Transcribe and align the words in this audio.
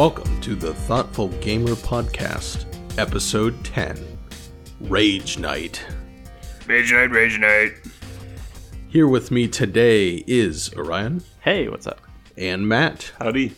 Welcome 0.00 0.40
to 0.40 0.54
the 0.54 0.72
Thoughtful 0.72 1.28
Gamer 1.42 1.72
Podcast, 1.74 2.64
Episode 2.96 3.62
10 3.66 4.02
Rage 4.80 5.36
Night. 5.36 5.84
Rage 6.66 6.90
night, 6.90 7.10
rage 7.10 7.38
night. 7.38 7.72
Here 8.88 9.06
with 9.06 9.30
me 9.30 9.46
today 9.46 10.24
is 10.26 10.72
Orion 10.74 11.22
Hey, 11.40 11.68
what's 11.68 11.86
up? 11.86 12.00
and 12.38 12.66
Matt, 12.66 13.12
Howdy. 13.18 13.52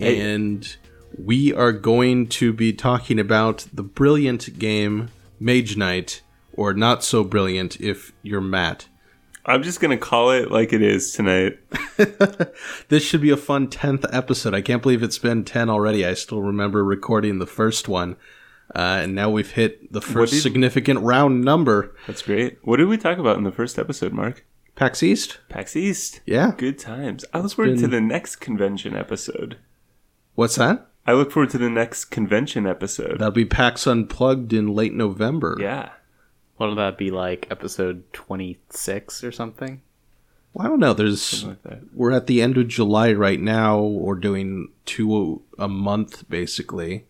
and 0.00 0.76
we 1.22 1.52
are 1.52 1.72
going 1.72 2.26
to 2.28 2.54
be 2.54 2.72
talking 2.72 3.18
about 3.18 3.66
the 3.70 3.82
brilliant 3.82 4.58
game 4.58 5.10
Mage 5.38 5.76
Knight, 5.76 6.22
or 6.54 6.72
not 6.72 7.04
so 7.04 7.22
brilliant 7.22 7.78
if 7.82 8.14
you're 8.22 8.40
Matt. 8.40 8.86
I'm 9.46 9.62
just 9.62 9.80
gonna 9.80 9.96
call 9.96 10.32
it 10.32 10.50
like 10.50 10.72
it 10.72 10.82
is 10.82 11.12
tonight. 11.12 11.58
This 12.88 13.02
should 13.04 13.20
be 13.22 13.30
a 13.30 13.36
fun 13.36 13.68
10th 13.68 14.04
episode. 14.12 14.54
I 14.54 14.60
can't 14.60 14.82
believe 14.82 15.02
it's 15.02 15.18
been 15.18 15.44
10 15.44 15.70
already. 15.70 16.04
I 16.04 16.14
still 16.14 16.42
remember 16.42 16.84
recording 16.84 17.38
the 17.38 17.46
first 17.46 17.88
one. 17.88 18.16
Uh, 18.74 19.00
and 19.02 19.14
now 19.14 19.30
we've 19.30 19.52
hit 19.52 19.92
the 19.92 20.00
first 20.02 20.32
did- 20.32 20.42
significant 20.42 21.00
round 21.00 21.42
number. 21.44 21.94
That's 22.06 22.22
great. 22.22 22.58
What 22.62 22.76
did 22.76 22.88
we 22.88 22.98
talk 22.98 23.18
about 23.18 23.38
in 23.38 23.44
the 23.44 23.52
first 23.52 23.78
episode, 23.78 24.12
Mark? 24.12 24.44
PAX 24.74 25.02
East? 25.02 25.38
PAX 25.48 25.74
East. 25.76 26.20
Yeah. 26.26 26.52
Good 26.56 26.78
times. 26.78 27.24
I 27.32 27.38
look 27.40 27.52
forward 27.52 27.78
to 27.78 27.88
the 27.88 28.00
next 28.00 28.36
convention 28.36 28.94
episode. 28.94 29.56
What's 30.34 30.56
that? 30.56 30.88
I 31.06 31.12
look 31.14 31.30
forward 31.32 31.50
to 31.50 31.58
the 31.58 31.70
next 31.70 32.06
convention 32.06 32.66
episode. 32.66 33.18
That'll 33.18 33.30
be 33.30 33.44
PAX 33.46 33.86
Unplugged 33.86 34.52
in 34.52 34.68
late 34.68 34.92
November. 34.94 35.56
yeah. 35.60 35.90
What'll 36.56 36.76
that 36.76 36.96
be 36.98 37.10
like? 37.10 37.46
Episode 37.50 38.10
twenty 38.12 38.58
six 38.70 39.22
or 39.22 39.32
something? 39.32 39.82
Well, 40.54 40.66
I 40.66 40.70
don't 40.70 40.80
know. 40.80 40.94
There's 40.94 41.44
like 41.44 41.58
we're 41.94 42.12
at 42.12 42.26
the 42.26 42.40
end 42.40 42.56
of 42.56 42.68
July 42.68 43.12
right 43.12 43.40
now. 43.40 43.82
We're 43.82 44.14
doing 44.14 44.68
two 44.86 45.42
a 45.58 45.68
month 45.68 46.28
basically. 46.30 47.04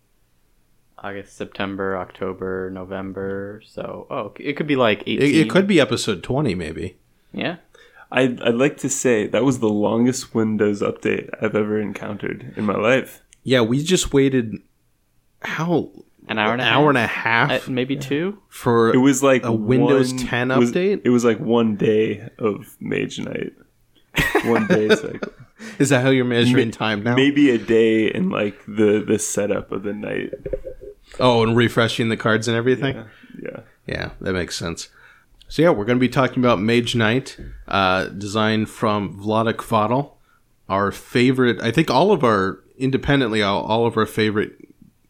August, 0.98 1.36
September, 1.36 1.97
October, 1.98 2.70
November. 2.70 3.62
So, 3.66 4.06
oh, 4.11 4.33
it 4.41 4.55
could 4.55 4.66
be 4.66 4.77
like 4.77 5.03
It, 5.03 5.22
eighteen. 5.22 5.47
it 5.47 5.50
could 5.50 5.66
be 5.66 5.78
episode 5.78 6.22
20 6.22 6.55
maybe. 6.55 6.97
Yeah. 7.33 7.56
I'd, 8.10 8.41
I'd 8.41 8.55
like 8.55 8.78
to 8.78 8.88
say 8.88 9.27
that 9.27 9.44
was 9.44 9.58
the 9.58 9.69
longest 9.69 10.34
Windows 10.34 10.81
update 10.81 11.28
I've 11.41 11.55
ever 11.55 11.78
encountered 11.81 12.55
in 12.56 12.64
my 12.64 12.77
life. 12.77 13.22
Yeah, 13.42 13.60
we 13.60 13.84
just 13.84 14.12
waited 14.14 14.55
how 15.42 15.91
An 16.28 16.38
hour 16.38 16.52
and 16.52 16.60
a 16.60 16.64
an 16.64 16.70
hour 16.72 16.88
and 16.88 16.98
a 16.98 17.06
half 17.06 17.69
Uh, 17.69 17.70
maybe 17.70 17.96
two. 17.96 18.38
for 18.48 18.92
It 18.92 18.98
was 18.98 19.22
like 19.22 19.44
a 19.44 19.52
Windows 19.52 20.12
one- 20.12 20.22
10 20.24 20.50
it 20.50 20.58
was- 20.58 20.72
update? 20.72 21.00
It 21.05 21.10
was 21.10 21.24
like 21.24 21.38
one 21.38 21.77
day 21.77 22.28
of 22.38 22.77
Mage 22.80 23.19
Knight. 23.20 23.52
One 24.44 24.66
day 24.66 24.88
cycle. 24.88 25.32
Is 25.78 25.88
that 25.91 26.02
how 26.02 26.10
you're 26.10 26.24
measuring 26.24 26.70
time 26.70 27.02
now? 27.02 27.14
Maybe 27.14 27.50
a 27.50 27.58
day 27.58 28.06
in 28.12 28.28
like 28.30 28.58
the 28.66 29.02
the 29.06 29.19
setup 29.19 29.72
of 29.72 29.82
the 29.84 29.92
night. 29.92 30.30
Oh, 31.20 31.42
and 31.42 31.56
refreshing 31.56 32.08
the 32.08 32.16
cards 32.16 32.47
and 32.48 32.56
everything? 32.56 32.97
Yeah. 32.97 33.04
Yeah. 33.42 33.60
Yeah, 33.86 34.10
that 34.20 34.32
makes 34.32 34.56
sense. 34.56 34.88
So 35.48 35.62
yeah, 35.62 35.70
we're 35.70 35.84
going 35.84 35.97
to 35.98 36.00
be 36.00 36.08
talking 36.08 36.42
about 36.42 36.60
Mage 36.60 36.94
Knight, 36.97 37.38
uh, 37.69 38.06
designed 38.06 38.69
from 38.69 39.19
Vlaada 39.22 39.52
Chvátil, 39.54 40.12
our 40.69 40.91
favorite. 40.91 41.60
I 41.62 41.70
think 41.70 41.91
all 41.91 42.10
of 42.10 42.24
our 42.24 42.60
independently, 42.78 43.42
all, 43.42 43.62
all 43.62 43.86
of 43.86 43.97
our 43.97 44.06
favorite, 44.06 44.56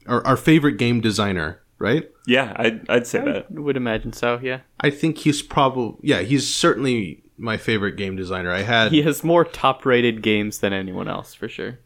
our, 0.08 0.26
our 0.26 0.36
favorite 0.36 0.76
game 0.78 1.00
designer, 1.00 1.60
right? 1.78 2.10
Yeah, 2.26 2.52
I'd, 2.56 2.88
I'd 2.90 3.06
say 3.06 3.20
that. 3.24 3.50
Would 3.50 3.76
imagine 3.76 4.12
so. 4.12 4.38
Yeah. 4.42 4.60
I 4.80 4.90
think 4.90 5.18
he's 5.18 5.42
probably 5.42 5.96
yeah, 6.02 6.20
he's 6.22 6.52
certainly 6.52 7.22
my 7.38 7.56
favorite 7.56 7.96
game 7.96 8.16
designer. 8.16 8.50
I 8.50 8.62
had 8.62 8.92
He 8.92 9.02
has 9.02 9.22
more 9.22 9.44
top 9.44 9.84
rated 9.86 10.22
games 10.22 10.58
than 10.58 10.72
anyone 10.72 11.06
else 11.08 11.34
for 11.34 11.48
sure. 11.48 11.78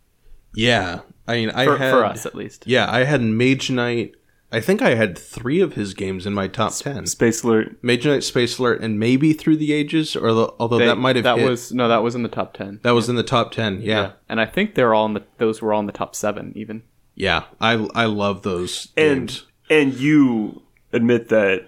yeah. 0.55 1.01
I 1.29 1.35
mean, 1.37 1.51
I 1.51 1.65
For, 1.65 1.77
had 1.77 1.91
for 1.93 2.05
us, 2.05 2.27
at 2.27 2.35
least. 2.35 2.67
yeah, 2.67 2.91
I 2.91 3.05
had 3.05 3.21
Mage 3.21 3.71
Knight. 3.71 4.15
I 4.53 4.59
think 4.59 4.83
I 4.83 4.97
had 4.97 5.17
three 5.17 5.61
of 5.61 5.75
his 5.75 5.95
games 5.95 6.27
in 6.27 6.35
my 6.35 6.49
top 6.49 6.75
ten. 6.75 7.07
Space 7.07 7.45
Alert. 7.45 7.79
Mage 7.85 8.05
Knight, 8.05 8.25
Space 8.25 8.59
Alert, 8.59 8.81
and 8.81 8.99
maybe 8.99 9.33
Through 9.33 9.59
the 9.59 9.73
Ages. 9.73 10.17
Or 10.17 10.33
the, 10.33 10.53
although 10.59 10.79
They- 10.79 10.87
that 10.87 10.97
might 10.99 11.15
have 11.15 11.23
that 11.23 11.39
hit, 11.39 11.49
was 11.49 11.71
no, 11.73 11.87
that 11.87 12.03
was 12.03 12.17
in 12.17 12.25
the 12.25 12.29
top 12.29 12.55
ten. 12.55 12.81
that 12.83 12.91
was 12.91 13.09
in 13.09 13.15
the 13.15 13.23
top 13.23 13.53
ten. 13.53 13.81
Yeah. 13.81 14.13
and 14.29 14.41
I 14.41 14.47
think 14.47 14.75
they're 14.75 14.93
all 14.93 15.07
in 15.07 15.15
the. 15.15 15.23
Those 15.39 15.63
were 15.63 15.73
all 15.73 15.79
in 15.79 15.87
the 15.87 15.93
top 15.93 16.17
seven, 16.17 16.53
even. 16.57 16.83
Yeah, 17.15 17.45
I 17.61 17.73
I 17.95 18.05
love 18.07 18.43
those 18.43 18.89
And 18.97 19.29
games. 19.29 19.47
and 19.69 19.95
you 19.95 20.63
admit 20.93 21.29
that 21.29 21.67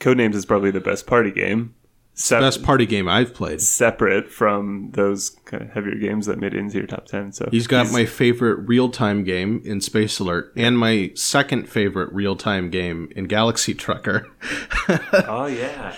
Codenames 0.00 0.34
is 0.34 0.46
probably 0.46 0.70
the 0.70 0.80
best 0.80 1.06
party 1.06 1.30
game. 1.30 1.74
Sep- 2.18 2.40
Best 2.40 2.62
party 2.62 2.86
game 2.86 3.08
I've 3.10 3.34
played. 3.34 3.60
separate 3.60 4.30
from 4.32 4.90
those 4.92 5.36
kind 5.44 5.62
of 5.62 5.70
heavier 5.72 5.96
games 5.96 6.24
that 6.24 6.38
made 6.38 6.54
it 6.54 6.58
into 6.58 6.78
your 6.78 6.86
top 6.86 7.04
10. 7.04 7.32
So 7.32 7.46
He's 7.50 7.66
got 7.66 7.92
my 7.92 8.06
favorite 8.06 8.66
real 8.66 8.88
time 8.88 9.22
game 9.22 9.60
in 9.66 9.82
Space 9.82 10.18
Alert 10.18 10.50
and 10.56 10.78
my 10.78 11.10
second 11.14 11.68
favorite 11.68 12.10
real 12.14 12.34
time 12.34 12.70
game 12.70 13.10
in 13.14 13.26
Galaxy 13.26 13.74
Trucker. 13.74 14.26
Oh, 15.28 15.44
yeah. 15.46 15.94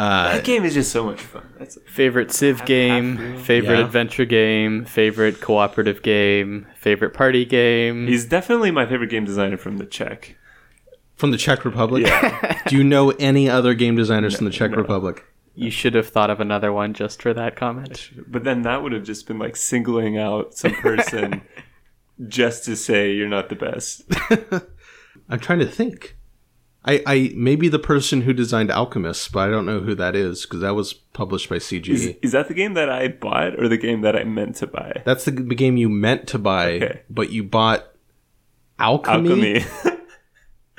Uh, 0.00 0.32
that 0.36 0.44
game 0.44 0.64
is 0.64 0.72
just 0.72 0.90
so 0.90 1.04
much 1.04 1.20
fun. 1.20 1.46
That's 1.58 1.76
Favorite 1.86 2.32
Civ 2.32 2.64
game, 2.64 3.38
favorite 3.38 3.78
Yeah. 3.78 3.84
adventure 3.84 4.24
game, 4.24 4.86
favorite 4.86 5.40
cooperative 5.42 6.02
game, 6.02 6.66
favorite 6.76 7.12
party 7.12 7.44
game. 7.44 8.06
He's 8.06 8.24
definitely 8.24 8.70
my 8.70 8.86
favorite 8.86 9.10
game 9.10 9.26
designer 9.26 9.58
from 9.58 9.76
the 9.76 9.84
Czech. 9.84 10.36
From 11.16 11.32
the 11.32 11.36
Czech 11.36 11.66
Republic. 11.66 12.06
Yeah. 12.06 12.62
Do 12.68 12.76
you 12.76 12.84
know 12.84 13.10
any 13.18 13.48
other 13.50 13.74
game 13.74 13.94
designers 13.94 14.36
from 14.36 14.46
the 14.46 14.52
Czech 14.52 14.74
Republic? 14.74 15.24
You 15.54 15.70
should 15.70 15.94
have 15.94 16.08
thought 16.08 16.30
of 16.30 16.40
another 16.40 16.72
one 16.72 16.94
just 16.94 17.20
for 17.20 17.34
that 17.34 17.54
comment. 17.56 18.10
but 18.26 18.44
then 18.44 18.62
that 18.62 18.82
would 18.82 18.92
have 18.92 19.02
just 19.04 19.26
been 19.26 19.38
like 19.38 19.54
singling 19.56 20.16
out 20.16 20.54
some 20.54 20.72
person 20.76 21.42
just 22.28 22.64
to 22.64 22.74
say 22.76 23.12
you're 23.12 23.28
not 23.28 23.50
the 23.50 23.56
best. 23.56 24.02
I'm 25.28 25.40
trying 25.40 25.58
to 25.58 25.66
think. 25.66 26.16
I, 26.84 27.02
I 27.06 27.32
maybe 27.34 27.68
the 27.68 27.78
person 27.78 28.22
who 28.22 28.32
designed 28.32 28.70
Alchemist, 28.70 29.32
but 29.32 29.40
I 29.40 29.50
don't 29.50 29.66
know 29.66 29.80
who 29.80 29.94
that 29.96 30.16
is 30.16 30.42
because 30.42 30.60
that 30.60 30.74
was 30.74 30.94
published 30.94 31.50
by 31.50 31.56
CGE. 31.56 31.88
Is, 31.90 32.06
is 32.22 32.32
that 32.32 32.48
the 32.48 32.54
game 32.54 32.72
that 32.74 32.88
I 32.88 33.08
bought 33.08 33.58
or 33.60 33.68
the 33.68 33.76
game 33.76 34.00
that 34.00 34.16
I 34.16 34.24
meant 34.24 34.56
to 34.56 34.66
buy? 34.66 35.02
That's 35.04 35.26
the, 35.26 35.32
the 35.32 35.54
game 35.54 35.76
you 35.76 35.90
meant 35.90 36.26
to 36.28 36.38
buy, 36.38 36.72
Okay. 36.74 37.02
but 37.10 37.30
you 37.30 37.44
bought 37.44 37.86
Alchemy. 38.78 39.58
Alchemy. 39.60 39.96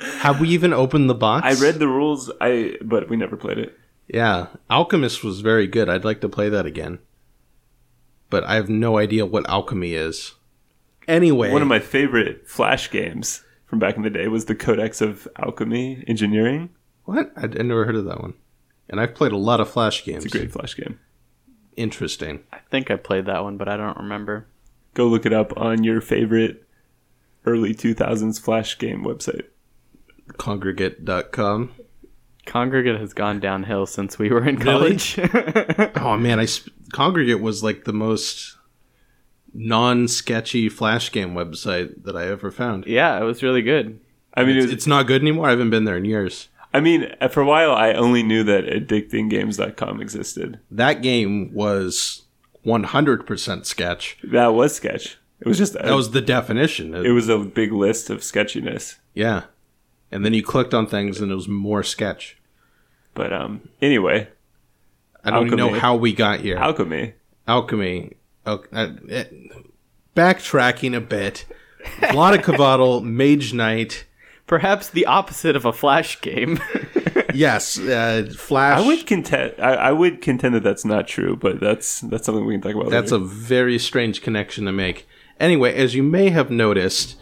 Have 0.18 0.40
we 0.40 0.48
even 0.48 0.72
opened 0.72 1.08
the 1.08 1.14
box? 1.14 1.46
I 1.46 1.64
read 1.64 1.78
the 1.78 1.86
rules, 1.86 2.30
I 2.40 2.76
but 2.82 3.08
we 3.08 3.16
never 3.16 3.36
played 3.36 3.58
it. 3.58 3.78
Yeah, 4.08 4.48
Alchemist 4.68 5.22
was 5.22 5.40
very 5.40 5.68
good. 5.68 5.88
I'd 5.88 6.04
like 6.04 6.20
to 6.22 6.28
play 6.28 6.48
that 6.48 6.66
again. 6.66 6.98
But 8.28 8.42
I 8.44 8.56
have 8.56 8.68
no 8.68 8.98
idea 8.98 9.24
what 9.26 9.48
alchemy 9.48 9.94
is. 9.94 10.32
Anyway, 11.06 11.52
One 11.52 11.62
of 11.62 11.68
my 11.68 11.78
favorite 11.78 12.48
Flash 12.48 12.90
games 12.90 13.44
from 13.72 13.78
back 13.78 13.96
in 13.96 14.02
the 14.02 14.10
day 14.10 14.28
was 14.28 14.44
the 14.44 14.54
Codex 14.54 15.00
of 15.00 15.26
Alchemy 15.38 16.04
Engineering. 16.06 16.68
what? 17.06 17.32
I, 17.38 17.44
I 17.44 17.46
never 17.62 17.86
heard 17.86 17.94
of 17.96 18.04
that 18.04 18.20
one. 18.20 18.34
And 18.90 19.00
I've 19.00 19.14
played 19.14 19.32
a 19.32 19.38
lot 19.38 19.60
of 19.60 19.70
Flash 19.70 20.04
games. 20.04 20.26
It's 20.26 20.34
a 20.34 20.38
great 20.38 20.52
Flash 20.52 20.76
game. 20.76 21.00
Interesting. 21.74 22.40
I 22.52 22.58
think 22.70 22.90
I 22.90 22.96
played 22.96 23.24
that 23.24 23.42
one, 23.42 23.56
but 23.56 23.70
I 23.70 23.78
don't 23.78 23.96
remember. 23.96 24.46
Go 24.92 25.06
look 25.06 25.24
it 25.24 25.32
up 25.32 25.56
on 25.56 25.84
your 25.84 26.02
favorite 26.02 26.68
early 27.46 27.74
2000s 27.74 28.38
Flash 28.38 28.76
game 28.78 29.04
website. 29.04 29.46
Kongregate.com. 30.34 31.70
Kongregate 32.46 33.00
has 33.00 33.14
gone 33.14 33.40
downhill 33.40 33.86
since 33.86 34.18
we 34.18 34.28
were 34.28 34.46
in 34.46 34.56
Really? 34.56 34.98
college. 34.98 35.18
Oh 35.96 36.18
man, 36.18 36.38
I 36.38 36.44
sp- 36.44 36.68
Congregate 36.92 37.40
was 37.40 37.62
like 37.62 37.84
the 37.84 37.94
most 37.94 38.58
non-sketchy 39.54 40.68
Flash 40.68 41.10
game 41.12 41.34
website 41.34 42.04
that 42.04 42.16
I 42.16 42.26
ever 42.26 42.50
found. 42.50 42.86
yeah, 42.86 43.20
it 43.20 43.24
was 43.24 43.42
really 43.42 43.62
good. 43.62 43.98
I 44.34 44.44
mean, 44.44 44.56
it 44.56 44.58
It's, 44.58 44.66
was, 44.66 44.72
it's 44.74 44.86
not 44.86 45.06
good 45.06 45.20
anymore. 45.22 45.46
I 45.46 45.50
haven't 45.50 45.70
been 45.70 45.84
there 45.84 45.96
in 45.96 46.04
years. 46.04 46.48
I 46.74 46.80
mean, 46.80 47.14
for 47.30 47.42
a 47.42 47.46
while, 47.46 47.72
I 47.72 47.92
only 47.92 48.22
knew 48.22 48.42
that 48.44 48.64
addictinggames.com 48.64 50.00
existed. 50.00 50.58
That 50.70 51.02
game 51.02 51.52
was 51.52 52.22
100% 52.64 53.66
sketch. 53.66 54.16
That 54.24 54.54
was 54.54 54.74
sketch. 54.74 55.18
It 55.40 55.48
was 55.48 55.58
just 55.58 55.74
a, 55.74 55.78
That 55.82 55.94
was 55.94 56.12
the 56.12 56.20
definition. 56.22 56.94
it 56.94 57.10
was 57.10 57.28
a 57.28 57.38
big 57.38 57.72
list 57.72 58.08
of 58.08 58.22
sketchiness. 58.24 58.96
Yeah. 59.12 59.44
And 60.10 60.24
then 60.24 60.32
you 60.34 60.42
clicked 60.42 60.72
on 60.72 60.86
things 60.86 61.20
and 61.20 61.30
it 61.30 61.34
was 61.34 61.48
more 61.48 61.82
sketch. 61.82 62.38
But 63.14 63.32
um, 63.34 63.68
anyway, 63.82 64.28
I 65.24 65.30
don't 65.30 65.46
even 65.48 65.58
know 65.58 65.78
how 65.78 65.96
we 65.96 66.14
got 66.14 66.40
here. 66.40 66.56
Alchemy. 66.56 67.12
Alchemy. 67.46 68.14
Oh, 68.44 68.64
uh, 68.72 68.90
eh, 69.08 69.24
backtracking 70.16 70.96
a 70.96 71.00
bit. 71.00 71.44
Vlaada 72.00 72.38
Chvátil, 72.42 73.02
Mage 73.02 73.52
Knight. 73.52 74.06
Perhaps 74.46 74.90
the 74.90 75.06
opposite 75.06 75.56
of 75.56 75.64
a 75.64 75.72
flash 75.72 76.20
game. 76.20 76.60
Yes, 77.34 77.78
uh, 77.78 78.30
Flash. 78.36 78.78
I 78.80 78.86
would 78.86 79.06
contend. 79.06 79.54
I, 79.58 79.74
I 79.74 79.92
would 79.92 80.20
contend 80.20 80.54
that 80.54 80.62
that's 80.62 80.84
not 80.84 81.08
true, 81.08 81.36
but 81.36 81.60
that's 81.60 82.00
that's 82.00 82.26
something 82.26 82.44
we 82.44 82.54
can 82.54 82.60
talk 82.60 82.74
about. 82.74 82.90
That's 82.90 83.12
a 83.12 83.18
very 83.18 83.78
strange 83.78 84.22
connection 84.22 84.66
to 84.66 84.72
make. 84.72 85.06
Anyway, 85.40 85.74
as 85.74 85.94
you 85.94 86.02
may 86.02 86.30
have 86.30 86.50
noticed, 86.50 87.16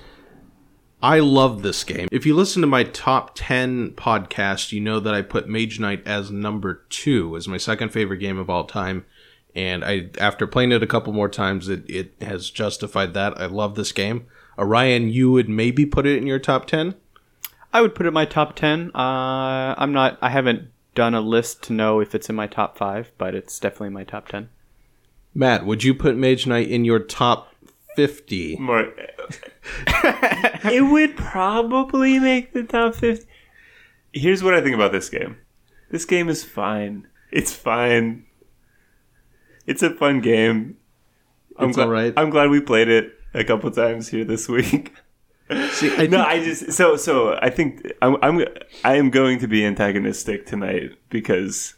I 1.02 1.20
love 1.20 1.62
this 1.62 1.84
game. 1.84 2.08
If 2.12 2.26
you 2.26 2.34
listen 2.34 2.60
to 2.60 2.66
my 2.66 2.84
top 2.84 3.32
10 3.34 3.92
podcast, 3.92 4.72
you 4.72 4.80
know 4.80 5.00
that 5.00 5.14
I 5.14 5.22
put 5.22 5.48
Mage 5.48 5.80
Knight 5.80 6.06
as 6.06 6.30
number 6.30 6.84
two, 6.90 7.36
as 7.36 7.48
my 7.48 7.56
second 7.56 7.90
favorite 7.90 8.18
game 8.18 8.38
of 8.38 8.50
all 8.50 8.64
time. 8.64 9.06
And 9.54 9.84
I, 9.84 10.10
after 10.18 10.46
playing 10.46 10.72
it 10.72 10.82
a 10.82 10.86
couple 10.86 11.12
more 11.12 11.28
times, 11.28 11.68
it, 11.68 11.88
it 11.88 12.14
has 12.20 12.50
justified 12.50 13.14
that. 13.14 13.40
I 13.40 13.46
love 13.46 13.74
this 13.74 13.92
game. 13.92 14.26
Orion, 14.58 15.08
you 15.08 15.30
would 15.32 15.48
maybe 15.48 15.86
put 15.86 16.06
it 16.06 16.18
in 16.18 16.26
your 16.26 16.38
top 16.38 16.66
10? 16.66 16.94
I 17.72 17.80
would 17.80 17.94
put 17.94 18.06
it 18.06 18.08
in 18.08 18.14
my 18.14 18.24
top 18.24 18.56
ten. 18.56 18.90
Uh, 18.94 19.74
I'm 19.78 19.92
not. 19.92 20.18
I 20.20 20.30
haven't 20.30 20.70
done 20.94 21.14
a 21.14 21.20
list 21.20 21.62
to 21.64 21.72
know 21.72 22.00
if 22.00 22.14
it's 22.14 22.28
in 22.28 22.34
my 22.34 22.46
top 22.46 22.76
five, 22.76 23.12
but 23.16 23.34
it's 23.34 23.58
definitely 23.58 23.88
in 23.88 23.92
my 23.92 24.04
top 24.04 24.28
ten. 24.28 24.48
Matt, 25.34 25.64
would 25.64 25.84
you 25.84 25.94
put 25.94 26.16
Mage 26.16 26.46
Knight 26.46 26.68
in 26.68 26.84
your 26.84 26.98
top 26.98 27.54
50? 27.94 28.56
More. 28.56 28.92
it 29.86 30.90
would 30.90 31.16
probably 31.16 32.18
make 32.18 32.52
the 32.52 32.64
top 32.64 32.96
50. 32.96 33.26
Here's 34.12 34.42
what 34.42 34.54
I 34.54 34.60
think 34.60 34.74
about 34.74 34.90
this 34.90 35.08
game 35.08 35.38
this 35.90 36.04
game 36.04 36.28
is 36.28 36.42
fine. 36.42 37.06
It's 37.30 37.54
fine. 37.54 38.24
It's 39.66 39.82
a 39.82 39.90
fun 39.90 40.20
game. 40.20 40.76
I'm 41.56 41.68
It's 41.68 41.76
glad, 41.76 41.86
alright. 41.86 42.14
I'm 42.16 42.30
glad 42.30 42.50
we 42.50 42.60
played 42.60 42.88
it 42.88 43.12
a 43.34 43.44
couple 43.44 43.70
times 43.70 44.08
here 44.08 44.24
this 44.24 44.48
week. 44.48 44.94
See, 45.72 45.94
I 45.96 46.06
no, 46.10 46.22
I 46.22 46.42
just 46.42 46.72
so 46.72 46.96
so 46.96 47.38
I 47.40 47.50
think 47.50 47.90
I'm 48.00 48.16
I'm 48.22 48.44
I 48.84 48.96
am 48.96 49.10
going 49.10 49.38
to 49.40 49.48
be 49.48 49.64
antagonistic 49.64 50.46
tonight 50.46 50.92
because 51.10 51.74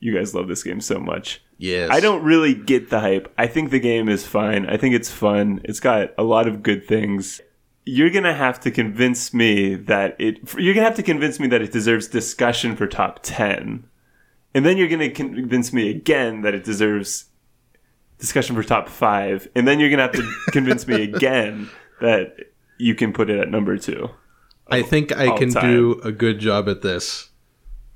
you 0.00 0.14
guys 0.16 0.34
love 0.34 0.48
this 0.48 0.62
game 0.62 0.80
so 0.80 0.98
much. 0.98 1.42
yes. 1.58 1.90
I 1.92 2.00
don't 2.00 2.22
really 2.22 2.54
get 2.54 2.88
the 2.88 3.00
hype. 3.00 3.32
I 3.36 3.46
think 3.46 3.70
the 3.70 3.80
game 3.80 4.08
is 4.08 4.26
fine. 4.26 4.64
I 4.66 4.78
think 4.78 4.94
it's 4.94 5.10
fun. 5.10 5.60
It's 5.64 5.80
got 5.80 6.14
a 6.16 6.22
lot 6.22 6.48
of 6.48 6.62
good 6.62 6.86
things. 6.88 7.42
You're 7.84 8.10
gonna 8.10 8.34
have 8.34 8.58
to 8.60 8.70
convince 8.70 9.34
me 9.34 9.74
that 9.74 10.16
it. 10.18 10.38
You're 10.58 10.74
gonna 10.74 10.86
have 10.86 10.96
to 10.96 11.02
convince 11.02 11.38
me 11.38 11.46
that 11.48 11.60
it 11.60 11.72
deserves 11.72 12.08
discussion 12.08 12.76
for 12.76 12.86
top 12.86 13.20
ten, 13.22 13.84
and 14.54 14.64
then 14.64 14.76
you're 14.76 14.88
gonna 14.88 15.10
convince 15.10 15.72
me 15.72 15.90
again 15.90 16.42
that 16.42 16.54
it 16.54 16.64
deserves 16.64 17.26
discussion 18.18 18.54
for 18.56 18.62
top 18.62 18.88
five, 18.88 19.48
and 19.54 19.66
then 19.66 19.80
you're 19.80 19.90
gonna 19.90 20.02
have 20.02 20.12
to 20.12 20.32
convince 20.52 20.86
me 20.86 21.02
again 21.02 21.70
that 22.00 22.36
you 22.78 22.94
can 22.94 23.12
put 23.12 23.30
it 23.30 23.38
at 23.38 23.48
number 23.50 23.76
two. 23.76 24.10
I 24.68 24.82
think 24.82 25.16
I 25.16 25.36
can 25.36 25.50
time. 25.50 25.70
do 25.70 26.00
a 26.04 26.12
good 26.12 26.38
job 26.38 26.68
at 26.68 26.82
this. 26.82 27.30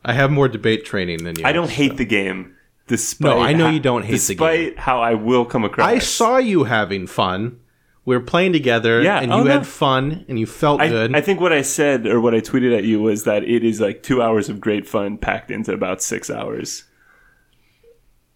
I 0.04 0.12
have 0.12 0.30
more 0.30 0.48
debate 0.48 0.84
training 0.84 1.24
than 1.24 1.38
you. 1.38 1.44
I 1.44 1.52
don't 1.52 1.70
hate 1.70 1.96
the 1.96 2.04
game. 2.04 2.56
Despite 2.86 3.36
No, 3.36 3.40
I 3.40 3.54
know 3.54 3.66
ho- 3.66 3.70
you 3.72 3.80
don't 3.80 4.02
hate 4.02 4.20
the 4.20 4.34
game. 4.34 4.46
Despite 4.48 4.78
how 4.78 5.00
I 5.00 5.14
will 5.14 5.46
come 5.46 5.64
across, 5.64 5.88
I 5.88 5.98
saw 5.98 6.36
you 6.36 6.64
having 6.64 7.06
fun. 7.06 7.60
We 8.06 8.14
were 8.16 8.22
playing 8.22 8.52
together, 8.52 9.00
Yeah, 9.02 9.20
and 9.20 9.32
oh, 9.32 9.38
you 9.38 9.44
no. 9.44 9.50
had 9.50 9.66
fun, 9.66 10.26
and 10.28 10.38
you 10.38 10.44
felt 10.46 10.80
I, 10.80 10.88
good. 10.88 11.14
I 11.16 11.20
think 11.22 11.40
what 11.40 11.52
I 11.54 11.62
said 11.62 12.06
or 12.06 12.20
what 12.20 12.34
I 12.34 12.40
tweeted 12.40 12.76
at 12.76 12.84
you 12.84 13.00
was 13.00 13.24
that 13.24 13.44
it 13.44 13.64
is 13.64 13.80
like 13.80 14.02
two 14.02 14.20
hours 14.20 14.48
of 14.50 14.60
great 14.60 14.86
fun 14.86 15.16
packed 15.16 15.50
into 15.50 15.72
about 15.72 16.02
six 16.02 16.28
hours. 16.30 16.84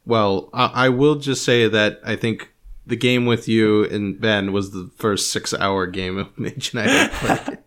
well, 0.04 0.48
I, 0.54 0.86
I 0.86 0.88
will 0.88 1.16
just 1.16 1.44
say 1.44 1.68
that 1.68 2.00
I 2.04 2.16
think 2.16 2.52
the 2.86 2.96
game 2.96 3.26
with 3.26 3.46
you 3.48 3.84
and 3.84 4.18
Ben 4.18 4.52
was 4.52 4.70
the 4.70 4.90
first 4.96 5.30
six-hour 5.30 5.86
game 5.88 6.16
of 6.16 6.36
Mage 6.38 6.72
Knight 6.72 6.88
I 6.88 7.08
played. 7.08 7.58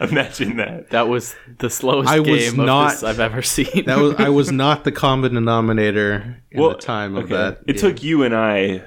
Imagine 0.10 0.56
that. 0.58 0.90
That 0.90 1.08
was 1.08 1.34
the 1.58 1.70
slowest 1.70 2.08
I 2.10 2.20
was 2.20 2.28
game 2.50 2.60
of 2.60 2.66
not- 2.66 2.90
this 2.92 3.02
I've 3.02 3.20
ever 3.20 3.42
seen. 3.42 3.84
that 3.86 3.98
was 3.98 4.14
I 4.16 4.28
was 4.30 4.50
not 4.64 4.84
the 4.84 4.92
common 4.92 5.34
denominator 5.34 6.42
in 6.50 6.60
Well, 6.60 6.70
the 6.70 6.76
time 6.76 7.16
of 7.16 7.24
okay. 7.24 7.34
that. 7.34 7.58
It 7.66 7.74
game. 7.74 7.76
took 7.76 8.02
you 8.02 8.22
and 8.22 8.34
I 8.34 8.82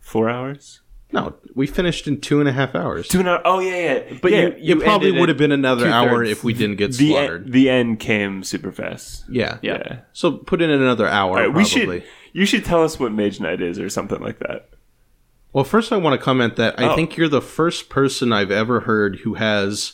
four 0.00 0.28
hours. 0.30 0.80
No. 1.14 1.34
We 1.54 1.66
finished 1.66 2.06
in 2.08 2.20
two 2.20 2.40
and 2.40 2.48
a 2.48 2.52
half 2.52 2.74
hours. 2.74 3.08
Two 3.08 3.20
and 3.20 3.28
a, 3.28 3.40
oh 3.44 3.60
yeah, 3.60 3.76
yeah. 4.10 4.18
But 4.20 4.32
yeah, 4.32 4.40
you- 4.40 4.46
it 4.48 4.58
you 4.58 4.80
probably 4.80 5.12
would 5.12 5.28
have 5.30 5.38
been 5.38 5.52
another 5.52 5.86
hour 5.88 6.22
if 6.24 6.44
we 6.44 6.52
didn't 6.52 6.76
get 6.76 6.92
the 6.92 7.10
slaughtered. 7.10 7.44
end, 7.44 7.52
the 7.52 7.70
end 7.70 8.00
came 8.00 8.42
super 8.42 8.72
fast. 8.72 9.24
yeah. 9.30 9.58
Yeah. 9.62 9.78
Yeah. 9.86 9.98
So 10.12 10.32
put 10.32 10.60
in 10.60 10.70
another 10.70 11.06
hour. 11.08 11.36
Right, 11.36 11.44
probably. 11.44 11.62
we 11.62 11.64
should. 12.00 12.04
You 12.32 12.44
should 12.46 12.64
tell 12.64 12.82
us 12.82 12.98
what 12.98 13.12
Mage 13.12 13.40
Knight 13.40 13.62
is 13.62 13.78
or 13.78 13.88
something 13.88 14.20
like 14.20 14.40
that. 14.40 14.68
Well, 15.52 15.62
first, 15.64 15.92
I 15.92 15.96
want 15.98 16.18
to 16.18 16.24
comment 16.24 16.56
that 16.56 16.78
I 16.80 16.88
Oh. 16.92 16.96
think 16.96 17.16
you're 17.16 17.28
the 17.28 17.40
first 17.40 17.88
person 17.88 18.32
I've 18.32 18.50
ever 18.50 18.80
heard 18.80 19.20
who 19.20 19.34
has 19.34 19.92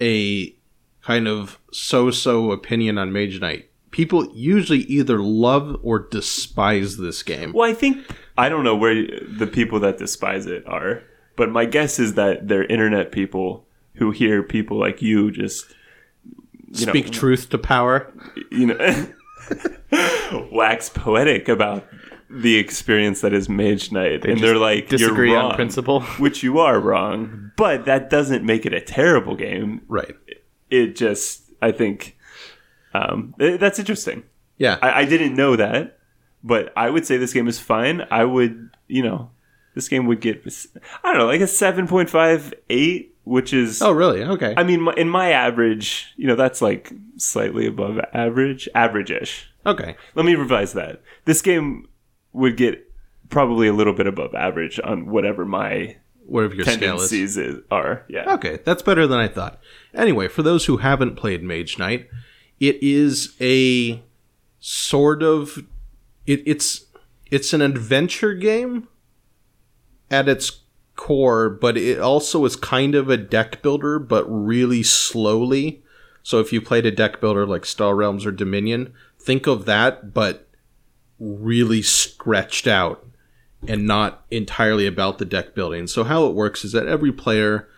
a 0.00 0.54
kind 1.02 1.28
of 1.28 1.58
so-so 1.72 2.50
opinion 2.50 2.96
on 2.96 3.12
Mage 3.12 3.38
Knight. 3.40 3.68
People 3.90 4.30
usually 4.34 4.80
either 4.84 5.18
love 5.18 5.78
or 5.82 5.98
despise 5.98 6.96
this 6.96 7.22
game. 7.22 7.52
Well, 7.52 7.68
I 7.70 7.74
think 7.74 7.98
I 8.38 8.48
don't 8.48 8.64
know 8.64 8.76
where 8.76 8.94
the 8.94 9.46
people 9.46 9.80
that 9.80 9.98
despise 9.98 10.46
it 10.46 10.66
are, 10.66 11.02
but 11.36 11.50
my 11.50 11.64
guess 11.64 11.98
is 11.98 12.14
that 12.14 12.48
they're 12.48 12.64
internet 12.64 13.12
people 13.12 13.66
who 13.94 14.10
hear 14.10 14.42
people 14.42 14.78
like 14.78 15.00
you 15.02 15.30
just 15.30 15.74
you 16.68 16.86
know, 16.86 16.92
Speak 16.92 17.10
truth 17.10 17.50
to 17.50 17.58
power. 17.58 18.12
you 18.50 18.66
know 18.66 19.06
wax 20.52 20.88
poetic 20.88 21.48
about 21.48 21.86
the 22.28 22.56
experience 22.56 23.20
that 23.20 23.32
is 23.32 23.48
Mage 23.48 23.92
Knight, 23.92 24.24
and 24.24 24.40
they're 24.40 24.58
like 24.58 24.88
disagree 24.88 25.30
you're 25.30 25.38
on 25.38 25.54
principle. 25.54 26.00
which 26.18 26.42
you 26.42 26.58
are 26.58 26.80
wrong, 26.80 27.52
but 27.56 27.84
that 27.84 28.10
doesn't 28.10 28.44
make 28.44 28.66
it 28.66 28.74
a 28.74 28.80
terrible 28.80 29.36
game. 29.36 29.82
Right. 29.86 30.16
It 30.68 30.96
just, 30.96 31.52
I 31.62 31.70
think, 31.70 32.18
um, 32.94 33.34
eh, 33.38 33.56
that's 33.56 33.78
interesting. 33.78 34.24
Yeah. 34.58 34.78
I, 34.82 35.02
I 35.02 35.04
didn't 35.04 35.36
know 35.36 35.54
that, 35.54 35.98
but 36.42 36.72
I 36.76 36.90
would 36.90 37.06
say 37.06 37.16
this 37.16 37.32
game 37.32 37.48
is 37.48 37.58
fine. 37.58 38.06
I 38.10 38.24
would, 38.24 38.70
you 38.86 39.02
know, 39.02 39.30
this 39.74 39.88
game 39.88 40.06
would 40.06 40.20
get, 40.20 40.42
I 41.04 41.12
don't 41.12 41.18
know, 41.18 41.26
like 41.26 41.40
a 41.40 41.44
7.58, 41.44 43.08
which 43.24 43.52
is, 43.52 43.82
oh, 43.82 43.92
really? 43.92 44.22
Okay. 44.22 44.54
I 44.56 44.62
mean, 44.62 44.86
in 44.96 45.08
my 45.08 45.32
average, 45.32 46.12
you 46.16 46.26
know, 46.26 46.36
that's 46.36 46.62
like 46.62 46.92
slightly 47.16 47.66
above 47.66 47.98
average, 48.12 48.68
average-ish. 48.74 49.50
okay. 49.66 49.96
Let 50.14 50.24
me 50.24 50.34
revise 50.34 50.72
that. 50.74 51.02
This 51.24 51.42
game 51.42 51.88
would 52.32 52.56
get 52.56 52.90
probably 53.28 53.66
a 53.66 53.72
little 53.72 53.92
bit 53.92 54.06
above 54.06 54.34
average 54.34 54.78
on 54.82 55.10
whatever 55.10 55.44
my 55.44 55.96
Whatever 56.26 56.54
your 56.56 56.64
scale 56.64 56.78
tendencies 56.78 57.36
is, 57.36 57.60
are. 57.70 58.04
Yeah. 58.08 58.34
Okay, 58.34 58.58
that's 58.64 58.82
better 58.82 59.06
than 59.06 59.18
I 59.20 59.28
thought. 59.28 59.60
Anyway, 59.94 60.26
for 60.26 60.42
those 60.42 60.66
who 60.66 60.78
haven't 60.78 61.14
played 61.14 61.42
Mage 61.42 61.78
Knight, 61.78 62.08
it 62.58 62.82
is 62.82 63.36
a 63.40 64.02
sort 64.58 65.22
of 65.22 65.58
it, 66.26 66.42
it's 66.46 66.86
it's 67.30 67.52
an 67.52 67.62
adventure 67.62 68.34
game 68.34 68.88
at 70.10 70.28
its 70.28 70.60
core, 70.94 71.48
but 71.50 71.76
it 71.76 71.98
also 71.98 72.44
is 72.44 72.56
kind 72.56 72.94
of 72.94 73.08
a 73.10 73.16
deck 73.16 73.62
builder, 73.62 73.98
but 73.98 74.24
really 74.24 74.82
slowly. 74.82 75.82
So 76.22 76.40
if 76.40 76.52
you 76.52 76.60
played 76.60 76.86
a 76.86 76.90
deck 76.90 77.20
builder 77.20 77.46
like 77.46 77.64
Star 77.64 77.94
Realms 77.94 78.26
or 78.26 78.32
Dominion, 78.32 78.92
think 79.18 79.46
of 79.46 79.64
that, 79.66 80.12
but 80.14 80.48
really 81.18 81.82
stretched 81.82 82.66
out 82.66 83.06
and 83.66 83.86
not 83.86 84.24
entirely 84.30 84.86
about 84.86 85.18
the 85.18 85.24
deck 85.24 85.54
building. 85.54 85.86
So 85.86 86.04
how 86.04 86.26
it 86.26 86.34
works 86.34 86.64
is 86.64 86.72
that 86.72 86.86
every 86.86 87.12
player 87.12 87.68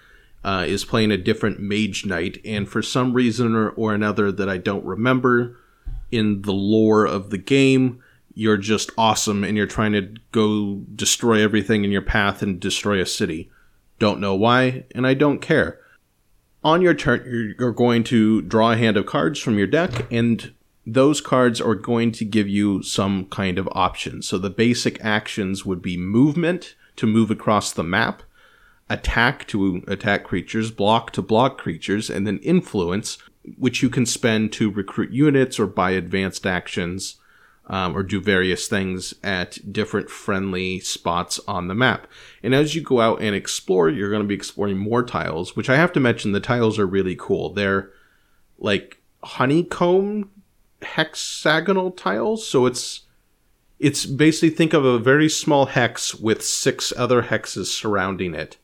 uh, 0.44 0.64
is 0.66 0.84
playing 0.84 1.10
a 1.10 1.16
different 1.16 1.60
mage 1.60 2.06
knight, 2.06 2.40
and 2.44 2.68
for 2.68 2.82
some 2.82 3.12
reason 3.12 3.54
or, 3.54 3.70
or 3.70 3.94
another 3.94 4.30
that 4.32 4.48
I 4.48 4.58
don't 4.58 4.84
remember 4.84 5.56
in 6.10 6.42
the 6.42 6.52
lore 6.52 7.04
of 7.04 7.30
the 7.30 7.38
game, 7.38 8.02
you're 8.38 8.56
just 8.56 8.92
awesome 8.96 9.42
and 9.42 9.56
you're 9.56 9.66
trying 9.66 9.90
to 9.90 10.14
go 10.30 10.76
destroy 10.94 11.42
everything 11.42 11.84
in 11.84 11.90
your 11.90 12.00
path 12.00 12.40
and 12.40 12.60
destroy 12.60 13.00
a 13.00 13.04
city. 13.06 13.50
Don't 13.98 14.20
know 14.20 14.36
why, 14.36 14.84
and 14.94 15.04
I 15.04 15.14
don't 15.14 15.40
care. 15.40 15.80
On 16.62 16.80
your 16.80 16.94
turn, 16.94 17.54
you're- 17.58 17.72
going 17.72 18.04
to 18.04 18.40
draw 18.42 18.70
a 18.70 18.76
hand 18.76 18.96
of 18.96 19.06
cards 19.06 19.40
from 19.40 19.58
your 19.58 19.66
deck, 19.66 20.06
and 20.12 20.52
those 20.86 21.20
cards 21.20 21.60
are 21.60 21.74
going 21.74 22.12
to 22.12 22.24
give 22.24 22.46
you 22.46 22.80
some 22.80 23.24
kind 23.24 23.58
of 23.58 23.68
option. 23.72 24.22
So 24.22 24.38
the 24.38 24.50
basic 24.50 25.04
actions 25.04 25.66
would 25.66 25.82
be 25.82 25.96
movement 25.96 26.76
to 26.94 27.08
move 27.08 27.32
across 27.32 27.72
the 27.72 27.82
map, 27.82 28.22
attack 28.88 29.48
to 29.48 29.82
attack 29.88 30.22
creatures, 30.22 30.70
block 30.70 31.10
to 31.14 31.22
block 31.22 31.58
creatures, 31.58 32.08
and 32.08 32.24
then 32.24 32.38
influence, 32.38 33.18
which 33.56 33.82
you 33.82 33.90
can 33.90 34.06
spend 34.06 34.52
to 34.52 34.70
recruit 34.70 35.10
units 35.10 35.58
or 35.58 35.66
buy 35.66 35.90
advanced 35.90 36.46
actions 36.46 37.16
um, 37.68 37.96
or 37.96 38.02
do 38.02 38.20
various 38.20 38.66
things 38.66 39.14
at 39.22 39.72
different 39.72 40.10
friendly 40.10 40.80
spots 40.80 41.38
on 41.46 41.68
the 41.68 41.74
map. 41.74 42.06
And 42.42 42.54
as 42.54 42.74
you 42.74 42.80
go 42.80 43.00
out 43.00 43.20
and 43.20 43.34
explore, 43.34 43.88
you're 43.88 44.10
going 44.10 44.22
to 44.22 44.28
be 44.28 44.34
exploring 44.34 44.78
more 44.78 45.02
tiles, 45.02 45.54
which 45.54 45.68
I 45.68 45.76
have 45.76 45.92
to 45.92 46.00
mention 46.00 46.32
the 46.32 46.40
tiles 46.40 46.78
are 46.78 46.86
really 46.86 47.16
cool. 47.16 47.52
They're 47.52 47.90
like 48.58 49.00
honeycomb 49.22 50.30
hexagonal 50.82 51.90
tiles, 51.90 52.46
so 52.46 52.66
it's 52.66 53.02
it's 53.78 54.06
basically 54.06 54.50
think 54.50 54.72
of 54.72 54.84
a 54.84 54.98
very 54.98 55.28
small 55.28 55.66
hex 55.66 56.14
with 56.14 56.44
six 56.44 56.92
other 56.96 57.24
hexes 57.24 57.66
surrounding 57.66 58.34
it. 58.34 58.56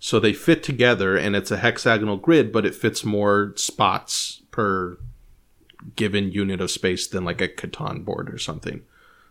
So 0.00 0.18
they 0.18 0.32
fit 0.32 0.62
together 0.64 1.16
and 1.16 1.36
it's 1.36 1.52
a 1.52 1.58
hexagonal 1.58 2.16
grid, 2.16 2.50
but 2.50 2.66
it 2.66 2.74
fits 2.74 3.04
more 3.04 3.52
spots 3.56 4.42
per 4.50 4.98
given 5.96 6.30
unit 6.32 6.60
of 6.60 6.70
space 6.70 7.06
than 7.06 7.24
like 7.24 7.40
a 7.40 7.48
Catan 7.48 8.04
board 8.04 8.32
or 8.32 8.38
something. 8.38 8.82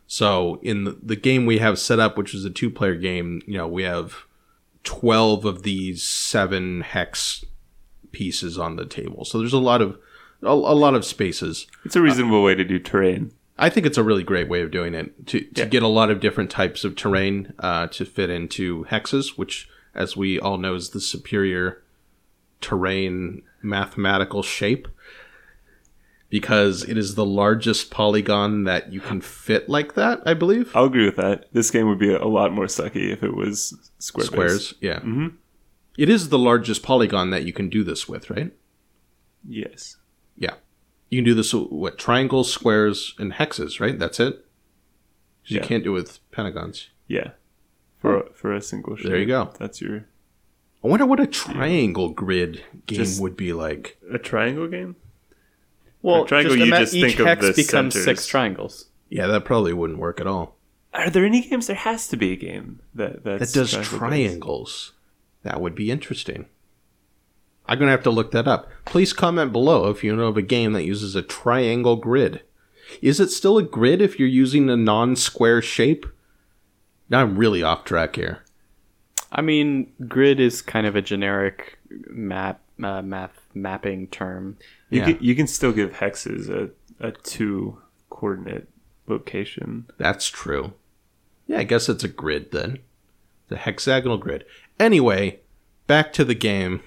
So 0.08 0.60
in 0.64 0.86
the, 0.86 0.98
the 1.04 1.16
game 1.16 1.46
we 1.46 1.60
have 1.60 1.78
set 1.78 2.00
up, 2.00 2.18
which 2.18 2.34
is 2.34 2.44
a 2.46 2.50
two 2.50 2.70
player 2.72 2.96
game, 2.96 3.42
you 3.46 3.58
know, 3.58 3.68
we 3.68 3.84
have 3.84 4.24
12 4.84 5.46
of 5.46 5.64
these 5.64 6.02
seven 6.04 6.82
hex 6.82 7.46
pieces 8.12 8.58
on 8.58 8.76
the 8.76 8.86
table. 8.86 9.26
So 9.26 9.38
there's 9.38 9.54
a 9.54 9.60
lot 9.60 9.82
of 9.82 9.98
a, 10.42 10.48
a 10.48 10.50
lot 10.50 10.96
of 10.96 11.06
spaces. 11.06 11.68
It's 11.86 11.96
a 11.96 12.02
reasonable 12.02 12.42
way 12.44 12.56
to 12.56 12.64
do 12.64 12.80
terrain. 12.80 13.32
I 13.58 13.70
think 13.70 13.86
it's 13.86 13.98
a 13.98 14.04
really 14.04 14.24
great 14.24 14.48
way 14.48 14.62
of 14.62 14.72
doing 14.72 14.94
it 14.96 15.28
to, 15.28 15.42
to 15.42 15.62
Yeah. 15.62 15.66
get 15.66 15.84
a 15.84 15.88
lot 15.88 16.10
of 16.10 16.22
different 16.22 16.50
types 16.50 16.84
of 16.86 16.96
terrain 16.96 17.54
uh, 17.60 17.88
to 17.88 18.06
fit 18.06 18.30
into 18.30 18.86
hexes, 18.86 19.38
which 19.38 19.70
as 19.94 20.16
we 20.16 20.40
all 20.40 20.58
know, 20.58 20.76
is 20.76 20.92
the 20.92 21.02
superior 21.02 21.84
terrain 22.62 23.42
mathematical 23.62 24.42
shape 24.44 24.88
because 26.30 26.84
it 26.84 26.98
is 26.98 27.16
the 27.16 27.26
largest 27.26 27.90
polygon 27.92 28.64
that 28.66 28.92
you 28.94 29.00
can 29.02 29.20
fit 29.22 29.68
like 29.70 29.96
that, 29.96 30.22
I 30.26 30.34
believe. 30.34 30.72
I'll 30.76 30.86
agree 30.86 31.06
with 31.06 31.16
that. 31.18 31.46
This 31.54 31.72
game 31.72 31.88
would 31.88 32.00
be 32.00 32.14
a 32.14 32.26
lot 32.26 32.54
more 32.54 32.66
sucky 32.66 33.12
if 33.12 33.24
it 33.24 33.36
was 33.36 33.74
square 34.00 34.26
Squares, 34.26 34.74
yeah. 34.82 35.00
Mhm. 35.00 35.34
It 35.98 36.08
is 36.10 36.30
the 36.30 36.38
largest 36.40 36.84
polygon 36.84 37.30
that 37.32 37.44
you 37.46 37.52
can 37.54 37.68
do 37.70 37.84
this 37.84 38.08
with, 38.08 38.30
right? 38.30 38.54
Yes. 39.48 39.98
Yeah. 40.38 40.54
You 41.10 41.18
can 41.18 41.26
do 41.26 41.34
this 41.34 41.54
with 41.54 41.70
what 41.72 41.98
triangles, 41.98 42.52
squares, 42.54 43.16
and 43.18 43.34
hexes, 43.34 43.80
right? 43.80 43.98
That's 43.98 44.20
it. 44.20 44.36
'Cause 45.44 45.52
You 45.56 45.62
can't 45.62 45.84
do 45.84 45.92
it 45.96 46.00
with 46.00 46.20
pentagons. 46.32 46.90
Yeah. 47.08 47.32
For 47.98 48.30
for 48.34 48.54
a 48.54 48.62
single 48.62 48.96
shape. 48.96 49.08
There 49.08 49.18
you 49.20 49.26
go. 49.26 49.52
That's 49.60 49.82
your 49.82 50.06
I 50.84 50.88
wonder 50.88 51.06
what 51.06 51.20
a 51.20 51.28
triangle 51.28 52.10
grid 52.10 52.64
game 52.86 53.00
Just- 53.00 53.20
would 53.22 53.36
be 53.36 53.52
like. 53.52 53.98
a 54.10 54.18
triangle 54.20 54.68
game. 54.68 54.96
Well, 56.02 56.26
triangle, 56.26 56.56
just 56.56 56.66
you 56.66 56.72
just 56.72 56.94
each 56.94 57.04
think 57.04 57.20
of 57.20 57.26
hex 57.28 57.42
the 57.46 57.54
becomes 57.54 57.94
centers. 57.94 58.04
six 58.06 58.28
triangles. 58.28 58.86
Yeah, 59.10 59.28
that 59.28 59.46
probably 59.46 59.74
wouldn't 59.74 60.00
work 60.00 60.20
at 60.22 60.28
all. 60.28 60.56
Are 60.94 61.10
there 61.10 61.26
any 61.26 61.42
games? 61.42 61.68
There 61.68 61.76
has 61.76 62.08
to 62.10 62.18
be 62.18 62.32
a 62.32 62.36
game 62.36 62.80
that 62.96 63.24
that's 63.24 63.52
That 63.54 63.60
does 63.60 63.72
triangle-based. 63.72 63.98
triangles. 64.00 64.94
That 65.44 65.62
would 65.62 65.76
be 65.76 65.92
interesting. 65.92 66.48
I'm 67.66 67.78
going 67.78 67.88
to 67.88 67.92
have 67.92 68.04
to 68.04 68.10
look 68.10 68.32
that 68.32 68.48
up. 68.48 68.70
Please 68.86 69.14
comment 69.14 69.52
below 69.52 69.90
if 69.90 70.04
you 70.04 70.16
know 70.16 70.28
of 70.28 70.38
a 70.38 70.42
game 70.42 70.74
that 70.74 70.84
uses 70.86 71.16
a 71.16 71.22
triangle 71.22 71.96
grid. 71.96 72.42
Is 73.02 73.20
it 73.20 73.30
still 73.30 73.58
a 73.60 73.64
grid 73.64 74.02
if 74.02 74.18
you're 74.18 74.28
using 74.28 74.70
a 74.70 74.76
non 74.78 75.16
square 75.16 75.62
shape? 75.62 76.06
Now 77.10 77.22
I'm 77.22 77.38
really 77.38 77.62
off 77.62 77.84
track 77.86 78.16
here. 78.16 78.44
I 79.32 79.42
mean, 79.42 79.92
grid 80.08 80.40
is 80.40 80.62
kind 80.64 80.88
of 80.88 80.96
a 80.96 81.02
generic 81.04 81.78
map 82.10 82.62
uh, 82.84 83.02
math 83.04 83.40
mapping 83.54 84.08
term. 84.08 84.58
You 84.90 85.00
Yeah. 85.02 85.06
can 85.14 85.18
you 85.24 85.36
can 85.36 85.48
still 85.48 85.72
give 85.72 85.92
hexes 85.94 86.50
a 86.50 86.70
a 87.00 87.12
two 87.12 87.78
coordinate 88.10 88.68
location. 89.08 89.86
That's 89.98 90.28
true. 90.28 90.74
Yeah, 91.48 91.60
I 91.60 91.64
guess 91.64 91.90
it's 91.90 92.04
a 92.04 92.08
grid 92.10 92.52
then. 92.52 92.80
The 93.48 93.58
hexagonal 93.58 94.18
grid. 94.18 94.46
Anyway, 94.80 95.40
back 95.88 96.14
to 96.14 96.24
the 96.26 96.36
game. 96.36 96.82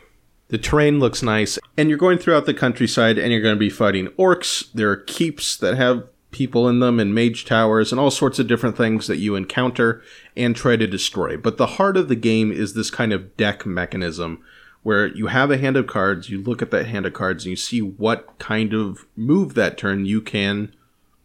The 0.49 0.59
terrain 0.59 0.99
looks 1.01 1.23
nice, 1.23 1.59
and 1.79 1.89
you're 1.89 1.97
going 1.99 2.19
throughout 2.19 2.45
the 2.47 2.53
countryside 2.55 3.19
and 3.19 3.33
you're 3.33 3.41
going 3.41 3.55
to 3.57 3.59
be 3.59 3.71
fighting 3.71 4.09
orcs. 4.19 4.71
There 4.73 4.91
are 4.91 4.97
keeps 4.97 5.57
that 5.57 5.77
have 5.77 6.05
people 6.31 6.69
in 6.69 6.81
them 6.81 7.01
and 7.01 7.15
mage 7.15 7.45
towers 7.45 7.91
and 7.93 7.99
all 8.01 8.11
sorts 8.11 8.39
of 8.39 8.47
different 8.47 8.77
things 8.77 9.07
that 9.07 9.17
you 9.19 9.35
encounter 9.35 10.03
and 10.37 10.55
try 10.55 10.77
to 10.77 10.87
destroy. 10.87 11.37
But 11.37 11.57
the 11.57 11.67
heart 11.67 11.97
of 11.97 12.09
the 12.09 12.15
game 12.17 12.53
is 12.53 12.75
this 12.75 12.91
kind 12.91 13.13
of 13.13 13.37
deck 13.37 13.65
mechanism 13.67 14.43
where 14.83 15.07
you 15.07 15.29
have 15.29 15.51
a 15.51 15.59
hand 15.59 15.77
of 15.77 15.87
cards, 15.87 16.29
you 16.29 16.43
look 16.43 16.61
at 16.63 16.71
that 16.71 16.87
hand 16.87 17.07
of 17.07 17.13
cards 17.13 17.45
and 17.45 17.51
you 17.51 17.57
see 17.57 17.81
what 17.81 18.39
kind 18.39 18.73
of 18.73 19.07
move 19.17 19.55
that 19.55 19.79
turn 19.79 20.07
you 20.07 20.21
can 20.21 20.75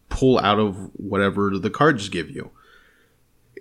pull 0.10 0.40
out 0.40 0.60
of 0.60 0.90
whatever 0.94 1.58
the 1.58 1.70
cards 1.70 2.10
give 2.10 2.30
you. 2.30 2.52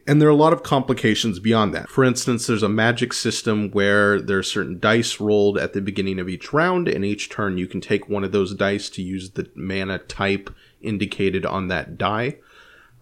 And 0.06 0.20
there 0.20 0.28
are 0.28 0.32
a 0.32 0.36
lot 0.36 0.52
of 0.52 0.62
complications 0.62 1.40
beyond 1.40 1.74
that. 1.74 1.88
For 1.88 2.04
instance, 2.04 2.46
there's 2.46 2.62
a 2.62 2.68
magic 2.68 3.12
system 3.12 3.70
where 3.72 4.20
there 4.20 4.38
are 4.38 4.42
certain 4.44 4.78
dice 4.78 5.18
rolled 5.18 5.58
at 5.58 5.72
the 5.72 5.80
beginning 5.80 6.20
of 6.20 6.28
each 6.28 6.52
round, 6.52 6.86
and 6.86 7.04
each 7.04 7.28
turn 7.28 7.58
you 7.58 7.66
can 7.66 7.80
take 7.80 8.08
one 8.08 8.22
of 8.22 8.30
those 8.30 8.54
dice 8.54 8.88
to 8.90 9.02
use 9.02 9.30
the 9.30 9.50
mana 9.56 9.98
type 9.98 10.54
indicated 10.80 11.44
on 11.44 11.66
that 11.68 11.98
die. 11.98 12.36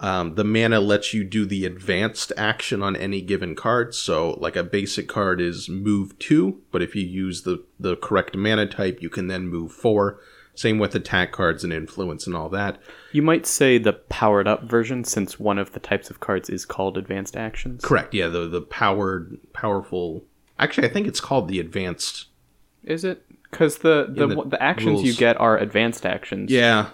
Um, 0.04 0.34
the 0.34 0.44
mana 0.44 0.80
lets 0.80 1.14
you 1.14 1.24
do 1.24 1.46
the 1.46 1.64
advanced 1.64 2.30
action 2.36 2.82
on 2.82 2.94
any 2.94 3.22
given 3.22 3.54
card. 3.54 3.94
So, 3.94 4.32
like 4.32 4.54
a 4.54 4.62
basic 4.62 5.08
card 5.08 5.40
is 5.40 5.66
move 5.66 6.18
two, 6.18 6.60
but 6.70 6.82
if 6.82 6.94
you 6.94 7.02
use 7.02 7.44
the, 7.44 7.64
the 7.80 7.96
correct 7.96 8.36
mana 8.36 8.66
type, 8.66 9.00
you 9.00 9.08
can 9.08 9.28
then 9.28 9.48
move 9.48 9.72
four. 9.72 10.20
Same 10.54 10.78
with 10.78 10.94
attack 10.94 11.32
cards 11.32 11.64
and 11.64 11.72
influence 11.72 12.26
and 12.26 12.36
all 12.36 12.50
that. 12.50 12.78
You 13.12 13.22
might 13.22 13.46
say 13.46 13.78
the 13.78 13.94
powered 13.94 14.46
up 14.46 14.64
version, 14.64 15.04
since 15.04 15.40
one 15.40 15.56
of 15.56 15.72
the 15.72 15.80
types 15.80 16.10
of 16.10 16.20
cards 16.20 16.50
is 16.50 16.66
called 16.66 16.98
advanced 16.98 17.34
actions. 17.34 17.82
Correct. 17.82 18.12
Yeah, 18.12 18.28
the 18.28 18.46
the 18.46 18.60
powered, 18.60 19.38
powerful. 19.54 20.26
Actually, 20.58 20.86
I 20.86 20.92
think 20.92 21.06
it's 21.06 21.18
called 21.18 21.48
the 21.48 21.58
advanced. 21.60 22.26
Is 22.82 23.04
it? 23.04 23.24
Because 23.50 23.78
the 23.78 24.06
the, 24.10 24.26
the 24.26 24.42
the 24.50 24.62
actions 24.62 25.02
you 25.02 25.14
get 25.14 25.40
are 25.40 25.56
advanced 25.56 26.04
actions. 26.04 26.50
Yeah, 26.50 26.90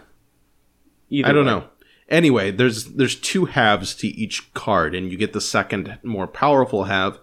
Either 1.11 1.29
I 1.29 1.33
don't 1.33 1.45
way. 1.45 1.51
know. 1.51 1.65
Anyway, 2.11 2.51
there's 2.51 2.87
there's 2.87 3.15
two 3.15 3.45
halves 3.45 3.95
to 3.95 4.09
each 4.09 4.53
card, 4.53 4.95
and 4.95 5.13
you 5.13 5.17
get 5.17 5.33
the 5.33 5.41
second 5.41 5.99
more 6.03 6.27
powerful 6.27 6.85
half 6.85 7.19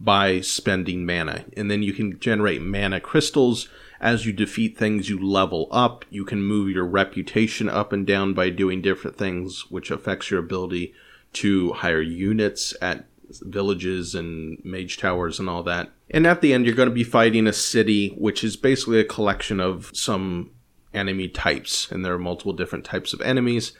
by 0.00 0.40
spending 0.40 1.04
mana, 1.04 1.44
and 1.56 1.70
then 1.70 1.82
you 1.82 1.92
can 1.92 2.18
generate 2.20 2.62
mana 2.62 3.00
crystals. 3.00 3.68
As 4.00 4.24
you 4.24 4.32
defeat 4.32 4.78
things, 4.78 5.08
you 5.08 5.18
level 5.20 5.66
up. 5.72 6.04
You 6.08 6.24
can 6.24 6.40
move 6.40 6.70
your 6.70 6.84
reputation 6.84 7.68
up 7.68 7.92
and 7.92 8.06
down 8.06 8.32
by 8.32 8.50
doing 8.50 8.80
different 8.80 9.16
things, 9.16 9.68
which 9.70 9.90
affects 9.90 10.30
your 10.30 10.38
ability 10.38 10.94
to 11.32 11.72
hire 11.72 12.00
units 12.00 12.74
at 12.80 13.06
villages 13.28 14.14
and 14.14 14.64
mage 14.64 14.98
towers 14.98 15.40
and 15.40 15.50
all 15.50 15.64
that. 15.64 15.90
And 16.10 16.26
at 16.28 16.40
the 16.40 16.54
end, 16.54 16.64
you're 16.64 16.76
going 16.76 16.88
to 16.88 16.94
be 16.94 17.04
fighting 17.04 17.48
a 17.48 17.52
city, 17.52 18.10
which 18.10 18.44
is 18.44 18.56
basically 18.56 19.00
a 19.00 19.04
collection 19.04 19.58
of 19.58 19.90
some 19.92 20.52
enemy 20.94 21.28
types, 21.28 21.90
and 21.90 22.04
there 22.04 22.14
are 22.14 22.18
multiple 22.18 22.52
different 22.52 22.84
types 22.84 23.12
of 23.12 23.20
enemies. 23.20 23.72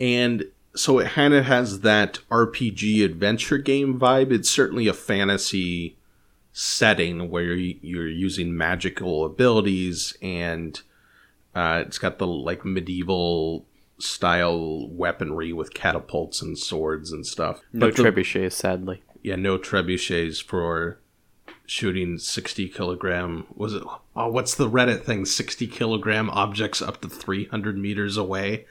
And 0.00 0.44
so 0.74 0.98
it 0.98 1.10
kind 1.10 1.34
of 1.34 1.44
has 1.44 1.80
that 1.80 2.20
RPG 2.30 3.04
adventure 3.04 3.58
game 3.58 3.98
vibe. 3.98 4.32
It's 4.32 4.50
certainly 4.50 4.86
a 4.86 4.92
fantasy 4.94 5.96
setting 6.52 7.30
where 7.30 7.54
you're, 7.54 8.08
using 8.08 8.56
magical 8.56 9.24
abilities, 9.24 10.16
and 10.22 10.80
uh, 11.54 11.84
it's 11.86 11.98
got 11.98 12.18
the 12.18 12.26
like 12.26 12.64
medieval 12.64 13.66
style 13.98 14.88
weaponry 14.88 15.52
with 15.52 15.74
catapults 15.74 16.40
and 16.42 16.58
swords 16.58 17.12
and 17.12 17.26
stuff. 17.26 17.60
No 17.72 17.86
But 17.88 17.96
the- 17.96 18.02
trebuchets, 18.04 18.52
sadly. 18.52 19.02
yeah, 19.22 19.36
no 19.36 19.58
trebuchets 19.58 20.42
for 20.42 20.98
shooting 21.66 22.18
60 22.18 22.68
kilogram. 22.68 23.46
Was 23.54 23.74
it? 23.74 23.82
Oh, 24.16 24.28
what's 24.28 24.54
the 24.54 24.68
Reddit 24.68 25.02
thing? 25.04 25.24
60 25.24 25.66
kilogram 25.68 26.30
objects 26.30 26.80
up 26.82 27.00
to 27.02 27.08
300 27.08 27.78
meters 27.78 28.16
away. 28.16 28.66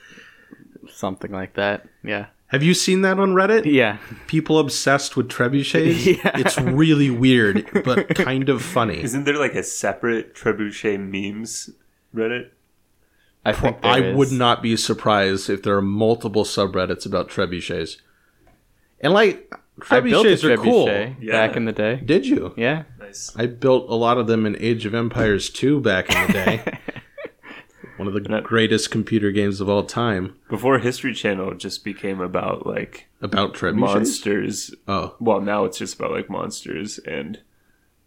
Something 0.88 1.32
like 1.32 1.54
that. 1.56 1.88
Yeah. 2.04 2.28
Have 2.48 2.64
you 2.64 2.74
seen 2.74 3.02
that 3.02 3.20
on 3.20 3.34
Reddit? 3.34 3.66
Yeah. 3.66 3.98
People 4.28 4.58
obsessed 4.58 5.16
with 5.16 5.30
trebuchets. 5.30 6.06
Yeah. 6.24 6.32
It's 6.36 6.58
really 6.60 7.10
weird, 7.12 7.70
but 7.86 8.16
kind 8.16 8.50
of 8.50 8.62
funny. 8.64 9.04
Isn't 9.04 9.26
there 9.26 9.38
like 9.38 9.54
a 9.56 9.64
separate 9.64 10.34
trebuchet 10.36 11.00
memes 11.00 11.70
Reddit? 12.16 12.50
I 13.46 13.54
think 13.54 13.82
there 13.82 13.92
I 13.92 14.00
is. 14.00 14.18
would 14.18 14.32
not 14.32 14.62
be 14.64 14.76
surprised 14.76 15.50
if 15.50 15.64
there 15.64 15.76
are 15.78 15.82
multiple 15.82 16.44
subreddits 16.44 17.06
about 17.06 17.30
trebuchets. 17.30 17.98
And 19.00 19.14
like 19.14 19.54
I 19.92 20.00
built 20.02 20.26
a 20.26 20.30
trebuchets 20.30 20.44
are 20.44 20.58
cool. 20.58 20.88
Yeah. 21.22 21.32
back 21.48 21.56
in 21.56 21.66
the 21.66 21.72
day. 21.72 22.02
Did 22.04 22.26
you? 22.26 22.54
Yeah. 22.58 22.84
Nice. 23.00 23.32
I 23.36 23.46
built 23.46 23.90
a 23.90 23.96
lot 23.96 24.18
of 24.18 24.28
them 24.28 24.46
in 24.46 24.58
Age 24.60 24.86
of 24.86 24.94
Empires 24.96 25.50
2 25.52 25.80
back 25.82 26.10
in 26.14 26.28
the 26.28 26.34
day. 26.34 26.78
One 28.00 28.08
of 28.08 28.14
the 28.14 28.22
that- 28.22 28.44
greatest 28.44 28.90
computer 28.92 29.32
games 29.32 29.62
of 29.62 29.70
all 29.70 29.84
time. 29.84 30.36
Before 30.50 30.80
History 30.80 31.14
Channel 31.14 31.54
just 31.56 31.84
became 31.84 32.20
about 32.22 32.66
like 32.66 33.08
About 33.22 33.54
trebuchets. 33.54 33.76
monsters. 33.76 34.74
Oh, 34.88 35.16
Well, 35.20 35.42
now 35.42 35.66
it's 35.66 35.78
just 35.78 35.96
about 36.00 36.12
like 36.12 36.30
monsters 36.30 36.98
and 37.00 37.40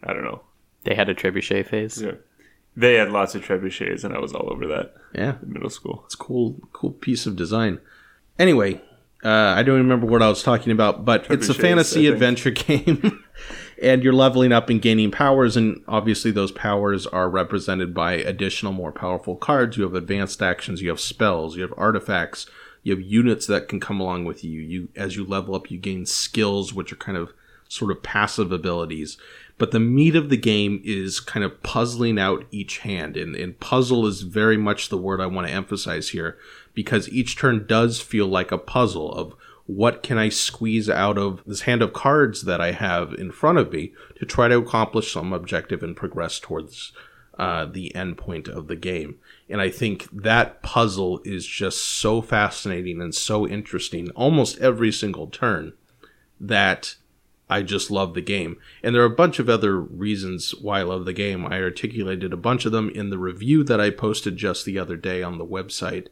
I 0.02 0.12
don't 0.12 0.24
know. 0.24 0.42
They 0.84 0.94
had 0.94 1.08
a 1.08 1.14
trebuchet 1.14 1.66
phase. 1.68 2.02
Yeah. 2.02 2.12
They 2.74 2.94
had 2.94 3.10
lots 3.12 3.34
of 3.34 3.44
trebuchets, 3.44 4.02
and 4.02 4.14
I 4.14 4.18
was 4.18 4.32
all 4.32 4.50
over 4.50 4.66
that 4.68 4.94
yeah. 5.14 5.34
in 5.42 5.52
middle 5.52 5.68
school. 5.68 6.02
It's 6.06 6.14
a 6.14 6.18
cool, 6.18 6.56
cool 6.72 6.92
piece 6.92 7.26
of 7.26 7.36
design. 7.36 7.78
Anyway, 8.38 8.80
uh, 9.22 9.28
I 9.28 9.62
don't 9.62 9.76
remember 9.76 10.06
what 10.06 10.22
I 10.22 10.28
was 10.30 10.42
talking 10.42 10.72
about, 10.72 11.04
but 11.04 11.30
it's 11.30 11.50
a 11.50 11.54
fantasy 11.54 12.06
adventure 12.06 12.50
game. 12.66 13.22
And 13.82 14.04
you're 14.04 14.12
leveling 14.12 14.52
up 14.52 14.70
and 14.70 14.80
gaining 14.80 15.10
powers, 15.10 15.56
and 15.56 15.82
obviously 15.88 16.30
those 16.30 16.52
powers 16.52 17.06
are 17.08 17.28
represented 17.28 17.92
by 17.92 18.12
additional, 18.14 18.72
more 18.72 18.92
powerful 18.92 19.36
cards. 19.36 19.76
You 19.76 19.82
have 19.82 19.94
advanced 19.94 20.40
actions, 20.40 20.80
you 20.80 20.88
have 20.88 21.00
spells, 21.00 21.56
you 21.56 21.62
have 21.62 21.74
artifacts, 21.76 22.46
you 22.84 22.94
have 22.94 23.04
units 23.04 23.46
that 23.48 23.68
can 23.68 23.80
come 23.80 24.00
along 24.00 24.24
with 24.24 24.44
you. 24.44 24.60
You, 24.60 24.88
as 24.94 25.16
you 25.16 25.24
level 25.24 25.56
up, 25.56 25.70
you 25.70 25.78
gain 25.78 26.06
skills, 26.06 26.72
which 26.72 26.92
are 26.92 26.96
kind 26.96 27.18
of 27.18 27.32
sort 27.68 27.90
of 27.90 28.02
passive 28.02 28.52
abilities. 28.52 29.18
But 29.58 29.72
the 29.72 29.80
meat 29.80 30.14
of 30.14 30.30
the 30.30 30.36
game 30.36 30.80
is 30.84 31.20
kind 31.20 31.44
of 31.44 31.62
puzzling 31.62 32.18
out 32.18 32.46
each 32.50 32.78
hand, 32.78 33.16
and, 33.16 33.34
and 33.34 33.58
puzzle 33.58 34.06
is 34.06 34.22
very 34.22 34.56
much 34.56 34.88
the 34.88 34.96
word 34.96 35.20
I 35.20 35.26
want 35.26 35.48
to 35.48 35.52
emphasize 35.52 36.10
here 36.10 36.38
because 36.74 37.08
each 37.08 37.36
turn 37.36 37.66
does 37.66 38.00
feel 38.00 38.26
like 38.26 38.52
a 38.52 38.58
puzzle 38.58 39.12
of 39.12 39.34
what 39.66 40.02
can 40.02 40.18
I 40.18 40.28
squeeze 40.28 40.90
out 40.90 41.18
of 41.18 41.42
this 41.46 41.62
hand 41.62 41.82
of 41.82 41.92
cards 41.92 42.42
that 42.42 42.60
I 42.60 42.72
have 42.72 43.14
in 43.14 43.30
front 43.30 43.58
of 43.58 43.72
me 43.72 43.92
to 44.16 44.26
try 44.26 44.48
to 44.48 44.58
accomplish 44.58 45.12
some 45.12 45.32
objective 45.32 45.82
and 45.82 45.96
progress 45.96 46.40
towards 46.40 46.92
uh, 47.38 47.64
the 47.64 47.94
end 47.94 48.18
point 48.18 48.48
of 48.48 48.68
the 48.68 48.76
game. 48.76 49.18
And 49.48 49.60
I 49.60 49.70
think 49.70 50.08
that 50.12 50.62
puzzle 50.62 51.20
is 51.24 51.46
just 51.46 51.84
so 51.84 52.20
fascinating 52.22 53.00
and 53.00 53.14
so 53.14 53.46
interesting 53.46 54.10
almost 54.10 54.58
every 54.58 54.92
single 54.92 55.28
turn 55.28 55.72
that 56.40 56.96
I 57.48 57.62
just 57.62 57.90
love 57.90 58.14
the 58.14 58.20
game. 58.20 58.56
And 58.82 58.94
there 58.94 59.02
are 59.02 59.06
a 59.06 59.10
bunch 59.10 59.38
of 59.38 59.48
other 59.48 59.78
reasons 59.78 60.54
why 60.54 60.80
I 60.80 60.84
love 60.84 61.04
the 61.04 61.12
game. 61.12 61.46
I 61.46 61.60
articulated 61.60 62.32
a 62.32 62.36
bunch 62.38 62.64
of 62.64 62.72
them 62.72 62.88
in 62.90 63.10
the 63.10 63.18
review 63.18 63.62
that 63.64 63.80
I 63.80 63.90
posted 63.90 64.36
just 64.36 64.64
the 64.64 64.78
other 64.78 64.96
day 64.96 65.22
on 65.22 65.38
the 65.38 65.46
website. 65.46 66.08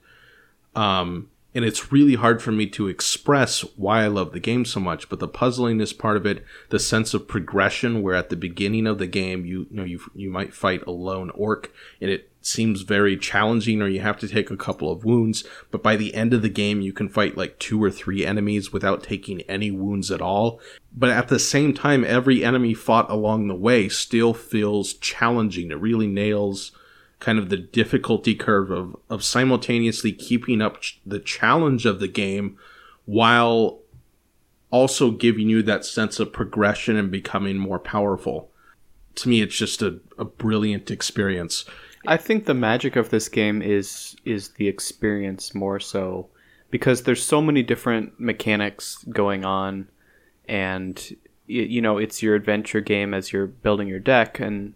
Um, 0.77 1.30
and 1.55 1.65
it's 1.65 1.91
really 1.91 2.15
hard 2.15 2.41
for 2.41 2.53
me 2.53 2.67
to 2.67 2.89
express 2.89 3.61
why 3.77 4.05
I 4.05 4.07
love 4.07 4.33
the 4.33 4.41
game 4.41 4.65
so 4.65 4.79
much. 4.79 5.09
But 5.09 5.19
the 5.19 5.29
puzzling 5.29 5.81
is 5.81 5.93
part 5.93 6.17
of 6.17 6.27
it. 6.27 6.45
The 6.69 6.79
sense 6.79 7.13
of 7.13 7.27
progression, 7.27 8.03
where 8.03 8.15
at 8.15 8.31
the 8.31 8.37
beginning 8.37 8.87
of 8.87 8.99
the 8.99 9.07
game, 9.07 9.45
you, 9.45 9.67
you 9.71 9.77
know 9.77 9.85
you 9.85 10.01
you 10.15 10.31
might 10.31 10.55
fight 10.55 10.87
a 10.87 10.93
lone 10.93 11.31
orc, 11.31 11.73
and 12.01 12.11
it 12.11 12.31
seems 12.41 12.83
very 12.83 13.17
challenging, 13.17 13.83
or 13.83 13.89
you 13.89 14.01
have 14.01 14.19
to 14.19 14.29
take 14.29 14.51
a 14.51 14.57
couple 14.57 14.91
of 14.91 15.05
wounds. 15.05 15.45
But 15.71 15.83
by 15.83 15.97
the 15.97 16.15
end 16.15 16.33
of 16.33 16.43
the 16.43 16.49
game, 16.49 16.81
you 16.81 16.93
can 16.93 17.09
fight 17.09 17.37
like 17.37 17.59
two 17.59 17.83
or 17.83 17.91
three 17.91 18.25
enemies 18.25 18.73
without 18.73 19.03
taking 19.03 19.43
any 19.43 19.71
wounds 19.71 20.11
at 20.11 20.23
all. 20.23 20.61
But 20.97 21.11
at 21.11 21.29
the 21.29 21.39
same 21.39 21.75
time, 21.75 22.05
every 22.05 22.45
enemy 22.45 22.75
fought 22.75 23.11
along 23.11 23.49
the 23.49 23.55
way 23.55 23.89
still 23.89 24.35
feels 24.35 24.95
challenging. 24.95 25.71
It 25.71 25.81
really 25.81 26.07
nails 26.07 26.73
kind 27.21 27.39
of 27.39 27.51
the 27.51 27.57
difficulty 27.57 28.35
curve 28.35 28.71
of, 28.71 28.97
of 29.09 29.23
simultaneously 29.23 30.13
keeping 30.13 30.61
up 30.61 30.81
ch- 30.81 31.01
the 31.07 31.21
challenge 31.21 31.87
of 31.87 32.01
the 32.01 32.09
game 32.09 32.57
while 33.05 33.81
also 34.71 35.11
giving 35.11 35.49
you 35.49 35.63
that 35.63 35.85
sense 35.85 36.19
of 36.19 36.33
progression 36.33 36.97
and 36.97 37.11
becoming 37.11 37.59
more 37.59 37.79
powerful. 37.79 38.51
To 39.17 39.29
me, 39.29 39.43
it's 39.43 39.57
just 39.57 39.83
a, 39.83 40.01
a 40.19 40.25
brilliant 40.25 40.91
experience. 40.91 41.65
I 42.07 42.17
think 42.17 42.47
the 42.47 42.55
magic 42.55 42.97
of 42.97 43.11
this 43.11 43.29
game 43.29 43.61
is 43.61 44.17
is 44.25 44.51
the 44.51 44.69
experience 44.69 45.55
more 45.55 45.79
so 45.79 46.29
because 46.71 47.03
there's 47.03 47.23
so 47.23 47.43
many 47.43 47.63
different 47.63 48.19
mechanics 48.19 49.05
going 49.11 49.45
on 49.45 49.89
and 50.49 51.17
you 51.47 51.83
know 51.83 51.99
it's 51.99 52.23
your 52.23 52.35
adventure 52.35 52.81
game 52.81 53.13
as 53.13 53.33
you're 53.33 53.47
building 53.47 53.89
your 53.89 53.99
deck 53.99 54.41
and 54.41 54.75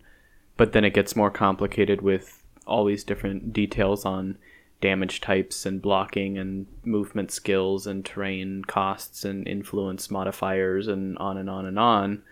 but 0.56 0.72
then 0.72 0.84
it 0.84 0.94
gets 0.94 1.16
more 1.16 1.30
complicated 1.30 2.02
with 2.02 2.42
all 2.66 2.84
these 2.84 3.04
different 3.04 3.52
details 3.52 4.04
on 4.04 4.38
damage 4.80 5.20
types 5.20 5.64
and 5.64 5.80
blocking 5.80 6.36
and 6.36 6.66
movement 6.84 7.30
skills 7.30 7.86
and 7.86 8.04
terrain 8.04 8.62
costs 8.64 9.24
and 9.24 9.48
influence 9.48 10.10
modifiers 10.10 10.88
and 10.88 11.16
on 11.18 11.36
and 11.36 11.48
on 11.48 11.64
and 11.66 11.78
on. 11.78 12.22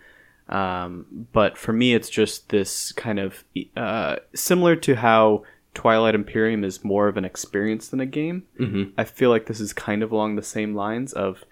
Um, 0.49 1.27
but 1.31 1.57
for 1.57 1.73
me, 1.73 1.93
it's 1.93 2.09
just 2.09 2.49
this 2.49 2.91
kind 2.91 3.19
of 3.19 3.43
uh, 3.75 4.17
similar 4.35 4.75
to 4.77 4.95
how 4.95 5.43
Twilight 5.73 6.15
Imperium 6.15 6.63
is 6.63 6.83
more 6.83 7.07
of 7.07 7.17
an 7.17 7.25
experience 7.25 7.87
than 7.87 7.99
a 7.99 8.05
game. 8.05 8.43
Mm-hmm. 8.59 8.91
I 8.97 9.03
feel 9.03 9.29
like 9.29 9.47
this 9.47 9.59
is 9.59 9.73
kind 9.73 10.03
of 10.03 10.11
along 10.11 10.35
the 10.35 10.43
same 10.43 10.75
lines 10.75 11.13
of 11.13 11.45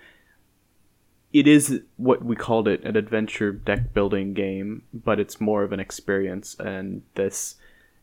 it 1.34 1.48
is 1.48 1.82
what 1.98 2.24
we 2.24 2.36
called 2.36 2.68
it 2.68 2.84
an 2.84 2.96
adventure 2.98 3.52
deck 3.52 3.94
building 3.94 4.34
game, 4.34 4.84
but 4.94 5.20
it's 5.20 5.40
more 5.40 5.64
of 5.64 5.72
an 5.72 5.80
experience 5.80 6.56
and 6.60 7.02
this 7.16 7.56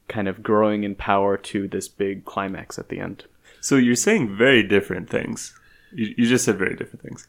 kind 0.09 0.27
of 0.29 0.43
growing 0.43 0.85
in 0.85 0.95
power 0.95 1.37
to 1.37 1.69
this 1.69 1.89
big 1.89 2.25
climax 2.25 2.79
at 2.79 2.89
the 2.89 2.99
end. 3.01 3.25
So 3.61 3.77
you're 3.77 3.97
saying 3.97 4.37
very 4.37 4.63
different 4.63 5.11
things. 5.11 5.55
You, 5.93 6.15
you 6.17 6.27
just 6.29 6.45
said 6.45 6.57
very 6.59 6.77
different 6.77 7.03
things, 7.03 7.27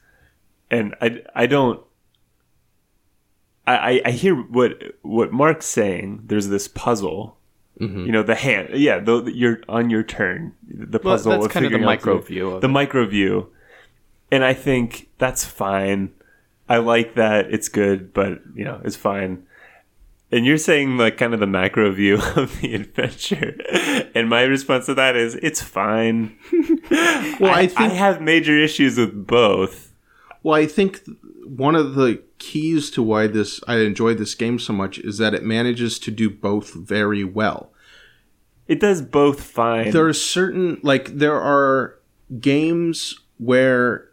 and 0.72 0.96
I, 1.02 1.22
I 1.36 1.46
don't. 1.48 1.82
I, 3.68 3.76
I- 3.76 4.02
I 4.06 4.12
hear 4.12 4.36
what 4.36 4.82
what 5.02 5.32
Mark's 5.32 5.66
saying. 5.66 6.24
There's 6.26 6.48
this 6.50 6.68
puzzle. 6.68 7.38
Mm-hmm. 7.80 8.06
You 8.06 8.12
know 8.12 8.24
the 8.24 8.36
hand. 8.36 8.70
Yeah, 8.74 9.00
the, 9.00 9.32
you're 9.34 9.62
on 9.70 9.90
your 9.90 10.04
turn. 10.04 10.54
The 10.68 11.00
puzzle. 11.00 11.02
Well, 11.04 11.16
puzzle. 11.16 11.32
that's 11.32 11.46
of 11.46 11.52
kind 11.52 11.66
of 11.66 11.72
the 11.72 11.78
micro 11.80 12.20
view 12.20 12.52
of 12.52 12.62
the 12.62 12.68
it. 12.68 12.72
micro 12.72 13.06
view, 13.08 13.52
and 14.32 14.44
I 14.44 14.54
think 14.54 15.10
that's 15.18 15.44
fine. 15.46 16.12
I 16.68 16.78
like 16.78 17.16
that. 17.16 17.52
It's 17.52 17.70
good, 17.70 18.14
but 18.14 18.42
you 18.54 18.64
know, 18.64 18.82
it's 18.84 18.96
fine. 18.96 19.46
And 20.32 20.46
you're 20.46 20.60
saying 20.60 20.98
like 20.98 21.18
kind 21.18 21.34
of 21.34 21.40
the 21.40 21.48
macro 21.48 21.92
view 21.92 22.20
of 22.36 22.62
the 22.62 22.76
adventure, 22.76 23.58
and 24.14 24.30
my 24.30 24.44
response 24.44 24.86
to 24.86 24.94
that 24.96 25.16
is 25.16 25.36
it's 25.36 25.62
fine. 25.62 26.38
Well, 27.40 27.54
I 27.54 27.62
I, 27.62 27.68
think 27.68 27.80
I 27.92 27.96
have 27.96 28.20
major 28.22 28.58
issues 28.58 28.98
with 28.98 29.26
both. 29.26 29.94
Well, 30.44 30.56
I 30.56 30.66
think 30.66 31.02
one 31.46 31.76
of 31.76 31.96
the 31.96 32.22
keys 32.38 32.90
to 32.92 33.04
why 33.04 33.28
this 33.28 33.62
I 33.68 33.78
enjoy 33.78 34.14
this 34.14 34.36
game 34.36 34.60
so 34.60 34.74
much 34.74 34.98
is 35.00 35.18
that 35.20 35.34
it 35.34 35.44
manages 35.44 36.00
to 36.00 36.12
do 36.12 36.30
both 36.30 36.74
very 36.74 37.24
well. 37.24 37.72
It 38.68 38.80
does 38.80 39.02
both 39.02 39.42
fine. 39.42 39.92
There 39.92 40.06
are 40.06 40.14
certain 40.14 40.80
like 40.84 41.18
there 41.18 41.40
are 41.40 42.00
games 42.40 43.20
where 43.38 44.09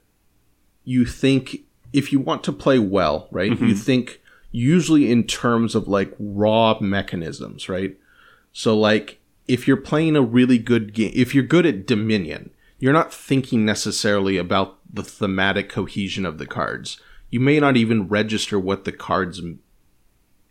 you 0.87 1.05
think 1.05 1.59
if 1.93 2.13
you 2.13 2.19
want 2.19 2.43
to 2.45 2.53
play 2.53 2.79
well, 2.79 3.29
right? 3.31 3.51
You 3.51 3.57
mm-hmm. 3.57 3.73
think 3.75 4.23
usually 4.53 5.11
in 5.11 5.25
terms 5.25 5.75
of 5.75 5.87
like 5.87 6.15
raw 6.19 6.79
mechanisms, 6.81 7.69
right? 7.69 7.95
So 8.53 8.79
like 8.79 9.21
if 9.47 9.69
you're 9.69 9.77
playing 9.77 10.17
a 10.17 10.23
really 10.23 10.59
good 10.59 10.95
game, 10.95 11.13
if 11.15 11.35
you're 11.35 11.45
good 11.45 11.67
at 11.67 11.87
Dominion, 11.87 12.51
you're 12.79 12.93
not 12.93 13.13
thinking 13.13 13.65
necessarily 13.65 14.39
about 14.39 14.79
the 14.93 15.03
thematic 15.03 15.69
cohesion 15.69 16.25
of 16.25 16.39
the 16.39 16.47
cards. 16.47 16.99
You 17.31 17.41
may 17.41 17.61
not 17.61 17.77
even 17.77 18.09
register 18.09 18.59
what 18.59 18.85
the 18.85 18.93
cards 18.93 19.41
m- 19.41 19.61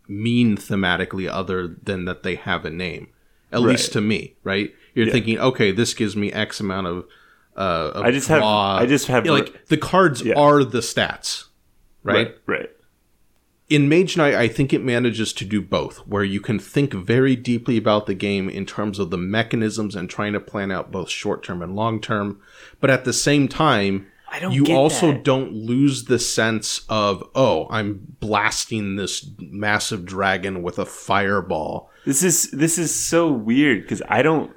mean 0.07 0.57
thematically 0.57 1.29
other 1.29 1.67
than 1.67 2.05
that 2.05 2.23
they 2.23 2.35
have 2.35 2.65
a 2.65 2.69
name. 2.69 3.07
At 3.51 3.61
least 3.61 3.93
to 3.93 4.01
me, 4.01 4.35
right? 4.43 4.73
You're 4.93 5.05
Yeah. 5.07 5.13
thinking, 5.13 5.39
okay, 5.39 5.71
this 5.71 5.93
gives 5.93 6.15
me 6.15 6.31
X 6.33 6.59
amount 6.59 6.87
of 6.87 7.05
uh 7.57 7.91
of 7.95 8.03
I 8.05 8.11
just 8.11 8.27
have- 8.27 8.43
I 8.43 8.85
just 8.85 9.07
have- 9.07 9.25
Yeah, 9.25 9.31
like 9.33 9.67
the 9.67 9.77
cards 9.77 10.21
Yeah. 10.21 10.33
are 10.35 10.63
the 10.63 10.79
stats. 10.79 11.45
right? 12.03 12.35
Right. 12.45 12.69
in 13.67 13.89
Mage 13.89 14.15
Knight, 14.15 14.35
I 14.35 14.47
think 14.47 14.73
it 14.73 14.83
manages 14.83 15.33
to 15.33 15.43
do 15.43 15.59
both, 15.59 15.97
where 16.05 16.23
you 16.23 16.39
can 16.39 16.59
think 16.59 16.93
very 16.93 17.35
deeply 17.35 17.77
about 17.77 18.05
the 18.05 18.13
game 18.13 18.47
in 18.47 18.63
terms 18.67 18.99
of 18.99 19.09
the 19.09 19.17
mechanisms 19.17 19.95
and 19.95 20.07
trying 20.07 20.33
to 20.33 20.39
plan 20.39 20.71
out 20.71 20.91
both 20.91 21.09
short 21.09 21.41
term 21.43 21.63
and 21.63 21.75
long 21.75 21.99
term. 21.99 22.39
But 22.79 22.91
at 22.91 23.05
the 23.05 23.13
same 23.13 23.47
time, 23.47 24.05
I 24.31 24.37
don't 24.39 24.51
you 24.53 24.65
get 24.65 24.75
also 24.75 25.13
that. 25.13 25.23
don't 25.23 25.51
lose 25.53 26.03
the 26.05 26.19
sense 26.19 26.81
of, 26.89 27.23
oh, 27.33 27.65
I'm 27.71 28.01
blasting 28.19 28.97
this 28.97 29.25
massive 29.39 30.05
dragon 30.05 30.61
with 30.61 30.77
a 30.77 30.85
fireball. 30.85 31.89
This 32.05 32.21
is 32.21 32.51
this 32.51 32.77
is 32.77 32.93
so 32.93 33.31
weird 33.31 33.81
because 33.81 34.03
I 34.07 34.21
don't 34.21 34.51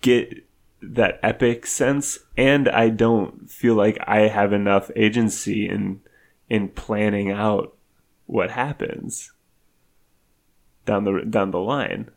get 0.00 0.44
that 0.80 1.18
epic 1.22 1.66
sense, 1.66 2.18
and 2.36 2.68
I 2.68 2.88
don't 2.88 3.50
feel 3.50 3.74
like 3.74 3.98
I 4.06 4.28
have 4.28 4.52
enough 4.52 4.90
agency 4.96 5.68
in 5.68 6.00
in 6.48 6.68
planning 6.68 7.30
out 7.30 7.76
what 8.26 8.50
happens 8.50 9.32
down 10.84 11.04
the 11.04 11.24
down 11.28 11.50
the 11.50 11.58
line. 11.58 12.10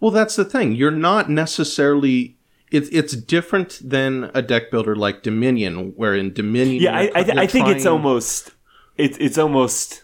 Well, 0.00 0.10
that's 0.10 0.36
the 0.36 0.44
thing. 0.44 0.72
You're 0.72 0.90
not 0.90 1.30
necessarily. 1.30 2.36
It's 2.70 2.88
it's 2.90 3.14
different 3.14 3.80
than 3.82 4.30
a 4.34 4.42
deck 4.42 4.70
builder 4.70 4.96
like 4.96 5.22
Dominion, 5.22 5.92
where 5.96 6.14
in 6.14 6.32
Dominion, 6.32 6.82
Yeah, 6.82 6.96
I 6.96 7.10
I, 7.14 7.42
I 7.42 7.46
think 7.46 7.68
it's 7.68 7.86
almost 7.86 8.52
it's 8.96 9.16
it's 9.18 9.38
almost 9.38 10.02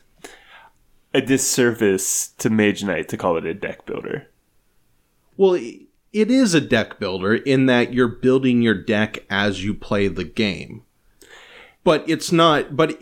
a 1.12 1.20
disservice 1.20 2.28
to 2.38 2.48
Mage 2.48 2.84
Knight 2.84 3.08
to 3.08 3.16
call 3.16 3.36
it 3.36 3.44
a 3.44 3.52
deck 3.52 3.84
builder. 3.84 4.28
Well, 5.36 5.58
it 6.12 6.30
is 6.30 6.54
a 6.54 6.60
deck 6.60 6.98
builder 6.98 7.34
in 7.34 7.66
that 7.66 7.92
you're 7.94 8.08
building 8.08 8.62
your 8.62 8.74
deck 8.74 9.24
as 9.30 9.64
you 9.64 9.74
play 9.74 10.08
the 10.08 10.24
game. 10.24 10.82
But 11.84 12.04
it's 12.08 12.30
not. 12.30 12.76
But 12.76 13.00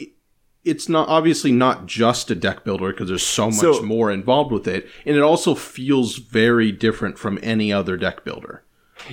it's 0.65 0.89
not 0.89 1.09
obviously 1.09 1.53
not 1.53 1.87
just 1.87 2.31
a 2.31 2.35
deck 2.35 2.65
builder 2.65 2.93
because 2.93 3.09
there's 3.09 3.27
so 3.27 3.47
much 3.47 3.61
So- 3.61 3.83
more 3.83 4.11
involved 4.11 4.53
with 4.53 4.69
it, 4.69 4.87
and 5.07 5.17
it 5.17 5.23
also 5.23 5.55
feels 5.55 6.17
very 6.17 6.71
different 6.71 7.19
from 7.19 7.39
any 7.43 7.73
other 7.73 7.97
deck 7.97 8.25
builder. 8.25 8.63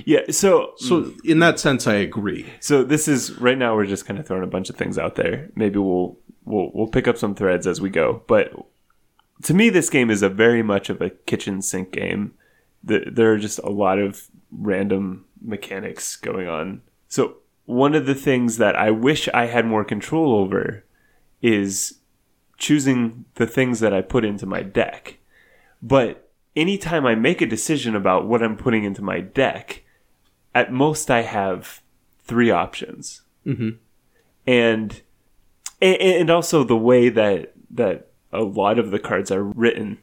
Yeah, 0.03 0.23
so 0.31 0.73
So 0.77 1.13
in 1.23 1.39
that 1.39 1.59
sense, 1.59 1.87
I 1.87 1.95
agree. 1.95 2.45
So 2.59 2.83
this 2.83 3.07
is 3.07 3.39
right 3.39 3.57
now 3.57 3.73
we're 3.75 3.85
just 3.85 4.05
kind 4.05 4.19
of 4.19 4.27
throwing 4.27 4.43
a 4.43 4.47
bunch 4.47 4.69
of 4.69 4.75
things 4.75 4.97
out 4.97 5.15
there. 5.15 5.49
Maybe 5.55 5.79
we'll 5.79 6.17
we'll 6.43 6.71
we'll 6.73 6.87
pick 6.87 7.07
up 7.07 7.17
some 7.17 7.33
threads 7.35 7.65
as 7.65 7.79
we 7.79 7.89
go. 7.89 8.21
But 8.27 8.51
to 9.43 9.53
me, 9.53 9.69
this 9.69 9.89
game 9.89 10.09
is 10.09 10.21
a 10.21 10.29
very 10.29 10.61
much 10.61 10.89
of 10.89 11.01
a 11.01 11.09
kitchen 11.11 11.61
sink 11.61 11.91
game. 11.93 12.33
The, 12.87 13.03
there 13.11 13.33
are 13.33 13.37
just 13.37 13.59
a 13.59 13.69
lot 13.69 13.99
of 13.99 14.27
random 14.51 15.25
mechanics 15.41 16.15
going 16.15 16.47
on. 16.47 16.81
So 17.07 17.37
one 17.65 17.95
of 17.95 18.05
the 18.05 18.15
things 18.15 18.57
that 18.57 18.75
I 18.75 18.91
wish 18.91 19.27
I 19.33 19.47
had 19.47 19.65
more 19.65 19.83
control 19.83 20.33
over 20.35 20.83
is 21.41 21.99
choosing 22.57 23.25
the 23.35 23.47
things 23.47 23.79
that 23.81 23.93
I 23.93 24.01
put 24.01 24.25
into 24.25 24.45
my 24.45 24.63
deck. 24.63 25.17
But 25.81 26.29
anytime 26.55 27.05
I 27.05 27.15
make 27.15 27.41
a 27.41 27.45
decision 27.45 27.95
about 27.95 28.27
what 28.27 28.41
I'm 28.41 28.57
putting 28.57 28.83
into 28.83 29.03
my 29.03 29.19
deck, 29.19 29.83
at 30.55 30.71
most 30.71 31.11
I 31.11 31.21
have 31.21 31.81
three 32.23 32.49
options. 32.49 33.21
Mhm. 33.45 33.77
And, 34.47 35.01
and 35.81 36.01
and 36.01 36.29
also 36.29 36.63
the 36.63 36.77
way 36.77 37.09
that 37.09 37.53
that 37.69 38.07
a 38.31 38.41
lot 38.41 38.79
of 38.79 38.91
the 38.91 38.99
cards 38.99 39.29
are 39.31 39.43
written, 39.43 39.99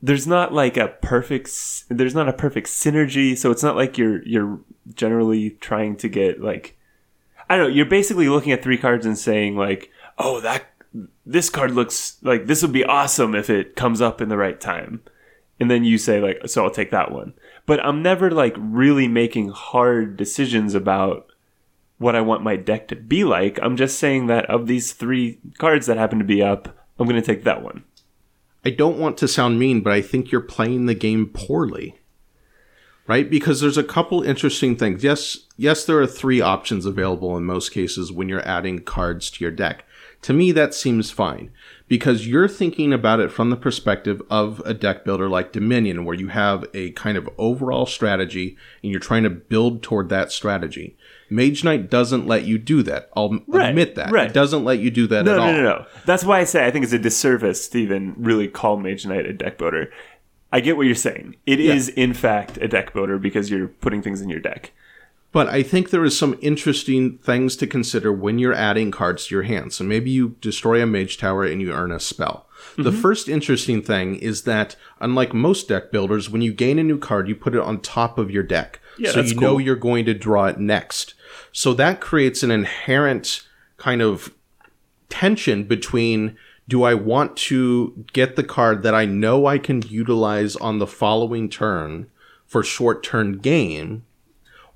there's 0.00 0.26
not 0.26 0.52
like 0.52 0.76
a 0.76 0.88
perfect 0.88 1.50
there's 1.88 2.14
not 2.14 2.28
a 2.28 2.32
perfect 2.32 2.68
synergy. 2.68 3.36
So 3.36 3.50
it's 3.50 3.62
not 3.62 3.76
like 3.76 3.98
you're 3.98 4.22
you're 4.22 4.60
generally 4.94 5.50
trying 5.50 5.96
to 5.96 6.08
get 6.08 6.40
like 6.40 6.76
I 7.50 7.56
don't 7.56 7.68
know. 7.68 7.74
You're 7.74 7.86
basically 7.86 8.28
looking 8.28 8.52
at 8.52 8.62
three 8.62 8.78
cards 8.78 9.06
and 9.06 9.18
saying 9.18 9.56
like, 9.56 9.90
oh 10.18 10.40
that 10.40 10.66
this 11.26 11.50
card 11.50 11.72
looks 11.72 12.16
like 12.22 12.46
this 12.46 12.62
would 12.62 12.72
be 12.72 12.84
awesome 12.84 13.34
if 13.34 13.50
it 13.50 13.76
comes 13.76 14.00
up 14.00 14.20
in 14.20 14.28
the 14.28 14.36
right 14.36 14.60
time. 14.60 15.02
And 15.60 15.70
then 15.70 15.84
you 15.84 15.98
say 15.98 16.20
like 16.20 16.42
so 16.46 16.64
I'll 16.64 16.70
take 16.70 16.90
that 16.90 17.10
one. 17.10 17.34
But 17.66 17.84
I'm 17.84 18.02
never 18.02 18.30
like 18.30 18.54
really 18.58 19.08
making 19.08 19.50
hard 19.50 20.16
decisions 20.16 20.74
about 20.74 21.26
what 21.98 22.14
I 22.14 22.20
want 22.20 22.44
my 22.44 22.56
deck 22.56 22.86
to 22.88 22.96
be 22.96 23.24
like. 23.24 23.58
I'm 23.60 23.76
just 23.76 23.98
saying 23.98 24.28
that 24.28 24.46
of 24.46 24.68
these 24.68 24.92
3 24.92 25.38
cards 25.58 25.86
that 25.86 25.96
happen 25.96 26.18
to 26.20 26.24
be 26.24 26.40
up, 26.40 26.74
I'm 26.98 27.08
going 27.08 27.20
to 27.20 27.26
take 27.26 27.42
that 27.42 27.62
one. 27.62 27.82
I 28.64 28.70
don't 28.70 28.98
want 28.98 29.16
to 29.18 29.28
sound 29.28 29.58
mean, 29.58 29.80
but 29.80 29.92
I 29.92 30.02
think 30.02 30.30
you're 30.30 30.40
playing 30.40 30.86
the 30.86 30.94
game 30.94 31.26
poorly. 31.26 31.98
Right? 33.06 33.30
Because 33.30 33.62
there's 33.62 33.78
a 33.78 33.84
couple 33.84 34.22
interesting 34.22 34.76
things. 34.76 35.02
Yes, 35.02 35.46
yes, 35.56 35.84
there 35.84 35.98
are 35.98 36.06
three 36.06 36.42
options 36.42 36.84
available 36.84 37.38
in 37.38 37.44
most 37.44 37.70
cases 37.70 38.12
when 38.12 38.28
you're 38.28 38.46
adding 38.46 38.80
cards 38.80 39.30
to 39.30 39.44
your 39.44 39.50
deck. 39.50 39.86
To 40.22 40.34
me, 40.34 40.52
that 40.52 40.74
seems 40.74 41.10
fine 41.10 41.50
because 41.86 42.26
you're 42.26 42.48
thinking 42.48 42.92
about 42.92 43.20
it 43.20 43.32
from 43.32 43.48
the 43.48 43.56
perspective 43.56 44.20
of 44.28 44.60
a 44.66 44.74
deck 44.74 45.04
builder 45.04 45.28
like 45.28 45.52
Dominion, 45.52 46.04
where 46.04 46.16
you 46.16 46.28
have 46.28 46.66
a 46.74 46.90
kind 46.90 47.16
of 47.16 47.30
overall 47.38 47.86
strategy 47.86 48.58
and 48.82 48.90
you're 48.90 49.00
trying 49.00 49.22
to 49.22 49.30
build 49.30 49.82
toward 49.82 50.10
that 50.10 50.30
strategy. 50.30 50.97
Mage 51.30 51.62
Knight 51.64 51.90
doesn't 51.90 52.26
let 52.26 52.44
you 52.44 52.58
do 52.58 52.82
that. 52.84 53.10
I'll 53.16 53.38
Right, 53.46 53.68
admit 53.70 53.94
that. 53.96 54.10
right. 54.10 54.30
It 54.30 54.34
doesn't 54.34 54.64
let 54.64 54.78
you 54.80 54.90
do 54.90 55.06
that 55.08 55.24
No, 55.24 55.32
at 55.32 55.36
no, 55.36 55.42
all. 55.42 55.52
no, 55.52 55.58
no. 55.58 55.62
No. 55.80 55.86
That's 56.06 56.24
why 56.24 56.40
I 56.40 56.44
say 56.44 56.66
I 56.66 56.70
think 56.70 56.84
it's 56.84 56.92
a 56.92 56.98
disservice 56.98 57.68
to 57.68 57.78
even 57.78 58.14
really 58.16 58.48
call 58.48 58.76
Mage 58.76 59.06
Knight 59.06 59.26
a 59.26 59.32
deck 59.32 59.58
builder. 59.58 59.90
I 60.50 60.60
get 60.60 60.76
what 60.78 60.86
you're 60.86 60.94
saying. 60.94 61.36
It 61.44 61.60
is 61.60 61.88
in 61.90 62.14
fact 62.14 62.56
a 62.58 62.68
deck 62.68 62.94
builder 62.94 63.18
because 63.18 63.50
you're 63.50 63.68
putting 63.68 64.00
things 64.00 64.22
in 64.22 64.30
your 64.30 64.40
deck. 64.40 64.72
But 65.30 65.46
I 65.48 65.62
think 65.62 65.90
there 65.90 66.06
is 66.06 66.16
some 66.16 66.38
interesting 66.40 67.18
things 67.18 67.54
to 67.56 67.66
consider 67.66 68.10
when 68.10 68.38
you're 68.38 68.54
adding 68.54 68.90
cards 68.90 69.26
to 69.26 69.34
your 69.34 69.42
hand. 69.44 69.74
So 69.74 69.84
maybe 69.84 70.10
you 70.10 70.36
destroy 70.40 70.82
a 70.82 70.86
mage 70.86 71.18
tower 71.18 71.44
and 71.44 71.60
you 71.60 71.70
earn 71.72 71.92
a 71.92 72.00
spell. 72.00 72.46
The 72.76 72.84
Mm-hmm. 72.84 73.00
first 73.02 73.28
interesting 73.28 73.82
thing 73.82 74.16
is 74.16 74.42
that, 74.44 74.74
unlike 75.00 75.34
most 75.34 75.68
deck 75.68 75.92
builders, 75.92 76.30
when 76.30 76.40
you 76.40 76.52
gain 76.54 76.78
a 76.78 76.82
new 76.82 76.98
card, 76.98 77.28
you 77.28 77.36
put 77.36 77.54
it 77.54 77.60
on 77.60 77.80
top 77.80 78.16
of 78.16 78.30
your 78.30 78.42
deck. 78.42 78.80
Yeah, 78.98 79.10
so 79.12 79.20
you 79.20 79.34
know 79.34 79.58
you're 79.58 79.76
going 79.76 80.06
to 80.06 80.14
draw 80.14 80.46
it 80.46 80.58
next. 80.58 81.14
So 81.52 81.74
that 81.74 82.00
creates 82.00 82.42
an 82.42 82.50
inherent 82.50 83.46
kind 83.76 84.02
of 84.02 84.34
tension 85.08 85.64
between 85.64 86.36
do 86.68 86.82
I 86.82 86.94
want 86.94 87.36
to 87.36 88.04
get 88.12 88.36
the 88.36 88.44
card 88.44 88.82
that 88.82 88.94
I 88.94 89.06
know 89.06 89.46
I 89.46 89.58
can 89.58 89.82
utilize 89.82 90.54
on 90.56 90.78
the 90.78 90.86
following 90.86 91.48
turn 91.48 92.10
for 92.46 92.62
short 92.62 93.02
turn 93.02 93.38
gain, 93.38 94.02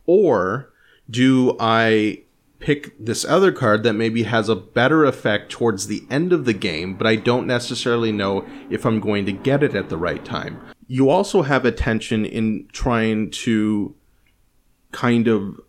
or 0.07 0.73
do 1.11 1.57
I 1.61 2.23
pick 2.59 2.95
this 2.99 3.25
other 3.25 3.53
card 3.53 3.83
that 3.83 3.93
maybe 3.93 4.23
has 4.23 4.49
a 4.49 4.57
better 4.57 5.05
effect 5.05 5.51
towards 5.51 5.87
the 5.87 6.03
end 6.11 6.33
of 6.33 6.45
the 6.45 6.53
game, 6.53 6.95
but 6.95 7.07
I 7.07 7.17
don't 7.17 7.47
necessarily 7.47 8.13
know 8.13 8.47
if 8.71 8.87
I'm 8.87 9.01
going 9.01 9.27
to 9.27 9.33
get 9.33 9.63
it 9.63 9.75
at 9.75 9.89
the 9.89 9.97
right 9.97 10.25
time? 10.25 10.61
You 10.87 11.11
also 11.11 11.43
have 11.43 11.65
a 11.65 11.73
tension 11.73 12.25
in 12.25 12.69
trying 12.73 13.31
to 13.31 13.95
kind 14.93 15.27
of 15.29 15.61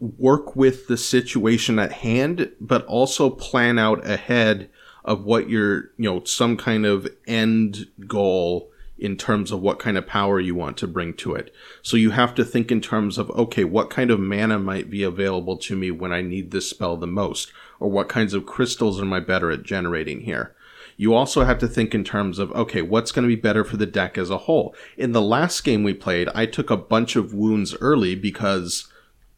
work 0.00 0.56
with 0.56 0.86
the 0.88 0.96
situation 0.96 1.78
at 1.78 1.92
hand, 1.92 2.50
but 2.60 2.84
also 2.86 3.30
plan 3.30 3.78
out 3.78 4.06
ahead 4.06 4.68
of 5.04 5.24
what 5.24 5.48
your, 5.48 5.90
you 5.96 6.10
know, 6.10 6.24
some 6.24 6.56
kind 6.56 6.86
of 6.86 7.06
end 7.26 7.88
goal 8.06 8.70
in 8.96 9.16
terms 9.16 9.50
of 9.50 9.60
what 9.60 9.78
kind 9.78 9.98
of 9.98 10.06
power 10.06 10.38
you 10.38 10.54
want 10.54 10.76
to 10.78 10.86
bring 10.86 11.12
to 11.12 11.34
it. 11.34 11.52
So 11.82 11.96
you 11.96 12.10
have 12.10 12.34
to 12.36 12.44
think 12.44 12.70
in 12.70 12.80
terms 12.80 13.18
of, 13.18 13.28
okay, 13.30 13.64
what 13.64 13.90
kind 13.90 14.10
of 14.10 14.20
mana 14.20 14.58
might 14.58 14.88
be 14.88 15.02
available 15.02 15.56
to 15.58 15.76
me 15.76 15.90
when 15.90 16.12
I 16.12 16.22
need 16.22 16.50
this 16.50 16.70
spell 16.70 16.96
the 16.96 17.06
most? 17.06 17.52
Or 17.80 17.90
what 17.90 18.08
kinds 18.08 18.34
of 18.34 18.46
crystals 18.46 19.00
am 19.00 19.12
I 19.12 19.20
better 19.20 19.50
at 19.50 19.64
generating 19.64 20.20
here? 20.20 20.54
You 20.96 21.12
also 21.12 21.44
have 21.44 21.58
to 21.58 21.68
think 21.68 21.92
in 21.92 22.04
terms 22.04 22.38
of, 22.38 22.52
okay, 22.52 22.82
what's 22.82 23.10
going 23.10 23.24
to 23.24 23.34
be 23.34 23.40
better 23.40 23.64
for 23.64 23.76
the 23.76 23.84
deck 23.84 24.16
as 24.16 24.30
a 24.30 24.38
whole? 24.38 24.74
In 24.96 25.10
the 25.10 25.20
last 25.20 25.64
game 25.64 25.82
we 25.82 25.92
played, 25.92 26.28
I 26.34 26.46
took 26.46 26.70
a 26.70 26.76
bunch 26.76 27.16
of 27.16 27.34
wounds 27.34 27.74
early 27.80 28.14
because 28.14 28.88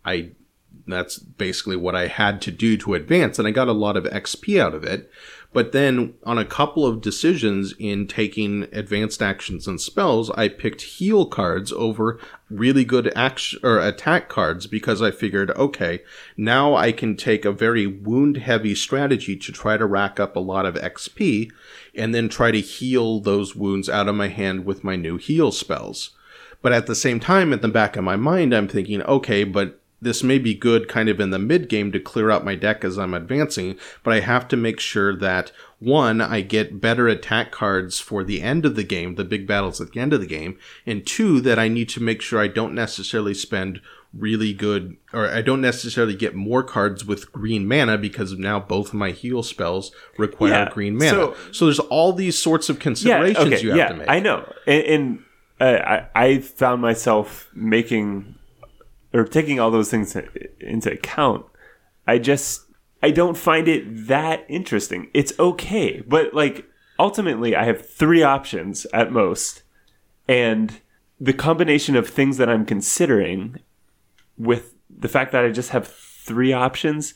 I 0.04 0.32
that's 0.92 1.18
basically 1.18 1.76
what 1.76 1.96
I 1.96 2.06
had 2.06 2.40
to 2.42 2.50
do 2.50 2.76
to 2.78 2.94
advance, 2.94 3.38
and 3.38 3.46
I 3.46 3.50
got 3.50 3.68
a 3.68 3.72
lot 3.72 3.96
of 3.96 4.04
XP 4.04 4.60
out 4.60 4.74
of 4.74 4.84
it. 4.84 5.10
But 5.52 5.72
then, 5.72 6.14
on 6.24 6.36
a 6.36 6.44
couple 6.44 6.84
of 6.84 7.00
decisions 7.00 7.72
in 7.78 8.06
taking 8.06 8.64
advanced 8.72 9.22
actions 9.22 9.66
and 9.66 9.80
spells, 9.80 10.30
I 10.32 10.48
picked 10.48 10.82
heal 10.82 11.24
cards 11.24 11.72
over 11.72 12.20
really 12.50 12.84
good 12.84 13.10
action 13.16 13.60
or 13.62 13.78
attack 13.78 14.28
cards 14.28 14.66
because 14.66 15.00
I 15.00 15.10
figured, 15.10 15.50
okay, 15.52 16.02
now 16.36 16.74
I 16.74 16.92
can 16.92 17.16
take 17.16 17.44
a 17.44 17.52
very 17.52 17.86
wound 17.86 18.36
heavy 18.36 18.74
strategy 18.74 19.34
to 19.34 19.50
try 19.50 19.78
to 19.78 19.86
rack 19.86 20.20
up 20.20 20.36
a 20.36 20.40
lot 20.40 20.66
of 20.66 20.74
XP, 20.74 21.50
and 21.94 22.14
then 22.14 22.28
try 22.28 22.50
to 22.50 22.60
heal 22.60 23.20
those 23.20 23.56
wounds 23.56 23.88
out 23.88 24.08
of 24.08 24.14
my 24.14 24.28
hand 24.28 24.66
with 24.66 24.84
my 24.84 24.94
new 24.94 25.16
heal 25.16 25.52
spells. 25.52 26.10
But 26.60 26.72
at 26.72 26.86
the 26.86 26.94
same 26.94 27.20
time, 27.20 27.52
at 27.52 27.62
the 27.62 27.68
back 27.68 27.96
of 27.96 28.04
my 28.04 28.16
mind, 28.16 28.54
I'm 28.54 28.68
thinking, 28.68 29.00
okay, 29.02 29.44
but 29.44 29.80
this 30.00 30.22
may 30.22 30.38
be 30.38 30.54
good 30.54 30.88
kind 30.88 31.08
of 31.08 31.20
in 31.20 31.30
the 31.30 31.38
mid 31.38 31.68
game 31.68 31.90
to 31.92 31.98
clear 32.00 32.30
out 32.30 32.44
my 32.44 32.54
deck 32.54 32.84
as 32.84 32.98
I'm 32.98 33.14
advancing, 33.14 33.78
but 34.02 34.12
I 34.12 34.20
have 34.20 34.46
to 34.48 34.56
make 34.56 34.78
sure 34.80 35.16
that 35.16 35.52
one, 35.78 36.20
I 36.20 36.40
get 36.42 36.80
better 36.80 37.06
attack 37.08 37.50
cards 37.50 37.98
for 37.98 38.22
the 38.24 38.40
end 38.42 38.64
of 38.66 38.76
the 38.76 38.84
game, 38.84 39.14
the 39.16 39.24
big 39.24 39.46
battles 39.46 39.80
at 39.80 39.92
the 39.92 40.00
end 40.00 40.12
of 40.12 40.20
the 40.20 40.26
game, 40.26 40.58
and 40.86 41.06
two, 41.06 41.40
that 41.42 41.58
I 41.58 41.68
need 41.68 41.88
to 41.90 42.02
make 42.02 42.22
sure 42.22 42.40
I 42.40 42.48
don't 42.48 42.74
necessarily 42.74 43.34
spend 43.34 43.80
really 44.14 44.54
good, 44.54 44.96
or 45.12 45.28
I 45.28 45.42
don't 45.42 45.60
necessarily 45.60 46.14
get 46.14 46.34
more 46.34 46.62
cards 46.62 47.04
with 47.04 47.30
green 47.32 47.68
mana 47.68 47.98
because 47.98 48.32
now 48.32 48.58
both 48.58 48.88
of 48.88 48.94
my 48.94 49.10
heal 49.10 49.42
spells 49.42 49.92
require 50.16 50.52
Yeah, 50.52 50.70
green 50.72 50.96
mana. 50.96 51.10
so- 51.10 51.36
So, 51.52 51.64
there's 51.66 51.78
all 51.80 52.12
these 52.14 52.38
sorts 52.38 52.70
of 52.70 52.78
considerations 52.78 53.62
you 53.62 53.70
have 53.70 53.78
yeah, 53.78 53.88
to 53.88 53.94
make. 53.96 54.08
I 54.08 54.20
know. 54.20 54.50
And, 54.66 54.82
and 54.84 55.18
uh, 55.60 55.64
I, 56.14 56.24
I 56.26 56.38
found 56.38 56.80
myself 56.80 57.50
making 57.54 58.34
or 59.16 59.24
taking 59.24 59.58
all 59.58 59.70
those 59.70 59.90
things 59.90 60.16
into 60.60 60.92
account. 60.92 61.46
I 62.06 62.18
just 62.18 62.66
I 63.02 63.10
don't 63.10 63.36
find 63.36 63.68
it 63.68 64.06
that 64.08 64.44
interesting. 64.48 65.08
It's 65.14 65.32
okay, 65.38 66.02
but 66.06 66.34
like 66.34 66.66
ultimately 66.98 67.56
I 67.56 67.64
have 67.64 67.88
three 67.88 68.22
options 68.22 68.86
at 68.92 69.12
most. 69.12 69.62
And 70.28 70.80
the 71.20 71.32
combination 71.32 71.96
of 71.96 72.08
things 72.08 72.36
that 72.36 72.48
I'm 72.48 72.66
considering 72.66 73.60
with 74.36 74.74
the 74.90 75.08
fact 75.08 75.32
that 75.32 75.44
I 75.44 75.50
just 75.50 75.70
have 75.70 75.88
three 75.88 76.52
options, 76.52 77.14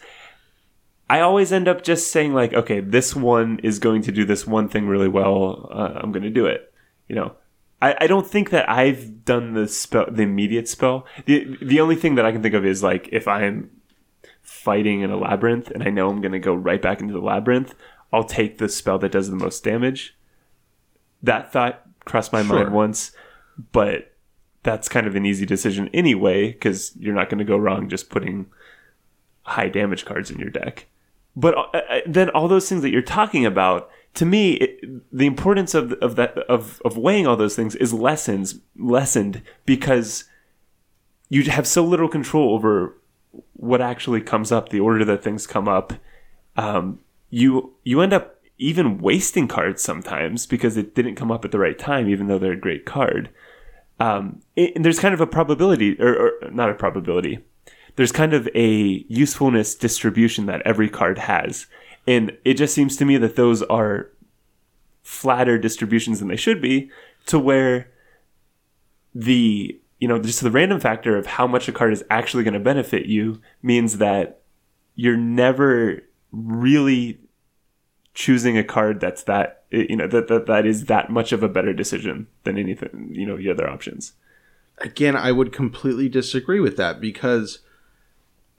I 1.10 1.20
always 1.20 1.52
end 1.52 1.68
up 1.68 1.82
just 1.82 2.10
saying 2.10 2.32
like, 2.32 2.54
okay, 2.54 2.80
this 2.80 3.14
one 3.14 3.58
is 3.62 3.78
going 3.78 4.02
to 4.02 4.12
do 4.12 4.24
this 4.24 4.46
one 4.46 4.68
thing 4.68 4.86
really 4.86 5.08
well. 5.08 5.68
Uh, 5.70 6.00
I'm 6.00 6.12
going 6.12 6.22
to 6.22 6.30
do 6.30 6.46
it. 6.46 6.72
You 7.08 7.16
know, 7.16 7.34
I, 7.82 7.96
I 8.02 8.06
don't 8.06 8.26
think 8.26 8.50
that 8.50 8.68
I've 8.68 9.24
done 9.24 9.54
the 9.54 9.66
spell, 9.68 10.06
the 10.10 10.22
immediate 10.22 10.68
spell. 10.68 11.06
The 11.24 11.56
the 11.62 11.80
only 11.80 11.96
thing 11.96 12.14
that 12.16 12.26
I 12.26 12.32
can 12.32 12.42
think 12.42 12.54
of 12.54 12.64
is 12.66 12.82
like 12.82 13.08
if 13.12 13.26
I'm 13.26 13.70
fighting 14.42 15.00
in 15.00 15.10
a 15.10 15.16
labyrinth 15.16 15.70
and 15.70 15.82
I 15.82 15.90
know 15.90 16.08
I'm 16.10 16.20
going 16.20 16.32
to 16.32 16.38
go 16.38 16.54
right 16.54 16.80
back 16.82 17.00
into 17.00 17.14
the 17.14 17.20
labyrinth, 17.20 17.74
I'll 18.12 18.24
take 18.24 18.58
the 18.58 18.68
spell 18.68 18.98
that 18.98 19.12
does 19.12 19.30
the 19.30 19.36
most 19.36 19.64
damage. 19.64 20.16
That 21.22 21.52
thought 21.52 21.82
crossed 22.04 22.32
my 22.32 22.42
Sure. 22.42 22.56
mind 22.56 22.72
once, 22.74 23.12
but 23.72 24.12
that's 24.62 24.88
kind 24.88 25.06
of 25.06 25.14
an 25.16 25.24
easy 25.24 25.46
decision 25.46 25.88
anyway 25.94 26.52
because 26.52 26.94
you're 26.96 27.14
not 27.14 27.30
going 27.30 27.38
to 27.38 27.44
go 27.44 27.56
wrong 27.56 27.88
just 27.88 28.10
putting 28.10 28.46
high 29.42 29.68
damage 29.68 30.04
cards 30.04 30.30
in 30.30 30.38
your 30.38 30.50
deck. 30.50 30.86
But 31.36 31.56
uh, 31.56 31.60
uh, 31.72 32.00
then 32.06 32.30
all 32.30 32.48
those 32.48 32.68
things 32.68 32.82
that 32.82 32.90
you're 32.90 33.02
talking 33.02 33.46
about, 33.46 33.88
to 34.14 34.26
me, 34.26 34.54
it, 34.54 34.80
the 35.16 35.26
importance 35.26 35.74
of 35.74 35.92
of 35.94 36.16
that 36.16 36.36
of 36.48 36.80
of 36.84 36.96
weighing 36.96 37.26
all 37.26 37.36
those 37.36 37.56
things 37.56 37.74
is 37.76 37.92
lessens 37.92 38.58
lessened 38.76 39.42
because 39.64 40.24
you 41.28 41.44
have 41.44 41.66
so 41.66 41.84
little 41.84 42.08
control 42.08 42.54
over 42.54 42.96
what 43.52 43.80
actually 43.80 44.20
comes 44.20 44.50
up, 44.50 44.70
the 44.70 44.80
order 44.80 45.04
that 45.04 45.22
things 45.22 45.46
come 45.46 45.68
up. 45.68 45.92
Um, 46.56 46.98
you 47.30 47.74
you 47.84 48.00
end 48.00 48.12
up 48.12 48.36
even 48.58 48.98
wasting 48.98 49.46
cards 49.48 49.82
sometimes 49.82 50.46
because 50.46 50.76
it 50.76 50.94
didn't 50.94 51.14
come 51.14 51.30
up 51.30 51.44
at 51.44 51.52
the 51.52 51.58
right 51.58 51.78
time, 51.78 52.08
even 52.08 52.26
though 52.26 52.38
they're 52.38 52.52
a 52.52 52.56
great 52.56 52.84
card. 52.84 53.30
Um, 53.98 54.40
it- 54.56 54.74
and 54.74 54.84
there's 54.84 54.98
kind 54.98 55.14
of 55.14 55.20
a 55.20 55.26
probability, 55.26 55.96
or, 56.00 56.32
or 56.44 56.50
not 56.50 56.68
a 56.70 56.74
probability. 56.74 57.38
There's 58.00 58.12
kind 58.12 58.32
of 58.32 58.48
a 58.54 59.04
usefulness 59.10 59.74
distribution 59.74 60.46
that 60.46 60.62
every 60.62 60.88
card 60.88 61.18
has, 61.18 61.66
and 62.06 62.34
it 62.46 62.54
just 62.54 62.72
seems 62.72 62.96
to 62.96 63.04
me 63.04 63.18
that 63.18 63.36
those 63.36 63.62
are 63.64 64.08
flatter 65.02 65.58
distributions 65.58 66.18
than 66.18 66.28
they 66.28 66.36
should 66.36 66.62
be, 66.62 66.90
to 67.26 67.38
where 67.38 67.90
the 69.14 69.78
you 69.98 70.08
know 70.08 70.18
just 70.18 70.40
the 70.40 70.50
random 70.50 70.80
factor 70.80 71.14
of 71.14 71.26
how 71.26 71.46
much 71.46 71.68
a 71.68 71.72
card 71.72 71.92
is 71.92 72.02
actually 72.08 72.42
going 72.42 72.54
to 72.54 72.58
benefit 72.58 73.04
you 73.04 73.42
means 73.62 73.98
that 73.98 74.40
you're 74.94 75.18
never 75.18 76.00
really 76.32 77.20
choosing 78.14 78.56
a 78.56 78.64
card 78.64 78.98
that's 78.98 79.24
that 79.24 79.64
you 79.70 79.96
know 79.96 80.06
that, 80.06 80.28
that 80.28 80.46
that 80.46 80.64
is 80.64 80.86
that 80.86 81.10
much 81.10 81.32
of 81.32 81.42
a 81.42 81.50
better 81.50 81.74
decision 81.74 82.28
than 82.44 82.56
anything 82.56 83.10
you 83.12 83.26
know 83.26 83.36
the 83.36 83.50
other 83.50 83.68
options. 83.68 84.14
Again, 84.78 85.16
I 85.16 85.32
would 85.32 85.52
completely 85.52 86.08
disagree 86.08 86.60
with 86.60 86.78
that 86.78 86.98
because 86.98 87.58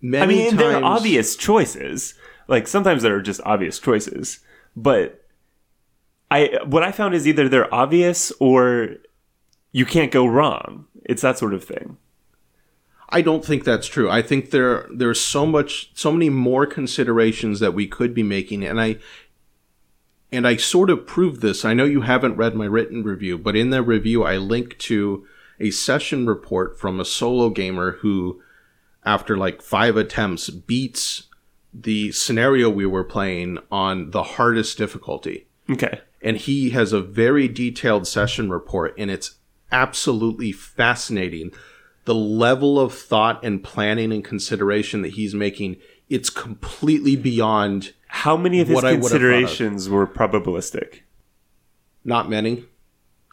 many 0.02 0.24
i 0.24 0.26
mean 0.26 0.50
times 0.50 0.60
there 0.60 0.78
are 0.78 0.84
obvious 0.84 1.36
choices 1.36 2.16
like 2.48 2.68
sometimes 2.68 3.04
there 3.04 3.16
are 3.16 3.22
just 3.22 3.42
obvious 3.46 3.80
choices 3.80 4.40
but 4.76 5.22
I 6.32 6.60
what 6.66 6.82
I 6.82 6.94
found 6.94 7.14
is 7.14 7.28
either 7.28 7.50
they're 7.50 7.74
obvious 7.74 8.32
or 8.40 8.96
you 9.74 9.86
can't 9.86 10.12
go 10.12 10.26
wrong. 10.26 10.88
It's 11.04 11.22
that 11.22 11.38
sort 11.38 11.54
of 11.54 11.64
thing. 11.64 11.98
I 13.10 13.22
don't 13.22 13.44
think 13.44 13.66
that's 13.66 13.88
true. 13.88 14.10
I 14.10 14.22
think 14.22 14.52
there 14.52 14.88
there's 14.94 15.20
so 15.20 15.46
much 15.46 15.92
so 15.94 16.12
many 16.12 16.30
more 16.30 16.66
considerations 16.66 17.60
that 17.60 17.74
we 17.74 17.86
could 17.86 18.14
be 18.14 18.24
making 18.24 18.64
and 18.64 18.80
I 18.80 18.98
and 20.32 20.48
I 20.48 20.56
sort 20.56 20.90
of 20.90 21.06
proved 21.06 21.42
this. 21.42 21.66
I 21.66 21.74
know 21.74 21.84
you 21.84 22.02
haven't 22.02 22.38
read 22.38 22.56
my 22.56 22.66
written 22.66 23.04
review, 23.04 23.38
but 23.38 23.58
in 23.58 23.70
the 23.70 23.84
review 23.84 24.24
I 24.24 24.38
link 24.38 24.78
to 24.80 25.28
a 25.60 25.72
session 25.72 26.26
report 26.26 26.80
from 26.80 27.02
a 27.02 27.06
solo 27.06 27.50
gamer 27.50 27.98
who 27.98 28.42
after 29.06 29.38
like 29.38 29.62
5 29.62 29.98
attempts 29.98 30.50
beats 30.50 31.24
the 31.74 32.12
scenario 32.12 32.70
we 32.70 32.86
were 32.86 33.04
playing 33.04 33.58
on 33.72 34.12
the 34.12 34.24
hardest 34.24 34.78
difficulty. 34.78 35.48
Okay. 35.70 36.02
And 36.22 36.38
he 36.38 36.72
has 36.72 36.94
a 36.94 37.02
very 37.02 37.48
detailed 37.48 38.06
session 38.08 38.50
report 38.50 38.94
and 38.98 39.10
it's 39.10 39.36
absolutely 39.72 40.52
fascinating 40.52 41.52
the 42.06 42.16
level 42.16 42.80
of 42.80 42.94
thought 42.94 43.44
and 43.44 43.64
planning 43.64 44.12
and 44.12 44.24
consideration 44.24 45.02
that 45.02 45.14
he's 45.14 45.34
making 45.34 45.78
it's 46.10 46.30
completely 46.30 47.16
beyond 47.16 47.94
How 48.08 48.36
many 48.36 48.60
of 48.60 48.68
his 48.68 48.76
What 48.76 48.84
I 48.84 48.94
would 48.94 48.96
have 48.96 49.04
thought 49.04 49.16
of. 49.16 49.22
considerations 49.22 49.88
were 49.88 50.06
probabilistic? 50.06 51.02
not 52.04 52.30
many 52.30 52.66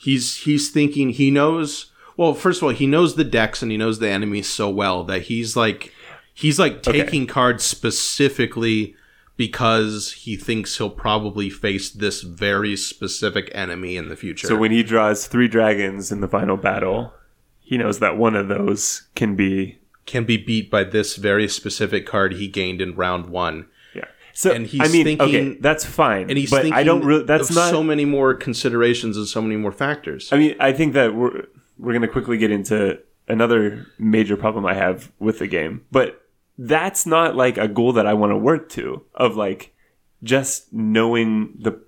he's 0.01 0.37
he's 0.43 0.71
thinking 0.71 1.11
he 1.11 1.31
knows 1.31 1.88
well 2.19 2.35
first 2.35 2.59
of 2.61 2.65
all 2.65 2.71
he 2.75 2.87
knows 2.87 3.15
the 3.15 3.25
decks 3.25 3.63
and 3.63 3.71
he 3.73 3.79
knows 3.79 3.99
the 3.99 4.09
enemies 4.11 4.47
so 4.47 4.69
well 4.69 5.03
that 5.05 5.23
he's 5.23 5.57
like 5.57 5.93
he's 6.35 6.59
like 6.59 6.87
Okay. 6.87 7.01
taking 7.03 7.27
cards 7.27 7.65
specifically 7.65 8.95
because 9.37 10.13
he 10.13 10.37
thinks 10.37 10.77
he'll 10.79 10.91
probably 10.91 11.49
face 11.49 11.91
this 11.91 12.23
very 12.23 12.77
specific 12.77 13.51
enemy 13.55 13.97
in 13.97 14.09
the 14.09 14.17
future 14.17 14.47
So 14.49 14.57
when 14.57 14.73
he 14.73 14.83
draws 14.83 15.27
three 15.29 15.47
dragons 15.49 16.11
in 16.11 16.21
the 16.21 16.27
final 16.29 16.57
battle, 16.57 17.13
he 17.61 17.79
knows 17.79 18.01
that 18.01 18.17
one 18.19 18.35
of 18.35 18.49
those 18.49 19.07
can 19.15 19.37
be 19.37 19.79
can 20.07 20.25
be 20.25 20.37
beat 20.39 20.71
by 20.71 20.83
this 20.85 21.17
very 21.17 21.47
specific 21.49 22.07
card 22.07 22.33
he 22.35 22.49
gained 22.49 22.81
in 22.81 22.95
round 22.97 23.27
one 23.27 23.67
yeah. 23.95 24.07
So 24.33 24.51
And 24.53 24.67
he's 24.67 24.81
I 24.81 24.89
mean, 24.89 25.05
thinking- 25.05 25.29
okay, 25.53 25.59
that's 25.61 25.85
fine. 25.85 26.29
and 26.31 26.37
he's 26.39 26.51
but 26.51 26.63
thinking 26.63 26.73
I 26.81 26.83
don't 26.83 27.05
really. 27.05 27.25
That's 27.25 27.55
not. 27.55 27.71
so 27.71 27.83
many 27.85 28.05
more 28.07 28.35
considerations 28.35 29.17
and 29.17 29.27
so 29.29 29.41
many 29.43 29.57
more 29.57 29.73
factors 29.73 30.33
I 30.33 30.39
mean, 30.39 30.57
I 30.59 30.73
think 30.73 30.95
that 30.95 31.15
we're 31.15 31.45
we're 31.79 31.93
going 31.93 32.03
to 32.03 32.09
quickly 32.09 32.39
get 32.39 32.51
into 32.51 32.99
another 33.29 33.87
major 33.99 34.37
problem 34.37 34.67
I 34.67 34.75
have 34.75 35.13
with 35.19 35.39
the 35.39 35.47
game, 35.47 35.85
but 35.91 36.23
that's 36.57 37.07
not 37.07 37.37
like 37.37 37.57
a 37.57 37.69
goal 37.69 37.93
that 37.93 38.07
I 38.07 38.15
want 38.15 38.33
to 38.33 38.37
work 38.37 38.69
to 38.71 39.03
of 39.15 39.37
like 39.37 39.75
just 40.23 40.73
knowing 40.73 41.55
the 41.59 41.81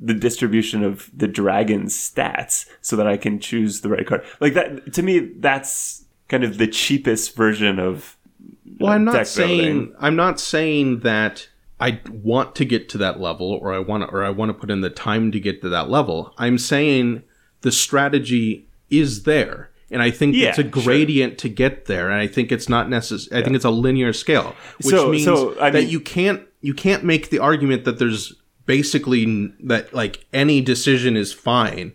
the 0.00 0.14
distribution 0.14 0.84
of 0.84 1.10
the 1.12 1.26
dragon's 1.26 1.94
stats 1.94 2.68
so 2.80 2.94
that 2.96 3.08
I 3.08 3.16
can 3.16 3.40
choose 3.40 3.80
the 3.80 3.88
right 3.88 4.06
card. 4.06 4.24
Like 4.40 4.54
that 4.54 4.92
to 4.94 5.02
me 5.02 5.18
that's 5.18 6.04
kind 6.28 6.44
of 6.44 6.58
the 6.58 6.66
cheapest 6.66 7.36
version 7.36 7.78
of 7.78 8.16
uh, 8.40 8.74
Well, 8.80 8.92
I'm 8.92 9.04
not 9.04 9.26
saying 9.26 9.58
building. 9.58 9.94
I'm 9.98 10.16
not 10.16 10.40
saying 10.40 11.00
that 11.00 11.48
I 11.80 12.00
want 12.10 12.54
to 12.56 12.64
get 12.64 12.88
to 12.90 12.98
that 12.98 13.20
level 13.20 13.52
or 13.52 13.72
I 13.72 13.78
want 13.78 14.02
to, 14.02 14.08
or 14.08 14.24
I 14.24 14.30
want 14.30 14.50
to 14.50 14.54
put 14.54 14.70
in 14.70 14.80
the 14.80 14.90
time 14.90 15.30
to 15.32 15.40
get 15.40 15.62
to 15.62 15.68
that 15.68 15.88
level. 15.88 16.34
I'm 16.38 16.58
saying 16.58 17.22
the 17.60 17.72
strategy 17.72 18.67
is 18.90 19.22
there. 19.24 19.70
And 19.90 20.02
I 20.02 20.10
think 20.10 20.34
Yeah, 20.36 20.50
it's 20.50 20.58
a 20.58 20.62
sure. 20.62 20.70
gradient 20.70 21.38
to 21.38 21.48
get 21.48 21.86
there, 21.86 22.10
and 22.10 22.20
I 22.20 22.26
think 22.26 22.52
it's 22.52 22.68
not 22.68 22.90
necessary. 22.90 23.40
I 23.40 23.44
think 23.44 23.56
it's 23.56 23.64
a 23.64 23.70
linear 23.70 24.12
scale, 24.12 24.54
which 24.82 24.94
So- 24.94 25.10
means 25.10 25.24
so, 25.24 25.56
I 25.58 25.70
that 25.70 25.80
mean- 25.84 25.88
you 25.90 26.00
can't 26.00 26.42
you 26.60 26.74
can't 26.74 27.04
make 27.04 27.30
the 27.30 27.38
argument 27.38 27.84
that 27.84 27.98
there's 28.00 28.34
basically 28.66 29.52
that 29.62 29.94
like 29.94 30.26
any 30.32 30.60
decision 30.60 31.16
is 31.16 31.32
fine, 31.32 31.92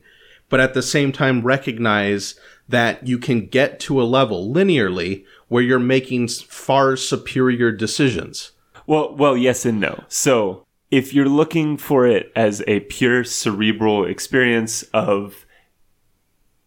but 0.50 0.60
at 0.62 0.74
the 0.74 0.82
same 0.82 1.12
time 1.12 1.42
recognize 1.42 2.36
that 2.70 3.06
you 3.08 3.18
can 3.20 3.46
get 3.46 3.80
to 3.82 4.02
a 4.02 4.04
level 4.04 4.52
linearly 4.52 5.24
where 5.50 5.62
you're 5.62 5.80
making 5.80 6.28
far 6.30 6.96
superior 6.96 7.72
decisions. 7.72 8.52
Well, 8.88 9.14
well, 9.16 9.38
yes 9.38 9.66
and 9.66 9.80
no. 9.80 10.04
So, 10.08 10.64
if 10.90 11.14
you're 11.14 11.30
looking 11.30 11.78
for 11.78 12.08
it 12.08 12.32
as 12.36 12.64
a 12.68 12.80
pure 12.82 13.24
cerebral 13.24 14.06
experience 14.06 14.84
of 14.94 15.46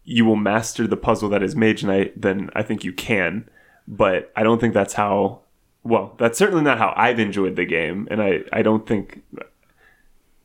you 0.07 0.25
will 0.25 0.37
master 0.37 0.87
the 0.87 0.97
puzzle 0.97 1.29
that 1.31 1.43
is 1.43 1.55
Mage 1.55 1.85
Knight, 1.85 2.19
then 2.19 2.49
I 2.55 2.63
think 2.63 2.85
you 2.85 2.93
can. 2.93 3.49
But 3.87 4.33
I 4.35 4.43
don't 4.43 4.61
think 4.61 4.73
that's 4.73 4.95
how. 4.95 5.41
Well, 5.83 6.15
that's 6.19 6.39
certainly 6.39 6.63
not 6.65 6.79
how 6.79 6.93
I've 6.97 7.19
enjoyed 7.21 7.57
the 7.57 7.65
game, 7.67 8.09
and 8.11 8.23
I 8.23 8.41
I 8.53 8.63
don't 8.63 8.87
think. 8.87 9.23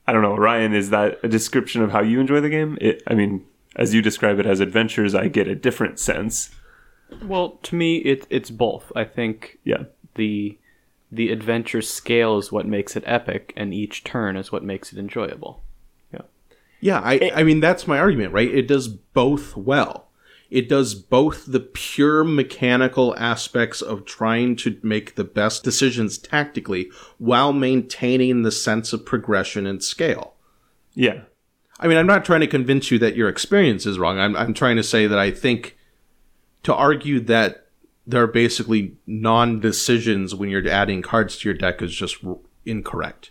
I 0.06 0.12
don't 0.12 0.22
know, 0.22 0.36
Ryan. 0.36 0.74
Is 0.74 0.90
that 0.90 1.18
a 1.22 1.28
description 1.28 1.82
of 1.82 1.90
how 1.92 2.02
you 2.02 2.20
enjoy 2.20 2.40
the 2.40 2.50
game? 2.50 2.76
It, 2.80 3.02
I 3.06 3.14
mean, 3.14 3.44
as 3.76 3.94
you 3.94 4.02
describe 4.02 4.38
it 4.38 4.46
as 4.46 4.60
adventures, 4.60 5.14
I 5.14 5.28
get 5.28 5.48
a 5.48 5.54
different 5.54 5.98
sense. 5.98 6.50
Well, 7.22 7.58
to 7.64 7.74
me, 7.76 7.98
it, 7.98 8.26
it's 8.30 8.50
both. 8.50 8.90
I 8.96 9.04
think 9.04 9.58
Yeah. 9.64 9.84
the 10.16 10.58
the 11.10 11.30
adventure 11.30 11.82
scale 11.82 12.38
is 12.38 12.50
what 12.50 12.66
makes 12.66 12.96
it 12.96 13.04
epic, 13.06 13.52
and 13.56 13.72
each 13.74 14.02
turn 14.02 14.36
is 14.36 14.50
what 14.50 14.64
makes 14.64 14.92
it 14.92 14.98
enjoyable. 14.98 15.61
Yeah, 16.82 17.00
I, 17.02 17.30
I 17.32 17.42
mean 17.44 17.60
that's 17.60 17.86
my 17.86 18.00
argument, 18.00 18.32
right? 18.32 18.52
It 18.52 18.66
does 18.66 18.88
both 18.88 19.56
well. 19.56 20.08
It 20.50 20.68
does 20.68 20.96
both 20.96 21.46
the 21.46 21.60
pure 21.60 22.24
mechanical 22.24 23.16
aspects 23.16 23.80
of 23.80 24.04
trying 24.04 24.56
to 24.56 24.76
make 24.82 25.14
the 25.14 25.24
best 25.24 25.62
decisions 25.62 26.18
tactically 26.18 26.90
while 27.18 27.52
maintaining 27.52 28.42
the 28.42 28.50
sense 28.50 28.92
of 28.92 29.06
progression 29.06 29.64
and 29.64 29.82
scale. 29.82 30.34
Yeah. 30.92 31.22
I 31.78 31.86
mean, 31.86 31.98
I'm 31.98 32.06
not 32.06 32.24
trying 32.24 32.40
to 32.40 32.48
convince 32.48 32.90
you 32.90 32.98
that 32.98 33.14
your 33.14 33.28
experience 33.28 33.86
is 33.86 33.98
wrong. 33.98 34.18
I'm, 34.18 34.36
I'm 34.36 34.52
trying 34.52 34.76
to 34.76 34.82
say 34.82 35.06
that 35.06 35.18
I 35.18 35.30
think 35.30 35.78
to 36.64 36.74
argue 36.74 37.20
that 37.20 37.68
there 38.06 38.22
are 38.22 38.26
basically 38.26 38.96
non 39.06 39.60
decisions 39.60 40.34
when 40.34 40.50
you're 40.50 40.68
adding 40.68 41.00
cards 41.00 41.38
to 41.38 41.48
your 41.48 41.56
deck 41.56 41.80
is 41.80 41.94
just 41.94 42.24
r- 42.24 42.38
incorrect. 42.66 43.30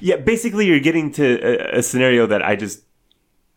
Yeah, 0.00 0.16
basically, 0.16 0.66
you're 0.66 0.80
getting 0.80 1.10
to 1.12 1.40
a, 1.74 1.78
a 1.78 1.82
scenario 1.82 2.26
that 2.26 2.42
I 2.42 2.56
just 2.56 2.82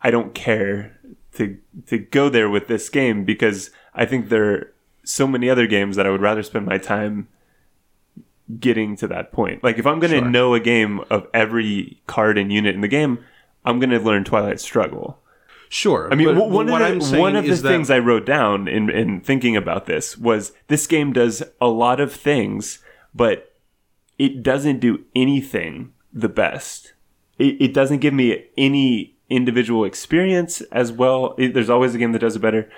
I 0.02 0.12
don't 0.12 0.34
care 0.34 0.98
to 1.36 1.58
to 1.88 1.98
go 1.98 2.30
there 2.30 2.50
with 2.50 2.68
this 2.68 2.90
game 2.90 3.26
because 3.26 3.72
I 3.94 4.06
think 4.06 4.30
there 4.30 4.52
are 4.52 4.74
so 5.04 5.28
many 5.28 5.50
other 5.50 5.68
games 5.68 5.96
that 5.96 6.06
I 6.06 6.10
would 6.10 6.22
rather 6.22 6.44
spend 6.44 6.66
my 6.66 6.78
time 6.78 7.28
getting 8.60 8.96
to 8.98 9.08
that 9.08 9.32
point. 9.32 9.64
Like 9.64 9.78
if 9.78 9.86
I'm 9.88 10.00
going 10.00 10.12
to 10.12 10.20
Sure. 10.20 10.30
know 10.30 10.54
a 10.54 10.60
game 10.60 11.00
of 11.10 11.28
every 11.34 12.02
card 12.08 12.38
and 12.38 12.52
unit 12.52 12.76
in 12.76 12.82
the 12.82 12.88
game, 12.88 13.20
I'm 13.66 13.80
going 13.80 13.90
to 13.90 14.00
learn 14.00 14.24
Twilight 14.24 14.60
Struggle. 14.60 15.20
Sure. 15.70 16.08
I 16.12 16.16
mean, 16.16 16.28
but- 16.36 16.50
one, 16.50 16.68
but 16.68 16.72
what 16.74 16.82
of 16.92 17.10
the, 17.12 17.20
one 17.20 17.36
of 17.36 17.46
the 17.46 17.52
is 17.52 17.62
that- 17.64 17.70
things 17.70 17.90
I 17.90 18.00
wrote 18.00 18.26
down 18.26 18.68
in, 18.68 18.90
in 18.90 19.22
thinking 19.22 19.56
about 19.56 19.86
this 19.86 20.18
was 20.18 20.52
this 20.68 20.86
game 20.88 21.14
does 21.14 21.42
a 21.60 21.68
lot 21.68 22.00
of 22.00 22.14
things, 22.14 22.80
but 23.16 23.54
it 24.20 24.44
doesn't 24.44 24.80
do 24.80 25.04
anything 25.16 25.94
the 26.14 26.30
best. 26.30 26.94
It, 27.40 27.62
it 27.62 27.74
doesn't 27.74 28.00
give 28.00 28.14
me 28.14 28.46
any 28.58 29.16
individual 29.30 29.84
experience 29.86 30.62
as 30.72 30.92
well. 30.92 31.36
It- 31.38 31.54
there's 31.54 31.70
always 31.70 31.96
a 31.96 31.98
game 31.98 32.12
that 32.12 32.20
does 32.20 32.36
it 32.36 32.42
better. 32.42 32.70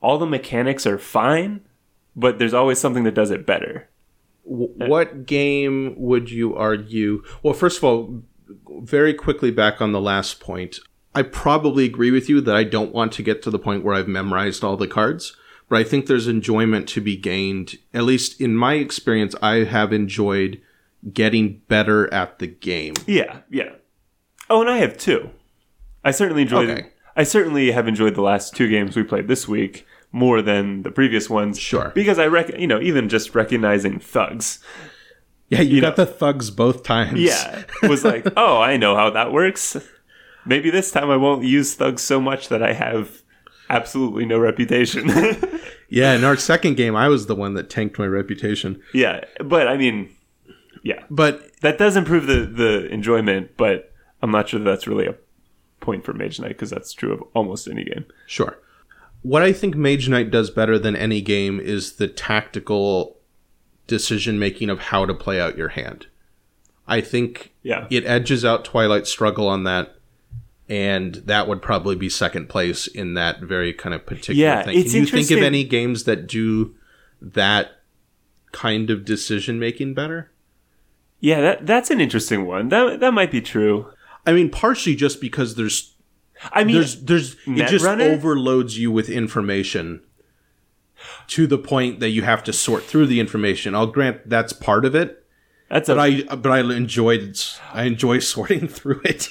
All 0.00 0.18
the 0.18 0.26
mechanics 0.26 0.86
are 0.86 0.98
fine, 0.98 1.60
but 2.16 2.38
there's 2.38 2.54
always 2.54 2.78
something 2.78 3.04
that 3.04 3.14
does 3.14 3.30
it 3.30 3.46
better. 3.46 3.88
What 4.42 5.26
game 5.26 5.94
would 5.96 6.30
you 6.30 6.56
argue? 6.56 7.22
Well, 7.42 7.54
first 7.54 7.78
of 7.78 7.84
all, 7.84 8.22
very 8.82 9.14
quickly 9.14 9.50
back 9.50 9.80
on 9.80 9.92
the 9.92 10.00
last 10.00 10.40
point, 10.40 10.80
I 11.14 11.22
probably 11.22 11.84
agree 11.84 12.10
with 12.10 12.28
you 12.28 12.40
that 12.40 12.56
I 12.56 12.64
don't 12.64 12.92
want 12.92 13.12
to 13.12 13.22
get 13.22 13.42
to 13.42 13.50
the 13.50 13.58
point 13.58 13.84
where 13.84 13.94
I've 13.94 14.08
memorized 14.08 14.64
all 14.64 14.76
the 14.76 14.88
cards, 14.88 15.36
but 15.68 15.78
I 15.78 15.84
think 15.84 16.06
there's 16.06 16.26
enjoyment 16.26 16.88
to 16.88 17.00
be 17.00 17.16
gained. 17.16 17.76
At 17.94 18.04
least 18.04 18.40
in 18.40 18.56
my 18.56 18.74
experience, 18.74 19.34
I 19.42 19.64
have 19.64 19.92
enjoyed 19.92 20.60
getting 21.12 21.62
better 21.68 22.12
at 22.12 22.38
the 22.38 22.46
game. 22.46 22.94
Yeah, 23.06 23.40
yeah. 23.50 23.72
Oh, 24.48 24.60
and 24.60 24.70
I 24.70 24.78
have 24.78 24.96
two. 24.98 25.30
I 26.04 26.10
certainly 26.10 26.42
enjoyed. 26.42 26.70
Okay. 26.70 26.88
I 27.16 27.22
certainly 27.24 27.72
have 27.72 27.86
enjoyed 27.88 28.14
the 28.14 28.22
last 28.22 28.54
two 28.54 28.68
games 28.68 28.96
we 28.96 29.02
played 29.02 29.28
this 29.28 29.46
week 29.48 29.86
more 30.12 30.42
than 30.42 30.82
the 30.82 30.90
previous 30.90 31.28
ones. 31.30 31.58
Sure. 31.58 31.92
because 31.94 32.18
I 32.18 32.26
rec- 32.26 32.58
you 32.58 32.66
know, 32.66 32.80
even 32.80 33.08
just 33.08 33.34
recognizing 33.34 33.98
thugs, 33.98 34.58
Yeah, 35.48 35.60
you, 35.60 35.76
You 35.76 35.80
got 35.80 35.96
the 35.96 36.06
thugs 36.06 36.50
both 36.50 36.82
times. 36.82 37.20
yeah, 37.20 37.64
was 37.82 38.04
like, 38.04 38.26
oh, 38.36 38.58
I 38.60 38.76
know 38.76 38.96
how 38.96 39.10
that 39.10 39.32
works. 39.32 39.76
Maybe 40.46 40.70
this 40.70 40.90
time 40.90 41.10
I 41.10 41.16
won't 41.16 41.44
use 41.44 41.74
thugs 41.74 42.02
so 42.02 42.20
much 42.20 42.48
that 42.48 42.62
I 42.62 42.72
have 42.72 43.22
absolutely 43.68 44.24
no 44.26 44.38
reputation. 44.38 45.10
Yeah, 45.92 46.14
in 46.14 46.22
our 46.22 46.36
second 46.36 46.76
game, 46.76 46.94
I 46.94 47.08
was 47.08 47.26
the 47.26 47.34
one 47.34 47.54
that 47.54 47.68
tanked 47.68 47.98
my 47.98 48.06
reputation. 48.06 48.80
yeah, 48.94 49.24
but 49.44 49.66
I 49.66 49.76
mean, 49.76 50.08
yeah, 50.82 51.04
But 51.10 51.60
that 51.60 51.78
does 51.78 51.96
improve 51.96 52.26
the 52.26 52.40
the 52.46 52.86
enjoyment, 52.90 53.56
but 53.56 53.92
I'm 54.22 54.30
not 54.30 54.48
sure 54.48 54.58
that 54.60 54.64
that's 54.64 54.86
really 54.86 55.06
a 55.06 55.14
point 55.80 56.04
for 56.04 56.12
Mage 56.12 56.38
Knight 56.40 56.48
because 56.50 56.70
that's 56.70 56.92
true 56.92 57.12
of 57.12 57.22
almost 57.34 57.66
any 57.68 57.84
game. 57.84 58.04
Sure. 58.26 58.58
What 59.22 59.42
I 59.42 59.52
think 59.52 59.76
Mage 59.76 60.08
Knight 60.08 60.30
does 60.30 60.50
better 60.50 60.78
than 60.78 60.96
any 60.96 61.20
game 61.20 61.60
is 61.60 61.94
the 61.94 62.08
tactical 62.08 63.18
decision 63.86 64.38
making 64.38 64.70
of 64.70 64.78
how 64.80 65.04
to 65.06 65.14
play 65.14 65.40
out 65.40 65.56
your 65.58 65.68
hand. 65.68 66.06
I 66.86 67.00
think 67.00 67.52
Yeah. 67.62 67.86
it 67.90 68.04
edges 68.06 68.44
out 68.44 68.64
Twilight 68.64 69.06
Struggle 69.06 69.46
on 69.48 69.64
that, 69.64 69.96
and 70.68 71.16
that 71.26 71.48
would 71.48 71.60
probably 71.62 71.96
be 71.96 72.08
second 72.08 72.48
place 72.48 72.86
in 72.86 73.14
that 73.14 73.40
very 73.40 73.72
kind 73.72 73.94
of 73.94 74.06
particular 74.06 74.40
Yeah, 74.40 74.62
thing. 74.62 74.78
it's 74.78 74.92
Can 74.92 75.00
you 75.00 75.06
think 75.06 75.30
of 75.30 75.38
any 75.38 75.64
games 75.64 76.04
that 76.04 76.26
do 76.26 76.74
that 77.20 77.80
kind 78.52 78.90
of 78.90 79.04
decision 79.04 79.58
making 79.58 79.94
better? 79.94 80.30
Yeah, 81.20 81.40
that 81.40 81.66
that's 81.66 81.90
an 81.90 82.00
interesting 82.00 82.46
one. 82.46 82.68
That 82.70 83.00
that 83.00 83.12
might 83.12 83.30
be 83.30 83.40
true. 83.40 83.92
I 84.26 84.32
mean, 84.32 84.50
partially 84.50 84.96
just 84.96 85.20
because 85.20 85.54
there's 85.54 85.94
I 86.52 86.64
mean, 86.64 86.76
there's 86.76 87.02
there's 87.02 87.36
it 87.46 87.68
just 87.68 87.84
overloads 87.84 88.78
you 88.78 88.90
with 88.90 89.08
information 89.08 90.02
to 91.28 91.46
the 91.46 91.58
point 91.58 92.00
that 92.00 92.10
you 92.10 92.22
have 92.22 92.42
to 92.44 92.52
sort 92.52 92.84
through 92.84 93.06
the 93.06 93.20
information. 93.20 93.74
I'll 93.74 93.86
grant 93.86 94.28
that's 94.28 94.52
part 94.52 94.84
of 94.84 94.94
it, 94.94 95.24
that's 95.68 95.88
but 95.88 95.98
I 95.98 96.22
but 96.22 96.50
I 96.50 96.60
enjoyed 96.60 97.38
I 97.72 97.84
enjoy 97.84 98.18
sorting 98.20 98.68
through 98.68 99.02
it. 99.04 99.28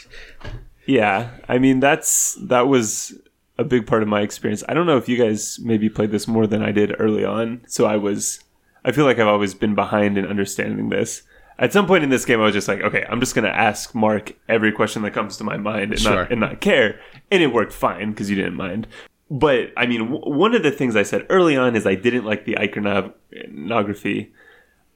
Yeah, 0.86 1.32
I 1.48 1.58
mean 1.58 1.80
that's 1.80 2.36
that 2.42 2.68
was 2.68 3.14
a 3.58 3.64
big 3.64 3.88
part 3.88 4.04
of 4.04 4.08
my 4.08 4.22
experience. 4.22 4.64
I 4.70 4.74
don't 4.74 4.86
know 4.86 4.98
if 4.98 5.10
you 5.10 5.18
guys 5.18 5.60
maybe 5.62 5.90
played 5.90 6.12
this 6.12 6.28
more 6.28 6.48
than 6.48 6.62
I 6.62 6.72
did 6.72 6.96
early 7.00 7.26
on, 7.26 7.62
so 7.68 7.86
I 7.86 7.98
was 7.98 8.40
I 8.86 8.92
feel 8.92 9.06
like 9.06 9.20
I've 9.20 9.28
always 9.28 9.54
been 9.54 9.76
behind 9.76 10.18
in 10.18 10.26
understanding 10.26 10.90
this. 10.90 11.24
At 11.60 11.74
some 11.74 11.86
point 11.88 12.04
in 12.06 12.10
this 12.10 12.24
game, 12.26 12.40
I 12.40 12.46
was 12.46 12.54
just 12.54 12.68
like, 12.70 12.82
okay, 12.82 13.06
I'm 13.10 13.20
just 13.20 13.36
gonna 13.36 13.50
ask 13.50 13.94
Mark 13.94 14.34
every 14.48 14.72
question 14.72 15.02
that 15.04 15.12
comes 15.12 15.36
to 15.38 15.44
my 15.44 15.58
mind 15.58 15.92
and 15.92 16.00
Sure. 16.00 16.16
not 16.16 16.32
and 16.32 16.40
not 16.40 16.62
care, 16.62 17.00
and 17.30 17.44
it 17.44 17.48
worked 17.54 17.74
fine 17.74 18.12
because 18.12 18.30
you 18.30 18.36
didn't 18.38 18.56
mind. 18.56 18.88
But 19.30 19.72
I 19.78 19.86
mean, 19.86 20.10
w- 20.12 20.34
one 20.36 20.56
of 20.56 20.64
the 20.64 20.72
things 20.72 20.96
I 20.96 21.04
said 21.04 21.26
early 21.30 21.56
on 21.58 21.76
is 21.76 21.86
I 21.86 21.96
didn't 21.96 22.24
like 22.26 22.46
the 22.46 22.58
iconography. 22.58 24.34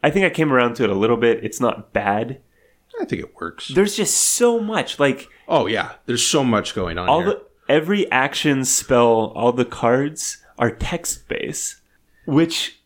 I 0.03 0.09
think 0.09 0.25
I 0.25 0.29
came 0.29 0.51
around 0.51 0.75
to 0.75 0.83
it 0.83 0.89
a 0.89 0.95
little 0.95 1.17
bit. 1.17 1.43
It's 1.43 1.59
not 1.61 1.93
bad. 1.93 2.39
I 2.99 3.05
think 3.05 3.21
it 3.23 3.35
works. 3.39 3.69
There's 3.69 3.95
just 3.95 4.15
so 4.17 4.59
much 4.59 4.99
like 4.99 5.27
Oh 5.47 5.65
yeah, 5.65 5.93
there's 6.05 6.25
so 6.25 6.43
much 6.43 6.75
going 6.75 6.97
on 6.97 7.09
all 7.09 7.21
here. 7.21 7.29
the 7.31 7.41
every 7.67 8.09
action 8.11 8.63
spell 8.65 9.31
all 9.35 9.51
the 9.51 9.65
cards 9.65 10.37
are 10.59 10.69
text 10.69 11.27
based 11.27 11.77
which 12.25 12.79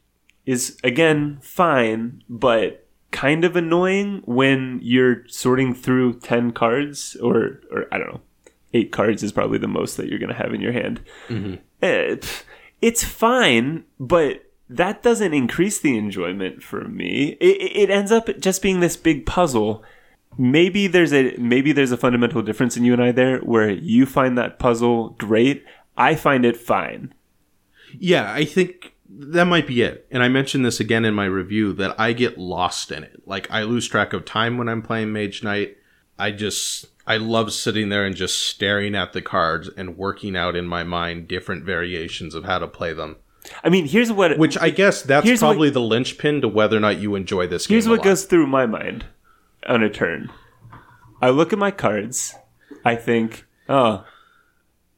is 0.46 0.78
again 0.84 1.38
fine 1.42 2.24
but 2.30 2.87
kind 3.18 3.44
of 3.44 3.56
annoying 3.56 4.22
when 4.26 4.80
you're 4.84 5.28
sorting 5.28 5.74
through 5.74 6.20
10 6.20 6.52
cards 6.52 7.18
or 7.28 7.62
or 7.72 7.86
i 7.92 7.98
don't 7.98 8.14
know 8.14 8.22
8 8.74 8.92
cards 8.92 9.24
is 9.24 9.32
probably 9.32 9.58
the 9.58 9.68
most 9.80 9.98
that 9.98 10.08
you're 10.08 10.20
going 10.20 10.36
to 10.36 10.44
have 10.44 10.54
in 10.54 10.62
your 10.62 10.74
hand. 10.74 11.00
Eh, 11.82 12.16
pff, 12.16 12.44
it's 12.80 13.04
fine 13.04 13.86
but 14.00 14.44
that 14.70 15.02
doesn't 15.02 15.34
increase 15.34 15.80
the 15.80 15.98
enjoyment 15.98 16.62
for 16.62 16.82
me. 17.00 17.38
It, 17.40 17.62
it 17.62 17.72
it 17.84 17.90
ends 17.90 18.12
up 18.12 18.26
just 18.38 18.62
being 18.62 18.82
this 18.82 18.98
big 18.98 19.26
puzzle. 19.26 19.84
Maybe 20.38 20.86
there's 20.88 21.14
a 21.14 21.36
maybe 21.38 21.72
there's 21.72 21.94
a 21.94 22.04
fundamental 22.06 22.42
difference 22.44 22.78
in 22.78 22.84
you 22.84 22.94
and 22.94 23.02
I 23.02 23.12
there 23.14 23.40
where 23.40 23.70
you 23.70 24.06
find 24.06 24.38
that 24.38 24.60
puzzle 24.60 25.16
great 25.18 25.64
I 25.98 26.14
find 26.16 26.46
it 26.46 26.58
fine. 26.58 27.14
Yeah, 27.98 28.32
I 28.32 28.46
think 28.46 28.94
that 29.10 29.46
might 29.46 29.68
be 29.68 29.82
it. 29.82 30.08
And 30.12 30.22
I 30.22 30.28
mentioned 30.28 30.66
this 30.66 30.80
again 30.80 31.06
in 31.06 31.14
my 31.14 31.26
review 31.26 31.74
that 31.74 32.00
I 32.00 32.14
get 32.14 32.38
lost 32.38 32.92
in 32.92 33.04
it. 33.04 33.22
Like 33.26 33.50
I 33.50 33.64
lose 33.64 33.88
track 33.88 34.14
of 34.14 34.26
time 34.26 34.58
when 34.58 34.68
I'm 34.70 34.82
playing 34.82 35.12
Mage 35.14 35.44
Knight. 35.44 35.78
I 36.20 36.32
just 36.32 36.88
I 37.06 37.18
love 37.18 37.54
sitting 37.54 37.90
there 37.90 38.06
and 38.06 38.16
just 38.16 38.48
staring 38.48 38.96
at 38.96 39.14
the 39.14 39.22
cards 39.22 39.70
and 39.78 39.98
working 39.98 40.36
out 40.36 40.56
in 40.56 40.66
my 40.68 40.84
mind 40.84 41.28
different 41.28 41.64
variations 41.64 42.36
of 42.36 42.44
how 42.46 42.60
to 42.60 42.68
play 42.68 42.92
them. 42.94 43.16
I 43.64 43.70
mean 43.70 43.88
here's 43.88 44.12
what 44.12 44.38
Which 44.38 44.58
I 44.58 44.72
guess 44.72 45.04
that's 45.04 45.26
Here's 45.26 45.42
what- 45.42 45.50
probably 45.52 45.70
the 45.70 45.80
linchpin 45.82 46.42
to 46.42 46.48
whether 46.50 46.76
or 46.76 46.82
not 46.82 47.00
you 47.00 47.16
enjoy 47.16 47.48
this 47.48 47.66
game. 47.66 47.76
here's 47.76 47.88
what 47.88 48.04
goes 48.04 48.26
through 48.26 48.48
my 48.48 48.66
mind 48.66 49.06
on 49.68 49.84
a 49.84 49.90
turn 49.90 50.30
I 51.22 51.30
look 51.30 51.54
at 51.54 51.60
my 51.60 51.72
cards 51.72 52.36
I 52.84 52.96
think 52.96 53.46
oh 53.70 54.04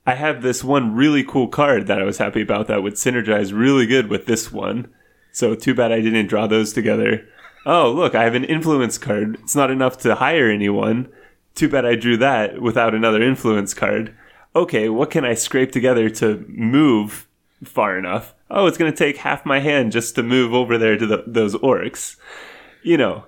I 0.10 0.16
have 0.16 0.42
this 0.42 0.64
one 0.64 0.96
really 0.96 1.24
cool 1.24 1.48
card 1.48 1.88
that 1.88 2.02
I 2.02 2.04
was 2.06 2.18
happy 2.18 2.42
about 2.42 2.68
that 2.68 2.84
would 2.84 2.96
synergize 2.96 3.58
really 3.58 3.86
good 3.86 4.08
with 4.08 4.26
this 4.26 4.52
one 4.52 4.88
so 5.32 5.56
too 5.56 5.74
bad 5.76 5.92
I 5.92 6.02
didn't 6.02 6.28
draw 6.28 6.48
those 6.48 6.74
together 6.74 7.28
oh 7.66 7.92
look 7.92 8.16
I 8.16 8.24
have 8.24 8.36
an 8.36 8.44
influence 8.46 8.98
card 8.98 9.38
it's 9.44 9.56
not 9.56 9.72
enough 9.72 9.98
to 10.00 10.16
hire 10.16 10.50
anyone 10.50 11.10
Too 11.56 11.70
bad 11.70 11.86
I 11.86 11.96
drew 11.96 12.18
that 12.18 12.62
without 12.62 12.94
another 12.96 13.22
influence 13.22 13.74
card. 13.74 14.16
Okay, 14.56 14.88
what 14.88 15.12
can 15.12 15.26
I 15.26 15.34
scrape 15.36 15.72
together 15.72 16.10
to 16.22 16.46
move 16.48 17.28
far 17.64 17.98
enough? 17.98 18.34
Oh, 18.50 18.66
it's 18.68 18.78
going 18.78 18.92
to 18.92 18.98
take 18.98 19.18
half 19.18 19.46
my 19.46 19.60
hand 19.60 19.92
just 19.92 20.16
to 20.16 20.24
move 20.24 20.54
over 20.54 20.78
there 20.78 20.98
to 20.98 21.06
the, 21.06 21.24
those 21.28 21.56
orcs. 21.56 22.16
You 22.82 22.98
know, 22.98 23.26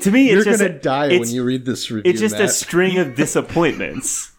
to 0.00 0.10
me, 0.10 0.22
You're 0.30 0.38
it's 0.38 0.46
just 0.46 0.60
gonna 0.60 0.74
a- 0.74 0.78
die 0.80 1.08
when 1.18 1.28
you 1.28 1.44
read 1.44 1.64
this 1.64 1.90
review. 1.90 2.10
It's 2.10 2.20
just 2.20 2.36
a 2.36 2.48
string 2.48 2.98
of 2.98 3.14
disappointments. 3.14 4.32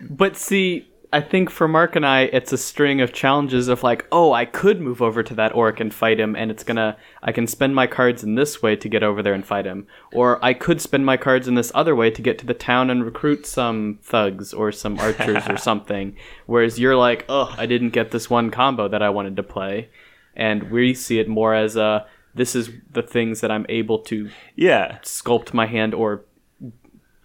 But 0.00 0.36
see, 0.36 0.88
I 1.14 1.20
think 1.20 1.48
for 1.48 1.68
Mark 1.68 1.94
and 1.94 2.04
I, 2.04 2.22
it's 2.22 2.52
a 2.52 2.58
string 2.58 3.00
of 3.00 3.12
challenges 3.12 3.68
of 3.68 3.84
like, 3.84 4.04
oh, 4.10 4.32
I 4.32 4.46
could 4.46 4.80
move 4.80 5.00
over 5.00 5.22
to 5.22 5.34
that 5.36 5.54
orc 5.54 5.78
and 5.78 5.94
fight 5.94 6.18
him, 6.18 6.34
and 6.34 6.50
it's 6.50 6.64
gonna, 6.64 6.96
I 7.22 7.30
can 7.30 7.46
spend 7.46 7.72
my 7.76 7.86
cards 7.86 8.24
in 8.24 8.34
this 8.34 8.60
way 8.60 8.74
to 8.74 8.88
get 8.88 9.04
over 9.04 9.22
there 9.22 9.32
and 9.32 9.46
fight 9.46 9.64
him, 9.64 9.86
or 10.12 10.44
I 10.44 10.54
could 10.54 10.80
spend 10.80 11.06
my 11.06 11.16
cards 11.16 11.46
in 11.46 11.54
this 11.54 11.70
other 11.72 11.94
way 11.94 12.10
to 12.10 12.20
get 12.20 12.36
to 12.40 12.46
the 12.46 12.52
town 12.52 12.90
and 12.90 13.04
recruit 13.04 13.46
some 13.46 14.00
thugs 14.02 14.52
or 14.52 14.72
some 14.72 14.98
archers 14.98 15.44
or 15.48 15.56
something. 15.70 16.16
Whereas 16.46 16.80
you're 16.80 16.96
like, 16.96 17.24
oh, 17.28 17.54
I 17.56 17.66
didn't 17.66 17.90
get 17.90 18.10
this 18.10 18.28
one 18.28 18.50
combo 18.50 18.88
that 18.88 19.00
I 19.02 19.10
wanted 19.10 19.36
to 19.36 19.44
play, 19.44 19.90
and 20.34 20.68
we 20.72 20.94
see 20.94 21.20
it 21.20 21.28
more 21.28 21.54
as 21.54 21.76
a, 21.76 22.06
this 22.34 22.56
is 22.56 22.70
the 22.90 23.02
things 23.02 23.40
that 23.40 23.52
I'm 23.52 23.66
able 23.68 24.00
to 24.00 24.30
Yeah. 24.56 24.98
sculpt 25.04 25.54
my 25.54 25.66
hand 25.66 25.94
or 25.94 26.24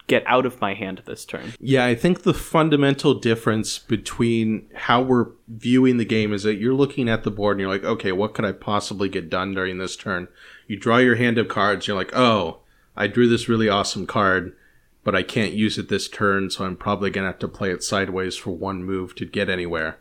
get 0.09 0.23
out 0.25 0.45
of 0.45 0.59
my 0.59 0.73
hand 0.73 1.03
this 1.05 1.23
turn. 1.23 1.53
Yeah, 1.61 1.85
I 1.85 1.95
think 1.95 2.23
the 2.23 2.33
fundamental 2.33 3.13
difference 3.13 3.77
between 3.79 4.67
how 4.73 5.01
we're 5.01 5.27
viewing 5.47 5.97
the 5.97 6.05
game 6.05 6.33
is 6.33 6.43
that 6.43 6.55
you're 6.55 6.73
looking 6.73 7.07
at 7.07 7.23
the 7.23 7.31
board 7.31 7.55
and 7.55 7.61
you're 7.61 7.69
like, 7.69 7.85
okay, 7.85 8.11
what 8.11 8.33
could 8.33 8.43
I 8.43 8.51
possibly 8.51 9.07
get 9.07 9.29
done 9.29 9.53
during 9.53 9.77
this 9.77 9.95
turn? 9.95 10.27
You 10.67 10.77
draw 10.77 10.97
your 10.97 11.15
hand 11.15 11.37
of 11.37 11.47
cards, 11.47 11.87
you're 11.87 11.95
like, 11.95 12.13
oh, 12.15 12.59
I 12.97 13.07
drew 13.07 13.29
this 13.29 13.47
really 13.47 13.69
awesome 13.69 14.05
card, 14.05 14.55
but 15.03 15.15
I 15.15 15.23
can't 15.23 15.53
use 15.53 15.77
it 15.77 15.87
this 15.87 16.09
turn, 16.09 16.49
so 16.49 16.65
I'm 16.65 16.75
probably 16.75 17.11
going 17.11 17.23
to 17.23 17.31
have 17.31 17.39
to 17.39 17.47
play 17.47 17.71
it 17.71 17.83
sideways 17.83 18.35
for 18.35 18.51
one 18.51 18.83
move 18.83 19.15
to 19.15 19.25
get 19.25 19.47
anywhere. 19.47 19.99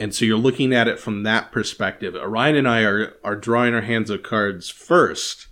And 0.00 0.12
so 0.12 0.24
you're 0.24 0.36
looking 0.36 0.74
at 0.74 0.88
it 0.88 0.98
from 0.98 1.22
that 1.22 1.52
perspective. 1.52 2.16
Orion 2.16 2.56
and 2.56 2.68
I 2.68 2.82
are, 2.82 3.14
are 3.22 3.36
drawing 3.36 3.72
our 3.72 3.82
hands 3.82 4.10
of 4.10 4.24
cards 4.24 4.68
first, 4.68 5.46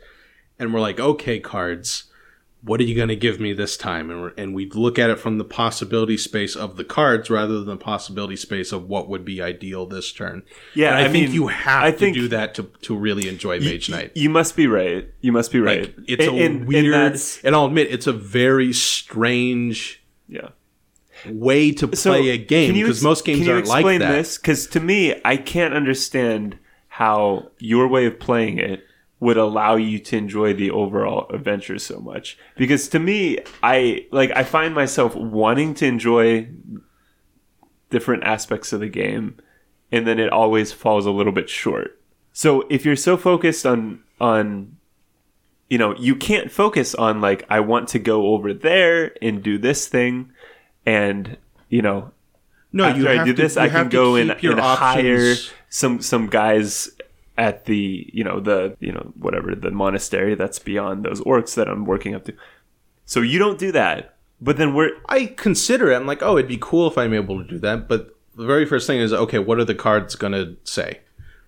and 0.58 0.74
we're 0.74 0.80
like, 0.80 0.98
okay, 0.98 1.38
cards 1.38 2.09
what 2.62 2.78
are 2.80 2.84
you 2.84 2.94
going 2.94 3.08
to 3.08 3.16
give 3.16 3.40
me 3.40 3.52
this 3.54 3.76
time? 3.76 4.10
And, 4.10 4.32
and 4.38 4.54
we 4.54 4.68
look 4.70 4.98
at 4.98 5.08
it 5.08 5.18
from 5.18 5.38
the 5.38 5.44
possibility 5.44 6.16
space 6.18 6.54
of 6.54 6.76
the 6.76 6.84
cards 6.84 7.30
rather 7.30 7.54
than 7.60 7.66
the 7.66 7.76
possibility 7.76 8.36
space 8.36 8.70
of 8.70 8.86
what 8.88 9.08
would 9.08 9.24
be 9.24 9.40
ideal 9.40 9.86
this 9.86 10.12
turn. 10.12 10.42
Yeah, 10.74 10.88
And 10.88 10.96
I, 10.96 11.00
I 11.00 11.08
think 11.08 11.26
mean, 11.28 11.34
you 11.34 11.46
have 11.46 11.82
I 11.84 11.90
to 11.92 12.12
do 12.12 12.28
that 12.28 12.54
to, 12.56 12.64
to 12.82 12.94
really 12.96 13.28
enjoy 13.28 13.60
Mage 13.60 13.88
Knight. 13.88 14.12
You 14.14 14.28
must 14.28 14.56
be 14.56 14.66
right. 14.66 15.08
You 15.22 15.32
must 15.32 15.52
be 15.52 15.60
right. 15.60 15.82
Like, 15.82 15.94
it's 16.06 16.26
And- 16.26 16.38
a 16.38 16.44
and- 16.44 16.56
and 16.58 16.66
weird, 16.68 16.92
that's- 16.92 17.40
and 17.42 17.54
I'll 17.56 17.64
admit, 17.66 17.88
it's 17.90 18.06
a 18.06 18.12
very 18.12 18.72
strange 18.74 20.02
yeah. 20.28 20.48
way 21.26 21.72
to 21.72 21.88
play 21.88 22.28
a 22.30 22.38
game 22.38 22.74
because 22.74 22.98
ex- 22.98 23.02
most 23.04 23.24
games 23.24 23.48
aren't 23.48 23.66
like 23.66 23.80
explain 23.80 24.00
that. 24.00 24.12
this? 24.12 24.36
Because 24.38 24.66
to 24.68 24.80
me, 24.80 25.20
I 25.24 25.36
can't 25.38 25.72
understand 25.74 26.58
how 26.88 27.50
your 27.58 27.88
way 27.88 28.04
of 28.06 28.20
playing 28.20 28.58
it 28.58 28.84
would 29.20 29.36
allow 29.36 29.76
you 29.76 29.98
to 29.98 30.16
enjoy 30.16 30.54
the 30.54 30.70
overall 30.70 31.28
adventure 31.30 31.78
so 31.78 32.00
much. 32.00 32.38
Because 32.56 32.88
to 32.88 32.98
me, 32.98 33.38
I 33.62 34.06
like 34.10 34.30
I 34.34 34.42
find 34.44 34.74
myself 34.74 35.14
wanting 35.14 35.74
to 35.74 35.86
enjoy 35.86 36.48
different 37.90 38.24
aspects 38.24 38.72
of 38.72 38.80
the 38.80 38.88
game, 38.88 39.36
and 39.92 40.06
then 40.06 40.18
it 40.18 40.30
always 40.32 40.72
falls 40.72 41.06
a 41.06 41.10
little 41.10 41.32
bit 41.32 41.50
short. 41.50 42.00
So 42.32 42.66
if 42.70 42.84
you're 42.84 42.96
so 42.96 43.16
focused 43.16 43.66
on 43.66 44.02
on 44.20 44.76
you 45.68 45.78
know, 45.78 45.94
you 45.96 46.16
can't 46.16 46.50
focus 46.50 46.94
on 46.94 47.20
like 47.20 47.44
I 47.48 47.60
want 47.60 47.88
to 47.90 47.98
go 47.98 48.28
over 48.34 48.52
there 48.52 49.12
and 49.22 49.42
do 49.42 49.56
this 49.58 49.86
thing 49.86 50.32
and 50.84 51.36
you 51.68 51.80
know 51.82 52.10
No, 52.72 52.84
after 52.84 53.00
you 53.02 53.08
I 53.08 53.24
do 53.24 53.32
to- 53.34 53.42
this, 53.42 53.56
I 53.56 53.68
can 53.68 53.88
go 53.88 54.16
and, 54.16 54.30
and 54.32 54.58
hire 54.60 55.34
some 55.68 56.00
some 56.00 56.26
guys 56.28 56.90
at 57.40 57.64
the 57.64 58.08
you 58.12 58.22
know 58.22 58.38
the 58.38 58.76
you 58.80 58.92
know 58.92 59.12
whatever 59.16 59.54
the 59.54 59.70
monastery 59.70 60.34
that's 60.34 60.58
beyond 60.58 61.04
those 61.04 61.22
orcs 61.22 61.54
that 61.54 61.68
I'm 61.68 61.86
working 61.86 62.14
up 62.14 62.26
to. 62.26 62.34
So 63.06 63.22
you 63.22 63.38
don't 63.38 63.58
do 63.58 63.72
that, 63.72 64.16
but 64.40 64.58
then 64.58 64.74
we're 64.74 64.90
I 65.08 65.26
consider 65.26 65.90
it. 65.90 65.96
I'm 65.96 66.06
like, 66.06 66.22
oh, 66.22 66.36
it'd 66.36 66.48
be 66.48 66.58
cool 66.60 66.86
if 66.86 66.98
I'm 66.98 67.14
able 67.14 67.42
to 67.42 67.48
do 67.48 67.58
that. 67.60 67.88
But 67.88 68.14
the 68.36 68.44
very 68.44 68.66
first 68.66 68.86
thing 68.86 69.00
is, 69.00 69.12
okay, 69.12 69.38
what 69.38 69.58
are 69.58 69.64
the 69.64 69.74
cards 69.74 70.14
going 70.16 70.34
to 70.34 70.56
say? 70.64 71.00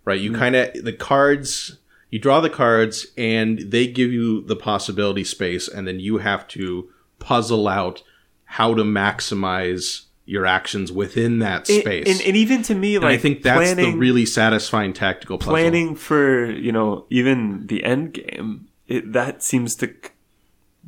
Right? 0.04 0.20
You 0.20 0.30
mm-hmm. 0.32 0.40
kind 0.40 0.56
of, 0.56 0.82
the 0.82 0.92
cards, 0.92 1.78
you 2.10 2.18
draw 2.18 2.40
the 2.40 2.50
cards 2.50 3.06
and 3.16 3.58
they 3.58 3.86
give 3.86 4.10
you 4.10 4.42
the 4.42 4.56
possibility 4.56 5.24
space, 5.24 5.68
and 5.68 5.86
then 5.86 6.00
you 6.00 6.18
have 6.18 6.48
to 6.48 6.90
puzzle 7.18 7.68
out 7.68 8.02
how 8.44 8.74
to 8.74 8.82
maximize 8.82 10.06
your 10.32 10.46
actions 10.46 10.90
within 10.90 11.40
that 11.40 11.66
space. 11.66 12.08
and, 12.08 12.26
and 12.26 12.36
even 12.36 12.62
to 12.62 12.74
me 12.74 12.96
And 12.96 13.04
like 13.04 13.14
I 13.14 13.18
think 13.18 13.42
that's 13.42 13.74
planning, 13.74 13.92
the 13.92 13.98
really 13.98 14.24
satisfying 14.24 14.94
tactical 14.94 15.36
puzzle. 15.36 15.52
planning 15.52 15.94
for 15.94 16.50
you 16.50 16.72
know 16.72 17.06
even 17.10 17.66
the 17.66 17.84
end 17.84 18.14
game. 18.14 18.68
It, 18.88 19.12
that 19.12 19.42
seems 19.42 19.76
to 19.76 19.94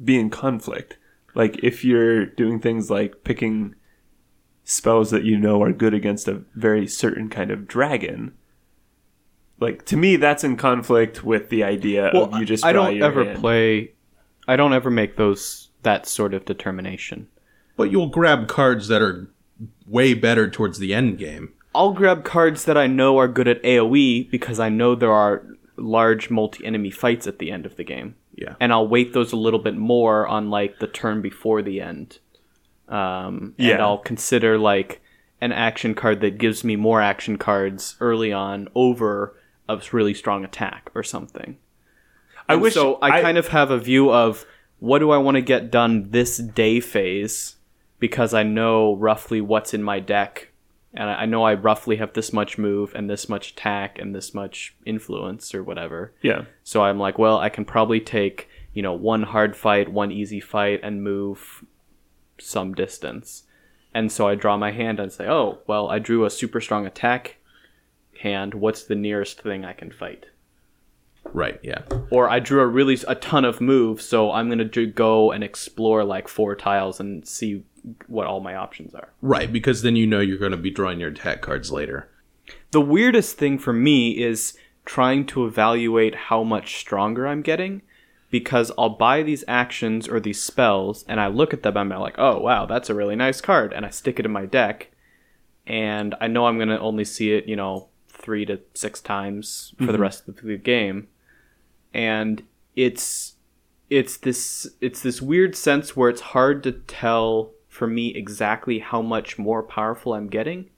be 0.02 0.18
in 0.18 0.30
conflict. 0.30 0.96
Like 1.34 1.62
if 1.62 1.84
you're 1.84 2.24
doing 2.24 2.58
things 2.58 2.90
like 2.90 3.22
picking 3.22 3.74
spells 4.64 5.10
that 5.10 5.24
you 5.24 5.38
know 5.38 5.62
are 5.62 5.72
good 5.72 5.92
against 5.92 6.26
a 6.26 6.42
very 6.54 6.86
certain 6.86 7.28
kind 7.28 7.50
of 7.50 7.68
dragon. 7.68 8.32
Like 9.60 9.84
to 9.86 9.96
me, 9.96 10.16
that's 10.16 10.42
in 10.42 10.56
conflict 10.56 11.22
with 11.22 11.50
the 11.50 11.62
idea 11.64 12.06
of 12.06 12.34
you 12.38 12.46
just. 12.46 12.64
I 12.64 12.72
don't 12.72 12.96
your 12.96 13.04
ever 13.04 13.24
hand. 13.24 13.40
play. 13.40 13.92
I 14.48 14.56
don't 14.56 14.72
ever 14.72 14.90
make 14.90 15.16
those 15.16 15.68
that 15.82 16.06
sort 16.06 16.32
of 16.32 16.46
determination. 16.46 17.28
But 17.76 17.90
you'll 17.90 18.08
grab 18.08 18.48
cards 18.48 18.88
that 18.88 19.02
are 19.02 19.28
way 19.86 20.14
better 20.14 20.48
towards 20.50 20.78
the 20.78 20.94
end 20.94 21.18
game. 21.18 21.52
I'll 21.74 21.92
grab 21.92 22.24
cards 22.24 22.64
that 22.66 22.76
I 22.76 22.86
know 22.86 23.18
are 23.18 23.28
good 23.28 23.48
at 23.48 23.62
AoE 23.62 24.30
because 24.30 24.60
I 24.60 24.68
know 24.68 24.94
there 24.94 25.12
are 25.12 25.44
large 25.76 26.30
multi-enemy 26.30 26.90
fights 26.90 27.26
at 27.26 27.38
the 27.40 27.50
end 27.50 27.66
of 27.66 27.76
the 27.76 27.84
game. 27.84 28.14
Yeah. 28.36 28.54
And 28.60 28.72
I'll 28.72 28.86
wait 28.88 29.12
those 29.12 29.32
a 29.32 29.36
little 29.36 29.58
bit 29.58 29.76
more 29.76 30.26
on 30.26 30.50
like 30.50 30.78
the 30.78 30.86
turn 30.86 31.20
before 31.20 31.62
the 31.62 31.80
end. 31.80 32.18
Um, 32.88 33.54
and 33.58 33.68
Yeah. 33.68 33.82
I'll 33.84 33.98
consider 33.98 34.56
like 34.58 35.00
an 35.40 35.52
action 35.52 35.94
card 35.94 36.20
that 36.20 36.38
gives 36.38 36.62
me 36.64 36.76
more 36.76 37.00
action 37.00 37.38
cards 37.38 37.96
early 38.00 38.32
on 38.32 38.68
over 38.74 39.36
a 39.68 39.80
really 39.92 40.14
strong 40.14 40.44
attack 40.44 40.90
or 40.94 41.02
something. 41.02 41.58
I 42.48 42.54
And 42.54 42.62
wish 42.62 42.74
so. 42.74 42.98
I, 43.02 43.20
kind 43.22 43.38
of 43.38 43.48
have 43.48 43.70
a 43.70 43.78
view 43.78 44.10
of 44.12 44.44
what 44.78 44.98
do 45.00 45.10
I 45.10 45.16
want 45.16 45.36
to 45.36 45.40
get 45.40 45.70
done 45.70 46.10
this 46.10 46.36
day 46.38 46.78
phase 46.80 47.56
because 47.98 48.34
I 48.34 48.42
know 48.42 48.96
roughly 48.96 49.40
what's 49.40 49.74
in 49.74 49.82
my 49.82 50.00
deck, 50.00 50.48
and 50.92 51.10
I 51.10 51.26
know 51.26 51.44
I 51.44 51.54
roughly 51.54 51.96
have 51.96 52.12
this 52.12 52.32
much 52.32 52.56
move 52.58 52.94
and 52.94 53.10
this 53.10 53.28
much 53.28 53.50
attack 53.50 53.98
and 53.98 54.14
this 54.14 54.32
much 54.32 54.76
influence 54.84 55.54
or 55.54 55.64
whatever. 55.64 56.12
yeah. 56.22 56.44
So 56.62 56.82
I'm 56.84 56.98
like, 56.98 57.18
well, 57.18 57.38
I 57.38 57.48
can 57.48 57.64
probably 57.64 58.00
take 58.00 58.48
you 58.72 58.82
know 58.82 58.92
one 58.92 59.22
hard 59.22 59.56
fight, 59.56 59.88
one 59.90 60.12
easy 60.12 60.40
fight, 60.40 60.80
and 60.82 61.02
move 61.02 61.64
some 62.38 62.74
distance. 62.74 63.44
And 63.92 64.10
so 64.10 64.26
I 64.26 64.34
draw 64.34 64.56
my 64.56 64.72
hand 64.72 64.98
and 64.98 65.12
say, 65.12 65.28
oh, 65.28 65.60
well, 65.68 65.88
I 65.88 66.00
drew 66.00 66.24
a 66.24 66.30
super 66.30 66.60
strong 66.60 66.84
attack 66.84 67.36
hand. 68.22 68.52
What's 68.54 68.82
the 68.82 68.96
nearest 68.96 69.40
thing 69.40 69.64
I 69.64 69.72
can 69.72 69.92
fight? 69.92 70.26
Right, 71.32 71.58
yeah. 71.62 71.82
or 72.10 72.28
I 72.28 72.38
drew 72.38 72.60
a 72.60 72.66
really 72.66 72.98
a 73.08 73.14
ton 73.14 73.44
of 73.44 73.60
moves, 73.60 74.04
so 74.04 74.30
I'm 74.30 74.48
gonna 74.48 74.64
do, 74.64 74.86
go 74.86 75.32
and 75.32 75.42
explore 75.42 76.04
like 76.04 76.28
four 76.28 76.54
tiles 76.54 77.00
and 77.00 77.26
see 77.26 77.64
what 78.06 78.26
all 78.26 78.40
my 78.40 78.54
options 78.54 78.94
are. 78.94 79.12
Right, 79.20 79.52
because 79.52 79.82
then 79.82 79.96
you 79.96 80.06
know 80.06 80.20
you're 80.20 80.38
going 80.38 80.52
to 80.52 80.56
be 80.56 80.70
drawing 80.70 81.00
your 81.00 81.10
attack 81.10 81.42
cards 81.42 81.70
later. 81.70 82.08
The 82.70 82.80
weirdest 82.80 83.36
thing 83.36 83.58
for 83.58 83.72
me 83.72 84.22
is 84.22 84.56
trying 84.84 85.26
to 85.26 85.46
evaluate 85.46 86.14
how 86.14 86.42
much 86.42 86.76
stronger 86.76 87.26
I'm 87.26 87.42
getting, 87.42 87.82
because 88.30 88.72
I'll 88.76 88.90
buy 88.90 89.22
these 89.22 89.44
actions 89.46 90.08
or 90.08 90.18
these 90.18 90.42
spells 90.42 91.04
and 91.06 91.20
I 91.20 91.28
look 91.28 91.54
at 91.54 91.62
them 91.62 91.76
and 91.76 91.92
I'm 91.92 92.00
like, 92.00 92.18
oh 92.18 92.40
wow, 92.40 92.66
that's 92.66 92.90
a 92.90 92.94
really 92.94 93.16
nice 93.16 93.40
card, 93.40 93.72
and 93.72 93.86
I 93.86 93.90
stick 93.90 94.18
it 94.18 94.26
in 94.26 94.32
my 94.32 94.44
deck, 94.44 94.90
and 95.66 96.14
I 96.20 96.26
know 96.26 96.46
I'm 96.46 96.58
gonna 96.58 96.78
only 96.78 97.04
see 97.04 97.32
it, 97.32 97.46
you 97.46 97.56
know, 97.56 97.88
three 98.08 98.44
to 98.46 98.60
six 98.74 99.00
times 99.00 99.74
for 99.78 99.86
the 99.86 99.92
mm-hmm. 99.92 100.02
rest 100.02 100.28
of 100.28 100.36
the 100.42 100.56
game, 100.56 101.08
and 101.92 102.42
it's 102.74 103.34
it's 103.88 104.16
this 104.16 104.66
it's 104.80 105.02
this 105.02 105.22
weird 105.22 105.54
sense 105.54 105.96
where 105.96 106.10
it's 106.10 106.20
hard 106.20 106.62
to 106.64 106.72
tell 106.72 107.52
for 107.74 107.86
me 107.88 108.14
exactly 108.14 108.78
how 108.78 109.02
much 109.02 109.36
more 109.38 109.62
powerful 109.62 110.14
I'm 110.14 110.28
getting, 110.28 110.70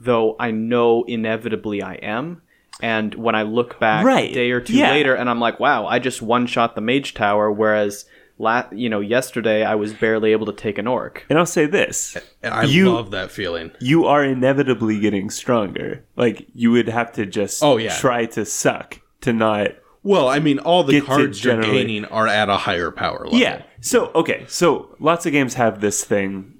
though 0.00 0.36
I 0.38 0.52
know 0.52 1.02
inevitably 1.08 1.82
I 1.82 1.94
am. 1.94 2.42
And 2.80 3.14
when 3.14 3.34
I 3.34 3.42
look 3.42 3.80
back 3.80 4.04
Right. 4.04 4.30
a 4.30 4.34
day 4.34 4.50
or 4.52 4.60
two 4.60 4.74
Yeah. 4.76 4.90
later, 4.90 5.14
and 5.14 5.28
I'm 5.28 5.40
like, 5.40 5.58
wow, 5.58 5.86
I 5.86 5.98
just 5.98 6.22
one 6.22 6.46
shot 6.46 6.74
the 6.74 6.80
mage 6.80 7.14
tower, 7.14 7.50
whereas 7.50 8.04
la- 8.38 8.66
you 8.70 8.88
know 8.90 9.00
yesterday 9.00 9.64
I 9.64 9.74
was 9.74 9.92
barely 9.94 10.30
able 10.32 10.46
to 10.46 10.52
take 10.52 10.76
an 10.78 10.86
orc. 10.86 11.24
And 11.30 11.38
I'll 11.38 11.46
say 11.46 11.66
this: 11.66 12.16
And 12.42 12.52
I 12.54 12.64
You- 12.64 12.92
love 12.92 13.10
that 13.12 13.30
feeling. 13.32 13.70
you 13.80 14.04
are 14.04 14.22
inevitably 14.22 15.00
getting 15.00 15.30
stronger. 15.30 16.04
Like 16.16 16.46
you 16.54 16.70
would 16.70 16.88
have 16.88 17.10
to 17.14 17.26
just 17.26 17.64
Oh, 17.64 17.76
yeah. 17.78 17.96
try 17.96 18.26
to 18.26 18.44
suck 18.44 19.00
to 19.22 19.32
not 19.32 19.68
Well, 20.06 20.28
I 20.28 20.38
mean, 20.38 20.60
all 20.60 20.84
the 20.84 21.00
cards 21.00 21.42
you're 21.44 21.60
gaining 21.60 22.04
are 22.04 22.28
at 22.28 22.48
a 22.48 22.56
higher 22.58 22.90
power 22.92 23.24
level. 23.24 23.38
Yeah. 23.38 23.62
So 23.80 24.12
okay. 24.14 24.44
So 24.48 24.94
lots 25.00 25.26
of 25.26 25.32
games 25.32 25.54
have 25.54 25.80
this 25.80 26.04
thing, 26.04 26.54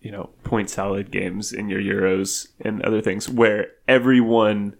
you 0.00 0.10
know, 0.10 0.30
point 0.44 0.70
salad 0.70 1.10
games 1.10 1.52
in 1.52 1.68
your 1.68 1.80
Euros 1.80 2.48
and 2.60 2.80
other 2.82 3.02
things 3.02 3.28
where 3.28 3.72
everyone 3.86 4.76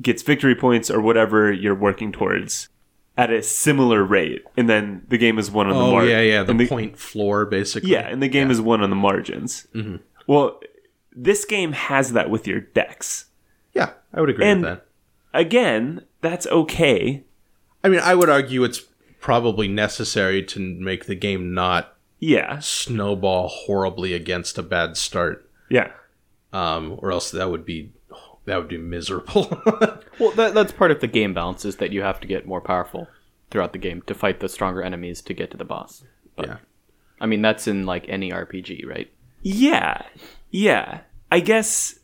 gets 0.00 0.22
victory 0.22 0.54
points 0.54 0.88
or 0.88 1.00
whatever 1.00 1.52
you're 1.52 1.74
working 1.74 2.12
towards 2.12 2.68
at 3.16 3.30
a 3.30 3.42
similar 3.42 4.02
rate, 4.04 4.42
and 4.56 4.70
then 4.70 5.04
the 5.08 5.18
game 5.18 5.38
is 5.38 5.50
won 5.50 5.66
on 5.66 5.74
the 5.74 5.80
Oh, 5.84 5.90
margin. 5.92 6.10
yeah, 6.10 6.20
yeah. 6.20 6.42
The, 6.44 6.54
the, 6.54 6.66
point 6.68 6.96
floor, 6.98 7.44
basically. 7.44 7.90
Yeah, 7.90 8.08
and 8.08 8.22
the 8.22 8.28
game 8.28 8.50
is 8.50 8.58
won 8.60 8.82
on 8.82 8.88
the 8.88 8.96
margins. 8.96 9.66
Mm-hmm. 9.74 9.96
Well, 10.26 10.60
this 11.14 11.44
game 11.44 11.72
has 11.72 12.12
that 12.12 12.30
with 12.30 12.46
your 12.46 12.60
decks. 12.60 13.26
Yeah, 13.74 13.90
I 14.14 14.20
would 14.20 14.30
agree 14.30 14.46
And- 14.46 14.62
with 14.62 14.70
that. 14.70 14.86
Again, 15.34 16.02
that's 16.20 16.46
okay. 16.46 17.24
I 17.84 17.88
mean, 17.88 18.00
I 18.00 18.14
would 18.14 18.28
argue 18.30 18.64
it's 18.64 18.80
probably 19.20 19.68
necessary 19.68 20.42
to 20.44 20.60
make 20.60 21.06
the 21.06 21.14
game 21.14 21.54
not 21.54 21.96
Yeah. 22.18 22.58
snowball 22.60 23.48
horribly 23.48 24.14
against 24.14 24.58
a 24.58 24.62
bad 24.62 24.96
start, 24.96 25.48
Yeah. 25.68 25.90
um, 26.52 26.96
or 26.98 27.10
else 27.12 27.30
that 27.30 27.50
would 27.50 27.64
be 27.64 27.92
that 28.44 28.56
would 28.56 28.68
be 28.68 28.78
miserable. 28.78 29.44
Well, 30.18 30.32
that, 30.32 30.52
that's 30.54 30.72
part 30.72 30.90
of 30.90 31.00
the 31.00 31.06
game 31.06 31.32
balance 31.32 31.64
is 31.64 31.76
that 31.76 31.90
you 31.90 32.02
have 32.02 32.20
to 32.20 32.26
get 32.28 32.46
more 32.46 32.60
powerful 32.60 33.08
throughout 33.50 33.72
the 33.72 33.78
game 33.78 34.02
to 34.02 34.14
fight 34.14 34.40
the 34.40 34.48
stronger 34.48 34.82
enemies 34.82 35.22
to 35.22 35.32
get 35.34 35.50
to 35.52 35.56
the 35.56 35.64
boss. 35.64 36.04
But, 36.36 36.46
yeah. 36.48 36.56
I 37.20 37.26
mean, 37.26 37.40
that's 37.40 37.66
in 37.66 37.86
like 37.86 38.04
any 38.08 38.30
RPG, 38.30 38.84
right? 38.86 39.10
Yeah. 39.40 40.02
Yeah. 40.50 41.00
I 41.30 41.40
guess 41.40 41.98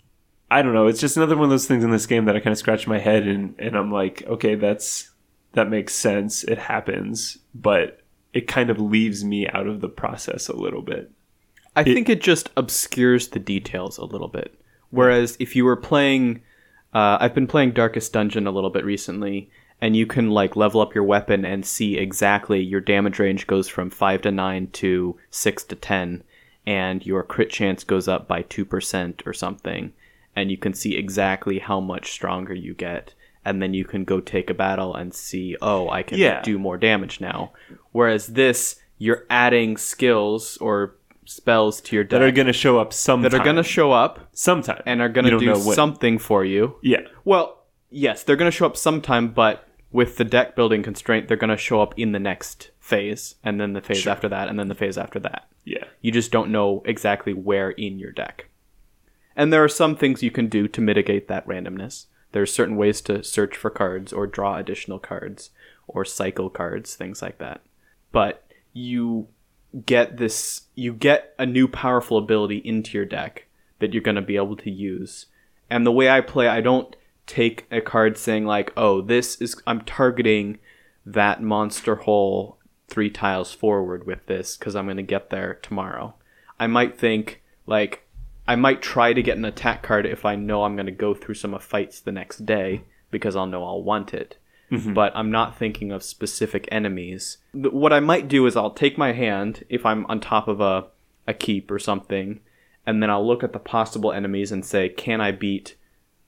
I 0.51 0.63
don't 0.63 0.73
know. 0.73 0.87
It's 0.87 1.01
just 1.01 1.17
another 1.19 1.37
one 1.37 1.45
of 1.45 1.51
those 1.51 1.67
things 1.67 1.85
in 1.85 1.91
this 1.91 2.07
game 2.07 2.25
that 2.25 2.35
I 2.35 2.41
kind 2.41 2.53
of 2.53 2.59
scratch 2.59 2.87
my 2.89 2.99
head 2.99 3.27
and 3.29 3.55
and 3.59 3.77
I'm 3.77 3.93
like, 3.93 4.23
okay, 4.27 4.55
that's 4.55 5.08
that 5.53 5.71
makes 5.71 5.95
sense. 5.95 6.45
It 6.45 6.59
happens, 6.59 7.39
but 7.55 8.01
it 8.33 8.47
kind 8.47 8.71
of 8.71 8.81
leaves 8.81 9.25
me 9.25 9.49
out 9.49 9.67
of 9.67 9.81
the 9.81 9.89
process 9.89 10.49
a 10.49 10.57
little 10.57 10.83
bit. 10.83 11.11
I 11.75 11.85
think 11.85 12.09
it 12.09 12.21
just 12.21 12.51
obscures 12.57 13.29
the 13.29 13.39
details 13.39 13.99
a 13.99 14.05
little 14.05 14.29
bit. 14.29 14.61
Whereas 14.91 15.37
if 15.39 15.55
you 15.55 15.65
were 15.65 15.77
playing, 15.77 16.43
uh, 16.93 17.19
I've 17.21 17.35
been 17.35 17.47
playing 17.47 17.73
Darkest 17.73 18.13
Dungeon 18.13 18.47
a 18.47 18.51
little 18.51 18.71
bit 18.71 18.85
recently, 18.85 19.51
and 19.81 19.95
you 19.95 20.07
can 20.07 20.31
like 20.31 20.57
level 20.57 20.81
up 20.81 20.95
your 20.95 21.05
weapon 21.05 21.45
and 21.45 21.65
see 21.65 21.97
exactly 21.97 22.61
your 22.61 22.81
damage 22.81 23.19
range 23.19 23.47
goes 23.47 23.69
from 23.69 23.91
five 23.91 24.23
to 24.23 24.33
nine 24.33 24.69
to 24.73 25.17
six 25.31 25.63
to 25.65 25.77
ten, 25.77 26.25
and 26.67 27.07
your 27.07 27.23
crit 27.23 27.51
chance 27.51 27.85
goes 27.85 28.09
up 28.09 28.27
by 28.27 28.43
two 28.43 28.65
percent 28.65 29.23
or 29.25 29.33
something, 29.33 29.93
and 30.35 30.51
you 30.51 30.57
can 30.57 30.75
see 30.75 30.97
exactly 30.97 31.61
how 31.61 31.79
much 31.81 32.11
stronger 32.11 32.55
you 32.55 32.75
get. 32.75 33.15
And 33.49 33.63
then 33.63 33.73
you 33.73 33.85
can 33.85 34.05
go 34.05 34.21
take 34.21 34.51
a 34.51 34.55
battle 34.55 34.95
and 34.95 35.15
see, 35.15 35.57
oh, 35.63 35.89
I 35.89 36.03
can 36.03 36.19
Yeah. 36.19 36.43
do 36.43 36.59
more 36.59 36.77
damage 36.77 37.21
now. 37.21 37.53
Whereas 37.93 38.27
this, 38.29 38.77
you're 38.99 39.25
adding 39.31 39.77
skills 39.79 40.59
or 40.59 40.97
spells 41.25 41.81
to 41.83 41.97
your 41.97 42.05
deck 42.05 42.21
That 42.21 42.23
are 42.23 42.31
going 42.31 42.47
to 42.47 42.53
show 42.53 42.79
up 42.79 42.93
sometime. 42.93 43.31
that 43.31 43.41
are 43.41 43.45
going 43.45 43.57
to 43.57 43.63
show 43.63 43.93
up 43.93 44.29
sometime 44.33 44.83
and 44.87 45.01
are 45.01 45.09
going 45.09 45.27
to 45.27 45.39
when. 45.39 45.75
something 45.75 46.19
for 46.19 46.45
you. 46.45 46.77
Yeah. 46.83 47.01
Well, 47.25 47.65
yes, 47.91 48.23
they're 48.23 48.37
going 48.37 48.51
to 48.51 48.57
show 48.57 48.67
up 48.67 48.77
sometime, 48.77 49.29
but 49.29 49.67
with 49.91 50.17
the 50.17 50.25
deck 50.25 50.55
building 50.55 50.83
constraint, 50.83 51.29
they're 51.29 51.37
going 51.37 51.49
to 51.51 51.57
show 51.57 51.81
up 51.81 51.95
in 51.99 52.13
the 52.13 52.19
next 52.19 52.71
phase, 52.79 53.37
and 53.43 53.59
then 53.61 53.73
the 53.73 53.81
phase 53.81 54.07
after 54.07 54.29
that, 54.29 54.49
and 54.49 54.59
then 54.59 54.69
the 54.69 54.75
phase 54.75 54.99
after 54.99 55.19
that. 55.21 55.49
Yeah. 55.65 55.85
You 56.03 56.13
just 56.13 56.31
don't 56.31 56.51
know 56.51 56.83
exactly 56.85 57.33
where 57.33 57.71
in 57.71 57.99
your 57.99 58.13
deck. 58.13 58.47
And 59.37 59.53
there 59.53 59.63
are 59.65 59.69
some 59.69 59.97
things 59.97 60.23
you 60.23 60.31
can 60.31 60.49
do 60.49 60.67
to 60.69 60.81
mitigate 60.81 61.29
that 61.29 61.47
randomness. 61.47 62.07
There 62.33 62.43
are 62.43 62.47
certain 62.47 62.77
ways 62.77 63.01
to 63.03 63.25
search 63.25 63.57
for 63.57 63.71
cards 63.71 64.13
or 64.13 64.27
draw 64.27 64.57
additional 64.57 64.99
cards 64.99 65.51
or 65.87 66.05
cycle 66.05 66.51
cards, 66.51 66.95
things 66.95 67.23
like 67.23 67.39
that. 67.39 67.63
But 68.13 68.45
you 68.73 69.29
get 69.85 70.17
this 70.17 70.63
you 70.75 70.93
get 70.93 71.35
a 71.39 71.47
new 71.47 71.69
powerful 71.69 72.19
ability 72.19 72.59
into 72.59 72.97
your 72.97 73.05
deck 73.05 73.47
that 73.79 73.93
you're 73.93 74.03
going 74.03 74.17
to 74.17 74.23
be 74.23 74.37
able 74.37 74.57
to 74.57 74.71
use. 74.71 75.27
And 75.71 75.87
the 75.87 75.93
way 75.93 76.09
I 76.09 76.21
play, 76.21 76.49
I 76.49 76.61
don't 76.61 76.95
take 77.27 77.67
a 77.71 77.81
card 77.81 78.17
saying 78.17 78.47
like, 78.47 78.73
"Oh, 78.77 79.01
this 79.01 79.41
is 79.41 79.61
I'm 79.67 79.83
targeting 79.83 80.59
that 81.05 81.43
monster 81.43 81.97
hole 81.97 82.59
3 82.89 83.11
tiles 83.11 83.53
forward 83.53 84.07
with 84.07 84.27
this 84.27 84.57
cuz 84.57 84.75
I'm 84.75 84.87
going 84.87 84.97
to 84.97 85.03
get 85.03 85.31
there 85.31 85.55
tomorrow." 85.55 86.15
I 86.59 86.67
might 86.67 86.99
think 86.99 87.43
like 87.67 88.08
I 88.49 88.57
might 88.57 88.81
try 88.81 89.13
to 89.13 89.23
get 89.23 89.37
an 89.37 89.45
attack 89.45 89.83
card 89.83 90.07
if 90.07 90.25
I 90.25 90.35
know 90.35 90.65
I'm 90.65 90.75
going 90.75 90.87
to 90.87 90.93
go 90.93 91.13
through 91.13 91.35
some 91.35 91.57
fights 91.59 92.01
the 92.01 92.13
next 92.13 92.47
day 92.47 92.83
because 93.11 93.37
I'll 93.37 93.47
know 93.47 93.63
I'll 93.63 93.83
want 93.83 94.15
it. 94.15 94.39
Mm-hmm. 94.73 94.95
But 94.95 95.13
I'm 95.15 95.31
not 95.31 95.59
thinking 95.59 95.93
of 95.93 96.03
specific 96.03 96.67
enemies. 96.73 97.39
What 97.53 97.93
I 97.93 98.01
might 98.01 98.27
do 98.27 98.47
is 98.47 98.57
I'll 98.57 98.71
take 98.71 98.97
my 98.97 99.13
hand 99.13 99.65
if 99.69 99.85
I'm 99.85 100.07
on 100.07 100.21
top 100.21 100.49
of 100.49 100.63
a, 100.63 100.87
a 101.27 101.35
keep 101.35 101.71
or 101.71 101.79
something, 101.79 102.41
and 102.87 103.03
then 103.03 103.11
I'll 103.11 103.27
look 103.27 103.45
at 103.45 103.53
the 103.53 103.59
possible 103.59 104.13
enemies 104.13 104.51
and 104.51 104.65
say, 104.65 104.89
can 104.89 105.21
I 105.21 105.31
beat 105.31 105.77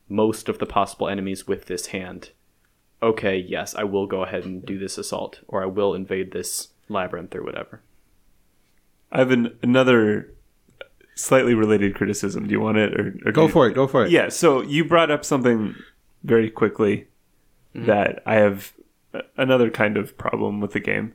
most 0.09 0.49
of 0.51 0.59
the 0.59 0.67
possible 0.67 1.09
enemies 1.09 1.47
with 1.49 1.67
this 1.67 1.87
hand? 1.87 2.31
Okay, 3.03 3.39
yes, 3.39 3.75
I 3.75 3.85
will 3.85 4.07
go 4.07 4.25
ahead 4.25 4.45
and 4.45 4.65
do 4.65 4.79
this 4.79 4.99
assault, 4.99 5.41
or 5.49 5.63
I 5.63 5.67
will 5.67 5.95
invade 5.95 6.33
this 6.33 6.69
labyrinth 6.89 7.35
or 7.35 7.43
whatever. 7.43 7.81
I 9.11 9.19
have 9.19 9.31
an, 9.31 9.59
another 9.63 10.35
slightly 11.21 11.55
related 11.55 11.95
criticism. 11.95 12.47
Do 12.47 12.53
you 12.53 12.61
want 12.61 12.79
it 12.79 12.99
or, 12.99 13.15
or 13.25 13.33
Go 13.33 13.49
for 13.49 13.69
it. 13.69 13.75
Go 13.75 13.87
for 13.87 14.05
it. 14.05 14.11
Yeah. 14.11 14.29
So 14.29 14.63
you 14.63 14.85
brought 14.85 15.11
up 15.11 15.25
something 15.25 15.75
very 16.23 16.51
quickly 16.51 17.09
mm-hmm. 17.75 17.87
that 17.87 18.23
I 18.27 18.37
have 18.37 18.73
another 19.37 19.71
kind 19.71 19.97
of 19.97 20.17
problem 20.17 20.61
with 20.61 20.73
the 20.73 20.81
game. 20.81 21.15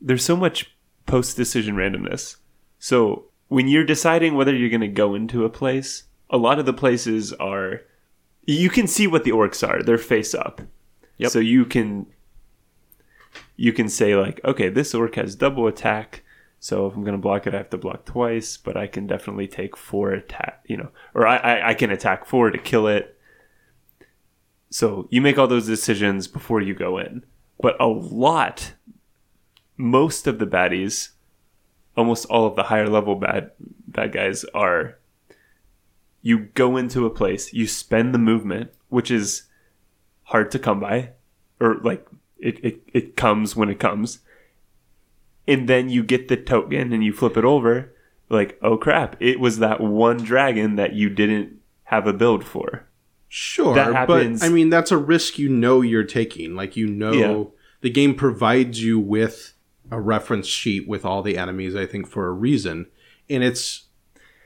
There's 0.00 0.24
so 0.24 0.36
much 0.36 0.74
post 1.06 1.36
decision 1.36 1.76
randomness. 1.76 2.36
So 2.78 3.26
when 3.48 3.68
you're 3.68 3.84
deciding 3.84 4.34
whether 4.34 4.54
you're 4.54 4.70
going 4.70 4.80
to 4.80 4.88
go 4.88 5.14
into 5.14 5.44
a 5.44 5.50
place, 5.50 6.04
a 6.30 6.36
lot 6.36 6.58
of 6.58 6.66
the 6.66 6.72
places 6.72 7.32
are 7.34 7.82
you 8.46 8.70
can 8.70 8.86
see 8.86 9.06
what 9.06 9.24
the 9.24 9.32
orcs 9.32 9.66
are. 9.66 9.82
They're 9.82 9.98
face 9.98 10.34
up. 10.34 10.60
Yep. 11.18 11.30
So 11.30 11.38
you 11.38 11.64
can 11.64 12.06
you 13.56 13.72
can 13.72 13.88
say 13.88 14.14
like, 14.14 14.40
okay, 14.44 14.68
this 14.68 14.94
orc 14.94 15.14
has 15.16 15.34
double 15.34 15.66
attack. 15.66 16.22
So 16.58 16.86
if 16.86 16.94
I'm 16.94 17.02
going 17.02 17.16
to 17.16 17.22
block 17.22 17.46
it, 17.46 17.54
I 17.54 17.58
have 17.58 17.70
to 17.70 17.78
block 17.78 18.04
twice, 18.06 18.56
but 18.56 18.76
I 18.76 18.86
can 18.86 19.06
definitely 19.06 19.46
take 19.46 19.76
four 19.76 20.10
attack, 20.10 20.64
you 20.66 20.76
know, 20.76 20.88
or 21.14 21.26
I, 21.26 21.36
I, 21.36 21.68
I 21.68 21.74
can 21.74 21.90
attack 21.90 22.26
four 22.26 22.50
to 22.50 22.58
kill 22.58 22.86
it. 22.86 23.16
So 24.70 25.06
you 25.10 25.20
make 25.20 25.38
all 25.38 25.46
those 25.46 25.66
decisions 25.66 26.26
before 26.26 26.60
you 26.60 26.74
go 26.74 26.98
in. 26.98 27.24
But 27.60 27.80
a 27.80 27.86
lot, 27.86 28.74
most 29.76 30.26
of 30.26 30.38
the 30.38 30.46
baddies, 30.46 31.10
almost 31.96 32.26
all 32.26 32.46
of 32.46 32.56
the 32.56 32.64
higher 32.64 32.88
level 32.88 33.14
bad 33.14 33.52
bad 33.86 34.12
guys 34.12 34.44
are 34.52 34.98
you 36.22 36.38
go 36.38 36.76
into 36.76 37.06
a 37.06 37.10
place, 37.10 37.52
you 37.52 37.66
spend 37.68 38.12
the 38.12 38.18
movement, 38.18 38.72
which 38.88 39.10
is 39.10 39.44
hard 40.24 40.50
to 40.50 40.58
come 40.58 40.80
by, 40.80 41.10
or 41.60 41.76
like 41.84 42.04
it, 42.38 42.62
it, 42.64 42.80
it 42.92 43.16
comes 43.16 43.54
when 43.54 43.70
it 43.70 43.78
comes. 43.78 44.18
And 45.48 45.68
then 45.68 45.88
you 45.88 46.02
get 46.02 46.28
the 46.28 46.36
token 46.36 46.92
and 46.92 47.04
you 47.04 47.12
flip 47.12 47.36
it 47.36 47.44
over, 47.44 47.92
like, 48.28 48.58
oh 48.62 48.76
crap, 48.76 49.16
it 49.20 49.38
was 49.38 49.58
that 49.60 49.80
one 49.80 50.16
dragon 50.18 50.76
that 50.76 50.94
you 50.94 51.08
didn't 51.08 51.58
have 51.84 52.06
a 52.06 52.12
build 52.12 52.44
for. 52.44 52.86
Sure, 53.28 53.74
That 53.74 53.92
happens- 53.92 54.40
but 54.40 54.46
I 54.46 54.48
mean 54.48 54.70
that's 54.70 54.90
a 54.92 54.96
risk 54.96 55.38
you 55.38 55.48
know 55.48 55.80
you're 55.82 56.04
taking. 56.04 56.54
Like 56.54 56.76
you 56.76 56.86
know 56.86 57.12
Yeah. 57.12 57.44
the 57.82 57.90
game 57.90 58.14
provides 58.14 58.82
you 58.82 58.98
with 58.98 59.52
a 59.90 60.00
reference 60.00 60.46
sheet 60.48 60.88
with 60.88 61.04
all 61.04 61.22
the 61.22 61.36
enemies 61.38 61.76
I 61.76 61.86
think 61.86 62.08
for 62.08 62.26
a 62.28 62.32
reason. 62.32 62.86
And 63.30 63.42
it's 63.44 63.84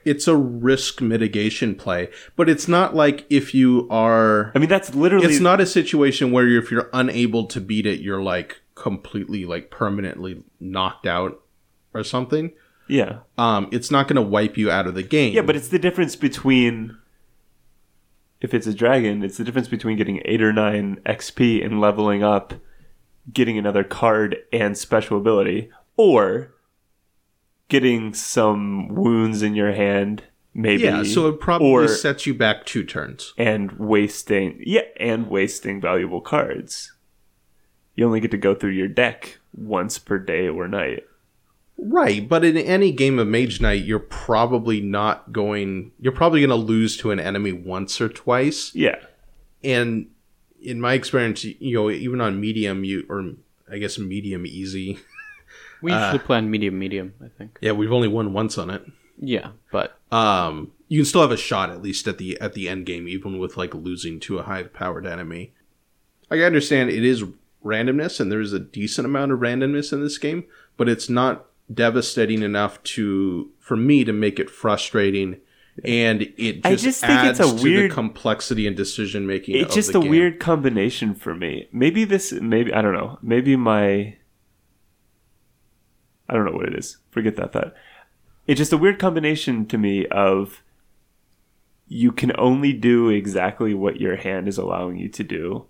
it's 0.05 0.27
a 0.27 0.35
risk 0.37 1.03
mitigation 1.03 1.75
play, 1.75 2.09
but 2.35 2.49
it's 2.49 2.67
not 2.67 2.97
like 2.97 3.27
if 3.29 3.55
you 3.55 3.87
are 3.91 4.51
I 4.55 4.59
mean, 4.59 4.71
that's 4.71 4.95
literally 4.95 5.27
it's 5.27 5.41
not 5.41 5.61
a 5.61 5.67
situation 5.67 6.31
where 6.33 6.49
if 6.49 6.71
you're 6.71 6.89
unable 6.95 7.45
to 7.47 7.61
beat 7.61 7.85
it 7.87 8.01
you're 8.01 8.23
like 8.23 8.61
completely 8.81 9.45
like 9.45 9.71
permanently 9.71 10.43
knocked 10.59 11.07
out 11.07 11.41
or 11.95 12.03
something. 12.03 12.51
yeah, 12.89 13.21
Um 13.39 13.69
it's 13.71 13.91
not 13.91 14.09
going 14.09 14.17
to 14.17 14.23
wipe 14.37 14.57
you 14.57 14.71
out 14.71 14.87
of 14.89 14.95
the 14.95 15.03
game. 15.03 15.33
yeah, 15.35 15.43
but 15.43 15.55
it's 15.57 15.69
the 15.69 15.79
difference 15.79 16.17
between 16.17 16.97
if 18.41 18.55
it's 18.55 18.67
a 18.67 18.73
dragon, 18.75 19.23
it's 19.23 19.37
the 19.37 19.45
difference 19.45 19.69
between 19.69 19.97
getting 19.99 20.23
eight 20.25 20.41
or 20.43 20.53
nine 20.53 20.99
XP 21.05 21.63
and 21.65 21.79
leveling 21.81 22.23
up, 22.23 22.55
getting 23.31 23.59
another 23.59 23.85
card 23.85 24.37
and 24.51 24.79
special 24.79 25.19
ability, 25.19 25.71
or 25.99 26.55
getting 27.69 28.15
some 28.15 28.89
wounds 28.89 29.43
in 29.43 29.55
your 29.55 29.73
hand, 29.73 30.25
maybe. 30.55 30.85
yeah, 30.85 31.03
so 31.03 31.29
it 31.29 31.39
probably 31.39 31.69
or 31.69 31.87
sets 31.89 32.27
you 32.27 32.33
back 32.35 32.65
two 32.65 32.83
turns. 32.83 33.35
and 33.37 33.73
wasting 33.73 34.61
yeah, 34.65 34.83
and 34.99 35.29
wasting 35.29 35.81
valuable 35.81 36.23
cards. 36.23 36.93
You 38.01 38.07
only 38.07 38.21
get 38.21 38.31
to 38.31 38.39
go 38.39 38.55
through 38.55 38.71
your 38.71 38.89
deck 38.89 39.41
once 39.55 39.99
per 39.99 40.19
day 40.19 40.49
or 40.49 40.67
night. 40.67 41.05
Right, 41.77 42.27
but 42.27 42.47
in 42.47 42.57
any 42.57 42.93
game 42.93 43.19
of 43.19 43.29
Mage 43.29 43.61
Knight, 43.61 43.85
you're 43.85 43.99
probably 43.99 44.81
not 44.81 45.33
going. 45.33 45.93
You're 46.01 46.15
probably 46.15 46.41
going 46.41 46.49
to 46.49 46.57
lose 46.57 46.97
to 46.97 47.11
an 47.11 47.21
enemy 47.21 47.53
once 47.53 48.01
or 48.01 48.09
twice. 48.09 48.75
Yeah. 48.75 48.97
And 49.63 50.07
in 50.63 50.81
my 50.81 50.95
experience, 50.95 51.45
you 51.45 51.75
know, 51.75 51.91
even 51.91 52.23
on 52.23 52.41
medium, 52.41 52.85
you 52.85 53.05
or 53.11 53.33
I 53.71 53.77
guess 53.77 53.99
medium 53.99 54.47
easy. 54.47 54.99
We 55.83 55.93
usually 55.93 56.19
play 56.21 56.37
on 56.37 56.51
medium, 56.51 56.79
medium. 56.79 57.15
I 57.23 57.29
think. 57.29 57.59
Yeah, 57.63 57.73
we've 57.73 57.93
only 57.93 58.09
won 58.09 58.35
once 58.35 58.59
on 58.59 58.69
it. 58.69 58.83
Yeah, 59.19 59.53
but 59.71 59.99
Um, 60.11 60.73
you 60.89 61.01
can 61.01 61.07
still 61.07 61.23
have 61.23 61.31
a 61.31 61.39
shot 61.39 61.71
at 61.71 61.81
least 61.83 62.07
at 62.07 62.19
the 62.19 62.41
at 62.41 62.53
the 62.55 62.67
end 62.69 62.85
game, 62.87 63.09
even 63.09 63.39
with 63.39 63.57
like 63.59 63.75
losing 63.75 64.21
to 64.21 64.39
a 64.39 64.43
high 64.43 64.63
powered 64.63 65.07
enemy. 65.07 65.53
Like, 66.31 66.41
I 66.41 66.45
understand 66.45 66.91
it 66.91 67.05
is 67.05 67.25
randomness, 67.65 68.21
and 68.21 68.31
there 68.31 68.41
is 68.41 68.53
a 68.53 68.59
decent 68.59 69.07
amount 69.07 69.33
of 69.33 69.41
randomness 69.41 69.93
in 69.93 70.01
this 70.01 70.19
game, 70.19 70.45
but 70.77 70.89
it's 70.89 71.09
not 71.09 71.47
devastating 71.73 72.43
enough 72.43 72.83
to 72.83 73.51
for 73.59 73.77
me 73.77 74.05
to 74.05 74.13
make 74.13 74.39
it 74.39 74.51
frustrating. 74.51 75.41
And 75.85 76.23
it 76.37 76.63
just, 76.63 76.67
I 76.67 76.75
just 76.75 77.01
think 77.01 77.25
it's 77.25 77.41
a 77.41 77.57
to 77.57 77.63
weird- 77.63 77.91
the 77.91 77.95
complexity 77.95 78.67
and 78.67 78.77
decision 78.77 79.27
making. 79.27 79.57
It's 79.57 79.75
just 79.75 79.95
a 79.95 80.01
weird 80.01 80.41
combination 80.41 81.15
for 81.15 81.35
me. 81.35 81.69
Maybe 81.73 82.05
this 82.05 82.33
maybe 82.33 82.75
I 82.75 82.83
don't 82.83 82.93
know. 82.93 83.19
Maybe 83.23 83.57
my 83.57 84.17
I 86.29 86.35
don't 86.35 86.45
know 86.45 86.53
what 86.53 86.67
it 86.67 86.75
is. 86.79 86.99
Forget 87.11 87.37
that 87.37 87.53
thought. 87.53 87.75
It's 88.47 88.59
just 88.59 88.73
a 88.73 88.77
weird 88.77 88.99
combination 88.99 89.67
to 89.67 89.79
me 89.79 90.07
of 90.07 90.63
you 91.87 92.13
can 92.13 92.33
only 92.39 92.73
do 92.73 93.09
exactly 93.09 93.75
what 93.75 94.01
your 94.01 94.17
hand 94.17 94.49
is 94.49 94.59
allowing 94.59 94.97
you 94.97 95.09
to 95.09 95.25
do. 95.25 95.67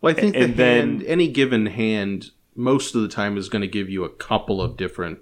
Well, 0.00 0.12
I 0.16 0.20
think 0.20 0.34
the 0.34 0.40
and 0.42 0.56
then- 0.56 1.02
any 1.06 1.28
given 1.28 1.66
hand, 1.66 2.30
most 2.54 2.94
of 2.94 3.02
the 3.02 3.08
time 3.08 3.36
is 3.36 3.48
going 3.48 3.62
to 3.62 3.68
give 3.68 3.88
you 3.90 4.04
a 4.04 4.08
couple 4.08 4.60
of 4.62 4.76
different 4.76 5.18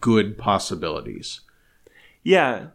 good 0.00 0.36
possibilities. 0.38 1.40
Yeah, 2.22 2.68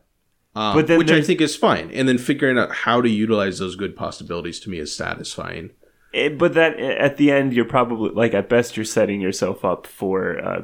Um, 0.55 0.75
But 0.75 0.85
then 0.85 0.99
which 0.99 1.09
I 1.11 1.21
think 1.21 1.41
is 1.41 1.55
fine. 1.55 1.89
And 1.91 2.07
then 2.07 2.19
figuring 2.19 2.59
out 2.59 2.71
how 2.71 3.01
to 3.01 3.09
utilize 3.09 3.57
those 3.57 3.75
good 3.75 3.95
possibilities 3.95 4.59
to 4.61 4.69
me 4.69 4.77
is 4.77 4.95
satisfying. 4.95 5.71
It- 6.13 6.37
but 6.37 6.53
that 6.53 6.79
at 6.79 7.17
the 7.17 7.31
end 7.31 7.53
you're 7.53 7.65
probably 7.65 8.11
like 8.11 8.35
at 8.35 8.49
best 8.49 8.77
you're 8.77 8.85
setting 8.85 9.19
yourself 9.19 9.65
up 9.65 9.87
for 9.87 10.37
uh, 10.39 10.61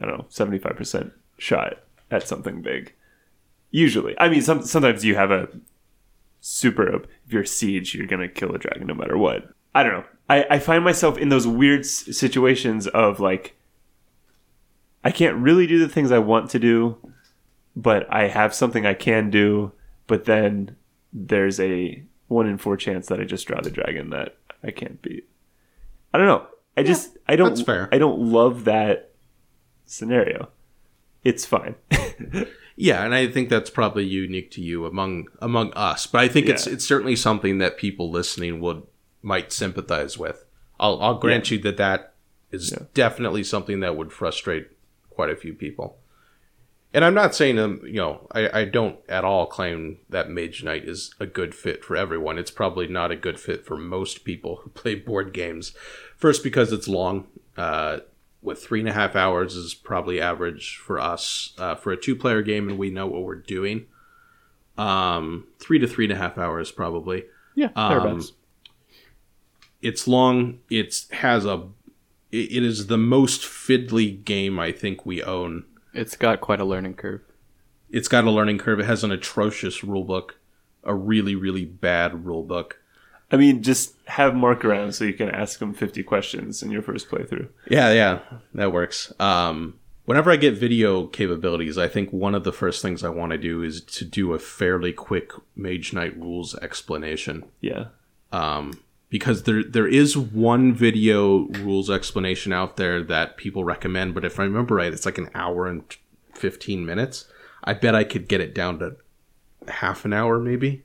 I 0.00 0.04
don't 0.06 0.18
know 0.18 0.26
seventy 0.28 0.58
five 0.58 0.76
percent 0.76 1.12
shot 1.38 1.78
at 2.10 2.28
something 2.28 2.60
big. 2.60 2.92
Usually, 3.70 4.14
I 4.20 4.28
mean, 4.28 4.42
some, 4.42 4.62
sometimes 4.64 5.02
you 5.02 5.14
have 5.14 5.30
a 5.30 5.48
super. 6.40 6.86
If 7.26 7.32
you're 7.32 7.42
a 7.42 7.46
siege, 7.46 7.94
you're 7.94 8.06
gonna 8.06 8.28
kill 8.28 8.54
a 8.54 8.58
dragon 8.58 8.86
no 8.86 8.94
matter 8.94 9.16
what. 9.16 9.48
I 9.74 9.82
don't 9.82 9.92
know. 9.94 10.04
I, 10.28 10.46
I 10.50 10.58
find 10.58 10.84
myself 10.84 11.18
in 11.18 11.28
those 11.28 11.46
weird 11.46 11.80
s- 11.80 12.16
situations 12.16 12.86
of 12.86 13.20
like 13.20 13.56
I 15.04 15.10
can't 15.10 15.36
really 15.36 15.66
do 15.66 15.78
the 15.78 15.88
things 15.88 16.12
I 16.12 16.18
want 16.18 16.50
to 16.50 16.58
do, 16.58 16.96
but 17.74 18.06
I 18.12 18.28
have 18.28 18.54
something 18.54 18.86
I 18.86 18.94
can 18.94 19.30
do. 19.30 19.72
But 20.06 20.24
then 20.24 20.76
there's 21.12 21.58
a 21.60 22.02
one 22.28 22.46
in 22.46 22.58
four 22.58 22.76
chance 22.76 23.08
that 23.08 23.20
I 23.20 23.24
just 23.24 23.46
draw 23.46 23.60
the 23.60 23.70
dragon 23.70 24.10
that 24.10 24.36
I 24.62 24.70
can't 24.70 25.02
beat. 25.02 25.28
I 26.14 26.18
don't 26.18 26.26
know. 26.26 26.46
I 26.76 26.82
just 26.82 27.16
I 27.28 27.36
don't. 27.36 27.50
I 27.92 27.98
don't 27.98 28.20
love 28.20 28.64
that 28.64 29.10
scenario. 29.84 30.48
It's 31.24 31.44
fine. 31.44 31.74
Yeah, 32.74 33.04
and 33.04 33.14
I 33.14 33.28
think 33.28 33.50
that's 33.50 33.68
probably 33.68 34.04
unique 34.06 34.50
to 34.52 34.62
you 34.62 34.86
among 34.86 35.28
among 35.40 35.74
us. 35.74 36.06
But 36.06 36.22
I 36.22 36.28
think 36.28 36.46
it's 36.54 36.66
it's 36.66 36.86
certainly 36.88 37.16
something 37.16 37.58
that 37.58 37.76
people 37.76 38.10
listening 38.10 38.60
would 38.60 38.82
might 39.22 39.52
sympathize 39.52 40.18
with. 40.18 40.44
I'll 40.80 41.00
I'll 41.00 41.18
grant 41.18 41.50
you 41.50 41.58
that 41.60 41.76
that 41.76 42.14
is 42.50 42.72
Yeah. 42.72 42.86
definitely 42.94 43.44
something 43.44 43.80
that 43.80 43.96
would 43.96 44.12
frustrate 44.12 44.68
quite 45.10 45.30
a 45.30 45.36
few 45.36 45.54
people. 45.54 45.98
And 46.94 47.04
I'm 47.04 47.14
not 47.14 47.34
saying 47.34 47.58
um 47.58 47.80
you 47.84 47.94
know 47.94 48.26
I, 48.32 48.60
I 48.60 48.64
don't 48.64 48.98
at 49.08 49.24
all 49.24 49.46
claim 49.46 49.98
that 50.10 50.28
Mage 50.28 50.62
Knight 50.64 50.84
is 50.88 51.14
a 51.20 51.26
good 51.26 51.54
fit 51.54 51.84
for 51.84 51.96
everyone. 51.96 52.36
It's 52.38 52.50
probably 52.50 52.86
not 52.88 53.10
a 53.10 53.16
good 53.16 53.38
fit 53.40 53.64
for 53.64 53.76
most 53.76 54.24
people 54.24 54.56
who 54.62 54.70
play 54.74 54.94
board 54.96 55.32
games. 55.32 55.72
First 56.16 56.42
because 56.42 56.72
it's 56.72 56.88
long. 56.88 57.26
Uh, 57.56 58.00
with 58.44 58.60
three 58.60 58.80
and 58.80 58.88
a 58.88 58.92
half 58.92 59.14
hours 59.14 59.54
is 59.54 59.72
probably 59.72 60.20
average 60.20 60.76
for 60.76 60.98
us 60.98 61.52
uh, 61.58 61.76
for 61.76 61.92
a 61.92 61.96
two 61.96 62.16
player 62.16 62.42
game 62.42 62.68
and 62.68 62.76
we 62.76 62.90
know 62.90 63.06
what 63.06 63.22
we're 63.22 63.36
doing 63.36 63.86
um 64.78 65.46
three 65.58 65.78
to 65.78 65.86
three 65.86 66.06
and 66.06 66.12
a 66.12 66.16
half 66.16 66.38
hours 66.38 66.70
probably 66.72 67.24
yeah, 67.54 67.68
Um, 67.76 67.90
thereabouts. 67.90 68.32
It's 69.82 70.06
long 70.08 70.58
it's 70.70 71.10
has 71.10 71.44
a 71.44 71.68
it 72.30 72.50
it 72.52 72.62
is 72.62 72.86
the 72.86 72.98
most 72.98 73.42
fiddly 73.42 74.22
game 74.24 74.58
i 74.58 74.72
think 74.72 75.04
we 75.04 75.22
own 75.22 75.64
It's 75.92 76.16
got 76.16 76.40
quite 76.40 76.60
a 76.60 76.64
learning 76.64 76.94
curve. 76.94 77.20
it's 77.90 78.08
got 78.08 78.24
a 78.24 78.30
learning 78.30 78.58
curve 78.58 78.80
it 78.80 78.86
has 78.86 79.04
an 79.04 79.12
atrocious 79.12 79.82
rule 79.84 80.04
book 80.04 80.38
a 80.84 80.94
really 80.94 81.34
really 81.34 81.64
bad 81.64 82.24
rule 82.24 82.42
book 82.42 82.78
I 83.30 83.38
mean, 83.38 83.62
just 83.62 83.94
have 84.08 84.34
Mark 84.34 84.62
around 84.62 84.92
so 84.92 85.04
you 85.04 85.14
can 85.14 85.30
ask 85.30 85.58
him 85.62 85.72
50 85.72 86.02
questions 86.02 86.62
in 86.62 86.70
your 86.70 86.82
first 86.82 87.08
playthrough. 87.08 87.48
Yeah, 87.66 87.90
yeah, 87.90 88.18
that 88.52 88.74
works. 88.74 89.10
Um, 89.18 89.78
whenever 90.04 90.30
I 90.30 90.36
get 90.36 90.52
video 90.58 91.06
capabilities, 91.06 91.78
I 91.78 91.88
think 91.88 92.12
one 92.12 92.34
of 92.34 92.44
the 92.44 92.52
first 92.52 92.82
things 92.82 93.02
I 93.02 93.08
want 93.08 93.32
to 93.32 93.38
do 93.38 93.62
is 93.62 93.80
to 93.84 94.04
do 94.04 94.34
a 94.34 94.38
fairly 94.38 94.92
quick 94.92 95.32
Mage 95.56 95.94
Knight 95.94 96.14
rules 96.20 96.54
explanation. 96.56 97.44
Yeah. 97.62 97.86
Um, 98.32 98.82
because 99.12 99.42
there 99.42 99.62
there 99.62 99.86
is 99.86 100.16
one 100.16 100.72
video 100.74 101.46
rules 101.60 101.90
explanation 101.90 102.50
out 102.50 102.78
there 102.78 103.02
that 103.04 103.36
people 103.36 103.62
recommend, 103.62 104.14
but 104.14 104.24
if 104.24 104.40
I 104.40 104.44
remember 104.44 104.76
right, 104.76 104.90
it's 104.90 105.04
like 105.04 105.18
an 105.18 105.28
hour 105.34 105.66
and 105.68 105.84
fifteen 106.34 106.86
minutes. 106.86 107.26
I 107.62 107.74
bet 107.74 107.94
I 107.94 108.04
could 108.04 108.26
get 108.26 108.40
it 108.40 108.54
down 108.54 108.78
to 108.78 108.96
half 109.68 110.06
an 110.06 110.14
hour, 110.14 110.40
maybe. 110.40 110.82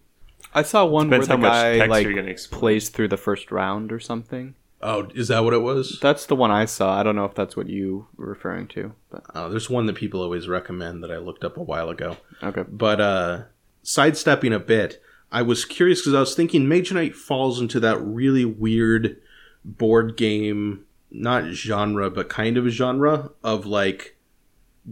I 0.53 0.63
saw 0.63 0.85
one 0.85 1.09
Depends 1.09 1.29
where 1.29 1.37
the 1.37 1.41
guy 1.43 1.85
like 1.85 2.03
you're 2.03 2.13
gonna 2.13 2.35
plays 2.51 2.89
through 2.89 3.07
the 3.07 3.17
first 3.17 3.49
round 3.49 3.93
or 3.93 3.99
something. 4.01 4.55
Oh, 4.81 5.07
is 5.15 5.29
that 5.29 5.45
what 5.45 5.53
it 5.53 5.61
was? 5.61 5.97
That's 6.01 6.25
the 6.25 6.35
one 6.35 6.51
I 6.51 6.65
saw. 6.65 6.99
I 6.99 7.03
don't 7.03 7.15
know 7.15 7.25
if 7.25 7.33
that's 7.33 7.55
what 7.55 7.69
you 7.69 8.07
were 8.17 8.27
referring 8.27 8.67
to, 8.69 8.93
but 9.09 9.23
Uh, 9.33 9.47
there's 9.47 9.69
one 9.69 9.85
that 9.85 9.95
people 9.95 10.21
always 10.21 10.49
recommend 10.49 11.01
that 11.01 11.11
I 11.11 11.17
looked 11.17 11.45
up 11.45 11.55
a 11.55 11.63
while 11.63 11.89
ago. 11.89 12.17
okay. 12.43 12.65
But 12.69 12.99
uh, 12.99 13.43
sidestepping 13.83 14.51
a 14.53 14.59
bit, 14.59 15.01
I 15.31 15.41
was 15.41 15.65
curious 15.65 16.01
because 16.01 16.13
I 16.13 16.21
was 16.21 16.35
thinking 16.35 16.67
Mage 16.67 16.91
Knight 16.91 17.15
falls 17.15 17.59
into 17.59 17.79
that 17.81 18.01
really 18.01 18.45
weird 18.45 19.17
board 19.65 20.15
game, 20.15 20.85
not 21.11 21.51
genre, 21.51 22.09
but 22.09 22.29
kind 22.29 22.57
of 22.57 22.67
genre 22.67 23.31
of 23.43 23.65
like 23.65 24.15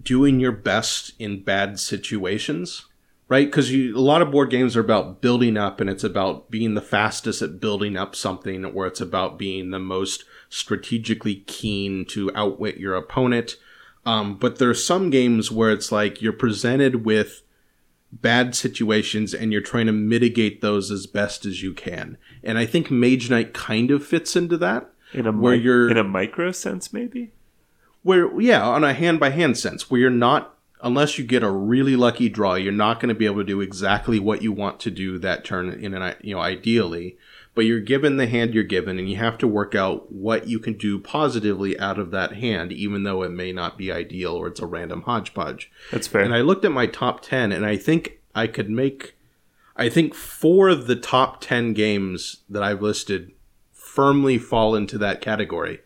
doing 0.01 0.39
your 0.39 0.51
best 0.51 1.13
in 1.19 1.41
bad 1.41 1.79
situations, 1.79 2.85
right? 3.29 3.47
Because 3.47 3.71
a 3.71 3.91
lot 3.93 4.21
of 4.21 4.31
board 4.31 4.49
games 4.49 4.75
are 4.75 4.81
about 4.81 5.21
building 5.21 5.55
up, 5.55 5.79
and 5.79 5.89
it's 5.89 6.03
about 6.03 6.51
being 6.51 6.73
the 6.73 6.81
fastest 6.81 7.41
at 7.41 7.61
building 7.61 7.95
up 7.95 8.15
something, 8.15 8.65
or 8.65 8.85
it's 8.87 9.01
about 9.01 9.39
being 9.39 9.71
the 9.71 9.79
most 9.79 10.25
strategically 10.49 11.35
keen 11.47 12.05
to 12.05 12.29
outwit 12.35 12.77
your 12.77 12.95
opponent. 12.95 13.55
Um, 14.05 14.37
but 14.37 14.59
there 14.59 14.69
are 14.69 14.75
some 14.75 15.09
games 15.09 15.49
where 15.49 15.71
it's 15.71 15.91
like 15.91 16.21
you're 16.21 16.33
presented 16.33 17.05
with 17.05 17.41
bad 18.21 18.55
situations 18.55 19.33
and 19.33 19.51
you're 19.51 19.61
trying 19.61 19.85
to 19.87 19.91
mitigate 19.91 20.61
those 20.61 20.91
as 20.91 21.05
best 21.07 21.45
as 21.45 21.61
you 21.61 21.73
can. 21.73 22.17
And 22.43 22.57
I 22.57 22.65
think 22.65 22.89
Mage 22.89 23.29
Knight 23.29 23.53
kind 23.53 23.91
of 23.91 24.05
fits 24.05 24.35
into 24.35 24.57
that. 24.57 24.89
in 25.13 25.27
a 25.27 25.31
where 25.31 25.55
mi- 25.55 25.63
you're- 25.63 25.91
in 25.91 25.97
a 25.97 26.03
micro 26.03 26.51
sense, 26.51 26.91
maybe. 26.91 27.31
Where 28.03 28.39
yeah, 28.41 28.63
on 28.65 28.83
a 28.83 28.93
hand 28.93 29.19
by 29.19 29.29
hand 29.29 29.57
sense, 29.57 29.89
where 29.89 30.01
you're 30.01 30.09
not 30.09 30.51
unless 30.81 31.17
you 31.17 31.23
get 31.25 31.41
a 31.41 31.49
really 31.49 31.95
lucky 31.95 32.29
draw, 32.29 32.53
you're 32.55 32.71
not 32.71 32.99
going 32.99 33.09
to 33.09 33.15
be 33.15 33.25
able 33.25 33.37
to 33.37 33.43
do 33.43 33.61
exactly 33.61 34.19
what 34.19 34.41
you 34.43 34.51
want 34.51 34.79
to 34.81 34.91
do 34.91 35.17
that 35.19 35.43
turn 35.45 35.69
in 35.69 35.93
an 35.93 36.15
you 36.21 36.35
know 36.35 36.41
ideally, 36.41 37.17
but 37.55 37.63
you're 37.65 37.79
given 37.79 38.17
the 38.17 38.27
hand 38.27 38.53
you're 38.53 38.63
given 38.63 38.99
and 38.99 39.09
you 39.09 39.15
have 39.15 39.37
to 39.39 39.47
work 39.47 39.73
out 39.73 40.11
what 40.11 40.47
you 40.47 40.59
can 40.59 40.73
do 40.73 40.99
positively 40.99 41.79
out 41.79 41.97
of 41.97 42.11
that 42.11 42.33
hand 42.33 42.71
even 42.73 43.03
though 43.03 43.23
it 43.23 43.31
may 43.31 43.51
not 43.51 43.77
be 43.77 43.91
ideal 43.91 44.33
or 44.35 44.47
it's 44.47 44.59
a 44.59 44.65
random 44.65 45.01
hodgepodge. 45.03 45.71
That's 45.91 46.07
fair. 46.07 46.21
And 46.21 46.33
I 46.35 46.41
looked 46.41 46.65
at 46.65 46.71
my 46.71 46.85
top 46.85 47.21
10 47.21 47.51
and 47.51 47.65
I 47.65 47.77
think 47.77 48.19
I 48.35 48.47
could 48.47 48.69
make 48.69 49.15
I 49.77 49.89
think 49.89 50.13
four 50.13 50.69
of 50.69 50.87
the 50.87 50.95
top 50.95 51.41
10 51.41 51.73
games 51.73 52.43
that 52.49 52.61
I've 52.63 52.81
listed 52.81 53.31
firmly 53.73 54.37
fall 54.37 54.75
into 54.75 54.97
that 54.97 55.21
category, 55.21 55.79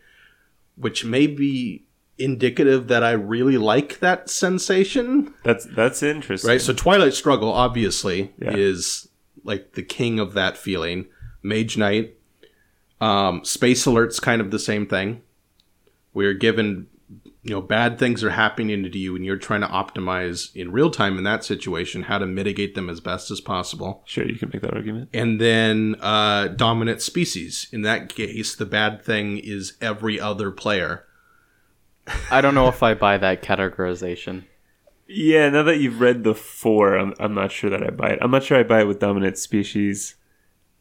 which 0.76 1.04
may 1.04 1.26
be 1.26 1.84
indicative 2.18 2.88
that 2.88 3.02
I 3.02 3.12
really 3.12 3.56
like 3.56 4.00
that 4.00 4.28
sensation. 4.28 5.32
that's 5.44 5.64
that's 5.66 6.02
interesting. 6.02 6.48
Right? 6.50 6.60
So 6.60 6.72
Twilight 6.72 7.14
Struggle 7.14 7.52
obviously 7.52 8.32
Yeah. 8.40 8.54
is 8.56 9.08
like 9.44 9.72
the 9.72 9.82
king 9.82 10.18
of 10.18 10.34
that 10.34 10.56
feeling. 10.58 11.06
Mage 11.42 11.76
Knight, 11.76 12.16
um, 13.00 13.44
Space 13.44 13.86
Alert's 13.86 14.20
kind 14.20 14.40
of 14.40 14.50
the 14.50 14.58
same 14.58 14.86
thing. 14.86 15.22
We're 16.12 16.34
given, 16.34 16.88
you 17.42 17.54
know, 17.54 17.60
bad 17.60 17.98
things 17.98 18.22
are 18.22 18.30
happening 18.30 18.82
to 18.82 18.98
you, 18.98 19.16
and 19.16 19.24
you're 19.24 19.36
trying 19.36 19.62
to 19.62 19.66
optimize 19.68 20.54
in 20.54 20.72
real 20.72 20.90
time 20.90 21.16
in 21.16 21.24
that 21.24 21.44
situation 21.44 22.02
how 22.04 22.18
to 22.18 22.26
mitigate 22.26 22.74
them 22.74 22.90
as 22.90 23.00
best 23.00 23.30
as 23.30 23.40
possible. 23.40 24.02
Sure, 24.04 24.26
you 24.26 24.36
can 24.36 24.50
make 24.52 24.62
that 24.62 24.74
argument. 24.74 25.08
And 25.14 25.40
then 25.40 25.96
uh, 26.00 26.48
dominant 26.48 27.00
species. 27.00 27.68
In 27.72 27.82
that 27.82 28.08
case, 28.14 28.54
the 28.54 28.66
bad 28.66 29.02
thing 29.02 29.38
is 29.38 29.74
every 29.80 30.20
other 30.20 30.50
player. 30.50 31.06
I 32.30 32.40
don't 32.40 32.54
know 32.54 32.68
if 32.68 32.82
I 32.82 32.94
buy 32.94 33.18
that 33.18 33.42
categorization. 33.42 34.44
Yeah, 35.12 35.48
now 35.48 35.64
that 35.64 35.78
you've 35.78 36.00
read 36.00 36.22
the 36.22 36.36
four, 36.36 36.96
I'm, 36.96 37.14
I'm 37.18 37.34
not 37.34 37.50
sure 37.50 37.68
that 37.70 37.82
I 37.82 37.90
buy 37.90 38.10
it. 38.10 38.18
I'm 38.22 38.30
not 38.30 38.44
sure 38.44 38.58
I 38.58 38.62
buy 38.62 38.80
it 38.80 38.86
with 38.86 39.00
dominant 39.00 39.38
species. 39.38 40.14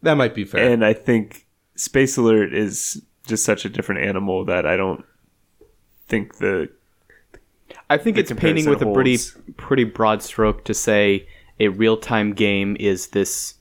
That 0.01 0.15
might 0.15 0.33
be 0.33 0.45
fair. 0.45 0.71
And 0.71 0.85
I 0.85 0.93
think 0.93 1.45
Space 1.75 2.17
Alert 2.17 2.53
is 2.53 3.01
just 3.27 3.43
such 3.43 3.65
a 3.65 3.69
different 3.69 4.01
animal 4.01 4.45
that 4.45 4.65
I 4.65 4.75
don't 4.77 5.03
think 6.07 6.37
the 6.37 6.69
I 7.89 7.97
think 7.97 8.15
The 8.15 8.21
it's 8.21 8.31
painting 8.33 8.69
with 8.69 8.79
comparison 8.79 8.89
a 8.89 8.93
pretty 8.93 9.53
pretty 9.57 9.83
broad 9.83 10.23
stroke 10.23 10.63
to 10.65 10.73
say 10.73 11.27
a 11.59 11.67
real 11.67 11.97
time 11.97 12.33
game 12.33 12.75
is 12.79 13.07
this 13.07 13.55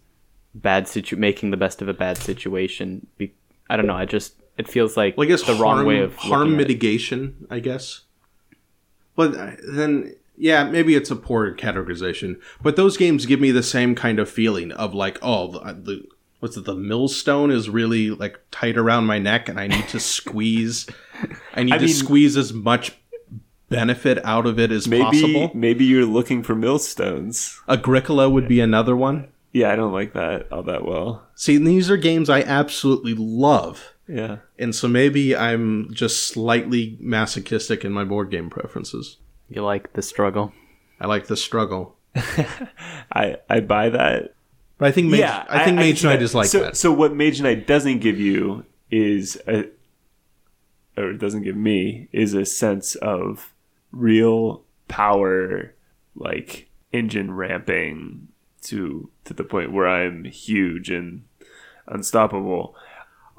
bad 0.54 0.88
situ 0.88 1.16
making 1.16 1.50
the 1.50 1.56
best 1.56 1.82
of 1.82 1.88
a 1.88 1.94
bad 1.94 2.16
situation. 2.18 3.06
Be- 3.18 3.34
I 3.68 3.76
don't 3.76 3.86
know. 3.86 3.94
I 3.96 4.04
just 4.06 4.34
it 4.56 4.68
feels 4.68 4.96
like 4.96 5.16
Well, 5.16 5.26
I 5.26 5.28
guess 5.28 5.42
the 5.42 5.54
harm, 5.56 5.60
wrong 5.78 5.86
way 5.86 5.98
of 6.00 6.16
harm 6.16 6.40
looking 6.40 6.52
at 6.54 6.54
it. 6.54 6.56
mitigation. 6.68 7.46
I 7.50 7.58
guess. 7.60 8.02
But 9.16 9.34
uh, 9.36 9.50
then, 9.68 10.14
yeah, 10.36 10.64
maybe 10.64 10.94
it's 10.94 11.10
a 11.10 11.16
poor 11.16 11.52
categorization. 11.54 12.40
But 12.62 12.76
those 12.76 12.96
games 12.96 13.26
give 13.26 13.40
me 13.40 13.50
the 13.50 13.62
same 13.64 13.94
kind 13.96 14.18
of 14.20 14.30
feeling 14.30 14.70
of 14.72 14.94
like, 14.94 15.18
oh, 15.22 15.50
the, 15.52 15.58
the 15.74 16.04
what's 16.40 16.56
it? 16.56 16.64
The 16.64 16.74
millstone 16.74 17.50
is 17.50 17.68
really 17.68 18.10
like 18.10 18.38
tight 18.50 18.76
around 18.76 19.06
my 19.06 19.18
neck, 19.18 19.48
and 19.48 19.58
I 19.58 19.66
need 19.66 19.88
to 19.88 20.00
squeeze. 20.16 20.86
I 21.54 21.62
need 21.62 21.74
I 21.74 21.78
to 21.78 21.84
mean- 21.86 21.94
squeeze 21.94 22.36
as 22.36 22.52
much 22.52 22.96
benefit 23.68 24.24
out 24.24 24.46
of 24.46 24.58
it 24.58 24.72
as 24.72 24.88
maybe 24.88 25.02
possible. 25.04 25.50
maybe 25.54 25.84
you're 25.84 26.06
looking 26.06 26.42
for 26.42 26.54
millstones. 26.54 27.60
Agricola 27.68 28.30
would 28.30 28.48
be 28.48 28.60
another 28.60 28.96
one. 28.96 29.28
Yeah, 29.52 29.72
I 29.72 29.76
don't 29.76 29.92
like 29.92 30.12
that 30.14 30.50
all 30.52 30.62
that 30.64 30.84
well. 30.84 31.26
See, 31.34 31.58
these 31.58 31.90
are 31.90 31.96
games 31.96 32.30
I 32.30 32.40
absolutely 32.42 33.14
love. 33.14 33.92
Yeah. 34.06 34.38
And 34.58 34.74
so 34.74 34.88
maybe 34.88 35.36
I'm 35.36 35.92
just 35.92 36.28
slightly 36.28 36.96
masochistic 37.00 37.84
in 37.84 37.92
my 37.92 38.04
board 38.04 38.30
game 38.30 38.48
preferences. 38.48 39.18
You 39.50 39.62
like 39.62 39.92
the 39.92 40.02
struggle. 40.02 40.52
I 41.00 41.06
like 41.06 41.26
the 41.26 41.36
struggle. 41.36 41.96
I 43.12 43.36
I 43.50 43.60
buy 43.60 43.90
that. 43.90 44.34
But 44.78 44.88
I 44.88 44.92
think 44.92 45.10
Mage, 45.10 45.20
yeah, 45.20 45.44
I 45.48 45.64
think 45.64 45.76
Mage 45.76 45.86
can 45.86 45.96
see 45.96 46.06
Knight 46.06 46.22
is 46.22 46.34
like 46.34 46.46
so, 46.46 46.60
that. 46.60 46.76
So 46.76 46.92
what 46.92 47.14
Mage 47.14 47.42
Knight 47.42 47.66
doesn't 47.66 47.98
give 47.98 48.18
you 48.18 48.64
is 48.90 49.36
a, 49.46 49.68
or 50.96 51.10
it 51.10 51.18
doesn't 51.18 51.42
give 51.42 51.56
me 51.56 52.08
is 52.12 52.32
a 52.32 52.44
sense 52.46 52.94
of 52.94 53.52
real 53.90 54.62
power, 54.86 55.74
like 56.14 56.68
engine 56.92 57.32
ramping 57.32 58.28
to 58.62 59.10
to 59.24 59.34
the 59.34 59.44
point 59.44 59.72
where 59.72 59.88
I'm 59.88 60.24
huge 60.24 60.90
and 60.90 61.24
unstoppable. 61.88 62.76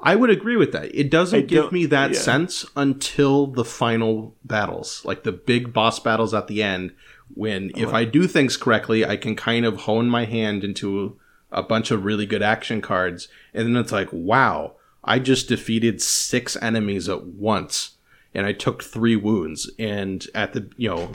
I 0.02 0.16
would 0.16 0.30
agree 0.30 0.56
with 0.56 0.72
that. 0.72 0.94
It 0.94 1.10
doesn't 1.10 1.38
I 1.38 1.42
give 1.42 1.72
me 1.72 1.84
that 1.86 2.12
yeah. 2.12 2.18
sense 2.18 2.64
until 2.74 3.46
the 3.46 3.64
final 3.64 4.34
battles, 4.44 5.02
like 5.04 5.24
the 5.24 5.32
big 5.32 5.72
boss 5.74 6.00
battles 6.00 6.32
at 6.32 6.46
the 6.48 6.62
end, 6.62 6.92
when 7.34 7.70
if 7.76 7.88
oh. 7.88 7.94
I 7.94 8.04
do 8.04 8.26
things 8.26 8.56
correctly, 8.56 9.04
I 9.04 9.16
can 9.16 9.36
kind 9.36 9.66
of 9.66 9.80
hone 9.80 10.08
my 10.08 10.24
hand 10.24 10.64
into 10.64 11.18
a 11.52 11.62
bunch 11.62 11.90
of 11.90 12.04
really 12.04 12.26
good 12.26 12.42
action 12.42 12.80
cards, 12.80 13.28
and 13.54 13.66
then 13.66 13.76
it's 13.82 13.92
like, 13.92 14.08
wow, 14.12 14.74
I 15.02 15.18
just 15.18 15.48
defeated 15.48 16.00
six 16.02 16.56
enemies 16.62 17.08
at 17.08 17.24
once, 17.24 17.92
and 18.34 18.46
I 18.46 18.52
took 18.52 18.82
three 18.84 19.16
wounds. 19.16 19.70
And 19.78 20.26
at 20.34 20.52
the 20.52 20.70
you 20.76 20.88
know, 20.88 21.12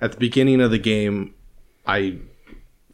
at 0.00 0.12
the 0.12 0.18
beginning 0.18 0.60
of 0.60 0.70
the 0.70 0.78
game, 0.78 1.34
I 1.86 2.18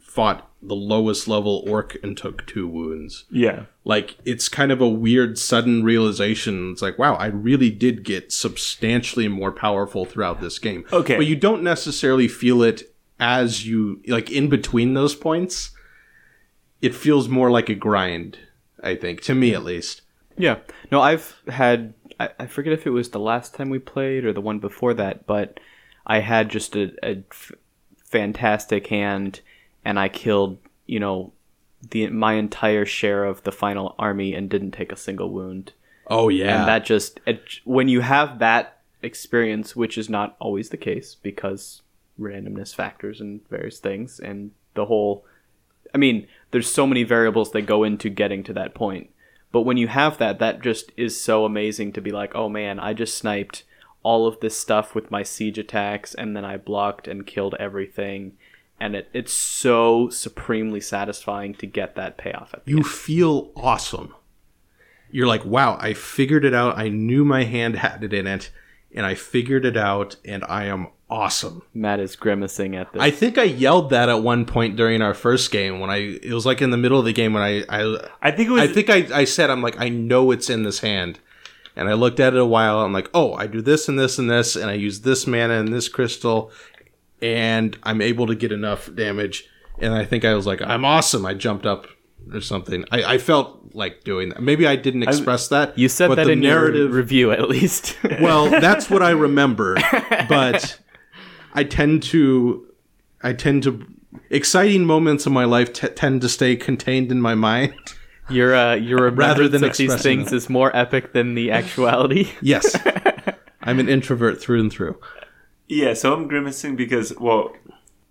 fought 0.01 0.49
the 0.63 0.75
lowest 0.77 1.29
level 1.29 1.63
orc 1.67 1.97
and 2.03 2.17
took 2.17 2.47
two 2.47 2.67
wounds 2.67 3.25
Yeah. 3.31 3.65
like 3.85 4.17
it's 4.25 4.49
kind 4.49 4.73
of 4.73 4.81
a 4.81 4.89
weird 4.89 5.39
sudden 5.39 5.83
realization 5.85 6.71
it's 6.73 6.81
like 6.81 6.99
wow 6.99 7.17
i 7.17 7.27
really 7.27 7.69
did 7.69 8.03
get 8.03 8.33
substantially 8.33 9.29
more 9.29 9.53
powerful 9.53 10.07
throughout 10.07 10.41
this 10.41 10.59
game 10.59 10.85
Okay. 10.91 11.17
but 11.17 11.27
you 11.27 11.37
don't 11.37 11.63
necessarily 11.63 12.29
feel 12.29 12.63
it 12.63 12.95
as 13.21 13.67
you 13.67 14.01
like 14.07 14.31
in 14.31 14.49
between 14.49 14.95
those 14.95 15.15
points 15.15 15.73
it 16.85 16.95
feels 16.95 17.29
more 17.29 17.51
like 17.51 17.69
a 17.69 17.75
grind 17.75 18.39
i 18.83 18.95
think 18.95 19.21
to 19.21 19.35
me 19.35 19.55
at 19.55 19.65
least 19.65 20.03
Yeah. 20.37 20.57
No, 20.91 21.01
I've 21.01 21.27
had 21.47 21.95
I, 22.19 22.29
I 22.41 22.47
forget 22.47 22.73
if 22.73 22.87
it 22.87 22.91
was 22.91 23.11
the 23.11 23.21
last 23.31 23.55
time 23.55 23.71
we 23.71 23.79
played 23.79 24.25
or 24.25 24.33
the 24.33 24.41
one 24.51 24.59
before 24.59 24.93
that, 24.95 25.27
but 25.27 25.61
I 26.07 26.19
had 26.21 26.49
just 26.51 26.75
a, 26.77 26.85
a 27.03 27.23
f- 27.31 27.53
fantastic 28.05 28.87
hand 28.89 29.41
and 29.85 29.99
I 29.99 30.09
killed, 30.09 30.59
you 30.87 30.99
know, 31.01 31.33
the 31.91 32.09
my 32.09 32.35
entire 32.35 32.85
share 32.85 33.25
of 33.25 33.43
the 33.45 33.53
final 33.53 33.95
army 33.99 34.35
and 34.35 34.51
didn't 34.51 34.73
take 34.73 34.93
a 34.93 34.97
single 35.07 35.31
wound. 35.31 35.73
oh 36.09 36.29
yeah 36.29 36.59
And 36.59 36.69
that 36.69 36.85
just 36.85 37.21
it, 37.27 37.41
when 37.65 37.89
you 37.89 38.01
have 38.01 38.39
that 38.41 38.79
experience, 39.03 39.77
which 39.77 39.97
is 39.99 40.09
not 40.09 40.35
always 40.41 40.71
the 40.71 40.77
case 40.91 41.15
because 41.23 41.83
randomness 42.19 42.75
factors 42.75 43.21
and 43.21 43.41
various 43.49 43.79
things 43.79 44.19
and 44.21 44.51
the 44.75 44.87
whole 44.87 45.25
I 45.95 45.99
mean, 45.99 46.27
there's 46.51 46.71
so 46.71 46.87
many 46.87 47.05
variables 47.05 47.53
that 47.53 47.63
go 47.63 47.85
into 47.85 48.11
getting 48.11 48.43
to 48.45 48.53
that 48.55 48.75
point. 48.75 49.11
But 49.53 49.63
when 49.63 49.77
you 49.77 49.89
have 49.89 50.19
that, 50.19 50.41
that 50.41 50.63
just 50.63 50.91
is 50.97 51.21
so 51.21 51.45
amazing 51.45 51.93
to 51.93 52.01
be 52.01 52.11
like, 52.11 52.35
oh 52.35 52.49
man, 52.49 52.81
I 52.81 52.93
just 52.93 53.17
sniped 53.17 53.63
all 54.03 54.27
of 54.27 54.41
this 54.41 54.59
stuff 54.59 54.95
with 54.95 55.11
my 55.11 55.23
siege 55.23 55.59
attacks, 55.59 56.13
and 56.13 56.37
then 56.37 56.45
I 56.45 56.57
blocked 56.57 57.09
and 57.09 57.27
killed 57.27 57.55
everything. 57.59 58.37
And 58.81 58.97
it, 58.97 59.09
it's 59.15 59.33
so 59.33 60.11
supremely 60.11 60.81
satisfying 60.81 61.55
to 61.55 61.67
get 61.67 61.95
that 61.95 62.19
payoff 62.19 62.53
at 62.53 62.65
the 62.65 62.73
you 62.73 62.79
end. 62.79 62.87
feel 62.87 63.53
awesome 63.57 64.15
you're 65.15 65.29
like, 65.29 65.45
wow, 65.45 65.79
I 65.81 65.95
figured 65.95 66.45
it 66.45 66.55
out. 66.55 66.77
I 66.77 66.89
knew 66.89 67.25
my 67.25 67.45
hand 67.45 67.77
had 67.77 68.03
it 68.03 68.13
in 68.13 68.27
it, 68.27 68.51
and 68.93 69.07
I 69.07 69.15
figured 69.15 69.65
it 69.65 69.77
out, 69.77 70.17
and 70.25 70.43
I 70.49 70.65
am 70.65 70.89
awesome. 71.15 71.63
Matt 71.73 72.01
is 72.01 72.17
grimacing 72.17 72.75
at 72.75 72.93
this. 72.93 73.01
I 73.01 73.11
think 73.13 73.39
I 73.39 73.45
yelled 73.45 73.91
that 73.91 74.09
at 74.09 74.23
one 74.23 74.45
point 74.45 74.75
during 74.75 75.01
our 75.01 75.15
first 75.15 75.53
game 75.53 75.79
when 75.79 75.89
I 75.89 76.19
it 76.23 76.33
was 76.33 76.45
like 76.45 76.61
in 76.61 76.71
the 76.71 76.77
middle 76.77 76.99
of 76.99 77.05
the 77.05 77.13
game 77.13 77.33
when 77.33 77.43
I 77.43 77.65
I 77.69 78.09
I 78.21 78.31
think 78.33 78.49
it 78.49 78.53
was. 78.53 78.63
I 78.63 78.67
think 78.67 78.91
I, 78.91 79.21
I 79.21 79.25
said 79.25 79.49
I'm 79.49 79.63
like 79.63 79.81
I 79.81 79.89
know 79.89 80.33
it's 80.33 80.51
in 80.51 80.65
this 80.65 80.81
hand. 80.81 81.21
And 81.77 81.89
I 81.89 81.95
looked 81.95 82.21
at 82.21 82.35
it 82.35 82.39
a 82.39 82.47
while. 82.47 82.81
I'm 82.83 82.93
like, 82.93 83.11
oh, 83.15 83.35
I 83.35 83.49
do 83.49 83.61
this 83.61 83.89
and 83.89 83.99
this 83.99 84.17
and 84.17 84.31
this, 84.31 84.55
and 84.55 84.71
I 84.71 84.75
use 84.75 85.01
this 85.01 85.27
mana 85.27 85.55
and 85.55 85.73
this 85.73 85.89
crystal, 85.89 86.53
and 87.21 87.77
I'm 87.83 88.01
able 88.01 88.29
to 88.29 88.37
get 88.37 88.53
enough 88.53 88.95
damage. 88.95 89.49
And 89.81 89.93
I 89.93 90.05
think 90.05 90.25
I 90.25 90.35
was 90.35 90.47
like, 90.47 90.63
I'm 90.63 90.85
awesome. 90.85 91.27
I 91.27 91.35
jumped 91.35 91.67
up 91.67 91.89
or 92.33 92.41
something. 92.41 92.85
I, 92.93 93.15
I 93.15 93.19
felt 93.19 93.75
like 93.75 94.05
doing 94.05 94.29
that. 94.29 94.41
Maybe 94.41 94.69
I 94.69 94.77
didn't 94.77 95.03
express 95.03 95.49
that. 95.49 95.77
you 95.77 95.89
said 95.89 96.09
but 96.09 96.15
that 96.15 96.27
the 96.27 96.33
in 96.33 96.41
narrative. 96.41 96.91
your 96.91 96.97
review, 96.97 97.33
at 97.33 97.49
least. 97.49 97.99
well, 98.21 98.49
that's 98.61 98.89
what 98.89 99.03
I 99.03 99.11
remember, 99.11 99.75
but 100.29 100.79
I 101.55 101.65
tend 101.65 102.03
to, 102.05 102.67
I 103.23 103.33
tend 103.33 103.63
to, 103.65 103.87
exciting 104.31 104.85
moments 104.85 105.27
of 105.27 105.33
my 105.33 105.45
life 105.45 105.73
t- 105.73 105.89
tend 105.89 106.21
to 106.23 106.29
stay 106.29 106.57
contained 106.57 107.11
in 107.13 107.21
my 107.21 107.35
mind. 107.35 107.75
your 108.29 108.55
uh, 108.55 108.75
your 108.75 109.11
Rather 109.13 109.49
than 109.49 109.63
of 109.65 109.77
these 109.77 109.81
expressing 109.93 110.19
things 110.21 110.33
it. 110.33 110.37
is 110.37 110.49
more 110.51 110.75
epic 110.77 111.13
than 111.13 111.35
the 111.35 111.51
actuality. 111.51 112.29
Yes, 112.41 112.77
I'm 113.63 113.79
an 113.79 113.89
introvert 113.89 114.41
through 114.41 114.61
and 114.61 114.73
through. 114.73 114.99
Yeah, 115.69 115.95
so 115.95 116.13
I'm 116.13 116.29
grimacing 116.29 116.77
because 116.77 117.15
well, 117.19 117.53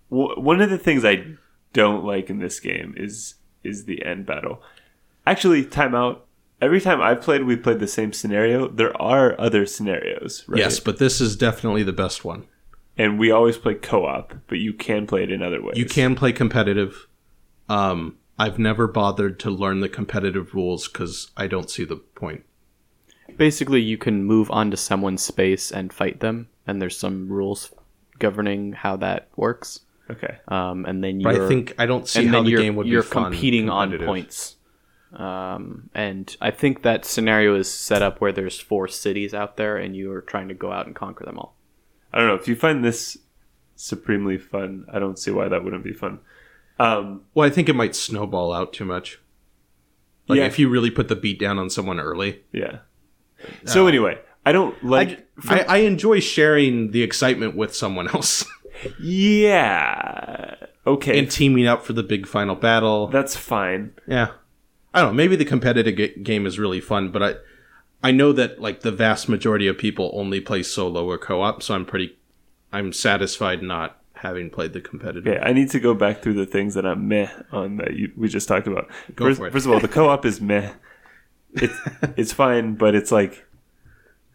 w- 0.10 0.40
one 0.40 0.62
of 0.62 0.70
the 0.70 0.78
things 0.78 1.04
I 1.06 1.26
don't 1.74 2.04
like 2.04 2.30
in 2.30 2.40
this 2.40 2.60
game 2.60 2.94
is 2.98 3.36
is 3.64 3.86
the 3.86 4.06
end 4.06 4.26
battle. 4.26 4.62
Actually, 5.26 5.66
timeout. 5.66 6.20
Every 6.62 6.80
time 6.80 7.02
I've 7.02 7.22
played, 7.22 7.44
we've 7.44 7.62
played 7.62 7.80
the 7.80 7.88
same 7.88 8.14
scenario. 8.14 8.70
There 8.70 8.96
are 9.02 9.40
other 9.40 9.66
scenarios, 9.66 10.46
right? 10.48 10.60
Yes, 10.60 10.80
but 10.80 10.98
this 10.98 11.20
is 11.20 11.36
definitely 11.36 11.84
the 11.84 11.92
best 11.92 12.24
one. 12.24 12.48
And 12.98 13.20
we 13.20 13.32
always 13.32 13.58
play 13.58 13.76
co-op, 13.76 14.34
but 14.48 14.60
you 14.60 14.74
can 14.74 15.08
play 15.08 15.24
it 15.24 15.32
in 15.32 15.42
other 15.42 15.62
ways. 15.62 15.78
You 15.78 15.86
can 15.86 16.16
play 16.16 16.32
competitive. 16.32 17.08
Um, 17.70 18.18
I've 18.38 18.60
never 18.60 18.88
bothered 18.88 19.40
to 19.42 19.50
learn 19.50 19.80
the 19.80 19.90
competitive 19.90 20.54
rules 20.54 20.88
because 20.88 21.32
I 21.38 21.48
don't 21.48 21.70
see 21.70 21.86
the 21.86 21.98
point. 21.98 22.44
Basically, 23.38 23.82
you 23.82 23.98
can 23.98 24.24
move 24.24 24.52
onto 24.52 24.78
someone's 24.78 25.24
space 25.24 25.72
and 25.72 25.92
fight 25.92 26.20
them, 26.20 26.50
and 26.68 26.82
there's 26.82 26.98
some 26.98 27.30
rules 27.30 27.74
governing 28.20 28.74
how 28.74 28.98
that 28.98 29.30
works. 29.36 29.82
Okay. 30.10 30.38
Um, 30.48 30.86
and 30.86 31.04
then 31.04 31.20
you're 31.20 31.46
I 31.46 31.48
think 31.48 31.74
I 31.80 31.86
don't 31.86 32.08
see 32.08 32.26
how 32.26 32.44
the 32.44 32.50
you're, 32.50 32.62
game 32.62 32.76
would 32.76 32.88
you're 32.88 33.04
be 33.04 33.08
fun. 33.08 33.24
competing 33.32 33.70
on 33.70 33.98
points. 34.00 34.58
Um, 35.14 35.90
and 35.94 36.36
I 36.42 36.52
think 36.52 36.82
that 36.82 37.06
scenario 37.06 37.56
is 37.56 37.72
set 37.72 38.02
up 38.02 38.20
where 38.20 38.32
there's 38.32 38.60
four 38.60 38.88
cities 38.88 39.34
out 39.34 39.58
there, 39.58 39.78
and 39.78 39.96
you 39.96 40.12
are 40.12 40.22
trying 40.22 40.48
to 40.50 40.54
go 40.54 40.72
out 40.72 40.88
and 40.88 40.96
conquer 40.96 41.24
them 41.24 41.38
all. 41.38 41.56
I 42.14 42.20
don't 42.20 42.28
know 42.28 42.36
if 42.36 42.48
you 42.48 42.56
find 42.56 42.84
this 42.84 43.18
supremely 43.76 44.38
fun. 44.38 44.86
I 44.94 45.00
don't 45.00 45.18
see 45.18 45.32
why 45.32 45.48
that 45.48 45.64
wouldn't 45.64 45.84
be 45.84 45.94
fun. 45.94 46.20
Um, 46.80 47.22
Well, 47.34 47.48
I 47.48 47.50
think 47.52 47.70
it 47.70 47.76
might 47.76 47.96
snowball 47.96 48.54
out 48.54 48.72
too 48.74 48.86
much. 48.86 49.20
Like 50.28 50.38
Yeah. 50.40 50.46
if 50.46 50.58
you 50.60 50.70
really 50.70 50.92
put 50.92 51.08
the 51.08 51.16
beat 51.16 51.40
down 51.40 51.58
on 51.60 51.70
someone 51.70 52.00
early. 52.00 52.44
yeah. 52.52 52.80
So 53.66 53.88
anyway, 53.88 54.20
I 54.46 54.52
don't 54.54 54.82
like. 54.86 55.28
I, 55.50 55.62
I 55.64 55.78
enjoy 55.80 56.20
sharing 56.22 56.92
the 56.92 57.04
excitement 57.04 57.56
with 57.58 57.76
someone 57.76 58.08
else 58.08 58.46
yeah. 59.02 60.56
Okay. 60.86 61.18
and 61.20 61.30
teaming 61.32 61.68
up 61.68 61.84
for 61.86 61.94
the 61.94 62.04
big 62.04 62.28
final 62.28 62.56
battle. 62.56 63.08
that's 63.08 63.36
fine. 63.36 63.94
Yeah. 64.08 64.32
I 64.94 65.02
don't 65.02 65.12
know. 65.12 65.16
Maybe 65.16 65.36
the 65.36 65.46
competitive 65.46 65.96
ga- 65.96 66.16
game 66.22 66.46
is 66.46 66.60
really 66.60 66.80
fun, 66.82 67.10
but 67.10 67.24
I 67.24 67.34
I 68.04 68.12
know 68.12 68.34
that 68.34 68.60
like 68.60 68.82
the 68.82 68.92
vast 68.92 69.30
majority 69.30 69.68
of 69.68 69.78
people 69.78 70.12
only 70.14 70.42
play 70.42 70.62
solo 70.62 71.10
or 71.10 71.18
co-op, 71.18 71.64
so 71.64 71.74
I'm 71.74 71.86
pretty 71.86 72.18
I'm 72.72 72.92
satisfied 72.92 73.64
not 73.64 74.02
having 74.16 74.50
played 74.50 74.74
the 74.74 74.82
competitive. 74.82 75.28
Okay, 75.28 75.42
I 75.42 75.54
need 75.54 75.70
to 75.72 75.80
go 75.80 75.94
back 75.94 76.22
through 76.22 76.34
the 76.34 76.46
things 76.46 76.74
that 76.74 76.86
I'm 76.86 77.08
meh 77.08 77.30
on 77.52 77.78
that 77.78 77.96
you, 77.96 78.12
we 78.18 78.28
just 78.28 78.48
talked 78.48 78.68
about. 78.68 78.90
Go 79.16 79.26
first, 79.26 79.40
for 79.40 79.48
it. 79.48 79.54
first 79.54 79.66
of 79.66 79.72
all, 79.72 79.80
the 79.80 79.88
co-op 79.88 80.26
is 80.26 80.42
meh. 80.42 80.74
It's 81.54 81.78
it's 82.18 82.34
fine, 82.34 82.76
but 82.76 82.94
it's 82.94 83.12
like 83.12 83.46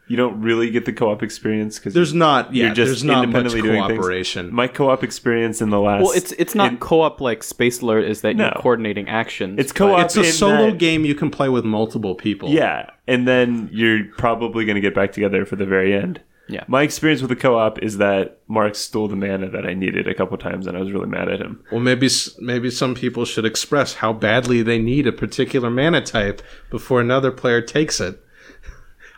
you 0.09 0.16
don't 0.16 0.40
really 0.40 0.70
get 0.70 0.84
the 0.86 0.92
co-op 0.92 1.22
experience 1.22 1.78
because 1.78 1.94
There's 1.94 2.14
not 2.14 2.54
yeah, 2.54 2.66
You're 2.66 2.74
just 2.74 2.88
there's 2.88 3.04
not 3.04 3.16
much 3.18 3.24
independently 3.26 3.62
doing 3.62 3.86
things. 3.86 3.98
cooperation. 3.98 4.54
my 4.54 4.66
co-op 4.66 5.04
experience 5.04 5.61
in 5.62 5.70
the 5.70 5.78
last. 5.80 6.02
Well, 6.02 6.12
it's 6.12 6.32
it's 6.32 6.54
not 6.54 6.72
in- 6.72 6.78
co-op 6.78 7.20
like 7.20 7.42
Space 7.42 7.80
Alert 7.82 8.04
is 8.06 8.22
that 8.22 8.36
No. 8.36 8.44
you're 8.44 8.52
coordinating 8.62 9.09
actions. 9.09 9.59
It's 9.59 9.72
co-op. 9.72 10.04
It's 10.06 10.16
a 10.16 10.24
solo 10.24 10.70
that- 10.70 10.78
game 10.78 11.04
you 11.04 11.14
can 11.14 11.30
play 11.30 11.48
with 11.48 11.64
multiple 11.64 12.14
people. 12.14 12.48
Yeah, 12.50 12.90
and 13.06 13.28
then 13.28 13.68
you're 13.72 14.04
probably 14.16 14.64
going 14.64 14.76
to 14.76 14.80
get 14.80 14.94
back 14.94 15.12
together 15.12 15.44
for 15.44 15.56
the 15.56 15.66
very 15.66 15.92
end. 15.94 16.20
Yeah. 16.50 16.64
My 16.66 16.80
experience 16.80 17.20
with 17.20 17.28
the 17.28 17.36
co-op 17.36 17.82
is 17.82 17.98
that 17.98 18.38
Mark 18.48 18.74
stole 18.74 19.06
the 19.09 19.16
mana 19.16 19.50
that 19.50 19.66
I 19.66 19.74
needed 19.74 20.09
a 20.09 20.14
couple 20.14 20.38
times, 20.38 20.66
and 20.66 20.78
I 20.78 20.80
was 20.80 20.90
really 20.90 21.06
mad 21.06 21.28
at 21.28 21.40
him. 21.40 21.62
Well, 21.70 21.80
maybe 21.82 22.09
maybe 22.38 22.70
some 22.70 22.94
people 22.94 23.26
should 23.26 23.44
express 23.44 23.96
how 23.96 24.14
badly 24.14 24.62
they 24.62 24.78
need 24.78 25.06
a 25.06 25.12
particular 25.12 25.68
mana 25.68 26.00
type 26.00 26.40
before 26.70 27.02
another 27.02 27.30
player 27.30 27.61
takes 27.61 28.00
it. 28.00 28.22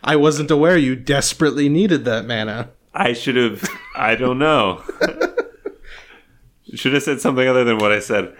I 0.03 0.15
wasn't 0.15 0.51
aware 0.51 0.77
you 0.77 0.95
desperately 0.95 1.69
needed 1.69 2.05
that 2.05 2.25
mana. 2.25 2.71
I 2.93 3.13
should 3.13 3.35
have. 3.35 3.63
I 3.95 4.15
don't 4.15 4.39
know. 4.39 4.83
should 6.73 6.93
have 6.93 7.03
said 7.03 7.21
something 7.21 7.47
other 7.47 7.63
than 7.63 7.77
what 7.77 7.91
I 7.91 7.99
said. 7.99 8.35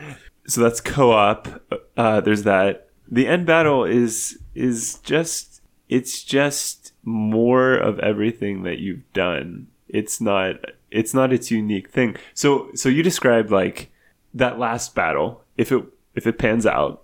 So 0.47 0.61
that's 0.61 0.81
co-op. 0.81 1.47
Uh, 1.95 2.21
there's 2.21 2.43
that. 2.43 2.89
The 3.09 3.27
end 3.27 3.45
battle 3.45 3.83
is 3.83 4.39
is 4.55 4.95
just 5.03 5.61
it's 5.89 6.23
just 6.23 6.93
more 7.03 7.75
of 7.75 7.99
everything 7.99 8.63
that 8.63 8.79
you've 8.79 9.11
done. 9.13 9.67
It's 9.87 10.21
not 10.21 10.55
it's 10.89 11.13
not 11.13 11.33
its 11.33 11.51
unique 11.51 11.89
thing. 11.89 12.15
So 12.33 12.69
so 12.73 12.89
you 12.89 13.03
described 13.03 13.51
like 13.51 13.91
that 14.33 14.59
last 14.59 14.95
battle. 14.95 15.43
If 15.57 15.71
it 15.71 15.83
if 16.15 16.25
it 16.25 16.39
pans 16.39 16.65
out, 16.65 17.03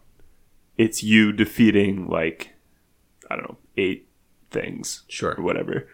it's 0.78 1.04
you 1.04 1.32
defeating 1.32 2.08
like 2.08 2.54
I 3.30 3.36
don't 3.36 3.50
know 3.50 3.58
eight 3.76 4.07
things 4.62 5.04
Sure. 5.08 5.36
or 5.38 5.44
whatever, 5.44 5.88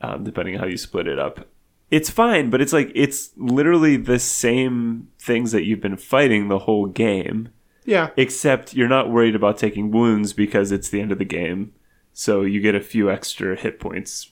um, 0.00 0.24
depending 0.24 0.54
on 0.56 0.60
how 0.60 0.66
you 0.66 0.76
split 0.76 1.06
it 1.06 1.18
up. 1.18 1.46
It's 1.90 2.10
fine, 2.10 2.50
but 2.50 2.60
it's 2.60 2.72
like 2.72 2.90
it's 2.94 3.30
literally 3.36 3.96
the 3.96 4.18
same 4.18 5.08
things 5.20 5.52
that 5.52 5.64
you've 5.64 5.80
been 5.80 5.96
fighting 5.96 6.48
the 6.48 6.60
whole 6.60 6.86
game, 6.86 7.48
Yeah. 7.84 8.10
except 8.16 8.74
you're 8.74 8.88
not 8.88 9.10
worried 9.10 9.36
about 9.36 9.56
taking 9.58 9.90
wounds 9.92 10.32
because 10.32 10.72
it's 10.72 10.88
the 10.88 11.00
end 11.00 11.12
of 11.12 11.18
the 11.18 11.24
game. 11.24 11.72
So 12.12 12.42
you 12.42 12.60
get 12.60 12.74
a 12.74 12.80
few 12.80 13.10
extra 13.10 13.54
hit 13.56 13.78
points, 13.78 14.28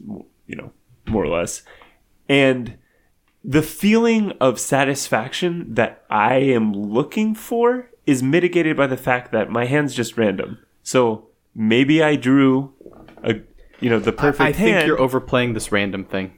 you 0.47 0.57
know, 0.57 0.73
more 1.07 1.23
or 1.25 1.29
less. 1.29 1.63
And 2.29 2.75
the 3.45 3.63
feeling 3.63 4.33
of 4.41 4.59
satisfaction 4.59 5.75
that 5.75 6.03
I 6.11 6.37
am 6.37 6.73
looking 6.73 7.35
for 7.35 7.91
is 8.07 8.23
mitigated 8.23 8.77
by 8.77 8.87
the 8.87 8.97
fact 8.97 9.33
that 9.33 9.51
my 9.51 9.65
hand's 9.67 9.95
just 9.95 10.17
random. 10.19 10.59
So 10.83 11.29
maybe 11.55 12.03
I 12.03 12.17
drew 12.17 12.73
a 13.25 13.41
you 13.81 13.91
know 13.91 13.99
the 13.99 14.13
perfect 14.13 14.41
I 14.43 14.53
think 14.53 14.77
hand. 14.77 14.87
you're 14.87 15.01
overplaying 15.01 15.55
this 15.55 15.73
random 15.73 16.05
thing. 16.05 16.33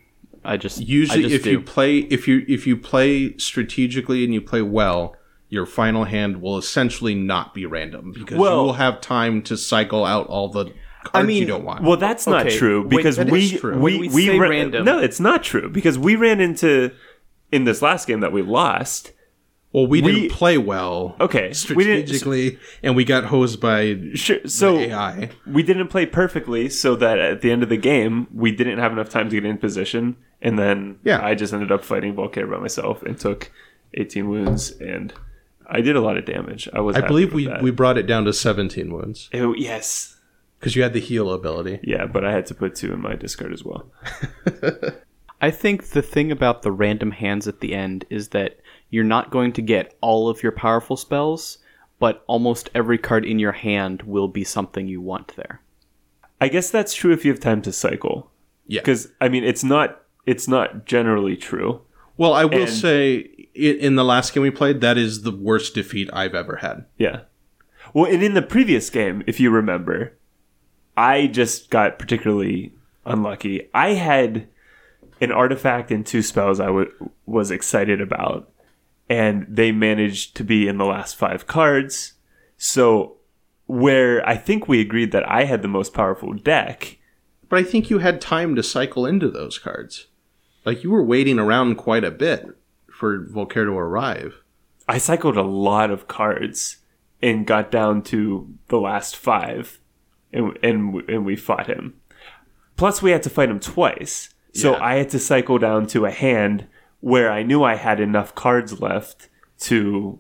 I 0.45 0.57
just 0.57 0.81
Usually, 0.81 1.21
I 1.21 1.23
just 1.23 1.35
if 1.35 1.43
do. 1.45 1.51
you 1.51 1.61
play 1.61 1.99
if 1.99 2.27
you 2.29 2.45
if 2.49 2.67
you 2.67 2.77
play 2.77 3.37
strategically 3.37 4.25
and 4.25 4.33
you 4.33 4.41
play 4.41 4.63
well, 4.63 5.17
your 5.49 5.67
final 5.67 6.05
hand 6.05 6.41
will 6.41 6.57
essentially 6.59 7.15
not 7.15 7.53
be 7.55 7.67
random 7.67 8.13
because 8.13 8.39
Well- 8.39 8.57
you 8.61 8.63
will 8.67 8.73
have 8.75 9.01
time 9.01 9.43
to 9.43 9.57
cycle 9.57 10.05
out 10.05 10.27
all 10.29 10.49
the 10.49 10.73
cards 11.05 11.27
mean, 11.27 11.39
you 11.41 11.47
don't 11.47 11.65
want. 11.65 11.83
Well, 11.85 11.97
that's 11.97 12.27
not 12.27 12.47
Okay, 12.47 12.57
true 12.59 12.83
wait, 12.83 12.91
because 12.91 13.17
that 13.17 13.29
we 13.31 13.45
is 13.45 13.61
true. 13.61 13.75
we 13.79 13.81
When 13.93 14.01
we 14.01 14.09
we 14.09 14.27
say 14.27 14.39
ra- 14.39 14.49
random- 14.49 14.85
No, 14.85 14.99
it's 14.99 15.21
not 15.21 15.43
true 15.45 15.69
because 15.69 15.99
we 15.99 16.17
ran 16.17 16.41
into 16.41 16.91
in 17.53 17.65
this 17.65 17.81
last 17.83 18.07
game 18.09 18.21
that 18.21 18.33
we 18.33 18.43
lost. 18.43 19.13
Well, 19.77 19.87
we, 19.87 20.01
we- 20.01 20.13
didn't 20.13 20.31
play 20.33 20.57
well. 20.57 21.17
Okay, 21.21 21.53
we 21.75 21.85
didn't- 21.85 22.07
strategically, 22.09 22.59
and 22.83 22.97
we 22.97 23.05
got 23.05 23.25
hosed 23.25 23.61
by 23.61 24.01
Sure. 24.15 24.39
So 24.47 24.79
AI. 24.79 25.29
we 25.47 25.63
didn't 25.63 25.89
play 25.89 26.07
perfectly, 26.07 26.71
so 26.71 26.97
that 26.97 27.19
at 27.19 27.43
the 27.43 27.51
end 27.53 27.63
of 27.63 27.69
the 27.69 27.77
game 27.77 28.27
we 28.33 28.53
didn't 28.53 28.79
have 28.79 28.91
enough 28.93 29.11
time 29.11 29.29
to 29.29 29.37
get 29.37 29.45
in 29.45 29.59
position, 29.59 30.17
and 30.41 30.59
then 30.59 30.99
Yeah. 31.05 31.23
I 31.23 31.35
just 31.35 31.53
ended 31.53 31.71
up 31.71 31.85
fighting 31.85 32.15
Volkare 32.17 32.51
by 32.51 32.59
myself 32.59 33.03
and 33.03 33.19
took 33.19 33.53
18 33.95 34.29
wounds, 34.31 34.71
and 34.81 35.13
I 35.69 35.83
did 35.83 35.95
a 35.95 36.01
lot 36.01 36.17
of 36.17 36.25
damage. 36.25 36.69
I 36.73 36.81
was. 36.81 36.97
I 36.97 37.07
believe 37.07 37.35
we 37.35 37.47
that. 37.47 37.61
we 37.63 37.71
brought 37.71 37.99
it 37.99 38.07
down 38.07 38.25
to 38.25 38.33
17 38.33 38.91
wounds 38.91 39.29
Oh, 39.35 39.53
yes. 39.55 40.17
because 40.59 40.75
you 40.75 40.83
had 40.85 40.95
the 40.95 41.01
heal 41.01 41.31
ability. 41.31 41.81
Yeah, 41.83 42.07
but 42.07 42.25
I 42.25 42.33
had 42.33 42.47
to 42.47 42.55
put 42.55 42.77
two 42.77 42.95
in 42.95 43.01
my 43.03 43.15
discard 43.15 43.53
as 43.53 43.63
well. 43.63 43.91
I 45.41 45.51
think 45.51 45.89
the 45.91 46.03
thing 46.03 46.33
about 46.33 46.63
the 46.63 46.73
random 46.73 47.11
hands 47.11 47.47
at 47.47 47.61
the 47.61 47.75
end 47.75 48.05
is 48.11 48.29
that 48.29 48.59
you're 48.91 49.05
not 49.05 49.31
going 49.31 49.53
to 49.55 49.63
get 49.63 49.97
all 50.01 50.29
of 50.29 50.43
your 50.43 50.53
powerful 50.53 50.97
spells, 50.97 51.59
but 51.99 52.25
almost 52.27 52.71
every 52.75 52.99
card 52.99 53.25
in 53.25 53.39
your 53.39 53.53
hand 53.53 54.03
will 54.03 54.29
be 54.29 54.45
something 54.45 54.87
you 54.89 55.01
want 55.01 55.35
there. 55.37 55.61
I 56.41 56.49
guess 56.49 56.71
that's 56.71 56.95
true 56.95 57.13
if 57.13 57.25
you 57.25 57.31
have 57.33 57.41
time 57.41 57.63
to 57.63 57.73
cycle. 57.73 58.31
Yeah. 58.67 58.81
Because 58.81 59.13
I 59.21 59.29
mean, 59.29 59.45
it's 59.45 59.65
not 59.65 60.03
it's 60.27 60.49
not 60.49 60.87
generally 60.87 61.37
true. 61.37 61.83
Well, 62.17 62.33
I 62.33 62.45
will 62.45 62.63
And- 62.63 62.71
say 62.71 63.49
in 63.55 63.95
the 63.97 64.05
last 64.05 64.35
game 64.35 64.43
we 64.43 64.51
played, 64.51 64.81
that 64.81 64.99
is 64.99 65.23
the 65.23 65.31
worst 65.33 65.75
defeat 65.75 66.11
I've 66.13 66.35
ever 66.35 66.57
had. 66.57 66.85
Yeah. 66.99 67.21
Well, 67.95 68.11
and 68.13 68.23
in 68.23 68.35
the 68.35 68.43
previous 68.43 68.91
game, 68.91 69.23
if 69.27 69.39
you 69.41 69.51
remember, 69.51 70.13
I 70.97 71.27
just 71.27 71.71
got 71.71 71.99
particularly 71.99 72.73
unlucky. 73.07 73.69
I 73.73 73.91
had 73.95 74.49
an 75.21 75.33
artifact 75.33 75.91
and 75.91 76.05
two 76.05 76.23
spells 76.23 76.61
I 76.61 76.67
w- 76.67 77.11
was 77.25 77.51
excited 77.51 78.01
about, 78.01 78.51
and 79.09 79.47
they 79.49 79.73
managed 79.73 80.37
to 80.37 80.45
be 80.45 80.69
in 80.69 80.79
the 80.79 80.85
last 80.85 81.17
five 81.17 81.47
cards. 81.47 82.15
So, 82.57 83.17
where 83.67 84.27
I 84.29 84.37
think 84.37 84.69
we 84.69 84.81
agreed 84.81 85.13
that 85.13 85.29
I 85.29 85.45
had 85.45 85.63
the 85.63 85.69
most 85.69 85.93
powerful 85.95 86.33
deck, 86.33 86.99
But 87.49 87.61
I 87.61 87.63
think 87.63 87.91
you 87.91 87.99
had 87.99 88.21
time 88.21 88.57
to 88.57 88.63
cycle 88.63 89.07
into 89.07 89.31
those 89.31 89.59
cards. 89.59 90.07
Like 90.65 90.83
you 90.83 90.91
were 90.91 91.05
waiting 91.05 91.39
around 91.39 91.77
quite 91.77 92.03
a 92.03 92.11
bit 92.11 92.45
for 92.91 93.25
Volkare 93.27 93.67
to 93.67 93.79
arrive. 93.79 94.43
I 94.89 94.99
cycled 94.99 95.37
a 95.37 95.43
lot 95.43 95.91
of 95.91 96.09
cards 96.09 96.79
and 97.23 97.47
got 97.47 97.71
down 97.71 98.03
to 98.03 98.53
the 98.69 98.79
last 98.81 99.17
five, 99.17 99.79
and 100.33 100.59
and 100.63 101.09
and 101.09 101.25
we 101.25 101.37
fought 101.37 101.69
him. 101.69 101.95
Plus, 102.77 103.01
we 103.01 103.11
had 103.13 103.23
to 103.23 103.31
fight 103.31 103.49
him 103.49 103.61
twice, 103.61 104.31
so 104.57 104.73
Yeah. 104.73 104.85
I 104.85 104.95
had 104.97 105.11
to 105.11 105.19
cycle 105.19 105.59
down 105.59 105.87
to 105.89 106.05
a 106.07 106.11
hand 106.11 106.67
where 107.01 107.31
I 107.31 107.43
knew 107.43 107.63
I 107.63 107.75
had 107.77 108.01
enough 108.01 108.35
cards 108.35 108.81
left 108.81 109.29
to 109.61 110.19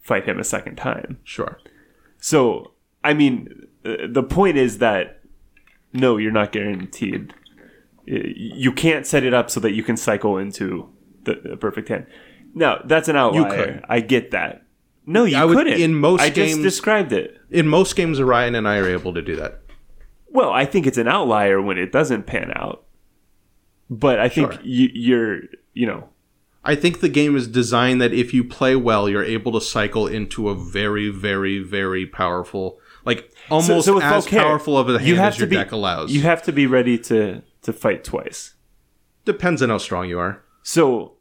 fight 0.00 0.24
him 0.24 0.38
a 0.38 0.44
second 0.44 0.76
time. 0.76 1.18
Sure. 1.24 1.58
So, 2.18 2.72
I 3.04 3.14
mean, 3.14 3.66
uh, 3.84 4.08
the 4.08 4.22
point 4.22 4.56
is 4.56 4.78
that 4.78 5.20
no, 5.92 6.16
you're 6.16 6.32
not 6.32 6.52
guaranteed. 6.52 7.32
You 8.06 8.72
can't 8.72 9.06
set 9.06 9.22
it 9.24 9.34
up 9.34 9.50
so 9.50 9.60
that 9.60 9.72
you 9.72 9.82
can 9.82 9.96
cycle 9.96 10.38
into 10.38 10.88
the, 11.24 11.56
perfect 11.60 11.88
hand. 11.88 12.06
No, 12.54 12.80
that's 12.86 13.08
an 13.08 13.16
outlier. 13.16 13.64
could. 13.74 13.84
I 13.88 14.00
get 14.00 14.30
that. 14.32 14.62
No, 15.06 15.24
you 15.24 15.36
I 15.36 15.44
would- 15.44 15.56
couldn't. 15.56 15.80
in 15.80 15.94
most 15.94 16.20
I 16.22 16.30
games- 16.30 16.52
just 16.52 16.62
described 16.62 17.12
it. 17.12 17.38
In 17.50 17.66
most 17.68 17.96
games, 17.96 18.18
Orion 18.20 18.54
and 18.54 18.66
I 18.68 18.78
are 18.78 18.88
able 18.88 19.14
to 19.14 19.22
do 19.22 19.36
that. 19.36 19.60
Well, 20.30 20.50
I 20.50 20.64
think 20.66 20.86
it's 20.86 20.98
an 20.98 21.08
outlier 21.08 21.60
when 21.62 21.78
it 21.78 21.92
doesn't 21.92 22.26
pan 22.26 22.52
out. 22.54 22.84
But 23.90 24.18
I 24.18 24.28
think 24.28 24.52
Sure. 24.52 24.62
you, 24.62 24.90
you're, 24.92 25.40
you 25.74 25.86
know, 25.86 26.08
I 26.64 26.74
think 26.74 27.00
the 27.00 27.08
game 27.08 27.36
is 27.36 27.48
designed 27.48 28.00
that 28.02 28.12
if 28.12 28.34
you 28.34 28.44
play 28.44 28.76
well, 28.76 29.08
you're 29.08 29.24
able 29.24 29.52
to 29.52 29.60
cycle 29.60 30.06
into 30.06 30.48
a 30.50 30.54
very, 30.54 31.08
very, 31.08 31.58
very 31.60 32.04
powerful, 32.04 32.78
like 33.06 33.32
almost 33.50 33.86
so 33.86 33.94
with 33.94 34.04
as 34.04 34.26
Volkare, 34.26 34.40
powerful 34.42 34.76
of 34.76 34.88
a 34.88 34.98
hand 34.98 35.06
you 35.08 35.16
have 35.16 35.32
as 35.34 35.38
your 35.38 35.48
be 35.48 35.56
deck 35.56 35.72
allows. 35.72 36.12
you 36.12 36.22
have 36.22 36.42
to 36.42 36.52
be 36.52 36.66
ready 36.66 36.98
to 36.98 37.42
to 37.62 37.72
fight 37.72 38.04
twice. 38.04 38.54
Depends 39.24 39.62
on 39.62 39.70
how 39.70 39.78
strong 39.78 40.08
you 40.08 40.18
are. 40.18 40.42
So 40.62 41.14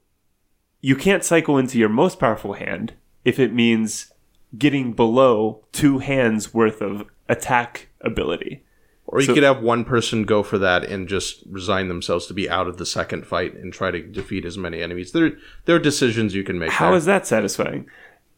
you 0.82 0.96
can't 0.96 1.24
cycle 1.24 1.58
into 1.58 1.78
your 1.80 1.90
most 1.90 2.20
powerful 2.20 2.54
hand 2.54 2.94
if 3.24 3.40
it 3.40 3.54
means 3.54 4.12
getting 4.58 4.94
below 4.94 5.64
two 5.72 6.00
hands 6.00 6.54
worth 6.54 6.82
of 6.82 7.06
attack 7.30 7.88
ability. 8.02 8.64
Or 9.08 9.22
you 9.22 9.26
So- 9.28 9.34
could 9.34 9.44
have 9.44 9.62
one 9.62 9.86
person 9.86 10.24
go 10.24 10.44
for 10.44 10.58
that 10.58 10.84
and 10.84 11.08
just 11.08 11.44
resign 11.50 11.88
themselves 11.88 12.28
to 12.28 12.34
be 12.34 12.50
out 12.50 12.68
of 12.68 12.78
the 12.78 12.86
second 12.86 13.26
fight 13.26 13.56
and 13.56 13.72
try 13.72 13.90
to 13.90 14.02
defeat 14.02 14.44
as 14.46 14.58
many 14.58 14.82
enemies. 14.82 15.14
There, 15.14 15.32
there 15.66 15.78
are 15.78 15.80
decisions 15.80 16.36
you 16.36 16.44
can 16.44 16.60
make. 16.60 16.72
How 16.72 16.90
there. 16.90 16.98
is 16.98 17.06
that 17.06 17.26
satisfying? 17.26 17.90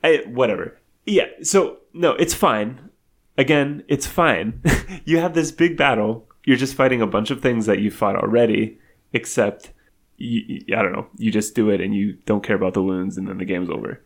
I, 0.04 0.24
whatever. 0.28 0.78
Yeah. 1.06 1.26
So 1.42 1.80
no, 1.94 2.12
it's 2.14 2.34
fine. 2.36 2.90
Again, 3.38 3.84
it's 3.88 4.06
fine. 4.06 4.62
you 5.06 5.18
have 5.18 5.34
this 5.34 5.52
big 5.52 5.76
battle. 5.76 6.28
You're 6.46 6.58
just 6.58 6.76
fighting 6.76 7.02
a 7.02 7.08
bunch 7.08 7.32
of 7.32 7.42
things 7.42 7.66
that 7.66 7.80
you 7.80 7.90
fought 7.90 8.16
already, 8.16 8.78
except 9.12 9.72
you, 10.18 10.62
I 10.76 10.82
don't 10.82 10.92
know. 10.94 11.08
You 11.18 11.32
just 11.32 11.56
do 11.56 11.70
it 11.70 11.82
and 11.82 11.96
you 11.96 12.14
don't 12.26 12.44
care 12.44 12.56
about 12.56 12.74
the 12.74 12.84
wounds, 12.84 13.18
and 13.18 13.28
then 13.28 13.38
the 13.38 13.46
game's 13.46 13.70
over. 13.70 14.04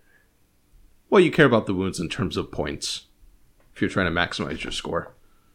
Well, 1.10 1.22
you 1.22 1.32
care 1.32 1.46
about 1.46 1.66
the 1.66 1.74
wounds 1.74 2.00
in 2.00 2.10
terms 2.10 2.38
of 2.38 2.52
points. 2.52 3.08
If 3.76 3.82
you're 3.82 3.90
trying 3.90 4.14
to 4.14 4.20
maximize 4.20 4.64
your 4.64 4.72
score. 4.72 5.14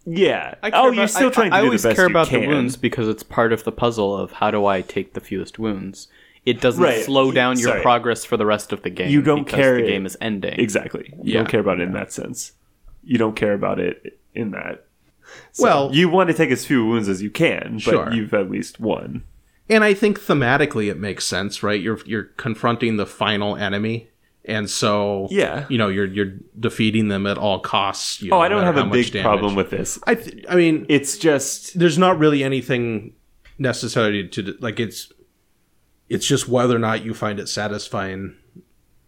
Yeah. 0.08 0.54
I 0.62 0.70
oh, 0.70 0.88
about- 0.88 0.94
you're 0.94 1.06
still 1.08 1.28
I- 1.28 1.32
trying 1.32 1.50
to 1.50 1.56
I 1.56 1.60
do 1.60 1.66
always 1.66 1.82
the 1.82 1.88
best 1.90 1.96
care 1.96 2.06
about 2.06 2.28
the 2.30 2.46
wounds 2.46 2.76
because 2.76 3.08
it's 3.08 3.22
part 3.22 3.52
of 3.52 3.64
the 3.64 3.72
puzzle 3.72 4.16
of 4.16 4.32
how 4.32 4.50
do 4.50 4.64
I 4.66 4.80
take 4.82 5.14
the 5.14 5.20
fewest 5.20 5.58
wounds. 5.58 6.08
It 6.46 6.60
doesn't 6.60 6.82
Right. 6.82 7.04
slow 7.04 7.30
down 7.30 7.58
your 7.58 7.68
Sorry. 7.70 7.82
progress 7.82 8.24
for 8.24 8.36
the 8.36 8.46
rest 8.46 8.72
of 8.72 8.82
the 8.82 8.90
game. 8.90 9.10
You 9.10 9.20
don't 9.22 9.44
because 9.44 9.54
care 9.58 9.76
The 9.76 9.82
game 9.86 10.06
is 10.06 10.16
ending. 10.20 10.58
Exactly. 10.58 11.12
You 11.22 11.32
Yeah. 11.34 11.38
don't 11.40 11.48
care 11.48 11.60
about 11.60 11.80
it 11.80 11.84
in 11.84 11.92
that 11.92 12.10
sense. 12.12 12.52
You 13.04 13.18
don't 13.18 13.36
care 13.36 13.52
about 13.52 13.78
it 13.80 14.18
in 14.34 14.52
that. 14.52 14.84
So 15.52 15.64
Well- 15.64 15.90
you 15.92 16.08
want 16.08 16.28
to 16.30 16.34
take 16.34 16.50
as 16.50 16.64
few 16.64 16.86
wounds 16.86 17.08
as 17.08 17.22
you 17.22 17.30
can, 17.30 17.74
but 17.74 17.80
Sure. 17.82 18.12
you've 18.12 18.32
at 18.32 18.50
least 18.50 18.80
won. 18.80 19.24
And 19.68 19.84
I 19.84 19.92
think 19.92 20.18
thematically 20.18 20.90
it 20.90 20.98
makes 20.98 21.26
sense, 21.26 21.62
right? 21.62 21.78
You're 21.80 21.98
you're 22.06 22.22
confronting 22.38 22.96
the 22.96 23.04
final 23.04 23.54
enemy, 23.56 24.08
and 24.48 24.68
so 24.68 25.28
Yeah. 25.30 25.66
you 25.68 25.78
know 25.78 25.88
you're 25.88 26.06
you're 26.06 26.32
defeating 26.58 27.08
them 27.08 27.26
at 27.26 27.38
all 27.38 27.60
costs. 27.60 28.20
You 28.22 28.32
Oh, 28.32 28.40
I 28.40 28.48
don't 28.48 28.60
no 28.62 28.72
have 28.72 28.76
a 28.78 28.84
big 28.90 29.12
damage. 29.12 29.22
problem 29.24 29.54
with 29.54 29.70
this. 29.70 29.98
I 30.06 30.14
th- 30.16 30.44
I 30.48 30.54
mean, 30.56 30.86
It's 30.88 31.18
just 31.18 31.78
there's 31.78 31.98
not 31.98 32.18
really 32.18 32.42
anything 32.42 33.12
necessary 33.58 34.26
to 34.28 34.56
like. 34.60 34.80
It's 34.80 35.12
it's 36.08 36.26
just 36.26 36.48
whether 36.48 36.74
or 36.74 36.78
not 36.78 37.04
you 37.04 37.12
find 37.14 37.38
it 37.38 37.48
satisfying. 37.48 38.34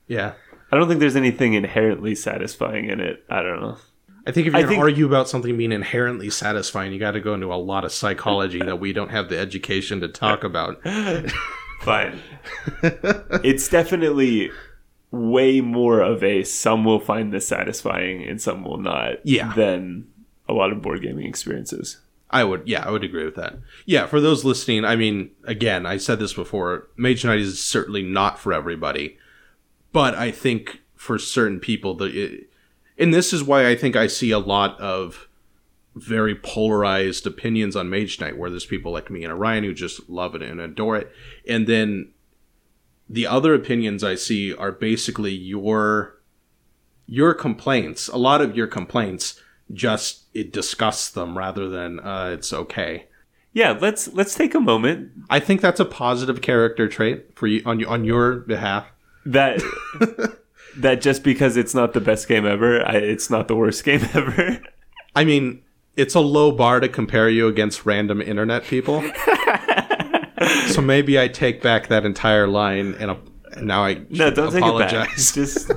Yeah, 0.06 0.34
I 0.70 0.76
don't 0.76 0.86
think 0.88 1.00
there's 1.00 1.16
anything 1.16 1.54
inherently 1.54 2.14
satisfying 2.14 2.90
in 2.90 3.00
it. 3.00 3.24
I 3.30 3.42
don't 3.42 3.60
know. 3.60 3.78
I 4.26 4.32
think 4.32 4.46
if 4.48 4.52
going 4.52 4.66
think- 4.66 4.78
to 4.78 4.82
argue 4.82 5.06
about 5.06 5.28
something 5.30 5.56
being 5.56 5.72
inherently 5.72 6.28
satisfying, 6.28 6.92
you 6.92 6.98
got 6.98 7.12
to 7.12 7.20
go 7.20 7.32
into 7.32 7.52
a 7.52 7.56
lot 7.56 7.84
of 7.86 7.92
psychology 7.92 8.58
that 8.58 8.78
we 8.78 8.92
don't 8.92 9.10
have 9.10 9.30
the 9.30 9.38
education 9.38 10.00
to 10.02 10.08
talk 10.08 10.44
about. 10.44 10.82
Fine. 11.80 12.20
it's 12.82 13.66
definitely 13.68 14.50
way 15.10 15.60
more 15.60 16.00
of 16.00 16.22
a 16.22 16.44
some 16.44 16.84
will 16.84 17.00
find 17.00 17.32
this 17.32 17.48
satisfying 17.48 18.22
and 18.22 18.40
some 18.40 18.64
will 18.64 18.76
not 18.78 19.14
Yeah. 19.24 19.52
than 19.54 20.06
a 20.48 20.52
lot 20.52 20.70
of 20.72 20.82
board 20.82 21.02
gaming 21.02 21.26
experiences. 21.26 21.98
I 22.32 22.44
would, 22.44 22.62
yeah, 22.68 22.84
I 22.86 22.90
would 22.92 23.02
agree 23.02 23.24
with 23.24 23.34
that. 23.34 23.58
Yeah, 23.86 24.06
for 24.06 24.20
those 24.20 24.44
listening, 24.44 24.84
I 24.84 24.94
mean, 24.94 25.30
again, 25.44 25.84
I 25.84 25.96
said 25.96 26.20
this 26.20 26.32
before, 26.32 26.86
Mage 26.96 27.24
Knight 27.24 27.40
is 27.40 27.60
certainly 27.64 28.02
not 28.04 28.38
for 28.38 28.52
everybody, 28.52 29.18
but 29.92 30.14
I 30.14 30.30
think 30.30 30.80
for 30.94 31.18
certain 31.18 31.58
people, 31.58 31.94
the, 31.94 32.04
it, 32.06 32.50
and 32.96 33.12
this 33.12 33.32
is 33.32 33.42
why 33.42 33.68
I 33.68 33.74
think 33.74 33.96
I 33.96 34.06
see 34.06 34.30
a 34.30 34.38
lot 34.38 34.78
of 34.80 35.26
very 35.96 36.36
polarized 36.36 37.26
opinions 37.26 37.74
on 37.74 37.90
Mage 37.90 38.20
Knight, 38.20 38.38
where 38.38 38.48
there's 38.48 38.64
people 38.66 38.92
like 38.92 39.10
me 39.10 39.24
and 39.24 39.32
Orion 39.32 39.64
who 39.64 39.74
just 39.74 40.08
love 40.08 40.36
it 40.36 40.42
and 40.42 40.60
adore 40.60 40.96
it, 40.98 41.10
and 41.48 41.66
then 41.66 42.12
the 43.10 43.26
other 43.26 43.52
opinions 43.54 44.04
I 44.04 44.14
see 44.14 44.54
are 44.54 44.70
basically 44.70 45.32
your 45.34 46.16
your 47.06 47.34
complaints. 47.34 48.06
A 48.06 48.16
lot 48.16 48.40
of 48.40 48.56
your 48.56 48.68
complaints 48.68 49.40
just 49.72 50.26
it 50.32 50.52
disgusts 50.52 51.10
them 51.10 51.36
rather 51.36 51.68
than 51.68 51.98
uh, 51.98 52.30
it's 52.32 52.52
okay. 52.52 53.08
Yeah, 53.52 53.76
let's 53.80 54.06
let's 54.14 54.36
take 54.36 54.54
a 54.54 54.60
moment 54.60 55.10
I 55.28 55.40
think 55.40 55.60
that's 55.60 55.80
a 55.80 55.84
positive 55.84 56.40
character 56.40 56.86
trait 56.88 57.36
for 57.36 57.48
you 57.48 57.62
on 57.66 57.80
your 57.80 57.88
on 57.88 58.04
your 58.04 58.36
behalf. 58.36 58.86
that 59.26 59.60
that 60.76 61.00
just 61.00 61.24
because 61.24 61.56
it's 61.56 61.74
not 61.74 61.92
the 61.92 62.00
best 62.00 62.28
game 62.28 62.46
ever, 62.46 62.86
I, 62.86 62.94
it's 62.94 63.28
not 63.28 63.48
the 63.48 63.56
worst 63.56 63.82
game 63.90 64.08
ever. 64.14 64.62
I 65.16 65.24
mean, 65.24 65.62
it's 65.96 66.14
a 66.14 66.20
low 66.20 66.52
bar 66.52 66.78
to 66.78 66.88
compare 66.88 67.28
you 67.28 67.48
against 67.48 67.84
random 67.84 68.22
internet 68.22 68.62
people. 68.62 69.00
so 70.68 70.80
maybe 70.80 71.20
I 71.20 71.28
take 71.28 71.62
back 71.62 71.88
that 71.88 72.04
entire 72.04 72.46
line 72.46 72.94
and, 72.94 73.18
and 73.52 73.66
now 73.66 73.84
I 73.84 73.94
no, 74.08 74.30
don't 74.30 74.52
take 74.52 74.62
it 74.64 74.78
back. 74.78 74.92
apologize. 74.92 75.32
Just 75.34 75.70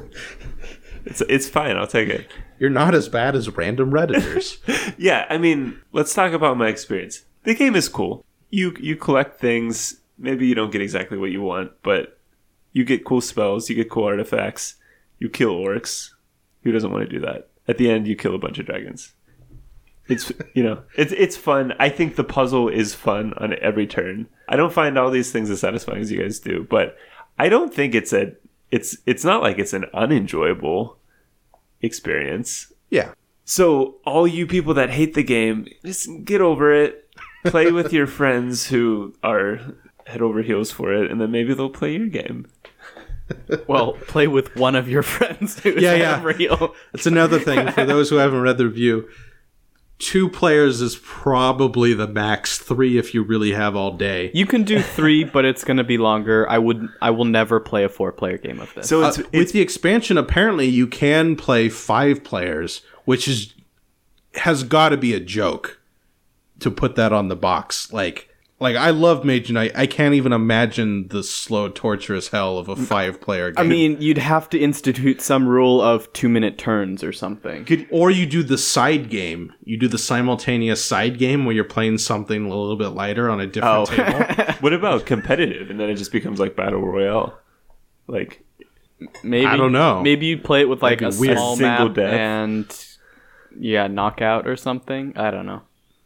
it's 1.05 1.21
it's 1.21 1.49
fine. 1.49 1.75
I'll 1.77 1.87
take 1.87 2.09
it. 2.09 2.27
You're 2.59 2.69
not 2.69 2.95
as 2.95 3.09
bad 3.09 3.35
as 3.35 3.49
random 3.49 3.91
redditors. 3.91 4.57
Yeah, 4.97 5.25
I 5.29 5.37
mean, 5.37 5.81
let's 5.91 6.13
talk 6.13 6.33
about 6.33 6.55
my 6.57 6.67
experience. 6.67 7.23
The 7.43 7.55
game 7.55 7.75
is 7.75 7.89
cool. 7.89 8.25
You 8.51 8.73
you 8.79 8.95
collect 8.95 9.39
things. 9.39 9.99
Maybe 10.17 10.47
you 10.47 10.55
don't 10.55 10.71
get 10.71 10.81
exactly 10.81 11.17
what 11.17 11.31
you 11.31 11.41
want, 11.41 11.71
but 11.81 12.19
you 12.71 12.85
get 12.85 13.03
cool 13.05 13.21
spells. 13.21 13.69
You 13.69 13.75
get 13.75 13.89
cool 13.89 14.05
artifacts. 14.05 14.75
You 15.19 15.29
kill 15.29 15.55
orcs. 15.55 16.11
Who 16.63 16.71
doesn't 16.71 16.91
want 16.91 17.09
to 17.09 17.09
do 17.09 17.19
that? 17.25 17.49
At 17.67 17.77
the 17.77 17.89
end, 17.89 18.07
you 18.07 18.15
kill 18.15 18.35
a 18.35 18.39
bunch 18.39 18.59
of 18.59 18.65
dragons. 18.65 19.13
It's 20.09 20.31
you 20.53 20.63
know 20.63 20.83
it's 20.97 21.13
it's 21.13 21.37
fun. 21.37 21.73
I 21.79 21.89
think 21.89 22.15
the 22.15 22.23
puzzle 22.25 22.67
is 22.67 22.93
fun 22.93 23.33
on 23.37 23.55
every 23.61 23.87
turn. 23.87 24.27
I 24.49 24.55
don't 24.57 24.73
find 24.73 24.97
all 24.97 25.09
these 25.09 25.31
things 25.31 25.49
as 25.49 25.61
satisfying 25.61 26.01
as 26.01 26.11
you 26.11 26.21
guys 26.21 26.39
do, 26.39 26.67
but 26.69 26.97
I 27.39 27.47
don't 27.49 27.73
think 27.73 27.95
it's 27.95 28.11
a 28.13 28.33
it's 28.69 28.97
it's 29.05 29.23
not 29.23 29.41
like 29.41 29.59
it's 29.59 29.73
an 29.73 29.85
unenjoyable 29.93 30.97
experience. 31.81 32.71
yeah. 32.89 33.13
So, 33.45 33.95
all 34.05 34.25
you 34.25 34.47
people 34.47 34.73
that 34.75 34.89
hate 34.89 35.15
the 35.15 35.23
game, 35.23 35.67
just 35.83 36.07
get 36.23 36.39
over 36.39 36.73
it. 36.73 37.09
Play 37.45 37.73
with 37.73 37.91
your 37.91 38.07
friends 38.19 38.67
who 38.67 39.13
are 39.21 39.59
head 40.07 40.21
over 40.21 40.41
heels 40.41 40.71
for 40.71 40.93
it, 40.93 41.11
and 41.11 41.19
then 41.19 41.29
maybe 41.31 41.53
they'll 41.53 41.69
play 41.69 41.93
your 41.97 42.07
game. 42.07 42.47
Well, 43.67 43.93
play 44.07 44.27
with 44.27 44.55
one 44.55 44.75
of 44.75 44.87
your 44.87 45.03
friends 45.03 45.59
who's 45.59 45.81
Yeah, 45.81 45.95
yeah. 45.95 46.23
real. 46.23 46.73
That's 46.93 47.05
another 47.05 47.37
thing 47.39 47.69
for 47.71 47.85
those 47.85 48.09
who 48.09 48.15
haven't 48.15 48.41
read 48.41 48.57
the 48.57 48.65
review. 48.67 49.09
Two 50.03 50.27
players 50.29 50.81
is 50.81 50.97
probably 51.01 51.93
the 51.93 52.07
max. 52.07 52.57
Three 52.57 52.97
if 52.97 53.13
you 53.13 53.23
really 53.23 53.53
have 53.53 53.75
all 53.75 53.91
day. 53.95 54.31
You 54.33 54.45
can 54.45 54.63
do 54.63 54.81
three, 54.81 55.23
but 55.35 55.45
it's 55.45 55.63
going 55.63 55.77
to 55.77 55.83
be 55.83 55.97
longer. 55.97 56.49
I 56.49 56.57
would. 56.57 56.87
I 57.01 57.09
will 57.11 57.25
never 57.25 57.59
play 57.59 57.83
a 57.83 57.89
four-player 57.89 58.37
game 58.37 58.59
of 58.59 58.73
this. 58.73 58.89
So 58.89 59.03
Uh, 59.03 59.07
it's, 59.09 59.17
with 59.31 59.51
the 59.53 59.61
expansion, 59.61 60.17
apparently 60.17 60.67
you 60.67 60.87
can 60.87 61.35
play 61.35 61.69
five 61.69 62.23
players, 62.23 62.81
which 63.05 63.27
is 63.27 63.53
has 64.35 64.63
got 64.63 64.89
to 64.89 64.97
be 64.97 65.13
a 65.13 65.19
joke. 65.19 65.79
to 66.59 66.71
put 66.71 66.95
that 66.95 67.11
on 67.13 67.27
the 67.27 67.35
box. 67.35 67.91
Like 67.93 68.29
like 68.63 68.75
I 68.75 68.89
love 68.91 69.23
Mage 69.25 69.51
Knight. 69.51 69.73
I 69.75 69.85
can't 69.85 70.15
even 70.15 70.33
imagine 70.33 71.09
the 71.09 71.21
slow, 71.21 71.67
torturous 71.69 72.29
hell 72.29 72.57
of 72.57 72.69
a 72.69 72.75
mm, 72.75 72.85
five 72.85 73.19
player 73.21 73.51
game. 73.51 73.63
I 73.63 73.67
mean, 73.67 74.01
you'd 74.01 74.17
have 74.17 74.49
to 74.51 74.59
institute 74.59 75.21
some 75.21 75.47
rule 75.47 75.81
of 75.81 76.11
two 76.13 76.29
minute 76.29 76.57
turns 76.57 77.03
or 77.03 77.11
something. 77.11 77.67
or 77.91 78.09
you 78.09 78.25
do 78.25 78.41
the 78.41 78.57
side 78.57 79.09
game. 79.09 79.53
You 79.65 79.77
do 79.77 79.87
the 79.87 79.97
simultaneous 79.97 80.83
side 80.83 81.19
game 81.19 81.45
where 81.45 81.53
you're 81.53 81.63
playing 81.65 81.97
something 81.97 82.45
a 82.45 82.49
little 82.49 82.77
bit 82.77 82.89
lighter 82.89 83.29
on 83.29 83.39
a 83.41 83.47
different 83.47 83.89
Oh. 83.91 83.95
table. 83.95 84.53
What 84.61 84.71
about 84.73 85.05
competitive? 85.05 85.69
And 85.69 85.77
then 85.77 85.89
it 85.89 85.95
just 85.95 86.13
becomes 86.13 86.39
like 86.39 86.55
battle 86.55 86.81
royale. 86.81 87.37
Like 88.07 88.43
maybe 89.23 89.45
I 89.45 89.57
don't 89.57 89.73
know. 89.73 90.01
Maybe 90.01 90.27
you'd 90.27 90.43
play 90.45 90.61
it 90.61 90.69
with 90.69 90.81
like 90.81 91.01
a 91.01 91.11
weird. 91.19 91.37
small 91.37 91.57
Single 91.57 91.87
map 91.89 91.95
death. 91.95 92.13
and 92.13 92.85
yeah, 93.59 93.87
knockout 93.87 94.47
or 94.47 94.55
something. 94.55 95.11
I 95.17 95.31
don't 95.31 95.45
know. 95.45 95.63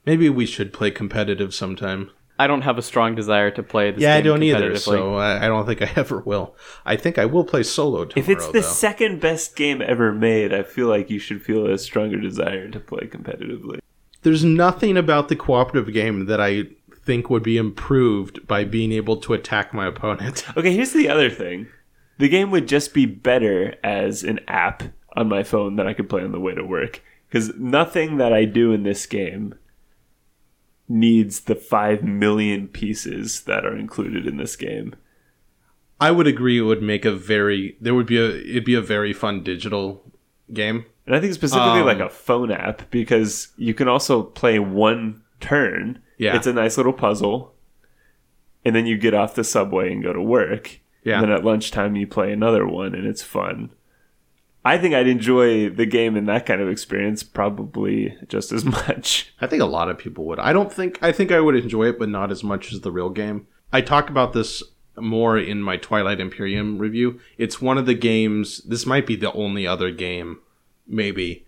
Maybe 0.07 0.27
we 0.29 0.45
should 0.47 0.73
play 0.73 0.89
competitive 0.89 1.53
sometime. 1.53 2.09
I 2.39 2.47
don't 2.47 2.61
have 2.61 2.77
a 2.77 2.81
strong 2.81 3.15
desire 3.15 3.49
to 3.51 3.63
play 3.63 3.91
this. 3.91 4.01
Yeah, 4.01 4.15
I 4.15 4.21
don't 4.21 4.43
either. 4.43 4.77
So 4.77 5.15
I, 5.15 5.45
I 5.45 5.47
don't 5.47 5.65
think 5.65 5.81
I 5.81 5.91
ever 5.95 6.19
will. 6.19 6.55
I 6.85 6.95
think 6.95 7.17
I 7.17 7.25
will 7.25 7.43
play 7.43 7.63
solo 7.63 8.05
tomorrow. 8.05 8.23
if 8.23 8.29
it's 8.29 8.45
the 8.47 8.53
though. 8.53 8.61
second 8.61 9.19
best 9.19 9.55
game 9.55 9.81
ever 9.81 10.13
made, 10.13 10.53
I 10.53 10.63
feel 10.63 10.87
like 10.87 11.09
you 11.09 11.19
should 11.19 11.41
feel 11.41 11.65
a 11.65 11.77
stronger 11.77 12.19
desire 12.19 12.69
to 12.69 12.79
play 12.79 13.07
competitively. 13.07 13.79
There's 14.21 14.43
nothing 14.43 14.97
about 14.97 15.29
the 15.29 15.35
cooperative 15.35 15.93
game 15.93 16.25
that 16.25 16.41
I 16.41 16.63
think 17.05 17.29
would 17.29 17.43
be 17.43 17.57
improved 17.57 18.45
by 18.45 18.65
being 18.65 18.91
able 18.91 19.17
to 19.17 19.33
attack 19.33 19.73
my 19.73 19.87
opponent. 19.87 20.45
Okay, 20.57 20.73
here's 20.73 20.93
the 20.93 21.09
other 21.09 21.29
thing. 21.29 21.67
The 22.17 22.29
game 22.29 22.51
would 22.51 22.67
just 22.67 22.93
be 22.93 23.05
better 23.05 23.75
as 23.83 24.23
an 24.23 24.39
app 24.47 24.83
on 25.15 25.29
my 25.29 25.43
phone 25.43 25.75
that 25.77 25.87
I 25.87 25.93
could 25.93 26.09
play 26.09 26.23
on 26.23 26.31
the 26.31 26.39
way 26.39 26.53
to 26.55 26.63
work. 26.63 27.01
Because 27.29 27.55
nothing 27.57 28.17
that 28.17 28.33
I 28.33 28.45
do 28.45 28.71
in 28.71 28.83
this 28.83 29.05
game 29.05 29.55
needs 30.89 31.41
the 31.41 31.55
5 31.55 32.03
million 32.03 32.67
pieces 32.67 33.43
that 33.43 33.65
are 33.65 33.75
included 33.75 34.25
in 34.25 34.37
this 34.37 34.55
game. 34.55 34.95
I 35.99 36.11
would 36.11 36.27
agree 36.27 36.59
it 36.59 36.63
would 36.63 36.81
make 36.83 37.05
a 37.05 37.11
very 37.11 37.75
there 37.81 37.95
would 37.95 38.05
be 38.05 38.17
a 38.17 38.29
it'd 38.29 38.65
be 38.65 38.75
a 38.75 38.81
very 38.81 39.13
fun 39.13 39.43
digital 39.43 40.03
game. 40.53 40.85
And 41.05 41.15
I 41.15 41.19
think 41.19 41.33
specifically 41.33 41.79
Um, 41.81 41.87
like 41.87 41.99
a 41.99 42.09
phone 42.09 42.51
app 42.51 42.89
because 42.91 43.49
you 43.57 43.73
can 43.73 43.87
also 43.87 44.23
play 44.23 44.59
one 44.59 45.23
turn. 45.39 45.99
Yeah. 46.17 46.35
It's 46.35 46.47
a 46.47 46.53
nice 46.53 46.77
little 46.77 46.93
puzzle. 46.93 47.53
And 48.63 48.75
then 48.75 48.85
you 48.85 48.97
get 48.97 49.13
off 49.13 49.35
the 49.35 49.43
subway 49.43 49.91
and 49.91 50.03
go 50.03 50.13
to 50.13 50.21
work. 50.21 50.79
Yeah. 51.03 51.15
And 51.15 51.23
then 51.23 51.31
at 51.31 51.45
lunchtime 51.45 51.95
you 51.95 52.05
play 52.05 52.31
another 52.31 52.67
one 52.67 52.93
and 52.93 53.05
it's 53.07 53.23
fun. 53.23 53.71
I 54.67 54.77
think 54.77 54.93
I'd 54.93 55.07
enjoy 55.07 55.69
the 55.69 55.85
game 55.85 56.17
and 56.17 56.27
that 56.27 56.45
kind 56.45 56.59
of 56.59 56.67
experience 56.67 57.23
probably 57.23 58.17
just 58.27 58.51
as 58.51 58.65
much. 58.87 59.33
I 59.39 59.47
think 59.47 59.61
a 59.61 59.65
lot 59.65 59.89
of 59.89 59.97
people 59.97 60.25
would. 60.25 60.39
I 60.39 60.51
don't 60.51 60.71
think 60.71 60.99
I 61.01 61.13
think 61.13 61.31
I 61.31 61.39
would 61.39 61.55
enjoy 61.55 61.85
it, 61.85 61.97
but 61.97 62.09
not 62.09 62.31
as 62.31 62.43
much 62.43 62.73
as 62.73 62.81
the 62.81 62.91
real 62.91 63.09
game. 63.09 63.47
I 63.71 63.79
talk 63.79 64.09
about 64.09 64.33
this 64.33 64.61
more 64.97 65.37
in 65.37 65.61
my 65.61 65.77
Twilight 65.77 66.19
Imperium 66.19 66.79
review. 66.79 67.17
It's 67.37 67.61
one 67.61 67.77
of 67.77 67.85
the 67.85 67.93
games. 67.93 68.61
This 68.65 68.85
might 68.85 69.07
be 69.07 69.15
the 69.15 69.31
only 69.31 69.65
other 69.65 69.89
game, 69.89 70.39
maybe, 70.85 71.45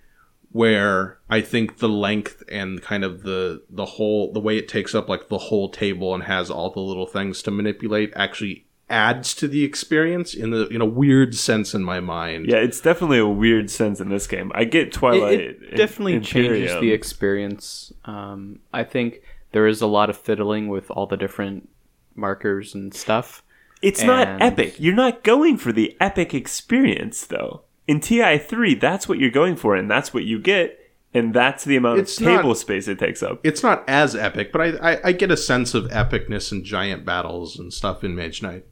where 0.54 1.20
I 1.30 1.42
think 1.42 1.80
the 1.80 1.90
length 1.90 2.42
and 2.50 2.82
kind 2.82 3.04
of 3.04 3.24
the 3.24 3.64
the 3.70 3.86
whole 3.86 4.32
the 4.32 4.40
way 4.40 4.58
it 4.58 4.70
takes 4.70 4.96
up 4.96 5.10
like 5.10 5.28
the 5.28 5.38
whole 5.38 5.68
table 5.68 6.14
and 6.14 6.24
has 6.24 6.50
all 6.50 6.70
the 6.70 6.80
little 6.80 7.08
things 7.08 7.42
to 7.44 7.52
manipulate 7.52 8.14
actually 8.16 8.66
adds 8.90 9.34
to 9.36 9.48
the 9.48 9.64
experience 9.64 10.34
in 10.34 10.50
the 10.52 10.68
in 10.68 10.82
a 10.82 10.86
weird 10.86 11.36
sense 11.36 11.74
in 11.74 11.84
my 11.84 12.00
mind. 12.00 12.48
Yeah, 12.48 12.58
it's 12.58 12.80
definitely 12.82 13.20
a 13.20 13.28
weird 13.28 13.70
sense 13.70 14.00
in 14.00 14.10
this 14.10 14.28
game. 14.28 14.52
I 14.56 14.64
get 14.66 14.92
Twilight. 14.92 15.40
it 15.40 15.60
Im- 15.72 15.78
definitely 15.78 16.20
changes 16.22 16.72
the 16.80 16.92
experience. 16.92 17.94
Um, 18.06 18.60
I 18.74 18.84
think 18.84 19.22
there 19.52 19.68
is 19.68 19.82
a 19.82 19.88
lot 19.88 20.10
of 20.10 20.18
fiddling 20.18 20.68
with 20.68 20.90
all 20.92 21.06
the 21.08 21.18
different 21.18 21.70
markers 22.16 22.74
and 22.76 22.94
stuff. 22.94 23.44
It's 23.82 24.04
not 24.04 24.42
epic. 24.42 24.76
You're 24.78 24.94
not 24.96 25.24
going 25.24 25.58
for 25.58 25.72
the 25.72 25.96
epic 26.02 26.34
experience, 26.34 27.26
though. 27.26 27.62
In 27.88 28.00
TI3, 28.02 28.80
that's 28.80 29.08
what 29.08 29.18
you're 29.20 29.32
going 29.32 29.56
for, 29.56 29.76
and 29.76 29.90
that's 29.90 30.14
what 30.14 30.24
you 30.26 30.38
get, 30.38 30.78
and 31.14 31.34
that's 31.34 31.64
the 31.64 31.76
amount 31.78 32.00
It's 32.02 32.20
of 32.20 32.26
table 32.26 32.50
not- 32.50 32.58
space 32.58 32.88
it 32.88 33.00
takes 33.00 33.24
up. 33.24 33.40
it's 33.44 33.64
not 33.64 33.84
as 33.88 34.16
epic, 34.16 34.52
but 34.52 34.62
I, 34.62 34.92
I, 34.94 35.00
I 35.06 35.12
get 35.14 35.32
a 35.32 35.38
sense 35.38 35.74
of 35.74 35.86
epicness 35.86 36.52
and 36.52 36.64
giant 36.64 37.06
battles 37.06 37.58
and 37.58 37.74
stuff 37.74 38.04
in 38.04 38.16
Mage 38.16 38.44
Knight. 38.44 38.66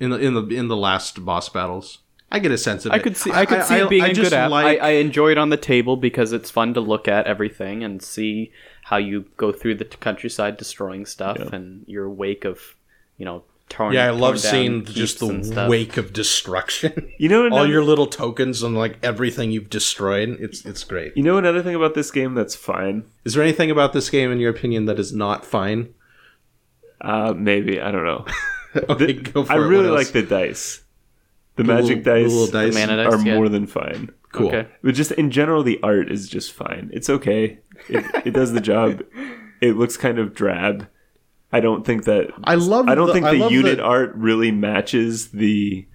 In 0.00 0.10
the 0.10 0.18
in 0.18 0.34
the 0.34 0.42
in 0.48 0.68
the 0.68 0.76
last 0.76 1.24
boss 1.24 1.48
battles, 1.48 1.98
I 2.30 2.38
get 2.40 2.50
a 2.50 2.58
sense 2.58 2.84
of 2.84 2.92
I 2.92 2.96
it. 2.96 3.02
could 3.02 3.16
see 3.16 3.30
I 3.30 3.46
could 3.46 3.62
see 3.64 3.76
it 3.76 3.88
being 3.88 4.02
a 4.04 4.12
good 4.12 4.32
app. 4.32 4.50
I, 4.50 4.76
I 4.76 4.88
enjoy 4.90 5.30
it 5.30 5.38
on 5.38 5.50
the 5.50 5.56
table 5.56 5.96
because 5.96 6.32
it's 6.32 6.50
fun 6.50 6.74
to 6.74 6.80
look 6.80 7.06
at 7.06 7.26
everything 7.26 7.84
and 7.84 8.02
see 8.02 8.50
how 8.84 8.96
you 8.96 9.26
go 9.36 9.52
through 9.52 9.76
the 9.76 9.84
countryside 9.84 10.56
destroying 10.56 11.06
stuff 11.06 11.38
and 11.38 11.84
your 11.86 12.10
wake 12.10 12.44
of, 12.44 12.74
you 13.16 13.24
know, 13.24 13.44
torn. 13.68 13.94
yeah, 13.94 14.04
I 14.04 14.08
torn 14.08 14.20
love 14.20 14.42
down 14.42 14.50
seeing 14.50 14.84
just 14.84 15.20
the 15.20 15.66
wake 15.70 15.96
of 15.96 16.12
destruction. 16.12 17.12
You 17.18 17.28
know, 17.28 17.48
All 17.50 17.66
your 17.66 17.84
little 17.84 18.06
tokens 18.08 18.62
and 18.62 18.76
like 18.76 18.98
everything 19.02 19.52
you've 19.52 19.70
destroyed. 19.70 20.36
It's 20.40 20.64
it's 20.66 20.82
great. 20.84 21.16
you 21.16 21.22
know 21.22 21.38
another 21.38 21.62
thing 21.62 21.76
about 21.76 21.94
this 21.94 22.10
game 22.10 22.34
that's 22.34 22.56
fine. 22.56 23.04
Is 23.24 23.34
there 23.34 23.42
anything 23.42 23.70
about 23.70 23.92
this 23.92 24.10
game, 24.10 24.32
in 24.32 24.40
your 24.40 24.50
opinion, 24.50 24.86
that 24.86 24.98
is 24.98 25.12
not 25.12 25.46
fine? 25.46 25.94
Uh, 27.00 27.32
maybe 27.36 27.80
I 27.80 27.90
don't 27.90 28.04
know. 28.04 28.26
okay, 28.88 29.06
The- 29.06 29.12
go 29.14 29.44
for 29.44 29.52
I 29.52 29.56
it. 29.56 29.60
really 29.60 29.88
like 29.90 30.08
the 30.08 30.22
dice. 30.22 30.82
The, 31.56 31.62
The 31.62 31.72
magic 31.72 31.98
little- 31.98 32.02
the 32.04 32.10
dice, 32.22 32.32
little 32.32 32.46
dice. 32.48 32.74
mana 32.74 33.04
dice, 33.04 33.12
are 33.14 33.24
yeah. 33.26 33.34
more 33.34 33.48
than 33.48 33.66
fine. 33.66 34.10
cool. 34.32 34.48
Okay. 34.48 34.68
But 34.82 34.94
just 34.94 35.12
in 35.12 35.30
general, 35.30 35.62
the 35.62 35.78
art 35.82 36.10
is 36.10 36.28
just 36.28 36.52
fine. 36.52 36.90
It's 36.92 37.08
okay. 37.08 37.58
It, 37.88 38.04
it 38.26 38.30
does 38.32 38.52
the 38.52 38.60
job. 38.60 39.02
It 39.60 39.76
looks 39.76 39.96
kind 39.96 40.18
of 40.18 40.34
drab. 40.34 40.88
I 41.52 41.60
don't 41.60 41.86
think 41.86 42.04
that. 42.04 42.30
I 42.42 42.56
love. 42.56 42.88
I 42.88 42.94
don't 42.96 43.06
the, 43.06 43.12
think 43.12 43.26
the 43.26 43.48
unit 43.48 43.76
the- 43.76 43.84
art 43.84 44.12
really 44.16 44.50
matches 44.50 45.28
the 45.30 45.86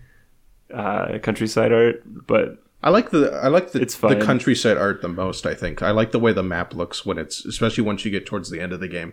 uh, 0.73 1.17
countryside 1.19 1.73
art, 1.73 2.03
but 2.05 2.63
I 2.81 2.89
like 2.91 3.09
the 3.09 3.31
I 3.43 3.47
like 3.49 3.71
the 3.73 3.81
It's 3.81 3.95
the 3.97 4.15
countryside 4.23 4.77
art 4.77 5.01
the 5.01 5.09
most. 5.09 5.45
I 5.45 5.53
think 5.53 5.81
I 5.81 5.91
like 5.91 6.11
the 6.11 6.19
way 6.19 6.31
the 6.31 6.43
map 6.43 6.73
looks 6.73 7.05
when 7.05 7.17
it's 7.17 7.43
especially 7.45 7.83
once 7.83 8.05
you 8.05 8.11
get 8.11 8.25
towards 8.25 8.49
the 8.49 8.61
end 8.61 8.71
of 8.71 8.79
the 8.79 8.87
game. 8.87 9.11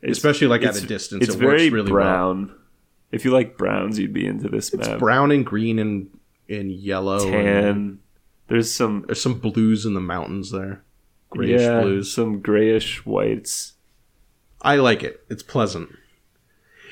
it's, 0.00 0.16
Especially 0.16 0.46
like 0.46 0.62
at 0.62 0.76
a 0.76 0.86
distance, 0.86 1.24
It's 1.24 1.34
it 1.34 1.38
very 1.38 1.64
works 1.64 1.72
really 1.72 1.92
well. 1.92 2.48
If 3.14 3.24
you 3.24 3.30
like 3.30 3.56
browns, 3.56 3.98
you'd 3.98 4.12
be 4.12 4.26
into 4.26 4.48
this 4.48 4.74
map. 4.74 4.98
Brown 4.98 5.30
and 5.30 5.46
green 5.46 5.78
and 5.78 6.10
and 6.48 6.70
yellow. 6.70 7.24
And 7.26 7.32
Tan. 7.32 7.98
There's 8.48 8.72
some 8.72 9.04
there's 9.06 9.22
some 9.22 9.38
blues 9.38 9.86
in 9.86 9.94
the 9.94 10.00
mountains 10.00 10.50
there. 10.50 10.82
Grayish 11.30 11.60
yeah, 11.60 11.80
blues. 11.80 12.12
some 12.12 12.40
grayish 12.40 13.06
whites. 13.06 13.74
I 14.62 14.76
like 14.76 15.02
it. 15.02 15.24
It's 15.30 15.42
pleasant. 15.42 15.90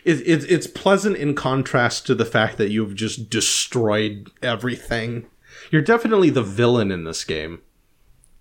It, 0.04 0.20
it, 0.20 0.50
it's 0.50 0.66
pleasant 0.66 1.16
in 1.16 1.34
contrast 1.34 2.06
to 2.06 2.14
the 2.14 2.24
fact 2.24 2.58
that 2.58 2.70
you've 2.70 2.94
just 2.94 3.30
destroyed 3.30 4.30
everything. 4.42 5.26
You're 5.70 5.82
definitely 5.82 6.30
the 6.30 6.42
villain 6.42 6.90
in 6.90 7.04
this 7.04 7.24
game, 7.24 7.62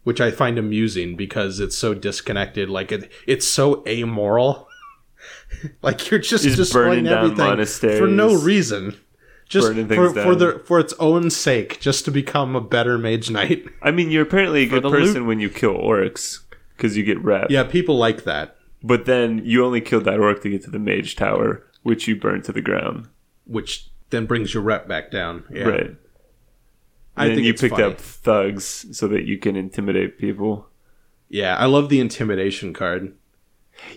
which 0.03 0.19
I 0.19 0.31
find 0.31 0.57
amusing 0.57 1.15
because 1.15 1.59
it's 1.59 1.77
so 1.77 1.93
disconnected. 1.93 2.69
Like 2.69 2.91
it, 2.91 3.11
it's 3.27 3.47
so 3.47 3.83
amoral. 3.87 4.67
like 5.81 6.09
you're 6.09 6.19
just, 6.19 6.43
Just 6.43 6.57
destroying 6.57 7.07
everything 7.07 7.65
for 7.97 8.07
no 8.07 8.35
reason, 8.35 8.95
just 9.47 9.67
for, 9.67 10.09
for 10.09 10.13
down. 10.13 10.37
the 10.37 10.61
for 10.65 10.79
its 10.79 10.93
own 10.99 11.29
sake, 11.29 11.79
just 11.79 12.05
to 12.05 12.11
become 12.11 12.55
a 12.55 12.61
better 12.61 12.97
mage 12.97 13.29
knight. 13.29 13.65
I 13.81 13.91
mean, 13.91 14.11
you're 14.11 14.23
apparently 14.23 14.63
a 14.63 14.67
good 14.67 14.83
person 14.83 15.21
loot. 15.21 15.25
when 15.27 15.39
you 15.39 15.49
kill 15.49 15.73
orcs 15.73 16.39
because 16.75 16.97
you 16.97 17.03
get 17.03 17.21
rep. 17.23 17.47
yeah, 17.49 17.63
people 17.63 17.97
like 17.97 18.23
that. 18.23 18.55
But 18.83 19.05
then 19.05 19.41
you 19.45 19.63
only 19.63 19.81
killed 19.81 20.05
that 20.05 20.19
orc 20.19 20.41
to 20.41 20.49
get 20.49 20.63
to 20.63 20.71
the 20.71 20.79
mage 20.79 21.15
tower, 21.15 21.63
which 21.83 22.07
you 22.07 22.15
burned 22.15 22.43
to 22.45 22.51
the 22.51 22.61
ground. 22.61 23.07
which 23.45 23.89
then 24.09 24.25
brings 24.25 24.53
your 24.53 24.63
rep 24.63 24.87
back 24.87 25.11
down. 25.11 25.43
Yeah. 25.51 25.63
Right. 25.63 25.87
And 25.87 25.97
I 27.15 27.27
then 27.27 27.35
think 27.35 27.45
you 27.45 27.51
it's 27.51 27.61
picked 27.61 27.75
funny. 27.75 27.83
up 27.93 27.99
thugs 27.99 28.97
so 28.97 29.07
that 29.09 29.25
you 29.25 29.37
can 29.37 29.55
intimidate 29.55 30.17
people. 30.17 30.67
Yeah, 31.29 31.55
I 31.57 31.65
love 31.65 31.89
the 31.89 31.99
intimidation 31.99 32.73
card. 32.73 33.13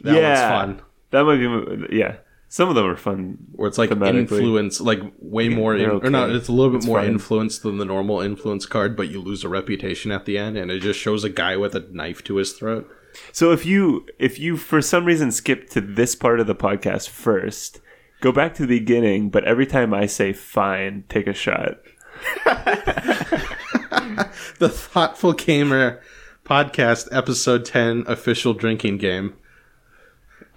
That 0.03 0.15
yeah, 0.15 0.51
one's 0.65 0.79
fun. 0.81 0.87
That 1.15 1.25
might 1.25 1.37
be. 1.37 1.97
Yeah, 1.97 2.17
some 2.49 2.69
of 2.69 2.75
them 2.75 2.87
are 2.87 2.97
fun. 2.97 3.39
Where 3.53 3.69
it's 3.69 3.79
like 3.79 3.93
influence, 3.93 4.81
like 4.81 5.01
way 5.21 5.49
more, 5.49 5.75
in, 5.75 5.79
they're 5.81 5.93
or 5.93 6.11
not, 6.11 6.31
it's 6.31 6.49
a 6.49 6.53
little 6.53 6.71
bit 6.73 6.79
It's 6.79 6.87
more 6.87 6.99
fine. 7.01 7.09
influence 7.11 7.59
than 7.59 7.79
the 7.79 7.85
normal 7.85 8.21
influence 8.21 8.67
card, 8.67 8.97
but 8.97 9.09
you 9.09 9.21
lose 9.21 9.45
a 9.45 9.49
reputation 9.49 10.11
at 10.11 10.25
the 10.25 10.37
end, 10.37 10.57
and 10.57 10.73
it 10.73 10.81
just 10.81 10.99
shows 10.99 11.23
a 11.23 11.31
guy 11.31 11.57
with 11.57 11.77
a 11.77 11.87
knife 11.93 12.25
to 12.25 12.37
his 12.37 12.53
throat. 12.53 12.91
So 13.31 13.53
if 13.53 13.65
you 13.65 14.07
if 14.19 14.41
you 14.41 14.57
for 14.57 14.83
some 14.83 15.05
reason 15.05 15.31
skip 15.31 15.71
to 15.71 15.81
this 15.81 16.17
part 16.17 16.41
of 16.41 16.49
the 16.49 16.55
podcast 16.57 17.09
first, 17.09 17.81
go 18.21 18.33
back 18.33 18.55
to 18.55 18.63
the 18.67 18.79
beginning. 18.81 19.31
But 19.31 19.45
every 19.45 19.67
time 19.67 19.95
I 19.95 20.07
say 20.07 20.33
fine, 20.33 21.05
take 21.09 21.29
a 21.29 21.33
shot. 21.33 21.79
The 24.59 24.69
Thoughtful 24.69 25.33
Gamer 25.33 26.01
podcast, 26.45 27.09
episode 27.11 27.65
10, 27.65 28.05
official 28.07 28.55
drinking 28.55 28.99
game. 28.99 29.35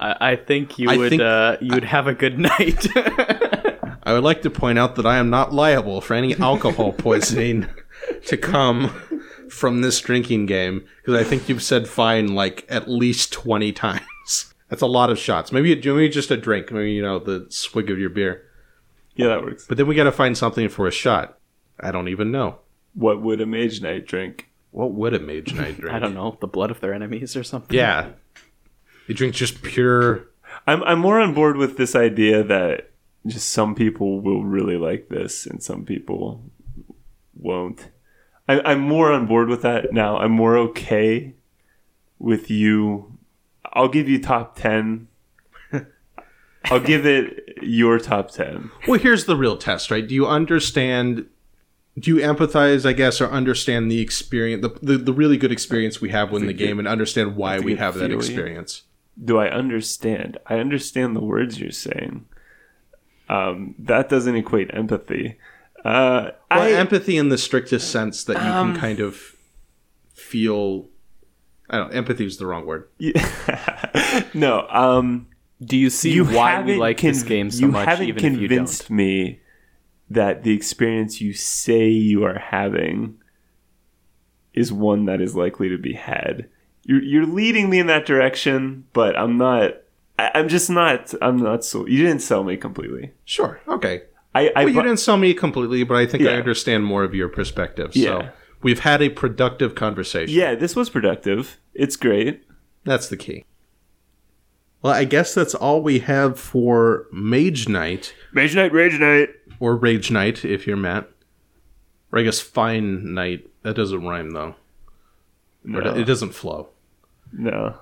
I, 0.00 0.32
I 0.32 0.36
think 0.36 0.78
you 0.78 0.90
I 0.90 0.96
would 0.96 1.10
think- 1.10 1.22
uh, 1.22 1.56
you 1.60 1.74
would 1.74 1.84
have 1.84 2.06
a 2.06 2.14
good 2.14 2.38
night. 2.38 2.86
I 2.96 4.12
would 4.14 4.24
like 4.24 4.42
to 4.42 4.50
point 4.50 4.78
out 4.78 4.96
that 4.96 5.06
I 5.06 5.18
am 5.18 5.28
not 5.30 5.52
liable 5.52 6.00
for 6.00 6.14
any 6.14 6.34
alcohol 6.36 6.92
poisoning 6.98 7.66
to 8.26 8.36
come 8.36 8.88
from 9.50 9.80
this 9.82 10.00
drinking 10.00 10.46
game 10.46 10.86
because 11.02 11.14
I 11.20 11.24
think 11.24 11.48
you've 11.48 11.62
said 11.62 11.88
fine 11.88 12.34
like 12.34 12.64
at 12.68 12.88
least 12.88 13.32
20 13.32 13.72
times. 13.72 14.54
That's 14.68 14.82
a 14.82 14.86
lot 14.86 15.10
of 15.10 15.18
shots. 15.18 15.50
Maybe 15.50 15.74
maybe 15.74 16.08
just 16.10 16.30
a 16.30 16.36
drink. 16.36 16.70
Maybe 16.70 16.92
you 16.92 17.02
know 17.02 17.18
the 17.18 17.46
swig 17.48 17.90
of 17.90 17.98
your 17.98 18.10
beer. 18.10 18.44
Yeah, 19.16 19.28
that 19.28 19.42
works. 19.42 19.66
But 19.66 19.78
then 19.78 19.86
we 19.86 19.94
got 19.94 20.04
to 20.04 20.12
find 20.12 20.36
something 20.36 20.68
for 20.68 20.86
a 20.86 20.90
shot. 20.92 21.38
I 21.80 21.90
don't 21.90 22.08
even 22.08 22.30
know. 22.30 22.58
What 22.94 23.22
would 23.22 23.40
a 23.40 23.46
mage 23.46 23.80
knight 23.80 24.06
drink? 24.06 24.50
What 24.70 24.92
would 24.92 25.14
a 25.14 25.18
mage 25.20 25.54
knight 25.54 25.80
drink? 25.80 25.94
I 25.96 25.98
don't 25.98 26.14
know 26.14 26.36
the 26.40 26.46
blood 26.46 26.70
of 26.70 26.80
their 26.80 26.92
enemies 26.92 27.34
or 27.34 27.42
something. 27.44 27.74
Yeah, 27.76 28.10
he 29.08 29.14
drinks 29.14 29.38
just 29.38 29.62
pure. 29.62 30.28
I'm 30.66 30.84
I'm 30.84 30.98
more 30.98 31.18
on 31.18 31.32
board 31.32 31.56
with 31.56 31.78
this 31.78 31.96
idea 31.96 32.44
that 32.44 32.90
just 33.26 33.48
some 33.48 33.74
people 33.74 34.20
will 34.20 34.44
really 34.44 34.76
like 34.76 35.08
this 35.08 35.46
and 35.46 35.62
some 35.62 35.86
people 35.86 36.44
won't. 37.34 37.90
I, 38.46 38.60
I'm 38.60 38.80
more 38.80 39.10
on 39.10 39.26
board 39.26 39.48
with 39.48 39.62
that 39.62 39.94
now. 39.94 40.18
I'm 40.18 40.32
more 40.32 40.58
okay 40.58 41.32
with 42.18 42.50
you. 42.50 43.18
I'll 43.72 43.88
give 43.88 44.10
you 44.10 44.20
top 44.20 44.56
ten. 44.56 45.08
I'll 46.66 46.80
give 46.80 47.06
it 47.06 47.60
your 47.62 47.98
top 47.98 48.30
ten. 48.30 48.70
Well, 48.86 49.00
here's 49.00 49.24
the 49.24 49.36
real 49.36 49.56
test, 49.56 49.90
right? 49.90 50.06
Do 50.06 50.14
you 50.14 50.26
understand? 50.26 51.24
Do 51.98 52.14
you 52.14 52.22
empathize, 52.22 52.86
I 52.86 52.92
guess, 52.92 53.22
or 53.22 53.28
understand 53.28 53.90
the 53.90 54.00
experience, 54.00 54.62
the, 54.62 54.78
the, 54.82 54.98
the 54.98 55.12
really 55.14 55.38
good 55.38 55.50
experience 55.50 55.98
we 56.00 56.10
have 56.10 56.30
with 56.30 56.46
the 56.46 56.52
game, 56.52 56.78
and 56.78 56.86
understand 56.86 57.36
why 57.36 57.58
we 57.58 57.72
good 57.72 57.78
have 57.78 57.94
that 57.94 58.12
experience? 58.12 58.82
Do 59.22 59.38
I 59.38 59.48
understand? 59.50 60.38
I 60.46 60.58
understand 60.58 61.16
the 61.16 61.20
words 61.20 61.58
you're 61.60 61.70
saying. 61.72 62.26
Um, 63.28 63.74
that 63.78 64.08
doesn't 64.08 64.36
equate 64.36 64.70
empathy. 64.72 65.38
Uh, 65.84 66.30
Well, 66.50 66.62
I, 66.62 66.70
empathy 66.72 67.16
in 67.16 67.28
the 67.28 67.38
strictest 67.38 67.90
sense 67.90 68.24
that 68.24 68.34
you 68.42 68.48
Um, 68.50 68.72
can 68.72 68.80
kind 68.80 69.00
of 69.00 69.36
feel. 70.14 70.88
I 71.70 71.78
don't. 71.78 71.92
Empathy 71.94 72.24
is 72.26 72.38
the 72.38 72.46
wrong 72.46 72.64
word. 72.64 72.88
no. 74.34 74.66
Um, 74.70 75.26
Do 75.62 75.76
you 75.76 75.90
see 75.90 76.12
you 76.12 76.24
why 76.24 76.30
we 76.32 76.38
haven't 76.72 76.78
like 76.78 77.00
this 77.00 77.22
game 77.22 77.50
so 77.50 77.60
you 77.66 77.68
much, 77.68 77.86
haven't 77.86 78.08
even 78.08 78.24
if 78.24 78.32
you 78.40 78.48
convinced 78.48 78.88
don't? 78.88 78.96
me 78.96 79.40
that 80.10 80.42
the 80.42 80.52
experience 80.54 81.20
you 81.20 81.32
say 81.34 81.88
you 81.88 82.24
are 82.24 82.38
having 82.38 83.18
is 84.54 84.72
one 84.72 85.04
that 85.04 85.20
is 85.20 85.36
likely 85.36 85.68
to 85.68 85.76
be 85.78 85.92
had. 85.92 86.48
You're, 86.88 87.02
you're 87.02 87.26
leading 87.26 87.68
me 87.68 87.78
in 87.78 87.86
that 87.88 88.06
direction, 88.06 88.84
but 88.94 89.14
I'm 89.16 89.36
not. 89.36 89.72
I, 90.18 90.30
I'm 90.34 90.48
just 90.48 90.70
not. 90.70 91.12
I'm 91.20 91.36
not 91.36 91.62
so. 91.64 91.86
You 91.86 91.98
didn't 91.98 92.22
sell 92.22 92.42
me 92.42 92.56
completely. 92.56 93.12
Sure. 93.26 93.60
Okay. 93.68 94.02
I. 94.34 94.48
I 94.56 94.64
Well, 94.64 94.68
you 94.70 94.80
bu- 94.80 94.86
didn't 94.88 95.00
sell 95.00 95.18
me 95.18 95.34
completely, 95.34 95.84
but 95.84 95.96
I 95.96 96.06
think 96.06 96.24
I 96.24 96.32
understand 96.32 96.84
more 96.86 97.04
of 97.04 97.14
your 97.14 97.28
perspective. 97.28 97.94
Yeah. 97.94 98.04
So 98.04 98.28
we've 98.62 98.80
had 98.80 99.02
a 99.02 99.10
productive 99.10 99.74
conversation. 99.74 100.34
yeah, 100.34 100.54
this 100.54 100.74
was 100.74 100.88
productive. 100.88 101.58
It's 101.74 101.94
great. 101.96 102.42
That's 102.84 103.08
the 103.08 103.18
key. 103.18 103.44
Well, 104.80 104.94
I 104.94 105.04
guess 105.04 105.34
that's 105.34 105.54
all 105.54 105.82
we 105.82 105.98
have 105.98 106.38
for 106.40 107.06
Mage 107.12 107.68
Knight, 107.68 108.14
Rage 108.32 108.54
night, 108.54 108.72
rage 108.72 108.98
night. 108.98 109.30
or 109.60 109.76
Rage 109.76 110.10
Knight 110.10 110.44
if 110.44 110.66
you're 110.66 110.76
Matt. 110.76 111.10
Or 112.12 112.18
I 112.20 112.22
guess 112.22 112.40
Fine 112.40 113.12
Knight. 113.12 113.46
That 113.62 113.74
doesn't 113.74 114.06
rhyme 114.06 114.30
though. 114.30 114.54
Or 115.74 115.82
No, 115.82 115.94
it 115.94 116.04
doesn't 116.04 116.32
flow. 116.32 116.70
No. 117.32 117.76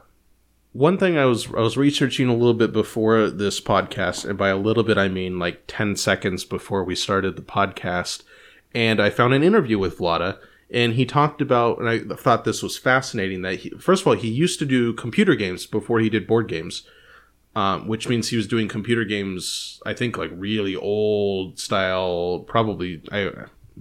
One 0.72 0.99
thing 0.99 1.16
I 1.16 1.24
was 1.24 1.47
I 1.49 1.61
was 1.61 1.76
researching 1.76 2.28
a 2.28 2.34
little 2.34 2.55
bit 2.55 2.72
before 2.72 3.30
this 3.30 3.61
podcast, 3.61 4.28
and 4.28 4.36
by 4.36 4.49
a 4.49 4.59
little 4.59 4.82
bit 4.82 4.99
I 4.99 5.09
mean 5.09 5.38
like 5.38 5.64
ten 5.66 5.97
seconds 5.97 6.44
before 6.44 6.84
we 6.84 6.94
started 6.94 7.36
the 7.36 7.42
podcast, 7.42 8.22
and 8.74 9.01
I 9.01 9.09
found 9.09 9.32
an 9.32 9.42
interview 9.42 9.78
with 9.78 9.99
Vlaada, 9.99 10.38
and 10.70 10.92
he 10.92 11.07
talked 11.07 11.40
about, 11.40 11.78
and 11.78 11.88
I 11.88 12.01
thought 12.16 12.44
this 12.44 12.62
was 12.62 12.76
fascinating. 12.76 13.40
That 13.40 13.61
he, 13.61 13.70
first 13.70 14.03
of 14.03 14.09
all, 14.09 14.14
he 14.14 14.28
used 14.28 14.59
to 14.59 14.66
do 14.66 14.92
computer 14.92 15.34
games 15.34 15.64
before 15.64 16.01
he 16.01 16.11
did 16.11 16.26
board 16.26 16.47
games, 16.47 16.82
um, 17.55 17.88
which 17.88 18.07
means 18.07 18.28
he 18.28 18.36
was 18.36 18.47
doing 18.47 18.68
computer 18.68 19.05
games. 19.05 19.80
I 19.86 19.94
think 19.94 20.18
like 20.18 20.30
really 20.34 20.76
old 20.76 21.59
style, 21.59 22.40
probably 22.40 23.01
I 23.11 23.30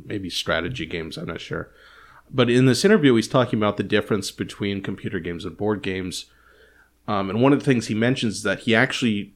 maybe 0.06 0.30
strategy 0.30 0.86
games. 0.86 1.18
I'm 1.18 1.28
not 1.28 1.42
sure. 1.42 1.72
But 2.30 2.50
in 2.50 2.66
this 2.66 2.84
interview, 2.84 3.16
he's 3.16 3.28
talking 3.28 3.60
about 3.60 3.78
the 3.78 3.84
difference 3.84 4.32
between 4.32 4.82
computer 4.82 5.20
games 5.20 5.46
and 5.46 5.58
board 5.58 5.82
games. 5.82 6.26
Um, 7.08 7.30
and 7.30 7.42
one 7.42 7.54
of 7.54 7.60
the 7.60 7.66
things 7.66 7.88
he 7.88 7.94
mentions 7.94 8.38
is 8.38 8.44
that 8.44 8.62
he 8.62 8.76
actually 8.76 9.34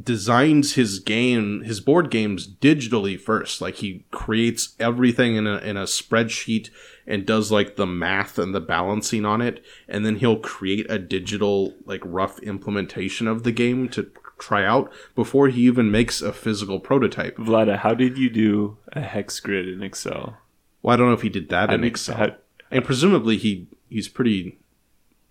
designs 0.00 0.74
his 0.74 1.00
game, 1.00 1.62
his 1.62 1.80
board 1.80 2.10
games 2.10 2.48
digitally 2.48 3.20
first. 3.20 3.60
Like 3.60 3.76
he 3.76 4.04
creates 4.10 4.74
everything 4.78 5.36
in 5.36 5.46
a, 5.46 5.58
in 5.58 5.76
a 5.76 5.84
spreadsheet 5.84 6.70
and 7.06 7.26
does 7.26 7.50
like 7.50 7.76
the 7.76 7.86
math 7.86 8.38
and 8.38 8.54
the 8.54 8.60
balancing 8.60 9.24
on 9.24 9.42
it. 9.42 9.62
And 9.88 10.06
then 10.06 10.16
he'll 10.16 10.38
create 10.38 10.86
a 10.88 10.98
digital, 10.98 11.74
like 11.84 12.00
rough 12.04 12.38
implementation 12.40 13.26
of 13.26 13.42
the 13.42 13.52
game 13.52 13.88
to 13.90 14.10
try 14.38 14.64
out 14.64 14.92
before 15.14 15.48
he 15.48 15.62
even 15.62 15.90
makes 15.90 16.22
a 16.22 16.32
physical 16.32 16.80
prototype. 16.80 17.36
Vlaada, 17.36 17.78
how 17.78 17.94
did 17.94 18.16
you 18.18 18.30
do 18.30 18.78
a 18.92 19.00
hex 19.00 19.38
grid 19.40 19.68
in 19.68 19.82
Excel? 19.82 20.38
Well, 20.82 20.94
I 20.94 20.96
don't 20.96 21.06
know 21.08 21.14
if 21.14 21.22
he 21.22 21.28
did 21.28 21.48
that 21.50 21.70
I 21.70 21.74
in 21.74 21.80
mean, 21.82 21.90
Excel. 21.90 22.16
how- 22.16 22.34
and 22.70 22.84
presumably 22.84 23.36
he 23.36 23.66
he's 23.88 24.08
pretty 24.08 24.58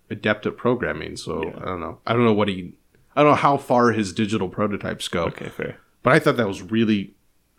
adept 0.10 0.46
at 0.46 0.58
programming 0.58 1.16
so 1.16 1.40
i 1.62 1.66
don't 1.66 1.80
know 1.80 1.98
i 2.06 2.12
don't 2.14 2.26
know 2.26 2.34
what 2.34 2.50
he 2.50 2.74
i 3.16 3.22
don't 3.24 3.32
know 3.32 3.36
how 3.36 3.56
far 3.58 3.94
his 3.94 4.12
digital 4.14 4.50
prototypes 4.50 5.08
go 5.08 5.24
okay, 5.24 5.48
fair. 5.48 5.78
but 6.04 6.12
i 6.14 6.20
thought 6.20 6.36
that 6.38 6.48
was 6.48 6.62
really 6.62 7.16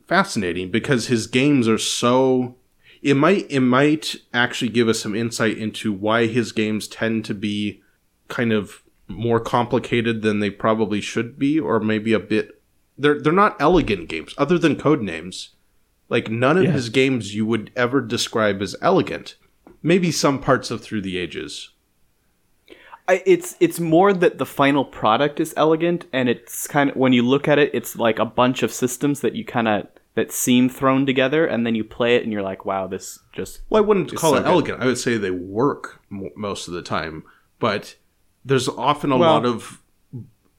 fascinating 0.07 0.70
because 0.70 1.07
his 1.07 1.26
games 1.26 1.66
are 1.66 1.78
so 1.78 2.55
it 3.01 3.14
might 3.14 3.51
it 3.51 3.61
might 3.61 4.16
actually 4.34 4.68
give 4.68 4.86
us 4.86 5.01
some 5.01 5.16
insight 5.16 5.57
into 5.59 5.93
why 5.93 6.26
his 6.26 6.53
games 6.53 6.86
tend 6.86 7.24
to 7.24 7.34
be 7.34 7.80
kind 8.28 8.53
of 8.53 8.82
more 9.09 9.40
complicated 9.40 10.20
than 10.22 10.38
they 10.40 10.51
probably 10.51 11.01
should 11.01 11.38
be 11.38 11.59
or 11.59 11.80
maybe 11.80 12.12
a 12.12 12.20
bit 12.20 12.61
they're 12.99 13.18
they're 13.20 13.32
not 13.32 13.57
elegant 13.61 14.09
games 14.09 14.34
other 14.38 14.59
than 14.59 14.76
Codenames 14.76 15.49
like 16.12 16.30
none 16.30 16.56
of 16.58 16.64
Yeah. 16.64 16.70
his 16.72 16.88
games 16.90 17.34
you 17.34 17.44
would 17.46 17.70
ever 17.74 18.00
describe 18.00 18.60
as 18.62 18.76
elegant 18.80 19.34
maybe 19.82 20.10
some 20.12 20.38
parts 20.38 20.70
of 20.70 20.80
through 20.82 21.00
the 21.02 21.16
ages 21.18 21.70
I, 23.08 23.20
it's 23.26 23.56
it's 23.58 23.80
more 23.80 24.12
that 24.12 24.38
the 24.38 24.46
final 24.46 24.84
product 24.84 25.40
is 25.40 25.52
elegant, 25.56 26.06
and 26.12 26.28
it's 26.28 26.68
kind 26.68 26.88
of 26.90 26.94
when 26.96 27.12
you 27.12 27.22
look 27.24 27.48
at 27.48 27.58
it, 27.58 27.70
it's 27.74 27.96
like 27.96 28.20
a 28.20 28.24
bunch 28.24 28.62
of 28.62 28.72
systems 28.72 29.20
that 29.22 29.34
you 29.34 29.44
kind 29.44 29.66
of 29.66 29.88
that 30.14 30.30
seem 30.30 30.68
thrown 30.68 31.05
together, 31.05 31.44
and 31.44 31.66
then 31.66 31.74
you 31.74 31.82
play 31.82 32.14
it, 32.14 32.22
and 32.22 32.32
you're 32.32 32.43
like, 32.43 32.64
wow, 32.64 32.86
this 32.86 33.18
just 33.32 33.62
Well, 33.68 33.82
I 33.82 33.86
wouldn't 33.86 34.14
call 34.14 34.30
so 34.32 34.36
it 34.36 34.43
good. 34.44 34.47
elegant. 34.52 34.80
I 34.82 34.86
would 34.86 34.98
say 34.98 35.16
they 35.16 35.32
work 35.32 36.01
mo- 36.10 36.30
most 36.36 36.68
of 36.68 36.74
the 36.74 36.82
time, 36.82 37.24
but 37.59 37.97
there's 38.44 38.68
often 38.68 39.10
a 39.10 39.16
Well- 39.16 39.32
lot 39.32 39.44
of 39.44 39.81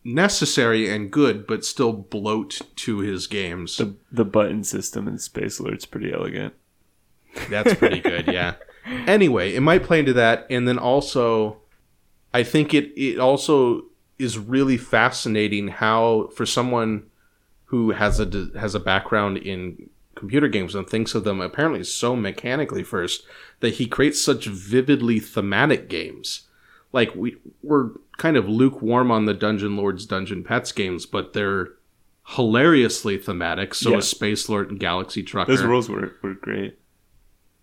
necessary 0.03 0.89
and 0.89 1.11
good, 1.11 1.47
but 1.47 1.65
still 1.65 1.93
bloat 1.93 2.61
to 2.77 2.99
his 2.99 3.27
games. 3.27 3.77
The 3.77 3.95
the 4.11 4.25
button 4.25 4.63
system 4.63 5.07
in 5.07 5.17
Space 5.17 5.59
Alert's 5.59 5.85
pretty 5.85 6.13
elegant. 6.13 6.53
That's 7.49 7.73
pretty 7.75 7.99
good, 7.99 8.27
yeah. 8.27 8.55
Anyway, 9.07 9.53
it 9.55 9.61
might 9.61 9.83
play 9.83 9.99
into 9.99 10.11
that, 10.11 10.45
and 10.49 10.67
then 10.67 10.77
also, 10.77 11.61
I 12.33 12.43
think 12.43 12.73
it 12.73 12.91
it 12.97 13.17
also 13.17 13.83
is 14.19 14.37
really 14.37 14.75
fascinating 14.75 15.69
how 15.69 16.29
for 16.35 16.45
someone 16.45 17.09
who 17.65 17.91
has 17.91 18.19
a 18.19 18.49
has 18.59 18.75
a 18.75 18.81
background 18.81 19.37
in 19.37 19.89
computer 20.15 20.47
games 20.47 20.75
and 20.75 20.87
thinks 20.87 21.15
of 21.15 21.23
them 21.23 21.41
apparently 21.41 21.83
so 21.83 22.15
mechanically 22.15 22.83
first 22.83 23.23
that 23.61 23.75
he 23.75 23.85
creates 23.85 24.23
such 24.23 24.47
vividly 24.47 25.19
thematic 25.19 25.89
games. 25.89 26.47
Like 26.93 27.13
we 27.15 27.35
we're 27.61 27.89
kind 28.17 28.37
of 28.37 28.47
lukewarm 28.47 29.11
on 29.11 29.25
the 29.25 29.33
Dungeon 29.33 29.75
Lords 29.75 30.05
Dungeon 30.05 30.43
Petz 30.43 30.73
games, 30.73 31.05
but 31.05 31.33
they're 31.33 31.69
hilariously 32.27 33.17
thematic. 33.17 33.73
So 33.73 33.91
Yeah. 33.91 33.97
is 33.97 34.07
Space 34.07 34.47
Alert 34.47 34.69
and 34.69 34.79
Galaxy 34.79 35.23
Trucker 35.23 35.51
Those 35.51 35.63
rules 35.65 35.89
were, 35.89 36.13
were 36.21 36.35
great. 36.35 36.77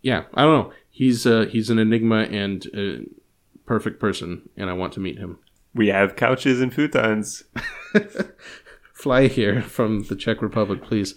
yeah, 0.02 0.24
I 0.34 0.42
don't 0.42 0.66
know. 0.68 0.72
He's 0.90 1.26
uh, 1.26 1.46
he's 1.50 1.70
an 1.70 1.78
enigma 1.78 2.24
and 2.24 2.66
a 2.74 3.06
perfect 3.64 4.00
person, 4.00 4.48
and 4.56 4.68
I 4.68 4.72
want 4.74 4.92
to 4.94 5.00
meet 5.00 5.16
him. 5.18 5.38
We 5.74 5.88
have 5.88 6.16
couches 6.16 6.60
and 6.60 6.72
futons. 6.72 7.44
Fly 8.92 9.28
here 9.28 9.62
from 9.62 10.02
the 10.04 10.16
Czech 10.16 10.42
Republic, 10.42 10.82
please. 10.82 11.14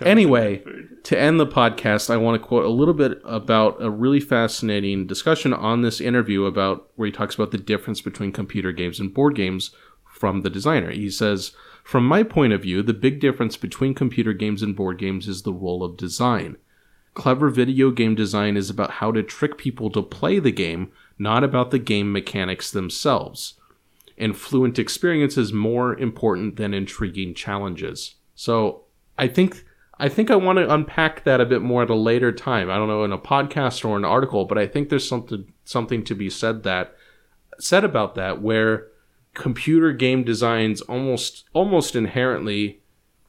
Anyway, 0.00 0.62
to 1.04 1.18
end 1.18 1.38
the 1.38 1.46
podcast, 1.46 2.08
I 2.08 2.16
want 2.16 2.40
to 2.40 2.46
quote 2.46 2.64
a 2.64 2.70
little 2.70 2.94
bit 2.94 3.20
about 3.24 3.82
a 3.82 3.90
really 3.90 4.20
fascinating 4.20 5.06
discussion 5.06 5.52
on 5.52 5.82
this 5.82 6.00
interview 6.00 6.44
about 6.46 6.90
where 6.96 7.06
he 7.06 7.12
talks 7.12 7.34
about 7.34 7.50
the 7.50 7.58
difference 7.58 8.00
between 8.00 8.32
computer 8.32 8.72
games 8.72 8.98
and 8.98 9.12
board 9.12 9.34
games 9.34 9.70
from 10.04 10.42
the 10.42 10.50
designer. 10.50 10.90
He 10.90 11.10
says, 11.10 11.52
From 11.84 12.06
my 12.06 12.22
point 12.22 12.52
of 12.52 12.62
view, 12.62 12.82
the 12.82 12.94
big 12.94 13.20
difference 13.20 13.56
between 13.56 13.94
computer 13.94 14.32
games 14.32 14.62
and 14.62 14.74
board 14.74 14.98
games 14.98 15.28
is 15.28 15.42
the 15.42 15.52
role 15.52 15.82
of 15.84 15.96
design. 15.96 16.56
Clever 17.14 17.50
video 17.50 17.90
game 17.90 18.14
design 18.14 18.56
is 18.56 18.70
about 18.70 18.92
how 18.92 19.12
to 19.12 19.22
trick 19.22 19.58
people 19.58 19.90
to 19.90 20.02
play 20.02 20.38
the 20.38 20.52
game, 20.52 20.90
not 21.18 21.44
about 21.44 21.70
the 21.70 21.78
game 21.78 22.10
mechanics 22.10 22.70
themselves. 22.70 23.54
And 24.16 24.36
fluent 24.36 24.78
experience 24.78 25.36
is 25.36 25.52
more 25.52 25.98
important 25.98 26.56
than 26.56 26.72
intriguing 26.72 27.34
challenges. 27.34 28.14
So 28.34 28.84
I 29.18 29.28
think 29.28 29.64
I 30.02 30.08
think 30.08 30.32
I 30.32 30.36
want 30.36 30.58
to 30.58 30.74
unpack 30.74 31.22
that 31.22 31.40
a 31.40 31.46
bit 31.46 31.62
more 31.62 31.84
at 31.84 31.90
a 31.90 31.94
later 31.94 32.32
time. 32.32 32.68
I 32.68 32.76
don't 32.76 32.88
know 32.88 33.04
in 33.04 33.12
a 33.12 33.18
podcast 33.18 33.88
or 33.88 33.96
an 33.96 34.04
article, 34.04 34.46
but 34.46 34.58
I 34.58 34.66
think 34.66 34.88
there's 34.88 35.08
something 35.08 35.52
something 35.64 36.02
to 36.04 36.14
be 36.16 36.28
said 36.28 36.64
that 36.64 36.96
said 37.60 37.84
about 37.84 38.16
that 38.16 38.42
where 38.42 38.88
computer 39.34 39.92
game 39.92 40.24
designs 40.24 40.80
almost 40.82 41.44
almost 41.52 41.94
inherently 41.94 42.82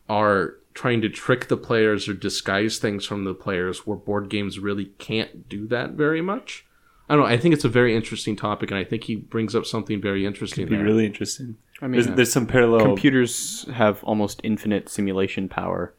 are 0.10 0.56
trying 0.74 1.00
to 1.02 1.10
trick 1.10 1.48
the 1.48 1.58
players 1.58 2.10
or 2.10 2.16
disguise 2.16 2.80
things 2.80 3.06
from 3.06 3.24
the 3.24 3.36
players 3.36 3.86
where 3.86 3.95
board 3.95 4.28
games 4.28 4.58
really 4.58 4.86
can't 4.98 5.48
do 5.48 5.68
that 5.68 5.91
very 5.91 6.22
much. 6.22 6.66
I 7.08 7.14
don't 7.14 7.24
know. 7.24 7.30
I 7.30 7.38
think 7.38 7.54
it's 7.54 7.66
a 7.66 7.70
very 7.70 7.95
interesting 7.95 8.36
topic, 8.36 8.72
and 8.72 8.80
I 8.80 8.84
think 8.84 9.04
he 9.04 9.16
brings 9.16 9.54
up 9.54 9.68
something 9.68 10.02
very 10.02 10.26
interesting. 10.26 10.64
It'd 10.64 10.72
be 10.72 10.78
there. 10.78 10.86
really 10.86 11.06
interesting. 11.06 11.58
I 11.82 11.88
mean, 11.88 12.02
There's, 12.02 12.16
there's 12.16 12.34
some 12.34 12.48
parallel. 12.48 12.86
computers 12.86 13.66
have 13.74 14.04
almost 14.04 14.41
infinite 14.44 14.90
simulation 14.90 15.48
power, 15.48 15.94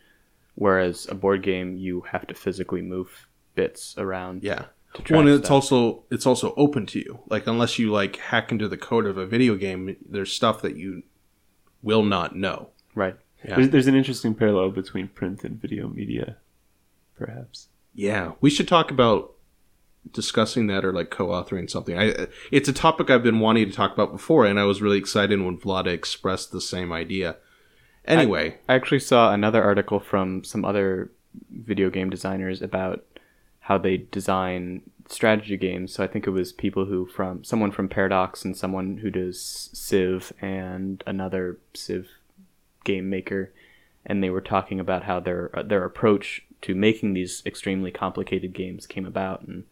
whereas 0.55 1.07
a 1.11 1.15
board 1.15 1.43
game 1.43 1.77
you 1.77 2.03
have 2.13 2.27
to 2.27 2.35
physically 2.35 2.83
move 2.83 3.29
bits 3.55 3.95
around. 3.99 4.43
Yeah. 4.43 4.67
to 4.95 5.13
Well, 5.13 5.21
and 5.21 5.31
it's 5.31 5.47
stuff. 5.47 5.53
also 5.53 6.05
it's 6.11 6.27
also 6.27 6.55
open 6.57 6.87
to 6.87 6.99
you. 6.99 7.21
Like 7.29 7.47
unless 7.47 7.79
you 7.79 7.91
like 7.93 8.17
hack 8.17 8.53
into 8.53 8.69
the 8.69 8.77
code 8.77 9.07
of 9.07 9.19
a 9.19 9.27
video 9.27 9.57
game, 9.57 9.97
there's 10.09 10.33
stuff 10.33 10.63
that 10.63 10.77
you 10.77 11.03
will 11.83 12.03
not 12.03 12.35
know. 12.37 12.71
right. 12.95 13.17
Yeah. 13.45 13.57
There's, 13.57 13.69
there's 13.69 13.87
an 13.89 13.95
interesting 13.95 14.35
parallel 14.35 14.71
between 14.71 15.09
print 15.09 15.45
and 15.45 15.61
video 15.61 15.87
media, 15.87 16.39
perhaps. 17.15 17.69
Yeah, 17.95 18.33
we 18.41 18.49
should 18.49 18.67
talk 18.67 18.91
about 18.91 19.35
discussing 20.13 20.67
that 20.69 20.85
or 20.85 20.93
like 20.95 21.11
co-authoring 21.11 21.69
something. 21.71 21.99
I 21.99 22.27
it's 22.51 22.69
a 22.69 22.73
topic 22.73 23.11
I've 23.11 23.23
been 23.23 23.41
wanting 23.41 23.69
to 23.69 23.77
talk 23.77 23.93
about 23.93 24.13
before, 24.13 24.47
and 24.47 24.59
I 24.59 24.65
was 24.65 24.81
really 24.81 24.97
excited 24.97 25.41
when 25.43 25.59
Vlaada 25.59 25.89
expressed 25.89 26.53
the 26.53 26.61
same 26.61 26.91
idea. 26.91 27.37
Anyway, 28.07 28.59
I 28.69 28.75
actually 28.75 29.01
saw 29.01 29.33
another 29.33 29.63
article 29.63 29.99
from 29.99 30.45
some 30.45 30.65
other 30.65 31.11
video 31.51 31.91
game 31.91 32.11
designers 32.11 32.61
about 32.61 33.05
how 33.61 33.79
they 33.79 33.97
design 33.97 34.83
strategy 35.09 35.57
games. 35.57 35.93
So 35.95 36.05
I 36.05 36.07
think 36.07 36.27
it 36.27 36.31
was 36.31 36.53
people 36.53 36.85
who 36.85 37.07
from 37.07 37.45
someone 37.45 37.71
from 37.71 37.89
Paradox 37.89 38.45
and 38.45 38.57
someone 38.57 38.99
who 38.99 39.11
does 39.11 39.71
Civ 39.73 40.33
and 40.41 41.03
another 41.07 41.59
Civ 41.73 42.09
game 42.85 43.09
maker, 43.09 43.53
and 44.05 44.23
they 44.23 44.31
were 44.31 44.43
talking 44.43 44.79
about 44.79 45.05
how 45.05 45.21
their 45.21 45.51
their 45.65 45.85
approach 45.85 46.43
to 46.63 46.75
making 46.75 47.15
these 47.15 47.43
extremely 47.47 47.91
complicated 47.91 48.53
games 48.53 48.87
came 48.87 49.07
about, 49.07 49.43
and 49.43 49.65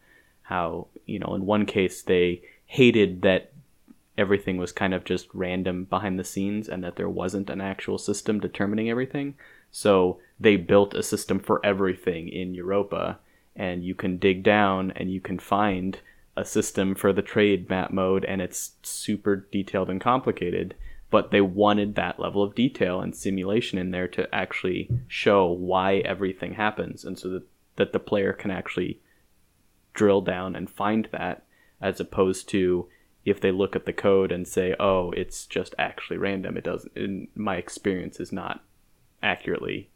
how 0.43 0.87
you 1.05 1.19
know 1.19 1.35
in 1.35 1.45
one 1.45 1.65
case 1.65 2.01
they 2.01 2.41
hated 2.65 3.21
that 3.21 3.52
everything 4.17 4.57
was 4.57 4.71
kind 4.71 4.93
of 4.93 5.03
just 5.03 5.27
random 5.33 5.85
behind 5.85 6.19
the 6.19 6.23
scenes 6.23 6.69
and 6.69 6.83
that 6.83 6.95
there 6.95 7.09
wasn't 7.09 7.49
an 7.49 7.61
actual 7.61 7.97
system 7.97 8.39
determining 8.39 8.89
everything. 8.89 9.35
So 9.71 10.19
they 10.39 10.55
built 10.55 10.93
a 10.93 11.01
system 11.01 11.39
for 11.39 11.65
everything 11.65 12.29
in 12.29 12.53
Europa, 12.53 13.19
and 13.55 13.83
you 13.83 13.95
can 13.95 14.17
dig 14.17 14.43
down 14.43 14.91
and 14.95 15.11
you 15.11 15.19
can 15.19 15.39
find 15.39 15.99
a 16.35 16.45
system 16.45 16.95
for 16.95 17.13
the 17.13 17.21
trade 17.21 17.69
map 17.69 17.91
mode, 17.91 18.25
and 18.25 18.41
it's 18.41 18.73
super 18.83 19.47
detailed 19.51 19.89
and 19.89 20.01
complicated. 20.01 20.75
But 21.09 21.31
they 21.31 21.41
wanted 21.41 21.95
that 21.95 22.19
level 22.19 22.41
of 22.41 22.55
detail 22.55 22.99
and 22.99 23.15
simulation 23.15 23.77
in 23.77 23.91
there 23.91 24.07
to 24.09 24.33
actually 24.33 24.89
show 25.07 25.51
why 25.51 25.97
everything 25.97 26.53
happens, 26.53 27.03
and 27.05 27.17
so 27.17 27.29
that, 27.29 27.43
that 27.75 27.93
the 27.93 27.99
player 27.99 28.33
can 28.33 28.51
actually 28.51 28.99
drill 29.93 30.21
down 30.21 30.55
and 30.55 30.69
find 30.69 31.07
that, 31.11 31.45
as 31.81 31.99
opposed 31.99 32.49
to 32.49 32.87
if 33.25 33.39
they 33.39 33.51
look 33.51 33.75
at 33.75 33.85
the 33.85 33.93
code 33.93 34.31
and 34.31 34.47
say, 34.47 34.75
"Oh, 34.79 35.11
it's 35.11 35.45
just 35.45 35.73
actually 35.77 36.17
random," 36.17 36.57
it 36.57 36.63
doesn't. 36.63 36.95
In 36.95 37.27
my 37.35 37.55
experience, 37.57 38.19
is 38.19 38.31
not 38.31 38.63
accurately 39.21 39.89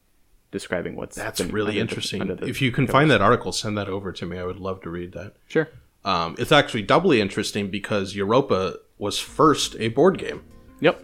describing 0.51 0.95
what's. 0.95 1.15
that's 1.15 1.41
been 1.41 1.51
really 1.51 1.79
under 1.79 1.81
interesting. 1.81 2.27
the 2.27 2.45
if 2.45 2.61
you 2.61 2.71
can 2.71 2.85
covers. 2.85 2.93
find 2.93 3.11
that 3.11 3.21
article, 3.21 3.51
send 3.51 3.77
that 3.77 3.89
over 3.89 4.11
to 4.13 4.25
me. 4.25 4.37
I 4.37 4.45
would 4.45 4.59
love 4.59 4.81
to 4.81 4.89
read 4.89 5.11
that. 5.13 5.33
sure. 5.47 5.69
Um, 6.05 6.35
it's 6.39 6.53
actually 6.53 6.83
doubly 6.83 7.19
interesting 7.19 7.69
because 7.69 8.15
Europa 8.15 8.75
was 8.97 9.19
first 9.19 9.75
a 9.77 9.89
board 9.89 10.17
game. 10.17 10.41
Yep. 10.79 11.03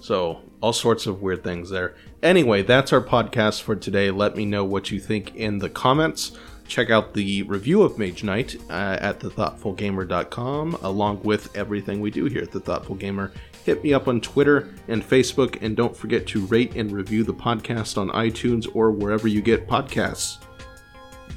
So, 0.00 0.40
all 0.62 0.72
sorts 0.72 1.06
of 1.06 1.20
weird 1.20 1.44
things 1.44 1.68
there. 1.68 1.94
Anyway, 2.22 2.62
that's 2.62 2.92
our 2.92 3.02
podcast 3.02 3.62
for 3.62 3.76
today. 3.76 4.10
Let 4.10 4.34
me 4.34 4.46
know 4.46 4.64
what 4.64 4.90
you 4.90 4.98
think 4.98 5.34
in 5.36 5.58
the 5.58 5.68
comments 5.68 6.32
check 6.72 6.88
out 6.88 7.12
the 7.12 7.42
review 7.42 7.82
of 7.82 7.98
Mage 7.98 8.24
Knight 8.24 8.56
uh, 8.70 8.96
at 8.98 9.20
thethoughtfulgamer.com, 9.20 10.78
along 10.80 11.20
with 11.22 11.54
everything 11.54 12.00
we 12.00 12.10
do 12.10 12.24
here 12.24 12.42
at 12.42 12.50
The 12.50 12.60
Thoughtful 12.60 12.96
Gamer. 12.96 13.30
Hit 13.64 13.84
me 13.84 13.92
up 13.92 14.08
on 14.08 14.22
Twitter 14.22 14.72
and 14.88 15.06
Facebook, 15.06 15.58
and 15.60 15.76
don't 15.76 15.94
forget 15.94 16.26
to 16.28 16.46
rate 16.46 16.74
and 16.74 16.90
review 16.90 17.24
the 17.24 17.34
podcast 17.34 17.98
on 17.98 18.08
iTunes 18.08 18.66
or 18.74 18.90
wherever 18.90 19.28
you 19.28 19.42
get 19.42 19.68
podcasts. 19.68 20.38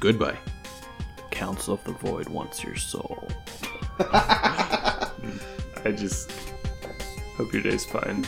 Goodbye. 0.00 0.38
Council 1.30 1.74
of 1.74 1.84
the 1.84 1.92
Void 1.92 2.30
wants 2.30 2.64
your 2.64 2.76
soul. 2.76 3.28
I 4.00 5.10
just 5.94 6.32
hope 7.36 7.52
your 7.52 7.62
day's 7.62 7.84
fine. 7.84 8.26